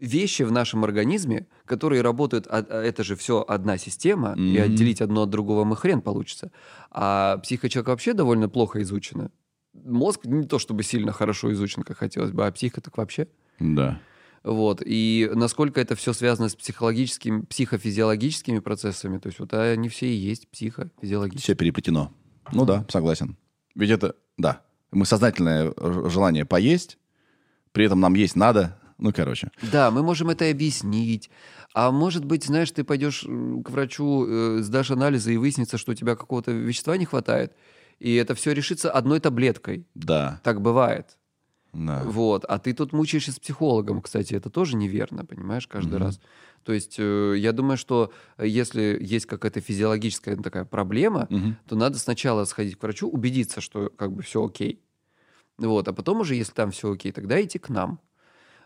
вещи 0.00 0.44
в 0.44 0.52
нашем 0.52 0.84
организме, 0.84 1.46
которые 1.64 2.02
работают, 2.02 2.46
а- 2.46 2.64
а 2.68 2.82
это 2.82 3.02
же 3.02 3.16
все 3.16 3.44
одна 3.48 3.78
система, 3.78 4.34
и 4.36 4.40
Мгм. 4.58 4.62
отделить 4.62 5.00
одно 5.00 5.22
от 5.22 5.30
другого 5.30 5.64
мы 5.64 5.76
хрен 5.76 6.00
получится. 6.00 6.50
А 6.90 7.40
человека 7.68 7.90
вообще 7.90 8.12
довольно 8.14 8.48
плохо 8.48 8.80
изучена. 8.82 9.30
Мозг 9.74 10.24
не 10.24 10.46
то 10.46 10.58
чтобы 10.58 10.82
сильно 10.84 11.12
хорошо 11.12 11.52
изучен, 11.52 11.82
как 11.82 11.98
хотелось 11.98 12.30
бы, 12.30 12.46
а 12.46 12.52
психика 12.52 12.80
так 12.80 12.96
вообще. 12.96 13.26
да. 13.60 14.00
Вот. 14.44 14.82
И 14.86 15.28
насколько 15.34 15.80
это 15.80 15.96
все 15.96 16.12
связано 16.12 16.48
с 16.48 16.54
психологическими, 16.54 17.40
психофизиологическими 17.42 18.60
процессами, 18.60 19.18
то 19.18 19.26
есть 19.26 19.40
вот 19.40 19.52
они 19.52 19.88
все 19.88 20.06
и 20.06 20.14
есть 20.14 20.48
психофизиологические. 20.48 21.42
Все 21.42 21.54
переплетено. 21.56 22.12
Ну 22.52 22.64
да, 22.64 22.86
согласен. 22.88 23.36
Ведь 23.74 23.90
это, 23.90 24.14
да, 24.38 24.62
мы 24.90 25.04
сознательное 25.06 25.72
желание 26.08 26.44
поесть, 26.44 26.98
при 27.72 27.84
этом 27.84 28.00
нам 28.00 28.14
есть 28.14 28.36
надо. 28.36 28.78
Ну, 28.98 29.12
короче. 29.12 29.50
Да, 29.62 29.90
мы 29.92 30.02
можем 30.02 30.28
это 30.30 30.50
объяснить. 30.50 31.30
А 31.72 31.92
может 31.92 32.24
быть, 32.24 32.44
знаешь, 32.44 32.70
ты 32.72 32.82
пойдешь 32.82 33.24
м, 33.24 33.62
к 33.62 33.70
врачу, 33.70 34.26
э, 34.26 34.58
сдашь 34.62 34.90
анализы 34.90 35.34
и 35.34 35.36
выяснится, 35.36 35.78
что 35.78 35.92
у 35.92 35.94
тебя 35.94 36.16
какого-то 36.16 36.50
вещества 36.50 36.96
не 36.96 37.04
хватает, 37.04 37.52
и 38.00 38.14
это 38.16 38.34
все 38.34 38.52
решится 38.52 38.90
одной 38.90 39.20
таблеткой. 39.20 39.86
Да. 39.94 40.40
Так 40.42 40.60
бывает. 40.60 41.16
да. 41.72 42.02
Вот. 42.04 42.44
А 42.46 42.58
ты 42.58 42.72
тут 42.74 42.92
мучаешься 42.92 43.30
с 43.30 43.38
психологом, 43.38 44.00
кстати, 44.02 44.34
это 44.34 44.50
тоже 44.50 44.74
неверно, 44.76 45.24
понимаешь, 45.24 45.68
каждый 45.68 45.96
Мгм. 45.98 46.04
раз. 46.04 46.20
То 46.64 46.72
есть 46.72 46.96
э, 46.98 47.34
я 47.38 47.52
думаю, 47.52 47.76
что 47.76 48.12
э, 48.36 48.46
если 48.46 48.98
есть 49.00 49.26
какая-то 49.26 49.60
физиологическая 49.60 50.36
такая 50.36 50.64
проблема, 50.64 51.26
Мгм. 51.30 51.56
то 51.66 51.76
надо 51.76 51.98
сначала 51.98 52.44
сходить 52.44 52.76
к 52.76 52.82
врачу, 52.82 53.08
убедиться, 53.08 53.60
что 53.60 53.90
как 53.90 54.12
бы 54.12 54.22
все 54.22 54.44
окей. 54.44 54.82
Вот. 55.58 55.88
А 55.88 55.92
потом 55.92 56.20
уже, 56.20 56.34
если 56.34 56.52
там 56.52 56.70
все 56.70 56.92
окей, 56.92 57.12
тогда 57.12 57.42
идти 57.42 57.58
к 57.58 57.68
нам. 57.68 58.00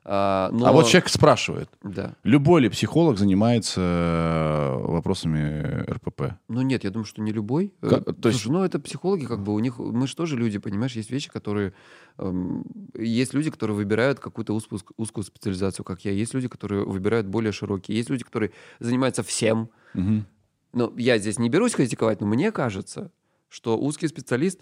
А, 0.04 0.50
но- 0.52 0.66
А 0.66 0.72
вот 0.72 0.88
человек 0.88 1.08
спрашивает, 1.08 1.70
Да. 1.82 2.14
любой 2.24 2.62
ли 2.62 2.68
психолог 2.68 3.18
занимается 3.18 3.80
э, 3.80 4.76
вопросами 4.90 5.84
РПП? 5.90 6.34
Ну 6.48 6.62
нет, 6.62 6.82
я 6.84 6.90
думаю, 6.90 7.04
что 7.06 7.22
не 7.22 7.30
любой. 7.32 7.72
Э, 7.82 7.88
Как- 7.88 8.04
то 8.20 8.28
есть- 8.28 8.40
Слушай, 8.40 8.52
ну 8.52 8.64
это 8.64 8.80
психологи, 8.80 9.26
как 9.26 9.42
бы 9.44 9.52
у 9.54 9.58
них, 9.60 9.78
мы 9.78 10.06
же 10.08 10.16
тоже 10.16 10.36
люди, 10.36 10.58
понимаешь, 10.58 10.92
есть 10.96 11.10
вещи, 11.10 11.30
которые, 11.30 11.72
эм, 12.18 12.64
есть 12.98 13.32
люди, 13.32 13.50
которые 13.50 13.76
выбирают 13.76 14.18
какую-то 14.18 14.54
узкую, 14.54 14.80
узкую 14.96 15.22
специализацию, 15.24 15.84
как 15.84 16.04
я, 16.04 16.10
есть 16.10 16.34
люди, 16.34 16.48
которые 16.48 16.84
выбирают 16.84 17.28
более 17.28 17.52
широкие, 17.52 17.96
есть 17.96 18.10
люди, 18.10 18.24
которые 18.24 18.50
занимаются 18.80 19.22
всем. 19.22 19.68
Мгм. 19.94 20.26
Ну, 20.72 20.92
я 20.96 21.18
здесь 21.18 21.38
не 21.38 21.48
берусь 21.48 21.74
критиковать, 21.74 22.20
но 22.20 22.26
мне 22.26 22.50
кажется, 22.50 23.12
что 23.48 23.78
узкий 23.78 24.08
специалист 24.08 24.60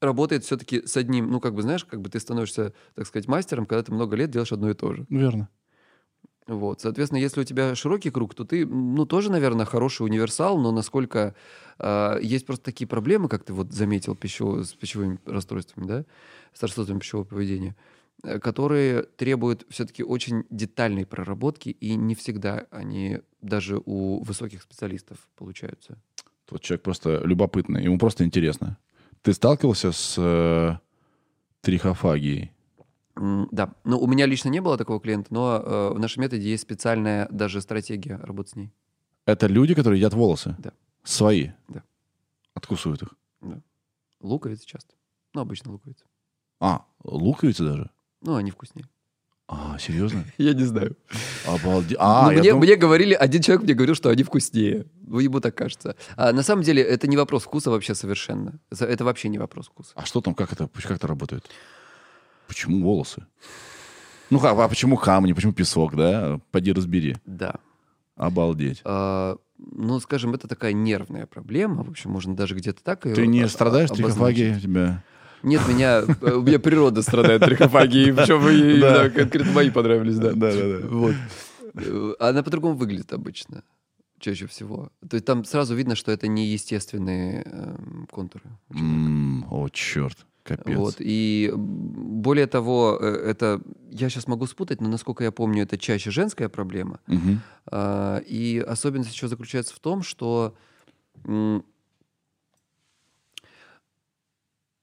работает 0.00 0.44
все-таки 0.44 0.86
с 0.86 0.96
одним, 0.96 1.30
ну, 1.30 1.40
как 1.40 1.54
бы, 1.54 1.62
знаешь, 1.62 1.84
как 1.84 2.00
бы 2.00 2.08
ты 2.08 2.20
становишься, 2.20 2.72
так 2.94 3.06
сказать, 3.06 3.28
мастером, 3.28 3.66
когда 3.66 3.82
ты 3.82 3.92
много 3.92 4.16
лет 4.16 4.30
делаешь 4.30 4.52
одно 4.52 4.70
и 4.70 4.74
то 4.74 4.94
же. 4.94 5.06
Верно. 5.08 5.48
Вот, 6.46 6.80
соответственно, 6.80 7.20
если 7.20 7.40
у 7.40 7.44
тебя 7.44 7.74
широкий 7.76 8.10
круг, 8.10 8.34
то 8.34 8.44
ты, 8.44 8.66
ну, 8.66 9.06
тоже, 9.06 9.30
наверное, 9.30 9.66
хороший 9.66 10.02
универсал, 10.02 10.58
но 10.58 10.72
насколько 10.72 11.34
э, 11.78 12.18
есть 12.22 12.44
просто 12.44 12.64
такие 12.64 12.88
проблемы, 12.88 13.28
как 13.28 13.44
ты 13.44 13.52
вот 13.52 13.72
заметил 13.72 14.14
пищево- 14.14 14.64
с 14.64 14.72
пищевыми 14.72 15.20
расстройствами, 15.26 15.86
да, 15.86 16.04
с 16.52 16.62
расстройствами 16.62 16.98
пищевого 16.98 17.24
поведения, 17.24 17.76
э, 18.24 18.40
которые 18.40 19.04
требуют 19.04 19.64
все-таки 19.68 20.02
очень 20.02 20.44
детальной 20.50 21.06
проработки, 21.06 21.68
и 21.68 21.94
не 21.94 22.16
всегда 22.16 22.66
они 22.72 23.20
даже 23.42 23.80
у 23.84 24.20
высоких 24.24 24.62
специалистов 24.62 25.18
получаются. 25.36 25.98
Вот 26.50 26.62
человек 26.62 26.82
просто 26.82 27.20
любопытный, 27.24 27.84
ему 27.84 27.96
просто 27.98 28.24
интересно. 28.24 28.76
Ты 29.22 29.32
сталкивался 29.34 29.92
с 29.92 30.16
э, 30.18 30.78
трихофагией? 31.60 32.52
Да, 33.16 33.74
ну, 33.84 33.98
у 33.98 34.06
меня 34.06 34.24
лично 34.24 34.48
не 34.48 34.60
было 34.60 34.78
такого 34.78 34.98
клиента, 34.98 35.32
но 35.32 35.56
э, 35.56 35.90
в 35.94 35.98
нашем 35.98 36.22
методе 36.22 36.48
есть 36.48 36.62
специальная 36.62 37.28
даже 37.30 37.60
стратегия 37.60 38.16
работы 38.16 38.50
с 38.50 38.56
ней. 38.56 38.72
Это 39.26 39.46
люди, 39.46 39.74
которые 39.74 40.00
едят 40.00 40.14
волосы? 40.14 40.56
Да. 40.58 40.72
Свои? 41.04 41.50
Да. 41.68 41.82
Откусывают 42.54 43.02
их? 43.02 43.14
Луковицы 44.20 44.66
часто. 44.66 44.94
Ну, 45.34 45.42
обычно 45.42 45.72
луковицы. 45.72 46.04
А, 46.60 46.84
луковицы 47.04 47.64
даже? 47.64 47.90
Ну, 48.22 48.36
они 48.36 48.50
вкуснее. 48.50 48.86
А, 49.52 49.76
серьезно? 49.80 50.24
Я 50.38 50.54
не 50.54 50.62
знаю. 50.64 50.96
Обалдеть. 51.44 51.96
А, 51.98 52.30
Ну, 52.30 52.38
мне, 52.38 52.50
дум- 52.52 52.60
мне 52.60 52.76
говорили, 52.76 53.14
один 53.14 53.42
человек 53.42 53.64
мне 53.64 53.74
говорил, 53.74 53.96
что 53.96 54.08
они 54.08 54.22
вкуснее. 54.22 54.86
Ну, 55.06 55.18
ему 55.18 55.40
так 55.40 55.56
кажется. 55.56 55.96
А 56.16 56.32
на 56.32 56.42
самом 56.44 56.62
деле 56.62 56.82
это 56.82 57.08
не 57.08 57.16
вопрос 57.16 57.42
вкуса 57.42 57.70
вообще 57.70 57.96
совершенно. 57.96 58.60
Это 58.70 59.04
вообще 59.04 59.28
не 59.28 59.38
вопрос 59.38 59.66
вкуса. 59.66 59.90
А 59.96 60.06
что 60.06 60.20
там, 60.20 60.34
как 60.34 60.52
это, 60.52 60.68
как 60.68 60.92
это 60.92 61.06
работает? 61.08 61.50
Почему 62.46 62.84
волосы? 62.84 63.26
Ну, 64.30 64.38
ха- 64.38 64.50
а 64.52 64.68
почему 64.68 64.96
камни, 64.96 65.32
почему 65.32 65.52
песок, 65.52 65.96
да? 65.96 66.38
Поди 66.52 66.72
разбери. 66.72 67.16
Да. 67.26 67.56
Обалдеть. 68.16 68.82
А, 68.84 69.36
ну, 69.58 69.98
скажем, 69.98 70.32
это 70.34 70.46
такая 70.46 70.72
нервная 70.74 71.26
проблема. 71.26 71.82
В 71.82 71.90
общем, 71.90 72.10
можно 72.10 72.36
даже 72.36 72.54
где-то 72.54 72.84
так 72.84 73.04
ее 73.06 73.14
Ты 73.16 73.26
не 73.26 73.48
страдаешь 73.48 73.90
трихофагией 73.90 74.56
у 74.56 74.60
тебя? 74.60 75.02
Нет, 75.42 75.60
меня, 75.68 76.02
э, 76.20 76.32
у 76.34 76.42
меня 76.42 76.58
природа 76.58 77.02
страдает 77.02 77.42
трихофагией, 77.42 78.12
причем 78.14 78.80
Да. 78.80 79.08
конкретно 79.10 79.52
мои 79.52 79.70
понравились, 79.70 80.18
да. 80.18 80.32
Да-да-да. 80.32 80.86
Вот. 80.86 81.14
Э, 81.74 82.14
Она 82.18 82.42
по-другому 82.42 82.74
выглядит 82.76 83.12
обычно, 83.12 83.62
чаще 84.18 84.46
всего. 84.46 84.90
То 85.08 85.14
есть 85.14 85.24
там 85.24 85.44
сразу 85.44 85.74
видно, 85.74 85.94
что 85.94 86.12
это 86.12 86.26
не 86.28 86.46
естественные 86.46 87.42
эм, 87.46 88.08
контуры. 88.10 88.44
М, 88.74 89.46
О, 89.50 89.68
черт. 89.68 90.26
Капец. 90.42 90.76
Вот. 90.76 90.96
И 90.98 91.52
более 91.54 92.46
того, 92.46 92.98
э, 93.00 93.06
это, 93.06 93.60
я 93.90 94.08
сейчас 94.08 94.26
могу 94.26 94.46
спутать, 94.46 94.80
но 94.80 94.88
насколько 94.88 95.22
я 95.22 95.30
помню, 95.30 95.62
это 95.62 95.78
чаще 95.78 96.10
женская 96.10 96.48
проблема. 96.48 96.98
А, 97.66 98.18
И 98.26 98.58
особенность 98.58 99.12
еще 99.12 99.28
заключается 99.28 99.74
в 99.74 99.78
том, 99.78 100.02
что 100.02 100.54
м, 101.24 101.62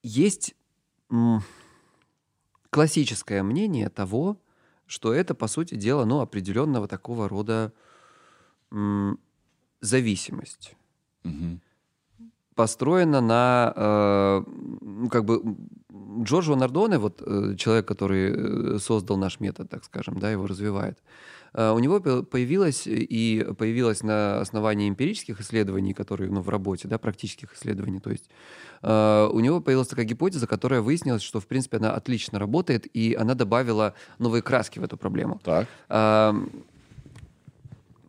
есть 0.08 0.56
классическое 2.70 3.44
мнение 3.44 3.90
того, 3.90 4.38
что 4.86 5.14
это, 5.14 5.36
по 5.36 5.48
сути 5.48 5.76
дела, 5.76 6.06
ну, 6.06 6.22
определенного 6.22 6.88
такого 6.88 7.28
рода 7.28 7.74
зависимость 9.82 10.76
Мгм. 11.24 11.62
построена 12.56 13.22
на, 13.22 13.74
э, 13.76 14.44
ну, 14.82 15.10
как 15.10 15.26
бы, 15.26 15.42
Джорджо 16.24 16.56
Нардоне, 16.56 16.98
вот 16.98 17.22
э, 17.22 17.56
человек, 17.58 17.88
который 17.88 18.76
э, 18.76 18.80
создал 18.80 19.18
наш 19.18 19.40
метод, 19.40 19.70
так 19.70 19.84
скажем, 19.86 20.20
да, 20.20 20.32
его 20.32 20.48
развивает, 20.48 20.98
э, 20.98 21.02
у 21.54 21.80
него 21.80 22.00
по- 22.00 22.24
появилось 22.24 22.84
и 22.88 23.48
появилось 23.58 24.04
на 24.04 24.40
основании 24.40 24.90
эмпирических 24.90 25.40
исследований, 25.42 25.94
которые, 25.94 26.30
ну, 26.32 26.42
в 26.42 26.50
работе, 26.50 26.88
да, 26.88 26.98
практических 26.98 27.54
исследований, 27.54 28.00
то 28.00 28.10
есть 28.10 28.30
э, 28.82 29.30
у 29.32 29.40
него 29.40 29.62
появилась 29.62 29.88
такая 29.88 30.06
гипотеза, 30.06 30.48
которая 30.48 30.82
выяснилась, 30.82 31.22
что, 31.22 31.40
в 31.40 31.48
принципе, 31.48 31.78
она 31.78 31.94
отлично 31.94 32.40
работает, 32.40 32.88
и 32.94 33.16
она 33.16 33.34
добавила 33.34 33.94
новые 34.20 34.42
краски 34.42 34.80
в 34.80 34.84
эту 34.84 34.98
проблему. 34.98 35.40
Так. 35.44 35.68
А, 35.90 36.36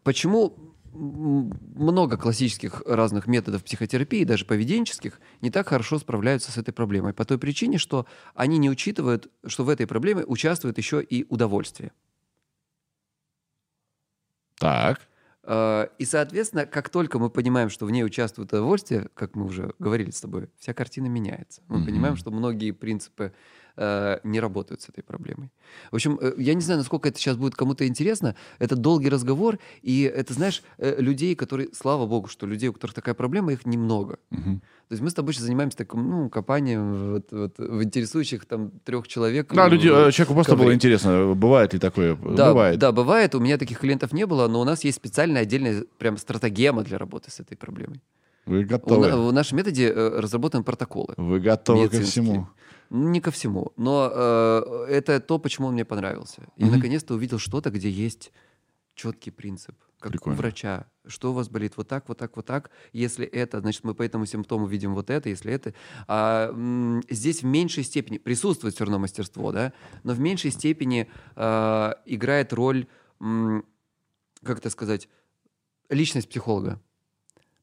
Почему 0.08 0.54
много 0.94 2.16
классических 2.16 2.82
разных 2.86 3.26
методов 3.26 3.62
психотерапии, 3.62 4.24
даже 4.24 4.46
поведенческих, 4.46 5.20
не 5.42 5.50
так 5.50 5.68
хорошо 5.68 5.98
справляются 5.98 6.50
с 6.50 6.56
этой 6.56 6.72
проблемой? 6.72 7.12
По 7.12 7.26
той 7.26 7.36
причине, 7.38 7.76
что 7.76 8.06
они 8.34 8.56
не 8.56 8.70
учитывают, 8.70 9.30
что 9.46 9.64
в 9.64 9.68
этой 9.68 9.86
проблеме 9.86 10.24
участвует 10.24 10.78
еще 10.78 11.02
и 11.02 11.26
удовольствие. 11.28 11.92
Так. 14.58 15.08
А, 15.42 15.84
И, 15.98 16.04
соответственно, 16.04 16.66
как 16.66 16.88
только 16.90 17.18
мы 17.18 17.30
понимаем, 17.30 17.70
что 17.70 17.86
в 17.86 17.90
ней 17.90 18.04
участвует 18.04 18.52
удовольствие, 18.52 19.08
как 19.14 19.34
мы 19.36 19.44
уже 19.46 19.72
говорили 19.78 20.10
с 20.10 20.20
тобой, 20.20 20.50
вся 20.58 20.74
картина 20.74 21.06
меняется. 21.06 21.62
Мы 21.68 21.80
Мгм. 21.80 21.80
понимаем, 21.80 22.16
что 22.16 22.30
многие 22.30 22.72
принципы 22.72 23.32
э, 23.78 24.18
не 24.24 24.40
работают 24.40 24.82
с 24.82 24.88
этой 24.88 25.02
проблемой. 25.02 25.50
В 25.90 25.94
общем, 25.94 26.18
э, 26.20 26.34
я 26.38 26.54
не 26.54 26.60
знаю, 26.60 26.78
насколько 26.78 27.08
это 27.08 27.18
сейчас 27.18 27.36
будет 27.36 27.54
кому-то 27.54 27.86
интересно. 27.86 28.34
Это 28.58 28.76
долгий 28.76 29.08
разговор, 29.08 29.58
и 29.82 30.02
это, 30.02 30.34
знаешь, 30.34 30.62
э, 30.78 31.00
людей, 31.00 31.34
которые, 31.34 31.68
слава 31.72 32.06
богу, 32.06 32.28
что 32.28 32.46
людей, 32.46 32.68
у 32.68 32.72
которых 32.72 32.94
такая 32.94 33.14
проблема, 33.14 33.52
их 33.52 33.64
немного. 33.66 34.18
Мгм. 34.30 34.60
То 34.88 34.92
есть 34.94 35.02
мы 35.02 35.10
с 35.10 35.14
тобой 35.14 35.34
сейчас 35.34 35.44
занимаемся 35.44 35.76
таким, 35.78 36.08
ну, 36.08 36.30
копанием 36.30 37.12
вот, 37.12 37.26
вот 37.30 37.58
в 37.58 37.82
интересующих 37.82 38.46
там 38.46 38.70
трех 38.84 39.06
человек. 39.06 39.52
Да, 39.54 39.68
люди, 39.68 39.88
человеку 39.88 40.34
просто 40.34 40.52
было 40.56 40.64
ковре. 40.64 40.74
интересно, 40.76 41.34
бывает 41.34 41.72
ли 41.74 41.78
такое? 41.78 42.16
да, 42.16 42.48
Бывает. 42.48 42.78
Да, 42.78 42.92
бывает. 42.92 43.34
У 43.34 43.40
меня 43.40 43.58
таких 43.58 43.78
клиентов 43.80 44.12
не 44.12 44.26
было, 44.26 44.48
но 44.48 44.60
у 44.60 44.64
нас 44.64 44.84
есть 44.84 44.96
специальная 44.96 45.42
отдельная 45.42 45.84
прям 45.98 46.16
стратегема 46.16 46.82
для 46.82 46.96
работы 46.98 47.30
с 47.30 47.38
этой 47.40 47.56
проблемой. 47.56 48.00
Вы 48.46 48.62
У 48.62 48.66
готовы. 48.66 49.08
на- 49.10 49.16
в 49.18 49.32
нашем 49.32 49.58
методе 49.58 49.92
разработаны 49.92 50.64
протоколы. 50.64 51.12
Вы 51.18 51.38
готовы 51.40 51.88
ко 51.90 52.00
всему. 52.00 52.48
Не 52.90 53.20
ко 53.20 53.30
всему, 53.30 53.72
но 53.76 54.10
э, 54.12 54.86
это 54.88 55.20
то, 55.20 55.38
почему 55.38 55.66
он 55.68 55.74
мне 55.74 55.84
понравился. 55.84 56.42
И 56.56 56.64
Мгм. 56.64 56.72
наконец-то 56.74 57.14
увидел 57.14 57.38
что-то, 57.38 57.70
где 57.70 57.90
есть 57.90 58.32
четкий 58.94 59.30
принцип, 59.30 59.76
как 60.00 60.12
Прикольно. 60.12 60.38
у 60.38 60.42
врача. 60.42 60.86
Что 61.06 61.30
у 61.30 61.34
вас 61.34 61.48
болит 61.48 61.76
вот 61.76 61.86
так, 61.88 62.08
вот 62.08 62.18
так, 62.18 62.34
вот 62.36 62.46
так. 62.46 62.70
Если 62.92 63.26
это, 63.26 63.60
значит, 63.60 63.84
мы 63.84 63.94
по 63.94 64.02
этому 64.02 64.26
симптому 64.26 64.66
видим 64.66 64.94
вот 64.94 65.10
это, 65.10 65.28
если 65.28 65.52
это. 65.52 65.74
А, 66.06 66.48
м, 66.50 67.02
здесь 67.10 67.42
в 67.42 67.46
меньшей 67.46 67.84
степени 67.84 68.18
присутствует 68.18 68.74
все 68.74 68.84
равно 68.84 68.98
мастерство, 68.98 69.52
да, 69.52 69.72
но 70.02 70.14
в 70.14 70.20
меньшей 70.20 70.50
степени 70.50 71.08
э, 71.36 71.92
играет 72.06 72.52
роль, 72.52 72.86
м, 73.20 73.64
как 74.42 74.58
это 74.58 74.70
сказать, 74.70 75.08
личность 75.90 76.28
психолога. 76.28 76.80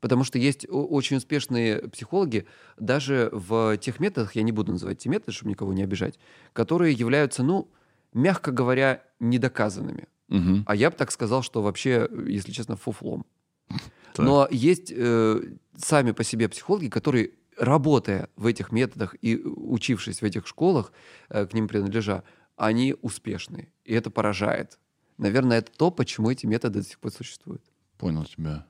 Потому 0.02 0.24
что 0.24 0.38
есть 0.38 0.66
очень 0.70 1.18
успешные 1.18 1.88
психологи, 1.90 2.46
даже 2.78 3.30
в 3.32 3.78
тех 3.78 4.00
методах, 4.00 4.36
я 4.36 4.44
не 4.44 4.52
буду 4.52 4.74
называть 4.74 5.00
те 5.00 5.10
методы, 5.10 5.32
чтобы 5.32 5.50
никого 5.50 5.74
не 5.74 5.84
обижать, 5.84 6.20
которые 6.54 6.94
являются, 6.94 7.44
ну, 7.44 7.72
мягко 8.14 8.52
говоря, 8.52 9.04
недоказанными. 9.20 10.08
Мгм. 10.28 10.64
А 10.68 10.76
я 10.76 10.90
бы 10.90 10.96
так 10.96 11.12
сказал, 11.12 11.44
что 11.44 11.62
вообще, 11.62 12.10
если 12.28 12.52
честно, 12.52 12.76
фуфлом. 12.76 13.26
Так. 14.14 14.26
Но 14.26 14.48
есть 14.50 14.94
э, 14.96 15.42
сами 15.76 16.14
по 16.14 16.24
себе 16.24 16.48
психологи, 16.48 16.88
которые, 16.88 17.32
работая 17.58 18.30
в 18.38 18.46
этих 18.46 18.72
методах 18.72 19.14
и 19.22 19.36
учившись 19.36 20.22
в 20.22 20.24
этих 20.24 20.48
школах, 20.48 20.94
э, 21.28 21.46
к 21.46 21.54
ним 21.54 21.68
принадлежа, 21.68 22.24
они 22.56 22.96
успешны. 23.02 23.68
И 23.84 23.94
это 23.94 24.10
поражает. 24.10 24.80
Наверное, 25.18 25.58
это 25.58 25.72
то, 25.72 25.92
почему 25.92 26.32
эти 26.32 26.46
методы 26.46 26.80
до 26.80 26.86
сих 26.86 27.00
пор 27.00 27.12
существуют. 27.12 27.62
Понял 27.98 28.24
тебя. 28.24 28.66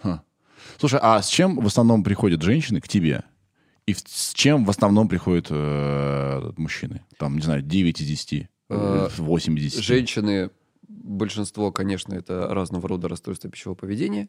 Ха. 0.00 0.22
Слушай, 0.78 1.00
а 1.02 1.20
с 1.22 1.28
чем 1.28 1.56
в 1.60 1.66
основном 1.66 2.02
приходят 2.04 2.42
женщины 2.42 2.80
к 2.80 2.88
тебе? 2.88 3.24
И 3.86 3.94
с 3.94 4.32
чем 4.34 4.64
в 4.64 4.70
основном 4.70 5.08
приходят 5.08 5.46
э, 5.50 6.52
мужчины? 6.56 7.04
Там, 7.18 7.36
не 7.36 7.42
знаю, 7.42 7.62
9 7.62 8.00
из 8.00 8.06
10, 8.06 8.48
Э, 8.68 9.08
8 9.18 9.58
из 9.58 9.62
10. 9.74 9.84
Женщины, 9.84 10.50
большинство, 10.88 11.70
конечно, 11.70 12.14
это 12.14 12.48
разного 12.52 12.88
рода 12.88 13.08
расстройства 13.08 13.48
пищевого 13.48 13.76
поведения. 13.76 14.28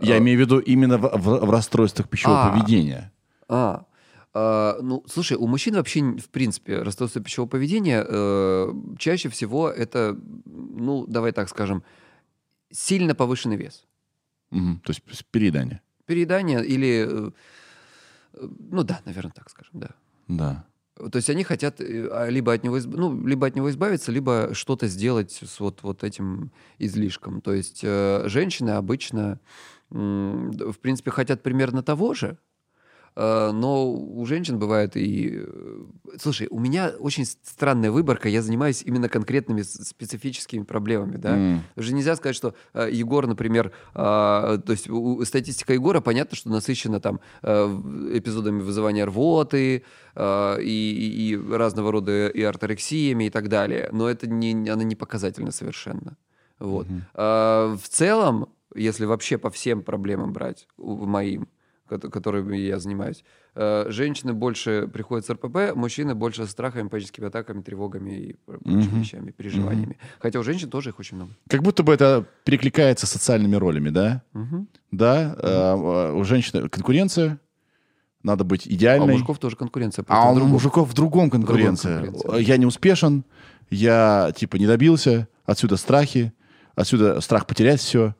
Я 0.00 0.16
э, 0.16 0.18
имею 0.18 0.38
в 0.38 0.40
виду 0.40 0.58
именно 0.60 0.96
в, 0.96 1.02
в- 1.14 1.44
в 1.46 1.50
расстройствах 1.50 2.08
пищевого 2.08 2.40
А. 2.42 2.50
поведения. 2.50 3.12
А, 3.48 3.84
а, 4.32 4.78
ну, 4.80 5.04
слушай, 5.06 5.36
у 5.36 5.46
мужчин 5.46 5.74
вообще, 5.74 6.00
в 6.00 6.30
принципе, 6.30 6.78
расстройство 6.80 7.20
пищевого 7.20 7.50
поведения 7.50 8.02
э, 8.08 8.72
чаще 8.98 9.28
всего 9.28 9.68
это, 9.68 10.16
ну, 10.46 11.04
давай 11.06 11.32
так 11.32 11.50
скажем, 11.50 11.82
сильно 12.70 13.14
повышенный 13.14 13.56
вес. 13.56 13.84
Мгм. 14.50 14.80
То 14.80 14.90
есть 14.92 15.02
переедание. 15.30 15.80
Переедание 16.06 16.64
или... 16.64 17.06
э, 17.08 17.30
э, 18.34 18.48
ну 18.70 18.82
да, 18.82 19.00
наверное, 19.04 19.32
так 19.32 19.50
скажем, 19.50 19.80
да. 19.80 19.90
Да. 20.28 20.64
То 20.96 21.16
есть 21.16 21.30
они 21.30 21.44
хотят 21.44 21.80
э, 21.80 22.08
а, 22.10 22.28
либо 22.28 22.52
от 22.52 22.62
него, 22.64 22.76
изб- 22.78 22.94
ну, 22.96 23.26
либо 23.26 23.46
от 23.46 23.56
него 23.56 23.70
избавиться, 23.70 24.12
либо 24.12 24.50
что-то 24.54 24.86
сделать 24.88 25.32
с 25.42 25.60
вот, 25.60 25.82
вот 25.82 26.04
этим 26.04 26.50
излишком. 26.78 27.40
То 27.40 27.52
есть 27.54 27.80
э, 27.82 28.24
женщины 28.26 28.70
обычно, 28.70 29.38
д- 29.90 30.72
в 30.72 30.78
принципе, 30.80 31.10
хотят 31.10 31.42
примерно 31.42 31.82
того 31.82 32.14
же, 32.14 32.26
э, 32.28 32.36
но 33.16 33.92
у 33.92 34.24
женщин 34.26 34.58
бывает 34.58 34.96
и... 34.96 35.42
э, 35.44 35.84
Слушай, 36.18 36.48
у 36.50 36.58
меня 36.58 36.92
очень 36.98 37.24
странная 37.24 37.90
выборка, 37.90 38.28
я 38.28 38.42
занимаюсь 38.42 38.82
именно 38.82 39.08
конкретными 39.08 39.62
специфическими 39.62 40.62
проблемами, 40.62 41.16
да. 41.16 41.36
М. 41.36 41.62
Уже 41.76 41.92
нельзя 41.94 42.16
сказать, 42.16 42.36
что 42.36 42.54
э, 42.74 42.88
Егор, 42.92 43.26
например, 43.26 43.72
то 43.94 44.62
есть 44.68 44.88
статистика 45.28 45.72
Егора, 45.72 46.00
понятно, 46.00 46.36
что 46.36 46.50
насыщена 46.50 47.00
там 47.00 47.20
э, 47.42 47.64
эпизодами 48.14 48.60
вызывания 48.62 49.06
рвоты 49.06 49.84
и, 50.16 50.60
и- 50.60 51.36
разного 51.56 51.92
рода 51.92 52.28
и 52.28 52.42
орторексиями 52.42 53.24
и 53.24 53.30
так 53.30 53.48
далее, 53.48 53.88
но 53.92 54.08
это 54.08 54.28
не, 54.28 54.68
она 54.68 54.82
не 54.82 54.96
показательна 54.96 55.52
совершенно. 55.52 56.16
Вот. 56.58 56.86
А, 57.14 57.76
в 57.76 57.88
целом, 57.88 58.48
если 58.74 59.04
вообще 59.04 59.38
по 59.38 59.50
всем 59.50 59.82
проблемам 59.82 60.32
брать, 60.32 60.66
моим, 60.76 61.48
которыми 61.98 62.56
я 62.56 62.78
занимаюсь, 62.78 63.24
э, 63.54 63.86
женщины 63.88 64.32
больше 64.32 64.88
приходят 64.92 65.26
с 65.26 65.30
РПП, 65.30 65.74
мужчины 65.74 66.14
больше 66.14 66.46
с 66.46 66.50
страхами, 66.50 66.88
паническими 66.88 67.26
атаками, 67.26 67.62
тревогами 67.62 68.10
и 68.12 68.32
прочими 68.46 68.72
Мгм. 68.90 69.00
вещами, 69.00 69.30
переживаниями. 69.32 69.98
Хотя 70.20 70.38
у 70.38 70.42
женщин 70.42 70.70
тоже 70.70 70.90
их 70.90 70.98
очень 70.98 71.16
много. 71.16 71.32
Как 71.48 71.62
будто 71.62 71.82
бы 71.82 71.92
это 71.92 72.24
перекликается 72.44 73.06
социальными 73.06 73.56
ролями, 73.56 73.90
да? 73.90 74.22
Мгм. 74.32 74.68
Да, 74.92 75.36
э, 75.38 76.12
у 76.12 76.24
женщины 76.24 76.68
конкуренция, 76.68 77.38
надо 78.22 78.44
быть 78.44 78.66
А 78.66 78.70
у 78.70 78.72
идеальной. 78.74 79.12
мужиков 79.14 79.38
тоже 79.38 79.56
конкуренция. 79.56 80.04
А 80.08 80.30
у 80.30 80.34
другого. 80.34 80.52
мужиков 80.54 80.88
в 80.88 80.94
другом 80.94 81.30
конкуренция. 81.30 82.02
конкуренция. 82.02 82.38
Я 82.40 82.56
не 82.56 82.66
успешен, 82.66 83.24
я, 83.70 84.32
типа, 84.36 84.56
не 84.56 84.66
добился, 84.66 85.28
отсюда 85.44 85.76
страхи, 85.76 86.32
отсюда 86.74 87.20
страх 87.20 87.46
потерять 87.46 87.80
все, 87.80 88.14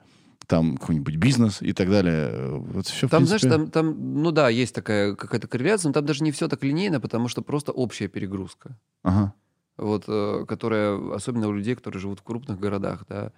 там 0.51 0.77
какой-нибудь 0.78 1.14
бизнес 1.14 1.62
и 1.62 1.72
так 1.72 1.89
далее. 1.89 2.59
Вот 2.59 2.86
все, 2.86 3.09
Там, 3.09 3.24
знаешь, 3.24 3.43
там, 3.43 3.70
там, 3.70 4.20
ну 4.20 4.32
да, 4.32 4.48
есть 4.48 4.74
такая 4.74 5.14
какая-то 5.14 5.47
корреляция, 5.47 5.90
но 5.90 5.93
там 5.93 6.05
даже 6.05 6.24
не 6.24 6.32
все 6.32 6.48
так 6.48 6.64
линейно, 6.64 6.98
потому 7.01 7.28
что 7.28 7.40
просто 7.40 7.70
общая 7.70 8.09
перегрузка. 8.09 8.77
Ага. 9.05 9.32
Вот, 9.77 10.05
э, 10.09 10.44
которая, 10.48 11.14
особенно 11.14 11.47
у 11.47 11.52
людей, 11.52 11.77
которые 11.77 12.01
живут 12.01 12.18
в 12.18 12.24
крупных 12.24 12.59
городах, 12.59 13.05
да. 13.09 13.32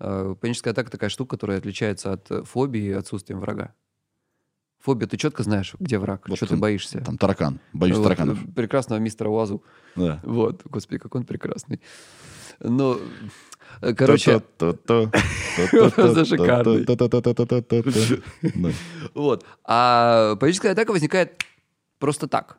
Э, 0.00 0.34
Паническая 0.40 0.72
атака 0.72 0.90
такая 0.90 1.10
штука, 1.10 1.36
которая 1.36 1.58
отличается 1.58 2.12
от 2.12 2.48
фобии 2.48 2.90
отсутствием 2.90 3.38
врага. 3.38 3.72
Фобия, 4.80 5.06
ты 5.06 5.16
четко 5.16 5.44
знаешь, 5.44 5.76
где 5.78 5.98
враг, 5.98 6.28
Вот 6.28 6.38
что 6.38 6.46
ты 6.46 6.56
боишься. 6.56 7.00
Там 7.00 7.18
таракан. 7.18 7.60
Боюсь 7.72 7.96
Вот, 7.96 8.02
тараканов. 8.02 8.38
Прекрасного 8.54 8.98
мистера 8.98 9.28
Уазу. 9.28 9.62
Да. 9.94 10.20
Вот, 10.24 10.62
господи, 10.64 10.98
как 10.98 11.14
он 11.14 11.24
прекрасный. 11.24 11.80
Э, 12.58 12.96
короче, 13.96 14.40
Просто 14.58 16.24
шикарный. 16.24 16.86
Вот. 19.14 19.44
А 19.64 20.36
паническая 20.36 20.72
атака 20.72 20.92
возникает 20.92 21.44
просто 21.98 22.28
так. 22.28 22.58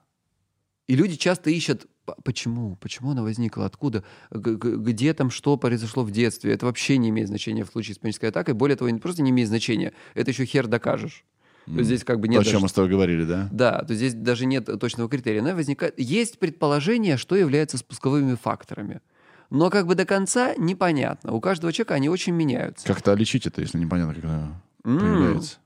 И 0.88 0.96
люди 0.96 1.16
часто 1.18 1.52
ищут, 1.52 1.86
почему, 2.24 2.76
почему 2.78 3.12
она 3.12 3.22
возникла, 3.22 3.66
откуда, 3.66 4.04
где 4.32 5.14
там 5.14 5.30
что 5.30 5.56
произошло 5.56 6.04
в 6.04 6.10
детстве. 6.10 6.54
Это 6.54 6.66
вообще 6.66 6.98
не 6.98 7.10
имеет 7.10 7.28
значения 7.28 7.64
в 7.64 7.70
случае 7.70 7.94
с 7.94 8.00
панической 8.00 8.30
атакой. 8.30 8.56
Более 8.56 8.76
того, 8.76 8.90
не 8.90 9.00
просто 9.00 9.22
не 9.22 9.30
имеет 9.30 9.50
значения, 9.50 9.94
это 10.16 10.32
еще 10.32 10.46
хер 10.46 10.66
докажешь. 10.68 11.26
То 11.66 11.74
есть 11.74 11.86
здесь 11.86 12.04
как 12.04 12.20
бы 12.20 12.28
То, 12.28 12.32
нет 12.32 12.42
о 12.42 12.44
чем 12.44 12.54
даже 12.54 12.64
мы 12.64 12.70
с 12.70 12.74
тобой 12.74 12.90
говорили, 12.90 13.24
да? 13.26 13.48
Да, 13.52 13.84
то 13.84 13.94
здесь 13.94 14.16
даже 14.16 14.48
нет 14.48 14.66
точного 14.80 15.08
критерия. 15.08 15.42
Она 15.42 15.54
возникает... 15.54 16.00
Есть 16.00 16.40
предположение, 16.40 17.18
что 17.18 17.36
является 17.36 17.78
спусковыми 17.78 18.34
факторами. 18.34 19.02
Но 19.50 19.70
как 19.70 19.88
бы 19.88 19.96
до 19.96 20.06
конца 20.06 20.54
непонятно. 20.56 21.32
У 21.34 21.42
каждого 21.42 21.74
человека 21.74 21.96
они 21.96 22.10
очень 22.10 22.34
меняются. 22.34 22.88
Как-то 22.88 23.14
лечить 23.14 23.48
это, 23.48 23.62
если 23.62 23.78
непонятно, 23.80 24.14
как 24.14 24.24
она 24.26 24.62
появляется. 24.84 25.58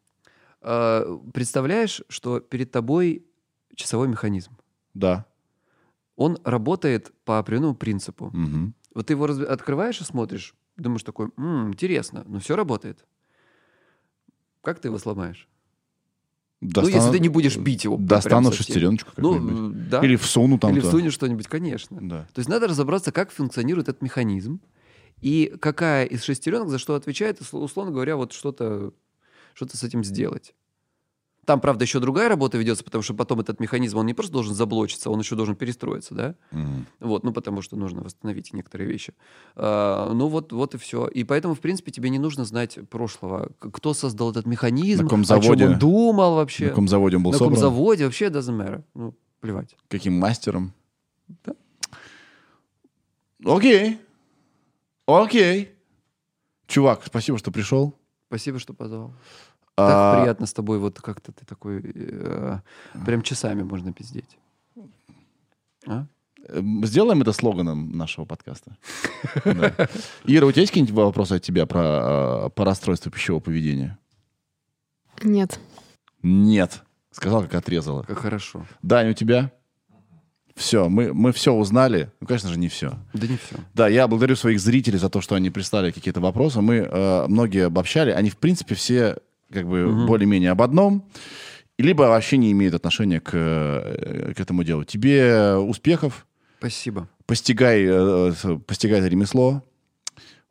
А, 0.61 1.17
Представляешь, 1.33 2.01
что 2.07 2.39
перед 2.39 2.71
тобой 2.71 3.25
часовой 3.75 4.07
механизм. 4.07 4.55
Да. 4.93 5.25
Он 6.15 6.37
работает 6.43 7.11
по 7.25 7.39
определенному 7.39 7.75
принципу. 7.75 8.29
Мгм. 8.33 8.73
Вот 8.93 9.07
ты 9.07 9.13
его 9.13 9.25
разв- 9.25 9.45
открываешь 9.45 9.99
и 9.99 10.03
смотришь, 10.03 10.53
думаешь 10.77 11.03
такой, 11.03 11.29
«М, 11.37 11.69
интересно, 11.69 12.23
но 12.27 12.39
все 12.39 12.55
работает. 12.55 13.03
Как 14.61 14.79
ты 14.79 14.87
его 14.87 14.97
сломаешь? 14.99 15.47
Ну, 16.63 16.81
если 16.81 16.93
Достану- 16.93 17.11
ты 17.13 17.19
не 17.19 17.29
будешь 17.29 17.57
бить 17.57 17.83
его. 17.83 17.97
Достану 17.97 18.51
шестереночку 18.51 19.11
Ну, 19.17 19.33
какую-нибудь. 19.33 19.89
да. 19.89 20.01
Или 20.03 20.15
всуну 20.15 20.57
там 20.57 20.71
Или 20.71 20.79
всунешь 20.79 21.13
что-нибудь, 21.13 21.47
конечно. 21.47 21.99
Да. 22.01 22.27
То 22.33 22.39
есть 22.39 22.49
надо 22.49 22.67
разобраться, 22.67 23.11
как 23.11 23.31
функционирует 23.31 23.89
этот 23.89 24.01
механизм 24.01 24.61
и 25.21 25.53
какая 25.59 26.05
из 26.05 26.23
шестеренок 26.23 26.69
за 26.69 26.77
что 26.79 26.95
отвечает, 26.95 27.39
и, 27.41 27.55
условно 27.55 27.91
говоря, 27.91 28.15
вот 28.15 28.33
что-то 28.33 28.93
что 29.53 29.67
с 29.67 29.83
этим 29.83 30.03
сделать. 30.03 30.55
Там, 31.45 31.59
правда, 31.59 31.83
еще 31.83 31.99
другая 31.99 32.29
работа 32.29 32.57
ведется, 32.57 32.83
потому 32.85 33.01
что 33.01 33.13
потом 33.13 33.41
этот 33.41 33.59
механизм, 33.59 33.97
он 33.97 34.05
не 34.05 34.13
просто 34.13 34.31
должен 34.31 34.55
заблочиться, 34.55 35.09
он 35.09 35.19
еще 35.19 35.35
должен 35.35 35.55
перестроиться, 35.55 36.13
да? 36.15 36.35
Мгм. 36.51 36.85
Вот, 37.01 37.23
ну, 37.23 37.33
потому 37.33 37.61
что 37.61 37.75
нужно 37.75 38.01
восстановить 38.01 38.53
некоторые 38.53 38.87
вещи. 38.89 39.13
А, 39.55 40.13
ну, 40.13 40.27
вот, 40.27 40.53
вот 40.53 40.73
и 40.75 40.77
все. 40.77 41.07
И 41.07 41.23
поэтому, 41.25 41.53
в 41.53 41.59
принципе, 41.59 41.91
тебе 41.91 42.09
не 42.09 42.19
нужно 42.19 42.45
знать 42.45 42.79
прошлого. 42.89 43.51
Кто 43.59 43.93
создал 43.93 44.31
этот 44.31 44.45
механизм, 44.45 45.03
На 45.03 45.09
каком 45.09 45.21
о 45.21 45.25
чем 45.25 45.41
заводе? 45.41 45.67
он 45.67 45.79
думал 45.79 46.35
вообще. 46.35 46.63
На 46.65 46.69
каком 46.69 46.87
заводе 46.87 47.17
он 47.17 47.23
был 47.23 47.31
На 47.31 47.37
каком 47.37 47.55
собран? 47.55 47.61
заводе, 47.73 48.05
вообще 48.05 48.27
doesn't 48.27 48.57
matter. 48.57 48.83
Ну, 48.93 49.13
плевать. 49.41 49.75
Каким 49.89 50.17
мастером? 50.17 50.73
Да. 51.45 51.53
Окей. 53.45 53.99
Окей. 55.05 55.71
Чувак, 56.67 57.01
спасибо, 57.05 57.37
что 57.37 57.51
пришел. 57.51 57.93
Спасибо, 58.27 58.59
что 58.59 58.73
позвал. 58.73 59.13
А, 59.75 60.13
Так 60.13 60.21
приятно 60.21 60.45
с 60.45 60.53
тобой, 60.53 60.77
вот 60.79 61.01
как-то 61.01 61.31
ты 61.31 61.45
такой, 61.45 61.81
э, 61.83 62.59
прям 63.05 63.21
часами 63.23 63.63
можно 63.63 63.91
пиздеть. 63.91 64.37
А? 65.87 66.05
эм, 66.49 66.85
Сделаем 66.85 67.21
это 67.21 67.33
слоганом 67.33 67.91
нашего 67.97 68.25
подкаста. 68.25 68.77
Ира, 70.25 70.47
у 70.47 70.51
тебя 70.51 70.61
есть 70.61 70.71
какие-нибудь 70.71 70.95
вопросы 70.95 71.33
от 71.33 71.41
тебя 71.41 71.65
про, 71.65 72.45
э, 72.45 72.49
по 72.51 72.65
расстройству 72.65 73.11
пищевого 73.11 73.41
поведения? 73.41 73.97
Нет. 75.23 75.59
Нет. 76.21 76.83
Сказал, 77.11 77.43
как 77.43 77.55
отрезала. 77.55 78.03
Как 78.03 78.19
хорошо. 78.19 78.65
Дань, 78.81 79.09
у 79.09 79.13
тебя? 79.13 79.51
Все, 80.55 80.87
мы, 80.87 81.13
мы 81.13 81.31
все 81.31 81.51
узнали. 81.51 82.11
Ну, 82.21 82.27
конечно 82.27 82.49
же, 82.49 82.59
не 82.59 82.67
все. 82.69 82.93
Да 83.13 83.25
не 83.27 83.37
все. 83.37 83.55
Да, 83.73 83.87
я 83.87 84.07
благодарю 84.07 84.35
своих 84.35 84.59
зрителей 84.59 84.99
за 84.99 85.09
то, 85.09 85.19
что 85.19 85.33
они 85.33 85.49
прислали 85.49 85.91
какие-то 85.91 86.21
вопросы. 86.21 86.61
Мы 86.61 86.75
э, 86.75 87.27
многие 87.27 87.65
обобщали. 87.65 88.11
Они, 88.11 88.29
в 88.29 88.37
принципе, 88.37 88.75
все 88.75 89.17
как 89.53 89.67
бы 89.67 89.85
Мгм. 89.87 90.05
более-менее 90.07 90.51
об 90.51 90.61
одном. 90.61 91.07
Либо 91.79 92.03
вообще 92.03 92.37
не 92.37 92.51
имеют 92.51 92.75
отношения 92.75 93.19
к, 93.19 93.31
э, 93.33 94.33
к 94.35 94.39
этому 94.39 94.63
делу. 94.63 94.83
Тебе 94.83 95.55
успехов. 95.55 96.27
Спасибо. 96.59 97.07
Постигай, 97.25 97.83
э, 97.85 98.33
постигай 98.67 98.99
это 98.99 99.07
ремесло. 99.07 99.63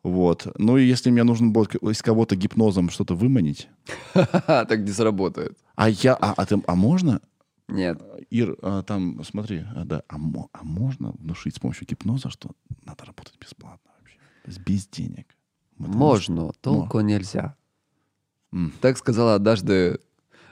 Вот. 0.03 0.49
Ну 0.59 0.79
и 0.79 0.85
если 0.85 1.11
мне 1.11 1.23
нужно 1.23 1.53
к- 1.65 1.77
из 1.77 2.03
кого-то 2.03 2.35
гипнозом 2.35 2.91
что-то 2.91 3.15
выманить. 3.15 3.69
Так 4.47 4.81
не 4.81 4.91
сработает. 4.93 5.57
А 5.77 5.89
я, 5.89 6.15
а, 6.15 6.35
а, 6.37 6.45
ты- 6.47 6.63
а 6.67 6.75
можно, 6.75 7.21
Нет. 7.69 8.03
Ир, 8.31 8.57
а, 8.63 8.83
там, 8.83 9.23
смотри, 9.25 9.65
а, 9.77 9.85
да, 9.85 10.03
а, 10.09 10.17
а 10.53 10.65
можно 10.65 11.13
внушить 11.13 11.55
с 11.57 11.59
помощью 11.61 11.87
гипноза, 11.87 12.29
что 12.31 12.51
надо 12.85 13.05
работать 13.05 13.39
бесплатно 13.41 13.91
вообще? 13.99 14.17
То 14.45 14.51
есть 14.51 14.61
без 14.67 14.87
денег. 14.89 15.27
Можем? 15.79 15.97
Можно, 15.99 16.53
толку 16.61 17.01
нельзя. 17.01 17.55
М. 18.53 18.73
Так 18.81 18.99
сказала 18.99 19.35
однажды 19.35 19.99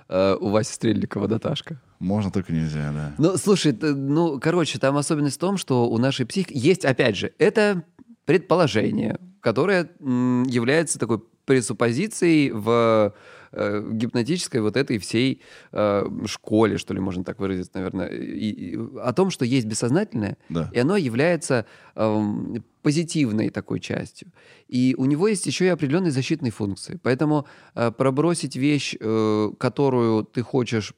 э, 0.09 0.37
у 0.41 0.49
Васи 0.49 0.73
Стрельникова 0.75 1.29
Наташка. 1.29 1.81
Можно, 1.99 2.31
только 2.31 2.53
нельзя, 2.53 2.91
да. 2.93 3.15
Ну, 3.19 3.37
слушай, 3.37 3.73
т- 3.73 3.93
ну, 3.95 4.41
короче, 4.41 4.79
там 4.79 4.97
особенность 4.97 5.37
в 5.37 5.41
том, 5.41 5.57
что 5.59 5.89
у 5.89 5.99
нашей 5.99 6.25
психики 6.27 6.57
есть, 6.57 6.85
опять 6.85 7.17
же, 7.17 7.33
это 7.39 7.85
предположение, 8.25 9.19
которое 9.41 9.91
м, 10.01 10.45
является 10.45 10.99
такой 10.99 11.21
пресуппозицией 11.45 12.51
в 12.53 13.15
э, 13.53 13.89
гипнотической 13.93 14.61
вот 14.61 14.77
этой 14.77 14.99
всей 14.99 15.43
э, 15.73 16.05
школе, 16.27 16.79
что 16.79 16.95
ли, 16.95 17.01
можно 17.01 17.25
так 17.25 17.41
выразиться, 17.41 17.73
наверное, 17.75 18.07
и- 18.07 18.51
и 18.51 18.79
о 19.03 19.13
том, 19.13 19.31
что 19.31 19.45
есть 19.45 19.67
бессознательное, 19.67 20.37
Да. 20.49 20.71
и 20.73 20.79
оно 20.79 20.97
является 20.97 21.67
эм, 21.97 22.63
позитивной 22.83 23.51
такой 23.51 23.81
частью. 23.81 24.33
И 24.69 24.95
у 24.99 25.05
него 25.05 25.29
есть 25.29 25.47
еще 25.47 25.65
и 25.67 25.69
определенные 25.69 26.11
защитные 26.11 26.51
функции. 26.51 26.99
Поэтому 27.03 27.47
э, 27.75 27.91
пробросить 27.91 28.57
вещь, 28.57 28.97
э, 29.01 29.51
которую 29.59 30.25
ты 30.25 30.43
хочешь, 30.43 30.95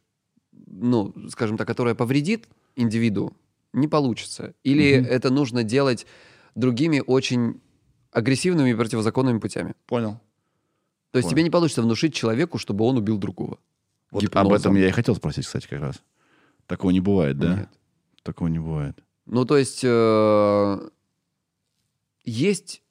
ну, 0.67 1.15
скажем 1.29 1.57
так, 1.57 1.67
которая 1.67 1.95
повредит 1.95 2.49
индивиду, 2.77 3.33
не 3.73 3.89
получится. 3.89 4.55
Или 4.65 4.99
Мгм. 5.01 5.07
это 5.11 5.31
нужно 5.31 5.63
делать 5.65 6.07
другими 6.55 7.03
очень 7.07 7.61
агрессивными 8.11 8.71
и 8.71 8.75
противозаконными 8.75 9.39
путями. 9.39 9.75
Понял. 9.87 10.21
То 11.11 11.19
есть 11.19 11.27
Понял. 11.27 11.31
тебе 11.31 11.43
не 11.45 11.51
получится 11.51 11.83
внушить 11.83 12.15
человеку, 12.15 12.59
чтобы 12.59 12.85
он 12.85 12.97
убил 12.99 13.19
другого. 13.19 13.59
Вот 14.11 14.23
Гипнозом. 14.23 14.47
об 14.47 14.59
этом 14.59 14.77
я 14.77 14.89
и 14.89 14.91
хотел 14.91 15.15
спросить, 15.17 15.47
кстати, 15.47 15.67
как 15.69 15.81
раз. 15.81 16.03
Такого 16.67 16.91
не 16.91 17.01
бывает, 17.01 17.39
да? 17.39 17.57
Нет. 17.57 17.69
Такого 18.23 18.49
не 18.49 18.59
бывает. 18.59 18.99
Ну, 19.27 19.45
то 19.45 19.57
есть 19.57 19.81
э, 19.83 20.89
есть 22.25 22.83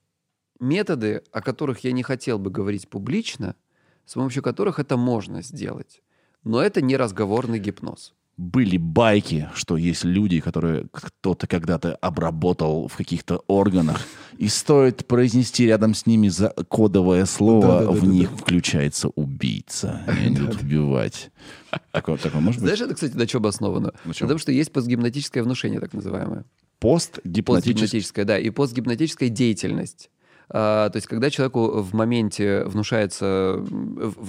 методы, 0.59 1.23
о 1.31 1.41
которых 1.41 1.83
я 1.83 1.91
не 1.91 2.03
хотел 2.03 2.39
бы 2.39 2.49
говорить 2.49 2.89
публично, 2.89 3.55
с 4.05 4.13
помощью 4.13 4.43
которых 4.43 4.79
это 4.79 4.97
можно 4.97 5.41
сделать. 5.41 6.01
Но 6.43 6.61
это 6.61 6.81
не 6.81 6.97
разговорный 6.97 7.59
гипноз. 7.59 8.13
Были 8.41 8.77
байки, 8.77 9.49
что 9.53 9.77
есть 9.77 10.03
люди, 10.03 10.39
которые 10.39 10.87
кто-то 10.91 11.45
когда-то 11.45 11.93
обработал 11.95 12.87
в 12.87 12.97
каких-то 12.97 13.43
органах, 13.45 14.01
и 14.39 14.47
стоит 14.47 15.05
произнести 15.05 15.67
рядом 15.67 15.93
с 15.93 16.07
ними 16.07 16.27
за 16.27 16.49
кодовое 16.49 17.25
слово, 17.25 17.67
Да-да-да-да-да. 17.67 17.99
в 17.99 18.07
них 18.07 18.31
включается 18.31 19.09
убийца. 19.09 20.01
И 20.07 20.25
они 20.25 20.39
будут 20.39 20.59
убивать. 20.63 21.29
Такое, 21.91 22.17
такое 22.17 22.41
может 22.41 22.61
быть? 22.61 22.69
Знаешь, 22.69 22.81
это, 22.81 22.95
кстати, 22.95 23.15
на 23.15 23.27
чем 23.27 23.45
основано? 23.45 23.93
На 24.05 24.13
чем? 24.15 24.25
Потому 24.25 24.39
что 24.39 24.51
есть 24.51 24.71
постгипнотическое 24.71 25.43
внушение, 25.43 25.79
так 25.79 25.93
называемое. 25.93 26.43
Постгипнотический. 26.79 27.43
Постгипнотическая, 27.43 28.25
да, 28.25 28.39
и 28.39 28.49
постгипнотическая 28.49 29.29
деятельность. 29.29 30.09
А, 30.53 30.89
то 30.89 30.97
есть, 30.97 31.07
когда 31.07 31.29
человеку 31.29 31.81
в 31.81 31.93
моменте 31.93 32.65
внушается, 32.65 33.63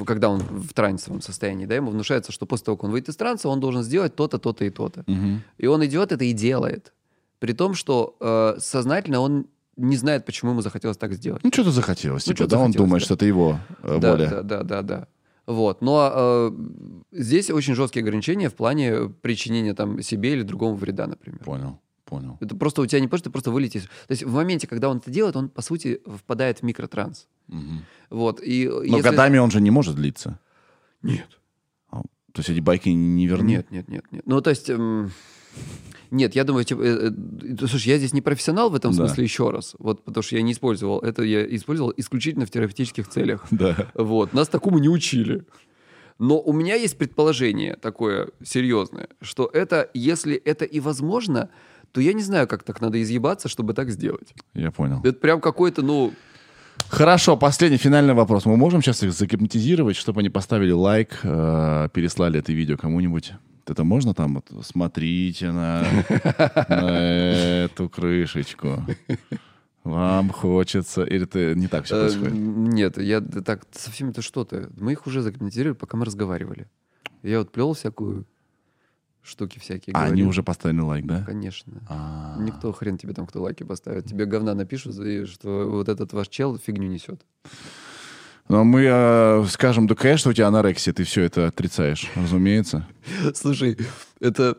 когда 0.07 0.29
он 0.29 0.39
в 0.39 0.73
трансовом 0.73 1.21
состоянии, 1.21 1.67
да, 1.67 1.75
ему 1.75 1.91
внушается, 1.91 2.31
что 2.31 2.47
после 2.47 2.67
того, 2.67 2.77
как 2.77 2.85
он 2.85 2.91
выйдет 2.93 3.09
из 3.09 3.17
транса, 3.17 3.49
он 3.49 3.59
должен 3.59 3.83
сделать 3.83 4.15
то-то, 4.15 4.39
то-то 4.39 4.65
и 4.65 4.71
то-то. 4.71 5.03
Мгм. 5.07 5.43
И 5.59 5.67
он 5.67 5.85
идет 5.85 6.13
это 6.13 6.25
и 6.25 6.33
делает. 6.33 6.93
При 7.41 7.55
том, 7.55 7.75
что 7.75 8.17
э, 8.21 8.55
сознательно 8.61 9.19
он 9.19 9.47
не 9.77 9.97
знает, 9.97 10.25
почему 10.25 10.53
ему 10.53 10.61
захотелось 10.61 10.97
так 10.97 11.13
сделать. 11.15 11.43
Ну, 11.43 11.51
что-то 11.53 11.73
захотелось. 11.73 12.25
Ну, 12.27 12.35
типа, 12.35 12.49
да, 12.49 12.59
он 12.59 12.73
захотелось, 12.73 12.77
думает, 12.77 13.03
да. 13.03 13.05
что 13.05 13.15
это 13.15 13.27
его 13.27 13.59
э, 13.83 13.99
да, 14.01 14.13
воля. 14.13 14.31
да, 14.31 14.43
да, 14.43 14.63
да, 14.63 14.83
да. 14.83 15.09
Вот. 15.47 15.83
Но 15.83 16.13
э, 16.15 16.53
здесь 17.11 17.51
очень 17.51 17.75
жесткие 17.75 18.03
ограничения 18.03 18.49
в 18.49 18.55
плане 18.55 19.09
причинения 19.09 19.75
там 19.75 20.01
себе 20.03 20.35
или 20.35 20.43
другому 20.43 20.77
вреда, 20.77 21.09
например. 21.09 21.41
Понял. 21.41 21.81
Понял. 22.17 22.39
Это 22.41 22.55
просто 22.57 22.83
у 22.83 22.87
тебя 22.87 23.01
не 23.01 23.09
просто, 23.09 23.25
ты 23.29 23.31
просто 23.33 23.51
вылетишь. 23.51 23.83
То 23.83 24.11
есть 24.13 24.23
в 24.25 24.33
моменте, 24.35 24.67
когда 24.67 24.89
он 24.89 24.99
это 24.99 25.11
делает, 25.11 25.37
он, 25.37 25.49
по 25.49 25.63
сути, 25.63 26.01
впадает 26.19 26.59
в 26.61 26.63
микротранс. 26.63 27.27
Мгм. 27.49 27.85
Вот. 28.11 28.41
И 28.43 28.69
Но 28.69 28.83
если- 28.83 29.01
годами 29.11 29.39
он 29.39 29.51
же 29.51 29.61
не 29.61 29.71
может 29.71 29.95
длиться. 29.97 30.39
Нет. 31.03 31.39
А, 31.91 32.01
То 32.33 32.39
есть 32.41 32.51
эти 32.51 32.61
байки 32.61 32.89
не 32.91 33.27
верны? 33.27 33.49
Нет, 33.49 33.71
нет, 33.71 33.89
нет, 33.89 34.05
нет. 34.13 34.23
Ну, 34.27 34.41
то 34.41 34.51
есть... 34.51 34.71
эм, 34.71 35.11
Нет, 36.11 36.35
я 36.35 36.45
думаю, 36.45 36.65
типа, 36.65 36.83
э, 36.83 37.11
э, 37.11 37.67
слушай, 37.67 37.89
я 37.89 37.97
здесь 37.99 38.13
не 38.13 38.21
профессионал 38.21 38.69
в 38.71 38.75
этом 38.75 38.91
Да. 38.93 38.97
смысле 38.99 39.25
еще 39.25 39.51
раз, 39.51 39.75
вот, 39.79 40.05
потому 40.05 40.23
что 40.23 40.37
я 40.37 40.43
не 40.43 40.53
использовал 40.53 40.99
это, 41.01 41.23
я 41.23 41.43
использовал 41.57 41.93
исключительно 41.97 42.45
в 42.45 42.51
терапевтических 42.51 43.09
целях. 43.09 43.47
Да. 43.51 43.75
Вот, 43.95 44.35
нас 44.35 44.49
такому 44.49 44.79
не 44.79 44.89
учили. 44.91 45.45
Но 46.19 46.39
у 46.41 46.53
меня 46.53 46.75
есть 46.77 46.99
предположение 46.99 47.77
такое 47.77 48.29
серьезное, 48.45 49.09
что 49.23 49.51
это, 49.53 49.89
если 49.95 50.35
это 50.37 50.67
и 50.67 50.81
возможно, 50.81 51.49
то 51.93 52.01
я 52.01 52.13
не 52.13 52.23
знаю, 52.23 52.49
как 52.49 52.63
так 52.63 52.81
надо 52.81 53.01
изъебаться, 53.03 53.49
чтобы 53.49 53.75
так 53.75 53.91
сделать. 53.91 54.35
Я 54.55 54.71
понял. 54.71 55.01
Это 55.05 55.19
прям 55.19 55.41
какой-то, 55.41 55.83
ну, 55.83 56.13
Хорошо, 56.89 57.37
последний 57.37 57.79
финальный 57.79 58.15
вопрос. 58.15 58.45
Мы 58.47 58.57
можем 58.57 58.83
сейчас 58.83 59.03
их 59.03 59.13
загипнотизировать, 59.13 59.97
чтобы 59.97 60.21
они 60.21 60.31
поставили 60.31 60.73
лайк, 60.73 61.21
э, 61.23 61.89
переслали 61.93 62.39
это 62.39 62.53
видео 62.53 62.77
кому-нибудь? 62.77 63.35
Это 63.67 63.85
можно 63.85 64.15
там 64.15 64.35
вот, 64.35 64.67
смотрите 64.67 65.53
на, 65.53 65.85
на 66.69 67.65
эту 67.65 67.89
крышечку. 67.89 68.85
Вам 69.85 70.31
хочется. 70.31 71.03
Или 71.05 71.25
это 71.25 71.55
не 71.55 71.69
так 71.69 71.85
все 71.85 71.97
э, 71.97 72.01
происходит? 72.01 72.35
нет, 72.35 72.99
я 72.99 73.21
так, 73.21 73.63
совсем 73.73 74.11
это 74.11 74.23
что-то. 74.23 74.71
Мы 74.77 74.93
их 74.93 75.07
уже 75.07 75.23
загипнотизировали, 75.23 75.77
пока 75.77 75.97
мы 75.97 76.05
разговаривали. 76.05 76.69
Я 77.23 77.39
вот 77.39 77.53
плел 77.53 77.73
всякую 77.75 78.27
штуки 79.23 79.59
всякие. 79.59 79.95
А 79.95 80.01
они 80.03 80.09
говорил. 80.09 80.29
уже 80.29 80.43
поставили 80.43 80.81
лайк, 80.81 81.07
да? 81.07 81.23
Конечно. 81.23 81.83
А, 81.89 82.37
Никто 82.39 82.73
хрен 82.73 82.99
тебе 82.99 83.15
там, 83.15 83.27
кто 83.27 83.41
лайки 83.43 83.63
поставит. 83.63 84.07
Тебе 84.07 84.27
говна 84.27 84.55
напишут, 84.55 84.99
и 84.99 85.25
что 85.27 85.71
вот 85.71 85.89
этот 85.89 86.13
ваш 86.13 86.29
чел 86.29 86.59
фигню 86.59 86.89
несет. 86.89 87.25
Но 88.49 88.65
мы 88.65 88.83
э, 88.85 89.45
скажем, 89.49 89.87
да, 89.87 89.95
конечно, 89.95 90.31
у 90.31 90.35
тебя 90.35 90.49
анорексия, 90.49 90.93
ты 90.93 91.05
все 91.05 91.23
это 91.23 91.47
отрицаешь, 91.47 92.11
разумеется. 92.17 92.87
Слушай, 93.35 93.79
это... 94.21 94.59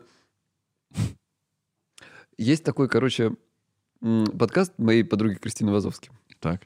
Есть 2.36 2.64
такой, 2.64 2.88
короче, 2.88 3.32
подкаст 4.00 4.72
моей 4.78 5.04
подруги 5.04 5.34
Кристины 5.34 5.70
Вазовски. 5.70 6.10
Так. 6.40 6.62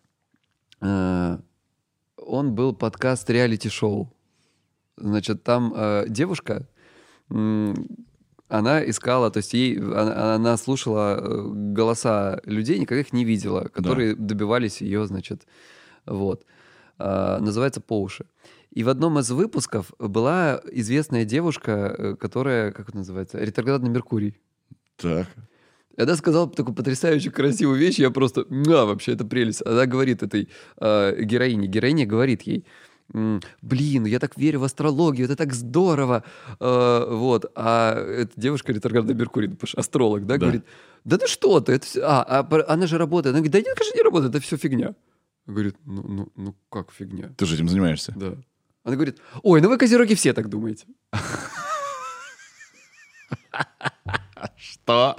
Э, 0.80 1.38
Он 2.16 2.54
был 2.54 2.74
подкаст 2.74 3.28
реалити-шоу. 3.28 4.10
Значит, 4.96 5.42
там 5.42 5.74
э, 5.76 6.06
девушка, 6.08 6.66
она 7.30 8.88
искала, 8.88 9.30
то 9.30 9.38
есть 9.38 9.52
ей, 9.54 9.78
она, 9.78 10.34
она 10.34 10.56
слушала 10.56 11.18
э, 11.18 11.42
голоса 11.72 12.40
людей, 12.44 12.78
никогда 12.78 13.00
их 13.00 13.12
не 13.12 13.24
видела, 13.24 13.68
которые 13.68 14.14
добивались 14.14 14.80
ее, 14.80 15.06
значит, 15.06 15.46
вот. 16.06 16.44
А, 16.98 17.38
называется 17.38 17.80
«По 17.80 18.00
уши». 18.00 18.26
И 18.70 18.84
в 18.84 18.88
одном 18.88 19.18
из 19.18 19.30
выпусков 19.30 19.92
была 19.98 20.60
известная 20.72 21.24
девушка, 21.24 21.94
э, 21.96 22.16
которая, 22.16 22.72
как 22.72 22.88
это 22.88 22.98
называется, 22.98 23.38
ретроградный 23.38 23.90
Меркурий. 23.90 24.38
Так. 24.96 25.26
И 25.96 26.02
Она 26.02 26.16
сказала 26.16 26.48
такую 26.48 26.74
потрясающую 26.74 27.32
красивую 27.32 27.78
вещь, 27.78 27.98
я 27.98 28.10
просто, 28.10 28.42
а, 28.42 28.84
вообще, 28.84 29.12
это 29.12 29.24
прелесть. 29.24 29.62
Она 29.64 29.86
говорит 29.86 30.22
этой 30.22 30.48
э, 30.80 31.22
героине, 31.22 31.66
героиня 31.66 32.06
говорит 32.06 32.42
ей, 32.42 32.58
м, 32.58 32.64
блин, 33.12 34.04
я 34.06 34.18
так 34.18 34.36
верю 34.36 34.60
в 34.60 34.64
астрологию, 34.64 35.24
это 35.26 35.36
так 35.36 35.52
здорово. 35.54 36.24
Э, 36.60 37.06
вот, 37.10 37.50
а 37.54 37.94
эта 37.94 38.32
девушка 38.40 38.72
ретроградный 38.72 39.14
Меркурий, 39.14 39.48
ну, 39.48 39.56
астролог, 39.76 40.26
да, 40.26 40.34
Да. 40.34 40.38
говорит, 40.38 40.64
да 41.04 41.16
ну 41.20 41.26
что 41.26 41.60
ты, 41.60 41.72
это 41.72 41.86
всё- 41.86 42.02
а, 42.04 42.22
а 42.22 42.64
она 42.72 42.86
же 42.86 42.98
работает. 42.98 43.34
Она 43.34 43.40
говорит, 43.40 43.52
да 43.52 43.58
нет, 43.70 43.76
конечно, 43.78 43.96
не 43.96 44.02
работает, 44.02 44.34
это 44.34 44.44
все 44.44 44.56
фигня. 44.56 44.94
Говорит, 45.46 45.76
ну, 45.86 46.02
ну, 46.06 46.28
ну 46.36 46.54
как 46.70 46.92
фигня? 46.92 47.30
Ты 47.36 47.46
же 47.46 47.54
этим 47.54 47.68
занимаешься. 47.68 48.12
Да. 48.16 48.34
Она 48.84 48.96
говорит, 48.96 49.18
ой, 49.42 49.60
ну 49.62 49.68
вы, 49.68 49.78
козероги, 49.78 50.14
все 50.14 50.32
так 50.34 50.48
думаете. 50.48 50.86
Что? 54.56 55.16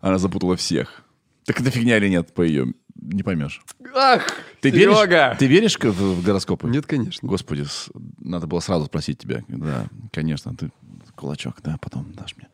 Она 0.00 0.18
запутала 0.18 0.56
всех. 0.56 1.02
Так 1.44 1.60
это 1.60 1.70
фигня 1.70 1.96
или 1.96 2.08
нет, 2.08 2.32
по 2.34 2.42
ее 2.42 2.72
не 3.02 3.22
поймешь. 3.22 3.60
Ах, 3.94 4.26
Ты 4.60 4.70
Серега! 4.70 5.28
веришь, 5.30 5.38
ты 5.38 5.46
веришь 5.46 5.78
в, 5.78 6.20
в 6.20 6.24
гороскопы? 6.24 6.68
Нет, 6.68 6.86
конечно. 6.86 7.26
Господи, 7.28 7.64
с- 7.64 7.90
надо 8.20 8.46
было 8.46 8.60
сразу 8.60 8.86
спросить 8.86 9.18
тебя. 9.18 9.44
Да, 9.48 9.86
конечно, 10.12 10.54
ты 10.56 10.70
кулачок, 11.14 11.56
да, 11.62 11.76
потом 11.80 12.12
дашь 12.14 12.34
мне. 12.36 12.48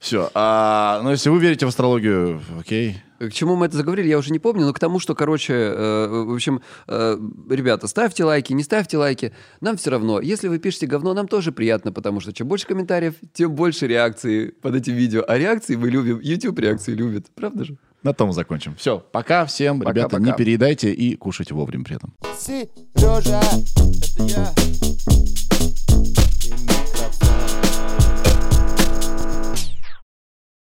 Все. 0.00 0.30
А, 0.34 1.00
ну, 1.02 1.10
если 1.10 1.28
вы 1.30 1.38
верите 1.40 1.66
в 1.66 1.68
астрологию, 1.68 2.40
окей. 2.58 2.96
К 3.20 3.30
чему 3.30 3.54
мы 3.54 3.66
это 3.66 3.76
заговорили, 3.76 4.08
я 4.08 4.18
уже 4.18 4.32
не 4.32 4.40
помню, 4.40 4.66
но 4.66 4.72
к 4.72 4.80
тому, 4.80 4.98
что, 4.98 5.14
короче, 5.14 5.52
э, 5.54 6.08
в 6.08 6.34
общем, 6.34 6.60
э, 6.88 7.16
ребята, 7.48 7.86
ставьте 7.86 8.24
лайки, 8.24 8.52
не 8.52 8.64
ставьте 8.64 8.98
лайки, 8.98 9.32
нам 9.60 9.76
все 9.76 9.90
равно. 9.90 10.20
Если 10.20 10.48
вы 10.48 10.58
пишете 10.58 10.88
говно, 10.88 11.14
нам 11.14 11.28
тоже 11.28 11.52
приятно, 11.52 11.92
потому 11.92 12.18
что 12.18 12.32
чем 12.32 12.48
больше 12.48 12.66
комментариев, 12.66 13.14
тем 13.32 13.54
больше 13.54 13.86
реакции 13.86 14.48
под 14.48 14.74
этим 14.74 14.94
видео. 14.94 15.24
А 15.28 15.38
реакции 15.38 15.76
мы 15.76 15.88
любим, 15.88 16.18
YouTube 16.20 16.58
реакции 16.58 16.92
любит, 16.94 17.26
правда 17.36 17.64
же? 17.64 17.76
На 18.02 18.12
том 18.12 18.32
закончим. 18.32 18.74
Все, 18.76 18.98
пока 18.98 19.46
всем, 19.46 19.78
пока, 19.78 19.92
ребята, 19.92 20.16
пока. 20.16 20.22
не 20.24 20.32
переедайте 20.32 20.92
и 20.92 21.14
кушайте 21.16 21.54
вовремя 21.54 21.84
при 21.84 21.96
этом. 21.96 22.14
Сережа, 22.38 23.40
это 24.16 24.24
я. 24.24 26.21